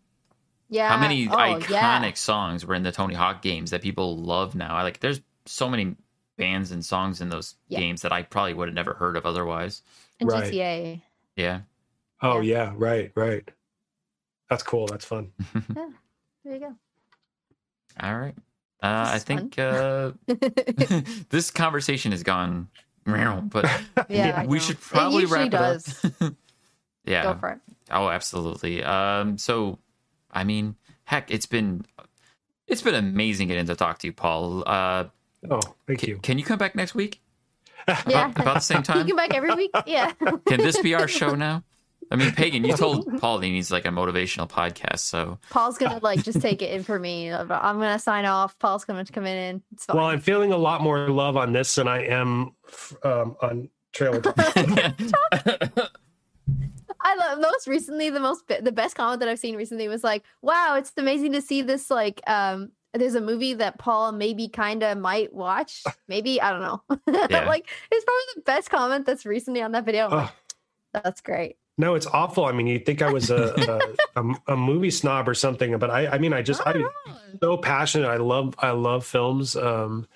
Yeah. 0.69 0.89
How 0.89 0.97
many 0.99 1.27
oh, 1.29 1.31
iconic 1.31 1.69
yeah. 1.69 2.13
songs 2.15 2.65
were 2.65 2.73
in 2.73 2.83
the 2.83 2.91
Tony 2.91 3.13
Hawk 3.13 3.41
games 3.43 3.69
that 3.71 3.81
people 3.83 4.17
love 4.17 4.55
now? 4.55 4.75
I 4.75 4.81
like 4.83 4.99
there's 4.99 5.21
so 5.45 5.69
many 5.69 5.95
bands 6.37 6.71
and 6.71 6.83
songs 6.83 7.21
in 7.21 7.29
those 7.29 7.55
Yeah. 7.67 7.79
games 7.79 8.01
that 8.01 8.11
I 8.11 8.23
probably 8.23 8.53
would 8.55 8.67
have 8.67 8.75
never 8.75 8.93
heard 8.95 9.15
of 9.15 9.25
otherwise. 9.27 9.83
And 10.19 10.29
Right. 10.29 10.51
GTA. 10.51 11.01
Yeah. 11.37 11.61
oh 12.21 12.41
yeah, 12.41 12.73
right, 12.75 13.11
right. 13.15 13.49
That's 14.49 14.63
cool. 14.63 14.87
That's 14.87 15.05
fun. 15.05 15.31
yeah. 15.75 15.87
There 16.43 16.53
you 16.53 16.59
go. 16.59 16.75
All 18.01 18.17
right. 18.17 18.35
Uh, 18.81 19.11
I 19.13 19.19
think 19.19 19.57
uh, 19.57 20.11
this 21.29 21.49
conversation 21.51 22.11
has 22.11 22.23
gone, 22.23 22.67
real, 23.05 23.41
but 23.41 23.65
Yeah, 24.09 24.45
we 24.45 24.59
should 24.59 24.79
probably 24.79 25.21
usually 25.21 25.41
wrap 25.43 25.51
does. 25.51 26.03
it 26.03 26.13
up. 26.21 26.33
yeah. 27.05 27.23
Go 27.23 27.33
for 27.39 27.49
it. 27.51 27.59
Oh, 27.91 28.09
absolutely. 28.09 28.83
Um, 28.83 29.37
so, 29.37 29.79
I 30.31 30.43
mean, 30.43 30.75
heck, 31.05 31.31
it's 31.31 31.45
been 31.45 31.85
it's 32.67 32.81
been 32.81 32.95
amazing 32.95 33.47
getting 33.47 33.65
to 33.65 33.75
talk 33.75 33.99
to 33.99 34.07
you, 34.07 34.13
Paul. 34.13 34.63
Uh, 34.67 35.05
Oh, 35.49 35.59
thank 35.85 35.99
can, 35.99 36.09
you. 36.09 36.17
can 36.17 36.37
you 36.39 36.43
come 36.43 36.57
back 36.57 36.75
next 36.75 36.95
week? 36.95 37.21
Yeah. 38.07 38.31
about 38.31 38.55
the 38.55 38.59
same 38.59 38.77
You 38.79 38.83
time? 38.83 39.07
come 39.07 39.15
back 39.15 39.33
every 39.33 39.53
week? 39.55 39.71
Yeah. 39.85 40.11
Can 40.47 40.59
this 40.59 40.79
be 40.81 40.93
our 40.95 41.07
show 41.07 41.35
now? 41.35 41.63
I 42.09 42.15
mean, 42.15 42.31
Pagan, 42.31 42.63
you 42.63 42.75
told 42.77 43.05
Paul 43.19 43.39
that 43.39 43.45
he 43.45 43.51
needs 43.51 43.69
like 43.69 43.85
a 43.85 43.89
motivational 43.89 44.49
podcast, 44.49 44.99
so 44.99 45.39
Paul's 45.49 45.77
gonna 45.77 45.99
like 46.01 46.23
just 46.23 46.41
take 46.41 46.61
it 46.61 46.71
in 46.71 46.83
for 46.83 46.97
me. 46.97 47.31
I'm 47.31 47.47
gonna 47.47 47.99
sign 47.99 48.23
off. 48.25 48.57
Paul's 48.59 48.85
gonna 48.85 49.03
come 49.05 49.25
in. 49.25 49.61
It's 49.73 49.85
fine. 49.85 49.97
Well, 49.97 50.05
I'm 50.05 50.21
feeling 50.21 50.53
a 50.53 50.57
lot 50.57 50.81
more 50.81 51.09
love 51.09 51.35
on 51.35 51.51
this 51.51 51.75
than 51.75 51.87
I 51.89 52.05
am 52.05 52.55
um, 53.03 53.35
on 53.41 53.69
trailer. 53.91 54.21
Talk. 54.21 54.33
I 56.99 57.15
love 57.15 57.39
most 57.39 57.67
recently 57.67 58.09
the 58.09 58.19
most 58.19 58.43
the 58.61 58.71
best 58.71 58.95
comment 58.95 59.19
that 59.19 59.29
I've 59.29 59.39
seen 59.39 59.55
recently 59.55 59.87
was 59.87 60.03
like, 60.03 60.23
"Wow, 60.41 60.75
it's 60.77 60.91
amazing 60.97 61.33
to 61.33 61.41
see 61.41 61.61
this 61.61 61.89
like 61.91 62.21
um 62.27 62.71
there's 62.93 63.15
a 63.15 63.21
movie 63.21 63.53
that 63.55 63.77
Paul 63.77 64.11
maybe 64.11 64.47
kind 64.47 64.81
of 64.83 64.97
might 64.97 65.33
watch. 65.33 65.83
Maybe 66.07 66.41
I 66.41 66.51
don't 66.51 66.61
know. 66.61 66.81
Yeah. 67.29 67.45
like 67.45 67.67
it's 67.91 68.05
probably 68.05 68.23
the 68.35 68.41
best 68.41 68.69
comment 68.69 69.05
that's 69.05 69.25
recently 69.25 69.61
on 69.61 69.71
that 69.73 69.85
video. 69.85 70.07
Like, 70.09 70.29
Oh, 70.29 70.99
that's 71.03 71.21
great. 71.21 71.57
no, 71.77 71.93
it's 71.95 72.07
awful. 72.07 72.45
I 72.45 72.53
mean, 72.53 72.65
you'd 72.67 72.85
think 72.85 73.01
I 73.01 73.11
was 73.11 73.29
a, 73.29 73.53
a, 74.15 74.21
a, 74.21 74.53
a 74.53 74.57
movie 74.57 74.89
snob 74.89 75.27
or 75.29 75.33
something, 75.35 75.77
but 75.77 75.91
I, 75.91 76.07
I 76.07 76.17
mean, 76.17 76.33
I 76.33 76.41
just, 76.41 76.61
I'm 76.65 76.85
so 77.41 77.57
passionate. 77.57 78.07
I 78.07 78.17
love, 78.17 78.55
I 78.57 78.71
love 78.71 79.05
films. 79.05 79.55
Um, 79.55 80.07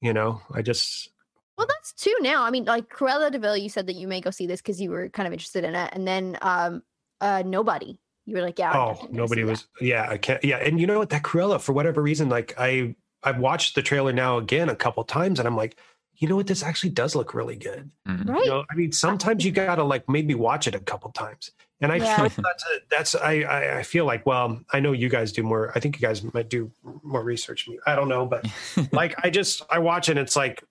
you 0.00 0.12
know, 0.14 0.40
I 0.54 0.62
just, 0.62 1.10
Well, 1.58 1.66
that's 1.66 1.92
two 1.92 2.14
now. 2.20 2.44
I 2.44 2.50
mean, 2.50 2.64
like 2.64 2.88
Cruella 2.88 3.30
de 3.32 3.38
Vil, 3.38 3.56
you 3.56 3.68
said 3.68 3.88
that 3.88 3.96
you 3.96 4.06
may 4.08 4.20
go 4.20 4.30
see 4.30 4.46
this 4.46 4.60
because 4.62 4.80
you 4.80 4.90
were 4.90 5.08
kind 5.10 5.26
of 5.26 5.32
interested 5.32 5.64
in 5.64 5.74
it, 5.74 5.90
and 5.92 6.06
then 6.06 6.38
um, 6.40 6.82
uh, 7.20 7.42
nobody. 7.44 7.98
You 8.28 8.34
were 8.36 8.42
like, 8.42 8.58
yeah. 8.58 8.76
Oh, 8.76 9.08
nobody 9.10 9.40
see 9.40 9.44
was, 9.46 9.66
yeah, 9.80 10.06
I 10.08 10.18
can't, 10.18 10.44
yeah. 10.44 10.58
And 10.58 10.78
you 10.78 10.86
know 10.86 10.98
what, 10.98 11.08
that 11.10 11.22
Cruella, 11.22 11.58
for 11.60 11.72
whatever 11.72 12.02
reason, 12.02 12.28
like 12.28 12.54
I, 12.58 12.94
I've 13.22 13.38
watched 13.38 13.74
the 13.74 13.80
trailer 13.82 14.12
now 14.12 14.36
again 14.36 14.68
a 14.68 14.76
couple 14.76 15.02
times 15.04 15.38
and 15.38 15.48
I'm 15.48 15.56
like, 15.56 15.78
you 16.18 16.28
know 16.28 16.36
what, 16.36 16.46
this 16.46 16.62
actually 16.62 16.90
does 16.90 17.14
look 17.14 17.32
really 17.32 17.56
good. 17.56 17.90
Mhm. 18.06 18.28
right. 18.28 18.44
You 18.44 18.50
know, 18.50 18.64
I 18.70 18.74
mean, 18.74 18.92
sometimes 18.92 19.44
you 19.46 19.50
gotta 19.52 19.82
like 19.82 20.08
maybe 20.10 20.34
watch 20.34 20.66
it 20.66 20.74
a 20.74 20.80
couple 20.80 21.10
times. 21.12 21.52
And 21.80 21.90
I 21.90 21.96
Yeah. 21.96 22.28
feel 22.28 22.42
that's 22.44 22.64
a, 22.64 22.78
that's 22.90 23.14
I, 23.14 23.32
I 23.42 23.78
I 23.78 23.82
feel 23.84 24.04
like 24.04 24.26
well 24.26 24.60
I 24.72 24.80
know 24.80 24.92
you 24.92 25.08
guys 25.08 25.32
do 25.32 25.42
more 25.44 25.72
I 25.74 25.80
think 25.80 25.96
you 25.96 26.02
guys 26.06 26.22
might 26.34 26.50
do 26.50 26.70
more 27.04 27.22
research 27.22 27.66
me 27.68 27.78
I 27.86 27.94
don't 27.96 28.08
know 28.08 28.26
but 28.26 28.46
like 28.92 29.14
I 29.24 29.30
just 29.30 29.62
I 29.70 29.78
watch 29.78 30.08
it 30.10 30.18
it's 30.18 30.34
like 30.36 30.62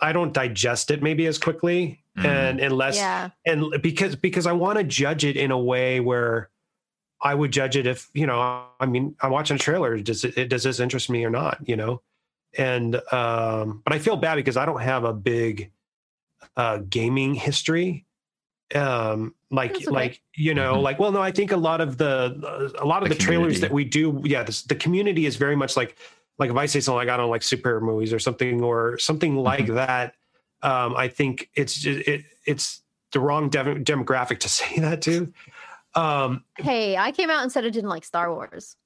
I 0.00 0.12
don't 0.12 0.32
digest 0.32 0.90
it 0.92 1.02
maybe 1.02 1.26
as 1.26 1.36
quickly 1.38 1.98
Mhm. 2.16 2.24
and 2.26 2.60
unless 2.60 2.96
yeah. 2.96 3.30
and 3.46 3.74
because 3.82 4.14
because 4.16 4.46
I 4.46 4.52
want 4.52 4.78
to 4.78 4.84
judge 4.84 5.24
it 5.24 5.36
in 5.36 5.50
a 5.50 5.58
way 5.58 5.98
where 5.98 6.48
I 7.22 7.34
would 7.34 7.52
judge 7.52 7.76
it 7.76 7.86
if 7.86 8.10
you 8.14 8.26
know 8.26 8.64
I 8.80 8.86
mean 8.86 9.14
I'm 9.20 9.30
watching 9.30 9.54
a 9.56 9.58
trailer 9.58 9.98
does 9.98 10.24
it 10.24 10.48
does 10.48 10.64
this 10.64 10.80
interest 10.80 11.08
me 11.10 11.24
or 11.24 11.30
not 11.30 11.58
you 11.66 11.76
know 11.76 12.02
and 12.56 12.96
um 13.12 13.82
but 13.84 13.92
I 13.92 13.98
feel 13.98 14.16
bad 14.16 14.36
because 14.36 14.56
I 14.56 14.66
don't 14.66 14.80
have 14.82 15.04
a 15.04 15.12
big 15.12 15.70
uh 16.56 16.78
gaming 16.88 17.34
history 17.34 18.04
um 18.74 19.34
like 19.50 19.74
okay. 19.76 19.86
like 19.86 20.22
you 20.34 20.54
know 20.54 20.76
Mhm. 20.76 20.82
like 20.82 20.98
well 20.98 21.12
no 21.12 21.20
I 21.22 21.30
think 21.30 21.52
a 21.52 21.56
lot 21.56 21.80
of 21.80 21.98
the 21.98 22.72
a 22.78 22.84
lot 22.86 23.02
of 23.02 23.08
The 23.08 23.14
the, 23.14 23.20
trailers 23.20 23.60
that 23.60 23.70
we 23.72 23.84
do 23.84 24.20
yeah 24.24 24.42
this, 24.42 24.62
the 24.62 24.74
community 24.74 25.26
is 25.26 25.36
very 25.36 25.56
much 25.56 25.76
like 25.76 25.96
like 26.38 26.50
if 26.50 26.56
I 26.56 26.66
say 26.66 26.80
something 26.80 26.96
like 26.96 27.08
I 27.08 27.16
don't 27.16 27.30
like 27.30 27.42
superhero 27.42 27.82
movies 27.82 28.12
or 28.12 28.18
something 28.18 28.62
or 28.62 28.98
something 28.98 29.36
like 29.36 29.66
that 29.68 30.14
um 30.62 30.96
I 30.96 31.08
think 31.08 31.50
it's 31.54 31.74
just 31.74 32.08
it 32.08 32.24
it's 32.46 32.82
the 33.12 33.20
wrong 33.20 33.50
dem- 33.50 33.84
demographic 33.84 34.40
to 34.40 34.48
say 34.58 34.78
that 34.78 35.02
to 35.02 35.32
um 35.94 36.44
Hey, 36.58 36.96
I 36.96 37.12
came 37.12 37.30
out 37.30 37.42
and 37.42 37.50
said 37.52 37.64
I 37.64 37.70
didn't 37.70 37.90
like 37.90 38.04
Star 38.04 38.32
Wars. 38.34 38.76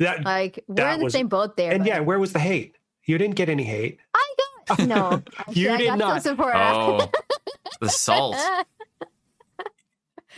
that 0.00 0.24
Like 0.24 0.64
we're 0.68 0.76
That 0.76 0.94
in 0.94 0.98
the 1.00 1.04
was- 1.04 1.12
same 1.12 1.28
boat 1.28 1.56
there. 1.56 1.70
and 1.72 1.80
but 1.80 1.88
yeah 1.88 2.00
where 2.00 2.18
was 2.18 2.32
the 2.32 2.38
hate 2.38 2.76
you 3.04 3.18
didn't 3.18 3.36
get 3.36 3.48
any 3.48 3.64
hate 3.64 3.98
I 4.14 4.34
got 4.68 4.78
no. 4.86 5.22
You 5.52 5.70
I 5.72 5.76
did 5.76 5.86
got 5.86 5.98
not. 5.98 6.22
Support. 6.22 6.54
Oh, 6.56 7.10
the 7.80 7.88
salt. 7.88 8.36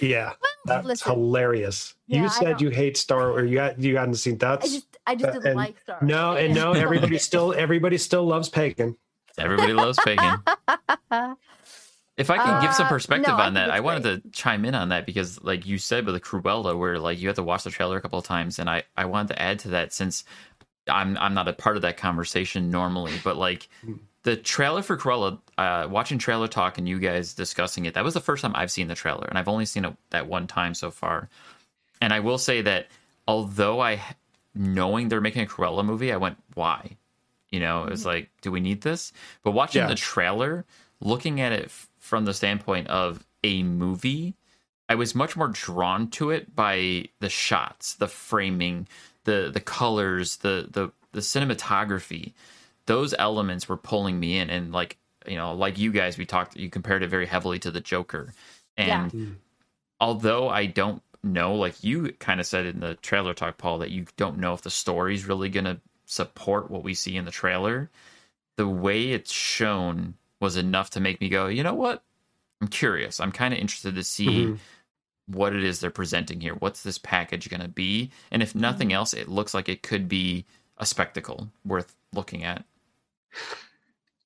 yeah 0.01 0.33
that's 0.67 0.87
listen. 0.87 1.13
hilarious 1.13 1.95
Yeah, 2.07 2.23
you 2.23 2.29
said 2.29 2.61
you 2.61 2.71
hate 2.71 2.97
star 2.97 3.31
or 3.33 3.45
you 3.45 3.55
got 3.55 3.81
you 3.81 3.97
hadn't 3.97 4.15
seen 4.17 4.39
that. 4.39 4.63
I 4.63 4.67
just 4.67 4.87
I 5.07 5.15
just 5.15 5.25
Uh, 5.31 5.33
didn't 5.33 5.47
and 5.47 5.57
like 5.57 5.81
Star 5.81 5.99
Wars. 6.01 6.09
no 6.11 6.33
and 6.37 6.55
no 6.55 6.73
everybody 6.73 7.19
still 7.19 7.53
everybody 7.55 7.99
still 7.99 8.25
loves 8.27 8.49
pagan 8.49 8.97
Everybody 9.39 9.73
loves 9.73 9.97
Pagan. 10.05 10.35
If 12.19 12.31
I 12.31 12.37
can 12.39 12.61
give 12.61 12.75
some 12.75 12.87
Uh, 12.87 12.91
perspective 12.91 13.29
no, 13.29 13.35
on 13.43 13.55
think 13.55 13.67
that, 13.67 13.71
I 13.71 13.81
wanted 13.81 14.03
to 14.23 14.31
chime 14.33 14.65
in 14.65 14.75
on 14.75 14.89
that 14.91 15.07
because, 15.07 15.43
like 15.43 15.65
you 15.67 15.79
said 15.79 16.05
with 16.05 16.15
the 16.15 16.21
Cruella, 16.21 16.77
where 16.77 16.99
like 16.99 17.19
you 17.21 17.29
have 17.29 17.37
to 17.37 17.43
watch 17.45 17.63
the 17.63 17.71
trailer 17.71 17.97
a 17.97 18.01
couple 18.01 18.19
of 18.19 18.25
times, 18.25 18.59
and 18.59 18.69
I 18.69 18.83
I 18.97 19.05
wanted 19.07 19.29
to 19.35 19.41
add 19.41 19.61
to 19.61 19.69
that 19.69 19.93
since 19.93 20.25
I'm 20.89 21.17
I'm 21.19 21.33
not 21.33 21.47
a 21.49 21.53
part 21.53 21.77
of 21.77 21.83
that 21.83 21.97
conversation 21.97 22.71
normally, 22.71 23.15
but 23.23 23.37
like 23.37 23.69
the 24.25 24.37
trailer 24.37 24.83
for 24.83 24.97
Cruella, 24.97 25.39
uh, 25.57 25.87
watching 25.89 26.19
trailer 26.19 26.49
talk 26.49 26.77
and 26.77 26.89
you 26.89 26.99
guys 26.99 27.35
discussing 27.35 27.87
it, 27.87 27.95
that 27.95 28.03
was 28.05 28.15
the 28.15 28.21
first 28.21 28.43
time 28.43 28.53
I've 28.55 28.71
seen 28.73 28.89
the 28.89 28.95
trailer, 28.97 29.27
and 29.29 29.39
I've 29.39 29.49
only 29.49 29.65
seen 29.65 29.85
it 29.85 29.95
that 30.11 30.27
one 30.27 30.47
time 30.49 30.75
so 30.75 30.91
far. 30.91 31.29
And 32.01 32.13
I 32.13 32.21
will 32.21 32.39
say 32.39 32.63
that 32.63 32.89
although 33.29 33.81
I 33.81 34.01
knowing 34.55 35.09
they're 35.09 35.21
making 35.21 35.43
a 35.43 35.47
Cruella 35.47 35.85
movie, 35.85 36.13
I 36.13 36.17
went 36.17 36.37
why. 36.55 36.97
You 37.51 37.61
know, 37.61 37.85
it 37.85 37.91
was 37.91 38.05
like, 38.05 38.29
do 38.43 38.51
we 38.51 38.61
need 38.61 38.81
this? 38.83 39.13
But 39.45 39.53
watching 39.53 39.83
Yeah. 39.83 39.89
the 39.89 39.95
trailer, 39.95 40.65
looking 41.01 41.41
at 41.41 41.53
it 41.53 41.67
f- 41.67 41.88
from 42.09 42.25
the 42.25 42.35
standpoint 42.35 42.89
of 42.89 43.25
a 43.45 43.63
movie, 43.63 44.35
I 44.89 44.95
was 44.95 45.15
much 45.15 45.37
more 45.37 45.49
drawn 45.49 46.09
to 46.13 46.31
it 46.31 46.57
by 46.57 47.05
the 47.21 47.29
shots, 47.29 47.95
the 47.95 48.09
framing, 48.09 48.89
the 49.25 49.51
the 49.53 49.61
colors, 49.61 50.37
the 50.39 50.67
the 50.71 50.91
the 51.13 51.21
cinematography. 51.21 52.33
Those 52.87 53.15
elements 53.19 53.69
were 53.69 53.77
pulling 53.77 54.19
me 54.19 54.39
in, 54.39 54.49
and 54.49 54.73
like 54.73 54.97
you 55.27 55.37
know, 55.37 55.53
like 55.53 55.79
you 55.79 55.93
guys, 55.93 56.17
we 56.17 56.25
talked. 56.25 56.57
You 56.57 56.71
compared 56.71 57.03
it 57.03 57.11
very 57.11 57.27
heavily 57.27 57.59
to 57.61 57.71
the 57.71 57.83
Joker, 57.83 58.33
and 58.77 59.13
Yeah. 59.13 59.27
Although 60.01 60.49
I 60.49 60.67
don't 60.67 61.03
know, 61.23 61.55
like 61.57 61.85
you 61.85 62.13
kind 62.21 62.41
of 62.41 62.47
said 62.47 62.65
in 62.67 62.81
the 62.81 62.95
trailer 62.95 63.35
talk, 63.35 63.59
Paul, 63.59 63.79
that 63.79 63.91
you 63.91 64.07
don't 64.17 64.39
know 64.39 64.55
if 64.55 64.63
the 64.63 64.71
story's 64.71 65.27
really 65.27 65.51
gonna 65.51 65.81
support 66.07 66.71
what 66.71 66.83
we 66.83 66.95
see 66.95 67.17
in 67.17 67.27
the 67.27 67.31
trailer, 67.31 67.91
the 68.57 68.69
way 68.69 69.11
it's 69.11 69.33
shown 69.33 70.15
was 70.41 70.57
enough 70.57 70.91
to 70.91 71.01
make 71.01 71.21
me 71.21 71.29
go, 71.29 71.47
you 71.49 71.63
know 71.63 71.75
what? 71.75 72.03
I'm 72.61 72.69
curious. 72.69 73.21
I'm 73.21 73.33
kind 73.33 73.53
of 73.55 73.61
interested 73.61 73.95
to 73.95 74.05
see 74.05 74.27
Mhm. 74.47 74.59
what 75.27 75.55
it 75.55 75.63
is 75.65 75.81
they're 75.81 75.91
presenting 75.91 76.41
here. 76.41 76.55
What's 76.55 76.83
this 76.83 76.99
package 76.99 77.49
going 77.49 77.61
to 77.61 77.69
be? 77.69 78.11
And 78.31 78.43
if 78.43 78.55
nothing 78.55 78.93
else, 78.93 79.15
it 79.15 79.29
looks 79.29 79.55
like 79.55 79.69
it 79.69 79.83
could 79.83 80.09
be 80.09 80.45
a 80.79 80.87
spectacle 80.87 81.51
worth 81.65 81.95
looking 82.13 82.45
at. 82.45 82.65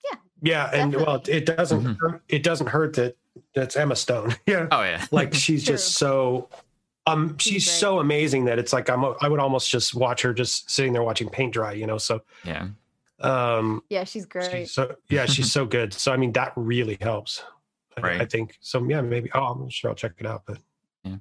Yeah, 0.08 0.14
Yeah. 0.42 0.70
and 0.82 0.94
well, 0.94 1.22
it 1.28 1.46
doesn't 1.46 1.82
Mhm. 1.84 1.96
hurt, 1.98 2.22
it 2.28 2.42
doesn't 2.42 2.68
hurt 2.68 2.94
that 2.94 3.16
that's 3.54 3.76
Emma 3.76 3.96
Stone. 3.96 4.34
yeah, 4.46 4.66
Oh 4.70 4.82
yeah, 4.82 5.04
like 5.12 5.34
she's 5.34 5.64
True. 5.64 5.74
just 5.74 5.94
so 5.94 6.48
um 7.06 7.36
She's 7.38 7.52
she's 7.64 7.70
so 7.70 7.98
amazing 8.00 8.44
that 8.46 8.58
it's 8.58 8.72
like 8.72 8.88
I'm 8.90 9.04
I 9.20 9.28
would 9.28 9.40
almost 9.40 9.70
just 9.70 9.94
watch 9.94 10.22
her 10.22 10.32
just 10.34 10.70
sitting 10.70 10.92
there 10.92 11.02
watching 11.02 11.28
paint 11.28 11.52
dry, 11.52 11.72
you 11.72 11.86
know. 11.86 11.98
So 11.98 12.22
yeah. 12.44 12.68
Um 13.24 13.82
Yeah, 13.88 14.04
she's 14.04 14.26
great. 14.26 14.50
she's 14.50 14.72
so 14.72 14.94
yeah, 15.08 15.26
she's 15.26 15.50
so 15.58 15.64
good. 15.66 15.92
So 15.94 16.12
I 16.12 16.16
mean 16.16 16.32
that 16.32 16.52
really 16.56 16.98
helps. 17.00 17.42
I, 17.96 18.00
Right. 18.00 18.20
I 18.22 18.24
think 18.26 18.56
so. 18.60 18.82
Yeah, 18.88 19.00
maybe. 19.02 19.30
Oh, 19.34 19.44
I'm 19.44 19.68
sure 19.68 19.90
I'll 19.90 19.96
check 19.96 20.12
it 20.18 20.26
out. 20.26 20.42
But 20.46 20.58
Yeah. 21.04 21.16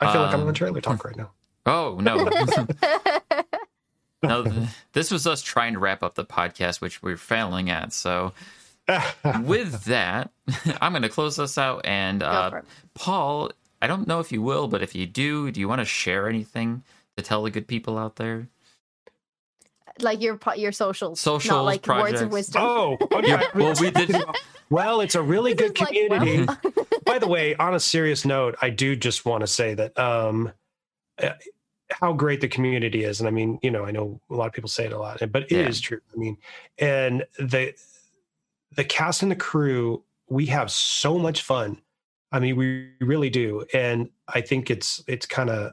I 0.00 0.12
feel 0.12 0.22
like 0.22 0.34
I'm 0.34 0.40
Um, 0.42 0.48
on 0.48 0.54
trailer 0.54 0.80
talk 0.80 1.04
right 1.06 1.16
now. 1.16 1.30
Oh 1.66 1.98
no, 2.00 2.28
no. 4.22 4.44
This 4.92 5.10
was 5.10 5.26
us 5.26 5.42
trying 5.42 5.72
to 5.74 5.78
wrap 5.78 6.02
up 6.02 6.14
the 6.14 6.24
podcast, 6.24 6.80
which 6.80 7.02
we're 7.02 7.16
failing 7.16 7.70
at. 7.70 7.92
So 7.92 8.32
with 9.44 9.84
that, 9.84 10.30
I'm 10.80 10.92
going 10.92 11.02
to 11.02 11.08
close 11.08 11.38
us 11.38 11.58
out. 11.58 11.82
And 11.86 12.22
uh. 12.22 12.62
Paul, 12.94 13.50
I 13.80 13.86
don't 13.86 14.06
know 14.06 14.20
if 14.20 14.30
you 14.32 14.42
will, 14.42 14.68
but 14.68 14.82
if 14.82 14.94
you 14.94 15.06
do, 15.06 15.50
do 15.50 15.60
you 15.60 15.68
want 15.68 15.80
to 15.80 15.84
share 15.84 16.28
anything 16.28 16.82
to 17.16 17.22
tell 17.22 17.42
the 17.42 17.50
good 17.50 17.66
people 17.66 17.98
out 17.98 18.16
there? 18.16 18.48
Like 20.00 20.20
your 20.22 20.36
po- 20.36 20.54
your 20.54 20.72
socials, 20.72 21.20
Socials, 21.20 21.50
not 21.50 21.62
like 21.64 21.86
words 21.86 22.20
of 22.20 22.32
wisdom. 22.32 22.62
oh, 22.64 22.96
oh, 23.10 23.20
yeah. 23.24 23.42
Well, 23.54 23.74
we 23.80 23.90
did. 23.90 24.14
well, 24.70 25.00
it's 25.00 25.14
a 25.14 25.22
really 25.22 25.52
This 25.54 25.70
good 25.70 25.76
is 25.76 25.80
like, 25.80 25.88
community. 25.88 26.44
well, 26.46 26.86
By 27.04 27.18
the 27.18 27.28
way, 27.28 27.54
on 27.56 27.74
a 27.74 27.80
serious 27.80 28.24
note, 28.24 28.56
I 28.62 28.70
do 28.70 28.96
just 28.96 29.24
want 29.26 29.42
to 29.42 29.46
say 29.46 29.74
that 29.74 29.98
um, 29.98 30.52
uh, 31.22 31.30
how 31.90 32.12
great 32.12 32.40
the 32.40 32.48
community 32.48 33.04
is, 33.04 33.20
and 33.20 33.28
I 33.28 33.30
mean, 33.32 33.58
you 33.62 33.70
know, 33.70 33.84
I 33.84 33.90
know 33.90 34.20
a 34.30 34.34
lot 34.34 34.46
of 34.46 34.52
people 34.52 34.70
say 34.70 34.86
it 34.86 34.92
a 34.92 34.98
lot, 34.98 35.20
but 35.30 35.44
it 35.44 35.52
is 35.52 35.80
Yeah. 35.82 35.88
true. 35.88 36.00
I 36.14 36.16
mean, 36.16 36.36
and 36.78 37.24
the 37.38 37.74
the 38.74 38.84
cast 38.84 39.22
and 39.22 39.30
the 39.30 39.36
crew, 39.36 40.02
we 40.28 40.46
have 40.46 40.70
so 40.70 41.18
much 41.18 41.42
fun. 41.42 41.82
I 42.30 42.38
mean, 42.40 42.56
we 42.56 42.88
really 43.00 43.28
do, 43.28 43.66
and 43.74 44.08
I 44.28 44.40
think 44.40 44.70
it's 44.70 45.02
it's 45.06 45.26
kind 45.26 45.50
of. 45.50 45.72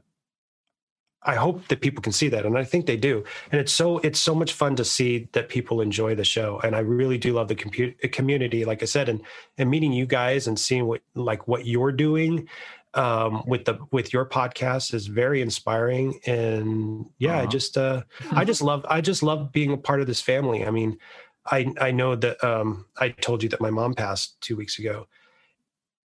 I 1.23 1.35
hope 1.35 1.67
that 1.67 1.81
people 1.81 2.01
can 2.01 2.13
see 2.13 2.29
that, 2.29 2.45
and 2.45 2.57
I 2.57 2.63
think 2.63 2.85
they 2.85 2.95
do. 2.95 3.25
And 3.51 3.59
it's 3.59 3.73
so 3.73 3.97
it's 3.99 4.19
so 4.19 4.33
much 4.33 4.53
fun 4.53 4.75
to 4.77 4.85
see 4.85 5.27
that 5.33 5.49
people 5.49 5.81
enjoy 5.81 6.15
the 6.15 6.23
show, 6.23 6.59
and 6.63 6.75
I 6.75 6.79
really 6.79 7.17
do 7.17 7.33
love 7.33 7.49
the 7.49 7.55
compu- 7.55 8.11
community. 8.11 8.63
Like 8.63 8.81
I 8.81 8.85
said, 8.85 9.09
and 9.09 9.21
and 9.57 9.69
meeting 9.69 9.91
you 9.91 10.05
guys 10.05 10.47
and 10.47 10.57
seeing 10.57 10.85
what 10.85 11.01
like 11.15 11.47
what 11.47 11.65
you're 11.65 11.91
doing 11.91 12.47
um 12.95 13.43
with 13.45 13.65
the 13.65 13.77
with 13.91 14.11
your 14.11 14.25
podcast 14.25 14.95
is 14.95 15.05
very 15.05 15.43
inspiring 15.43 16.19
and 16.25 17.05
yeah 17.19 17.37
i 17.37 17.45
just 17.45 17.77
uh 17.77 18.01
i 18.31 18.43
just 18.43 18.63
love 18.63 18.83
i 18.89 18.99
just 18.99 19.21
love 19.21 19.51
being 19.51 19.71
a 19.71 19.77
part 19.77 20.01
of 20.01 20.07
this 20.07 20.19
family 20.19 20.65
i 20.65 20.71
mean 20.71 20.97
i 21.45 21.71
i 21.79 21.91
know 21.91 22.15
that 22.15 22.43
um 22.43 22.87
i 22.97 23.09
told 23.09 23.43
you 23.43 23.49
that 23.49 23.61
my 23.61 23.69
mom 23.69 23.93
passed 23.93 24.41
two 24.41 24.55
weeks 24.55 24.79
ago 24.79 25.07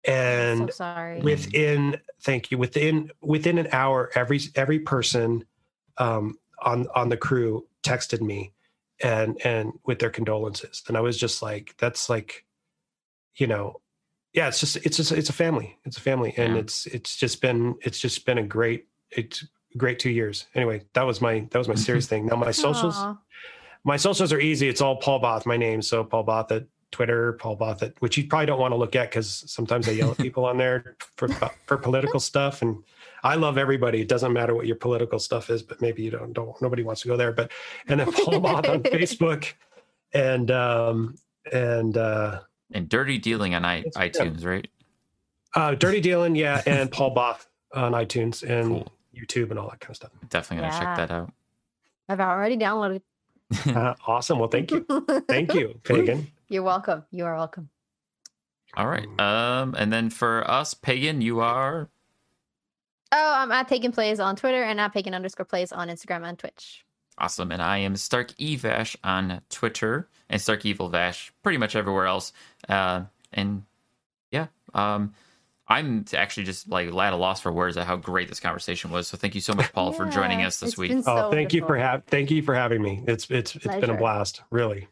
and 0.08 0.72
so 0.74 1.20
within 1.24 2.00
thank 2.22 2.52
you 2.52 2.58
within 2.58 3.12
within 3.22 3.58
an 3.58 3.68
hour 3.72 4.12
every 4.16 4.40
every 4.56 4.80
person 4.80 5.44
um 5.98 6.38
on 6.62 6.88
on 6.96 7.10
the 7.10 7.18
crew 7.18 7.66
texted 7.84 8.22
me 8.22 8.52
and 9.04 9.40
and 9.44 9.74
with 9.86 10.00
their 10.00 10.10
condolences 10.10 10.84
and 10.88 10.98
i 10.98 11.02
was 11.02 11.18
just 11.18 11.42
like 11.42 11.76
that's 11.78 12.10
like 12.10 12.46
you 13.36 13.48
know 13.48 13.82
yeah 14.34 14.48
it's 14.48 14.60
just 14.60 14.78
it's 14.78 14.98
just 14.98 15.12
it's 15.12 15.30
a 15.30 15.34
family 15.34 15.78
it's 15.86 15.98
a 15.98 16.02
family 16.02 16.34
and 16.38 16.54
Yeah. 16.54 16.60
it's 16.62 16.86
it's 16.88 17.16
just 17.16 17.42
been 17.42 17.76
it's 17.82 18.00
just 18.00 18.26
been 18.26 18.38
a 18.38 18.44
great 18.44 18.88
it's 19.12 19.46
great 19.78 20.00
two 20.00 20.10
years 20.10 20.48
anyway 20.56 20.82
that 20.94 21.04
was 21.04 21.20
my 21.22 21.48
that 21.52 21.58
was 21.60 21.68
my 21.68 21.76
serious 21.76 22.08
thing 22.12 22.26
now 22.28 22.36
my 22.38 22.52
socials 22.52 22.96
Aw. 22.98 23.18
my 23.84 23.98
socials 23.98 24.32
are 24.34 24.40
easy. 24.40 24.68
It's 24.68 24.82
all 24.82 24.96
Paul 24.96 25.20
Both, 25.20 25.46
my 25.46 25.58
name. 25.58 25.82
So 25.82 26.04
Paul 26.04 26.24
Both 26.24 26.52
at 26.52 26.64
Twitter, 26.96 27.34
Paul 27.34 27.58
Both 27.58 27.84
at, 27.84 27.94
which 28.00 28.18
you 28.18 28.26
probably 28.26 28.46
don't 28.46 28.60
want 28.60 28.72
to 28.72 28.78
look 28.78 28.96
at 28.96 29.10
because 29.12 29.44
sometimes 29.48 29.88
I 29.90 29.92
yell 29.92 30.12
at 30.12 30.18
people 30.28 30.46
on 30.46 30.58
there 30.58 30.96
for 31.18 31.28
for 31.66 31.76
political 31.78 32.22
stuff. 32.22 32.62
And 32.62 32.82
I 33.22 33.36
love 33.36 33.58
everybody. 33.58 34.00
It 34.00 34.08
doesn't 34.08 34.32
matter 34.32 34.56
what 34.56 34.66
your 34.66 34.78
political 34.78 35.20
stuff 35.20 35.50
is, 35.50 35.62
but 35.62 35.82
maybe 35.82 36.04
you 36.04 36.12
don't 36.12 36.32
don't 36.32 36.60
nobody 36.62 36.84
wants 36.84 37.02
to 37.02 37.10
go 37.10 37.18
there. 37.18 37.34
But 37.34 37.52
and 37.90 38.00
then 38.00 38.12
Paul 38.14 38.40
Both 38.40 38.70
on 38.70 38.84
Facebook 38.96 39.52
and 40.14 40.50
um 40.52 41.16
and 41.52 41.98
uh 41.98 42.40
And 42.74 42.88
Dirty 42.88 43.20
Dealin' 43.20 43.54
on 43.54 43.66
I- 43.66 43.80
It's- 43.80 43.98
iTunes, 43.98 44.46
right? 44.46 44.68
uh 45.54 45.76
Dirty 45.76 46.02
Dealin', 46.02 46.36
yeah, 46.38 46.62
and 46.66 46.90
Paul 46.90 47.10
Both 47.12 47.46
on 47.74 47.92
iTunes 47.92 48.42
and 48.42 48.68
Cool. 48.70 48.92
YouTube 49.14 49.50
and 49.52 49.60
all 49.60 49.70
that 49.70 49.82
kind 49.82 49.90
of 49.92 49.96
stuff. 49.98 50.12
Definitely 50.30 50.64
gonna 50.68 50.74
Yeah. 50.74 50.80
check 50.80 50.98
that 50.98 51.12
out. 51.12 51.34
I've 52.08 52.22
already 52.22 52.56
downloaded. 52.58 53.02
Uh, 53.68 53.94
awesome. 54.08 54.40
Well, 54.40 54.48
thank 54.50 54.72
you. 54.72 54.86
Thank 55.28 55.54
you, 55.54 55.80
Pagan. 55.84 56.28
You're 56.50 56.64
welcome. 56.64 57.04
You 57.12 57.26
are 57.26 57.36
welcome. 57.36 57.70
All 58.78 58.88
right. 58.88 59.08
Um, 59.20 59.76
and 59.78 59.92
then 59.92 60.10
for 60.10 60.50
us, 60.50 60.74
Pagan, 60.74 61.22
you 61.22 61.40
are 61.40 61.90
Oh, 63.12 63.34
I'm 63.38 63.52
at 63.52 63.70
Pagan 63.70 63.92
Plays 63.94 64.20
on 64.20 64.36
Twitter 64.36 64.64
and 64.64 64.80
at 64.80 64.94
Pagan 64.94 65.14
underscore 65.14 65.46
Plays 65.46 65.72
on 65.72 65.88
Instagram 65.88 66.28
and 66.28 66.38
Twitch. 66.38 66.84
awesome, 67.18 67.52
and 67.52 67.62
I 67.62 67.78
am 67.78 67.94
StarkyVash 67.94 68.98
on 69.04 69.42
Twitter 69.50 70.10
and 70.30 70.42
Stark 70.42 70.66
Evil 70.66 70.90
Vash 70.90 71.32
pretty 71.42 71.58
much 71.58 71.76
everywhere 71.78 72.08
else. 72.08 72.34
Uh, 72.68 73.04
and 73.32 73.64
yeah, 74.32 74.48
um, 74.74 75.14
I'm 75.68 76.04
actually 76.14 76.44
just 76.44 76.68
like 76.68 76.88
at 76.88 77.14
a 77.14 77.16
loss 77.16 77.40
for 77.40 77.54
words 77.54 77.78
at 77.78 77.88
how 77.88 77.96
great 77.96 78.28
this 78.28 78.42
conversation 78.42 78.92
was. 78.92 79.08
So 79.08 79.16
thank 79.18 79.34
you 79.34 79.42
so 79.42 79.54
much, 79.54 79.72
Paul, 79.72 79.94
for 79.94 80.06
joining 80.10 80.42
us 80.42 80.60
this 80.60 80.78
week. 80.78 80.90
been 80.90 81.00
Oh, 81.00 81.04
so 81.04 81.32
thank 81.32 81.54
you 81.54 81.62
for 81.62 81.68
wonderful. 81.78 81.92
have 81.92 82.04
thank 82.06 82.32
you 82.32 82.42
for 82.42 82.54
having 82.54 82.82
me. 82.82 83.02
It's 83.08 83.30
it's 83.30 83.56
it's 83.56 83.66
been 83.66 83.92
a 83.92 83.98
blast, 83.98 84.42
really. 84.52 84.88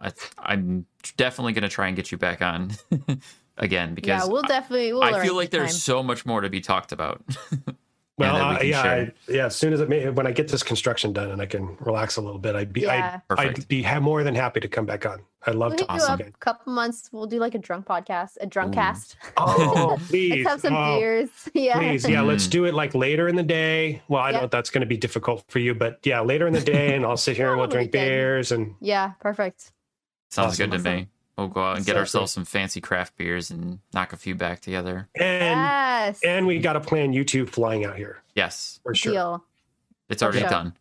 I, 0.00 0.12
I'm 0.38 0.86
definitely 1.16 1.52
going 1.52 1.62
to 1.62 1.68
try 1.68 1.88
and 1.88 1.96
get 1.96 2.10
you 2.12 2.18
back 2.18 2.40
on 2.42 2.70
again 3.58 3.94
because 3.94 4.24
Yeah, 4.24 4.30
we'll 4.32 4.42
definitely. 4.42 4.92
We'll 4.92 5.02
I 5.04 5.22
feel 5.24 5.34
like 5.34 5.50
the 5.50 5.58
there's 5.58 5.72
time. 5.72 5.78
so 5.78 6.02
much 6.02 6.24
more 6.24 6.40
to 6.40 6.48
be 6.48 6.60
talked 6.60 6.92
about. 6.92 7.22
Well, 8.18 8.50
we 8.50 8.56
uh, 8.56 8.62
yeah. 8.64 8.82
I, 8.82 9.12
yeah. 9.32 9.46
As 9.46 9.56
soon 9.56 9.72
as 9.72 9.80
it 9.80 9.88
may, 9.88 10.06
when 10.10 10.26
I 10.26 10.32
get 10.32 10.48
this 10.48 10.62
construction 10.62 11.14
done 11.14 11.30
and 11.30 11.40
I 11.40 11.46
can 11.46 11.74
relax 11.80 12.18
a 12.18 12.20
little 12.20 12.38
bit, 12.38 12.54
I'd 12.54 12.70
be 12.70 12.82
Yeah. 12.82 13.14
I'd, 13.14 13.28
Perfect. 13.38 13.58
I'd 13.60 13.68
be 13.68 13.82
ha- 13.82 13.98
more 13.98 14.22
than 14.22 14.34
happy 14.34 14.60
to 14.60 14.68
come 14.68 14.84
back 14.84 15.06
on. 15.06 15.22
I'd 15.46 15.54
love 15.54 15.70
We'll 15.70 15.78
to. 15.78 15.90
Awesome. 15.92 16.12
up 16.12 16.20
a 16.20 16.30
couple 16.32 16.70
months. 16.74 17.08
We'll 17.12 17.24
do 17.24 17.38
like 17.38 17.54
a 17.54 17.58
drunk 17.58 17.86
podcast, 17.86 18.32
a 18.42 18.46
drunk 18.46 18.72
Ooh. 18.72 18.74
cast. 18.74 19.16
Oh, 19.38 19.96
please, 20.08 20.44
Let's 20.44 20.50
have 20.50 20.60
some 20.60 20.74
oh, 20.76 20.98
beers. 20.98 21.30
Yeah. 21.54 21.78
please, 21.78 22.06
yeah. 22.06 22.20
Let's 22.20 22.46
Mm. 22.46 22.50
do 22.50 22.64
it 22.66 22.74
like 22.74 22.94
later 22.94 23.26
in 23.26 23.36
the 23.36 23.42
day. 23.42 24.02
Well, 24.08 24.20
I 24.22 24.32
Yeah. 24.32 24.40
know 24.42 24.46
that's 24.48 24.68
going 24.68 24.82
to 24.82 24.86
be 24.86 24.98
difficult 24.98 25.42
for 25.48 25.58
you, 25.58 25.74
but 25.74 26.00
yeah, 26.02 26.20
later 26.20 26.46
in 26.46 26.52
the 26.52 26.60
day, 26.60 26.94
and 26.94 27.06
I'll 27.06 27.16
sit 27.16 27.38
here 27.38 27.48
and 27.48 27.56
we'll 27.58 27.68
drink 27.68 27.88
weekend. 27.90 28.06
beers 28.10 28.52
and 28.52 28.74
Yeah, 28.82 29.12
perfect. 29.20 29.72
Sounds 30.30 30.54
Awesome. 30.54 30.70
good 30.70 30.82
to 30.82 30.90
me. 30.90 31.08
We'll 31.36 31.48
go 31.48 31.62
out 31.62 31.76
and 31.78 31.86
get 31.86 31.94
So- 31.94 31.98
ourselves 31.98 32.32
some 32.32 32.44
fancy 32.44 32.80
craft 32.80 33.16
beers 33.16 33.50
and 33.50 33.78
knock 33.94 34.12
a 34.12 34.16
few 34.16 34.34
back 34.34 34.60
together. 34.60 35.08
and 35.14 35.58
yes. 35.60 36.20
and 36.24 36.46
we 36.46 36.58
got 36.58 36.74
to 36.74 36.80
plan 36.80 37.12
you 37.12 37.24
two 37.24 37.46
flying 37.46 37.84
out 37.84 37.96
here 37.96 38.22
Yes, 38.34 38.78
for 38.82 38.94
sure. 38.94 39.12
Deal. 39.12 39.44
it's 40.08 40.22
already 40.22 40.40
sure. 40.40 40.48
done. 40.50 40.74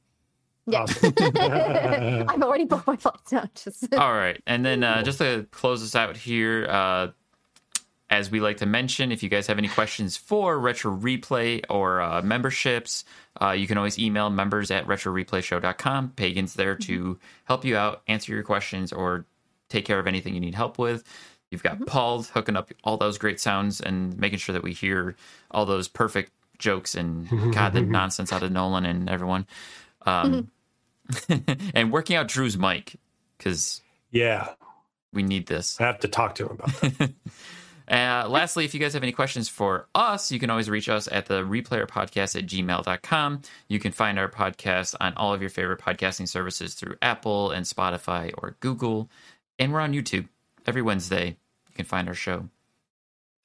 Yeah. 0.67 0.81
Awesome. 0.81 1.13
I've 1.19 2.43
already 2.43 2.65
booked 2.65 2.85
my 2.87 2.95
flights 2.95 3.33
out. 3.33 3.55
Just 3.55 3.93
All 3.95 4.13
right. 4.13 4.39
And 4.45 4.63
then 4.65 4.83
uh, 4.83 5.01
just 5.01 5.17
to 5.19 5.47
close 5.51 5.81
us 5.81 5.95
out 5.95 6.15
here, 6.15 6.67
uh, 6.69 7.07
as 8.11 8.29
we 8.31 8.39
like 8.39 8.57
to 8.57 8.65
mention, 8.65 9.11
if 9.11 9.23
you 9.23 9.29
guys 9.29 9.47
have 9.47 9.57
any 9.57 9.67
questions 9.67 10.17
for 10.17 10.59
Retro 10.59 10.95
Replay 10.95 11.63
or 11.69 12.01
uh, 12.01 12.21
memberships, 12.21 13.03
uh, 13.41 13.51
you 13.51 13.65
can 13.67 13.77
always 13.77 13.97
email 13.97 14.29
members 14.29 14.69
at 14.71 14.85
retroreplayshow.com. 14.87 16.09
Pagan's 16.15 16.53
there 16.55 16.75
to 16.75 17.19
help 17.45 17.63
you 17.65 17.77
out, 17.77 18.01
answer 18.07 18.33
your 18.33 18.43
questions, 18.43 18.91
or 18.91 19.25
take 19.69 19.85
care 19.85 19.99
of 19.99 20.07
anything 20.07 20.33
you 20.33 20.39
need 20.39 20.55
help 20.55 20.77
with. 20.77 21.03
You've 21.51 21.63
got 21.63 21.85
Paul 21.87 22.23
hooking 22.23 22.55
up 22.55 22.71
all 22.83 22.97
those 22.97 23.17
great 23.17 23.39
sounds 23.39 23.81
and 23.81 24.17
making 24.17 24.39
sure 24.39 24.53
that 24.53 24.63
we 24.63 24.73
hear 24.73 25.15
all 25.49 25.65
those 25.65 25.87
perfect 25.87 26.31
jokes 26.59 26.93
and 26.95 27.27
God, 27.53 27.73
the 27.73 27.81
nonsense 27.81 28.31
out 28.31 28.43
of 28.43 28.51
Nolan 28.51 28.85
and 28.85 29.09
everyone. 29.09 29.47
Um, 30.05 30.51
and 31.73 31.91
working 31.91 32.15
out 32.15 32.27
Drew's 32.27 32.57
mic 32.57 32.95
because 33.37 33.81
yeah, 34.11 34.49
we 35.11 35.23
need 35.23 35.47
this. 35.47 35.79
I 35.81 35.85
have 35.85 35.99
to 36.01 36.07
talk 36.07 36.35
to 36.35 36.45
him 36.45 36.51
about 36.51 36.81
that. 36.81 37.11
Uh, 37.89 38.27
lastly, 38.29 38.65
if 38.65 38.73
you 38.75 38.79
guys 38.79 38.93
have 38.93 39.01
any 39.01 39.11
questions 39.11 39.49
for 39.49 39.87
us, 39.95 40.31
you 40.31 40.39
can 40.39 40.51
always 40.51 40.69
reach 40.69 40.87
us 40.89 41.09
at 41.11 41.25
the 41.25 41.41
replayer 41.41 41.87
podcast 41.87 42.37
at 42.37 42.45
gmail.com. 42.45 43.41
You 43.67 43.79
can 43.79 43.91
find 43.91 44.19
our 44.19 44.29
podcast 44.29 44.95
on 45.01 45.13
all 45.15 45.33
of 45.33 45.41
your 45.41 45.49
favorite 45.49 45.79
podcasting 45.79 46.27
services 46.27 46.75
through 46.75 46.97
Apple 47.01 47.49
and 47.49 47.65
Spotify 47.65 48.31
or 48.37 48.57
Google. 48.59 49.09
And 49.59 49.73
we're 49.73 49.81
on 49.81 49.93
YouTube 49.93 50.27
every 50.65 50.81
Wednesday. 50.81 51.27
You 51.67 51.75
can 51.75 51.85
find 51.85 52.07
our 52.07 52.13
show. 52.13 52.47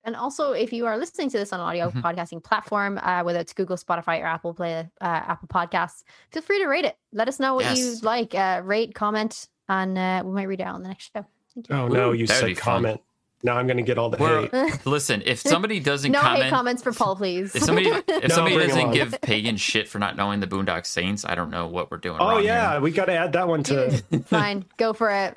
And 0.07 0.15
also, 0.15 0.53
if 0.53 0.73
you 0.73 0.85
are 0.87 0.99
listening 0.99 1.31
to 1.31 1.39
this 1.39 1.53
on 1.53 1.61
an 1.61 1.67
audio 1.67 1.91
Mhm. 1.91 2.03
podcasting 2.03 2.43
platform, 2.45 2.99
uh, 3.03 3.23
whether 3.23 3.39
it's 3.41 3.55
Google, 3.55 3.77
Spotify, 3.77 4.21
or 4.21 4.27
Apple 4.27 4.53
Play, 4.53 4.75
uh, 4.79 5.05
Apple 5.05 5.49
Podcasts, 5.49 6.05
feel 6.31 6.43
free 6.43 6.59
to 6.59 6.67
rate 6.67 6.85
it. 6.85 6.97
Let 7.13 7.27
us 7.27 7.41
know 7.41 7.55
what 7.55 7.65
Yes. 7.65 7.79
you 7.79 7.97
like. 8.03 8.35
Uh, 8.35 8.61
rate, 8.65 8.95
comment, 8.95 9.49
and 9.69 9.97
uh, 9.97 10.23
we 10.25 10.33
might 10.33 10.45
read 10.47 10.61
it 10.61 10.65
out 10.65 10.75
on 10.75 10.83
the 10.83 10.89
next 10.89 11.11
show. 11.15 11.25
Thank 11.55 11.69
you. 11.71 11.75
Oh 11.75 11.89
no, 11.89 12.13
you 12.13 12.27
that 12.27 12.43
would 12.43 12.49
be 12.49 12.55
said 12.55 12.63
fun. 12.65 12.83
comment. 12.83 13.01
Now 13.43 13.57
I'm 13.59 13.67
going 13.67 13.77
to 13.79 13.83
get 13.83 13.97
all 13.99 14.09
the 14.11 14.17
We're- 14.19 14.49
hate. 14.53 14.81
Listen, 14.87 15.23
if 15.25 15.39
somebody 15.41 15.79
doesn't 15.81 16.13
no 16.13 16.21
comment, 16.21 16.45
hate 16.45 16.51
comments 16.51 16.83
for 16.83 16.93
Paul, 16.93 17.15
please. 17.17 17.55
if 17.55 17.63
somebody 17.63 17.89
if 18.09 18.29
No, 18.29 18.35
somebody 18.35 18.57
doesn't 18.59 18.91
give 18.93 19.19
pagan 19.23 19.57
shit 19.57 19.89
for 19.89 19.99
not 19.99 20.17
knowing 20.17 20.41
the 20.41 20.47
Boondock 20.47 20.85
Saints, 20.87 21.25
I 21.27 21.35
don't 21.35 21.51
know 21.51 21.67
what 21.67 21.91
we're 21.91 21.99
doing. 21.99 22.19
Oh 22.21 22.29
wrong 22.31 22.45
yeah, 22.45 22.73
here. 22.73 22.81
we 22.83 22.91
got 22.91 23.07
to 23.07 23.13
add 23.13 23.33
that 23.35 23.49
one 23.49 23.63
to. 23.65 23.91
Fine, 24.27 24.65
go 24.77 24.93
for 24.93 25.11
it. 25.11 25.37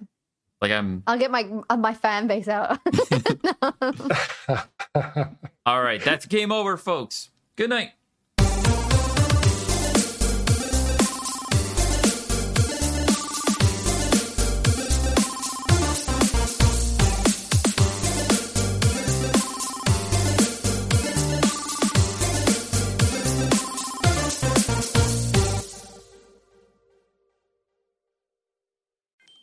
Like 0.61 0.71
I'm. 0.71 1.03
I'll 1.07 1.19
get 1.19 1.31
my 1.31 1.47
uh, 1.69 1.77
my 1.77 1.93
fan 1.93 2.27
base 2.27 2.47
out. 2.47 2.79
All 5.65 5.81
right, 5.81 6.03
that's 6.03 6.25
game 6.25 6.51
over, 6.51 6.77
folks. 6.77 7.29
Good 7.55 7.69
night. 7.69 7.91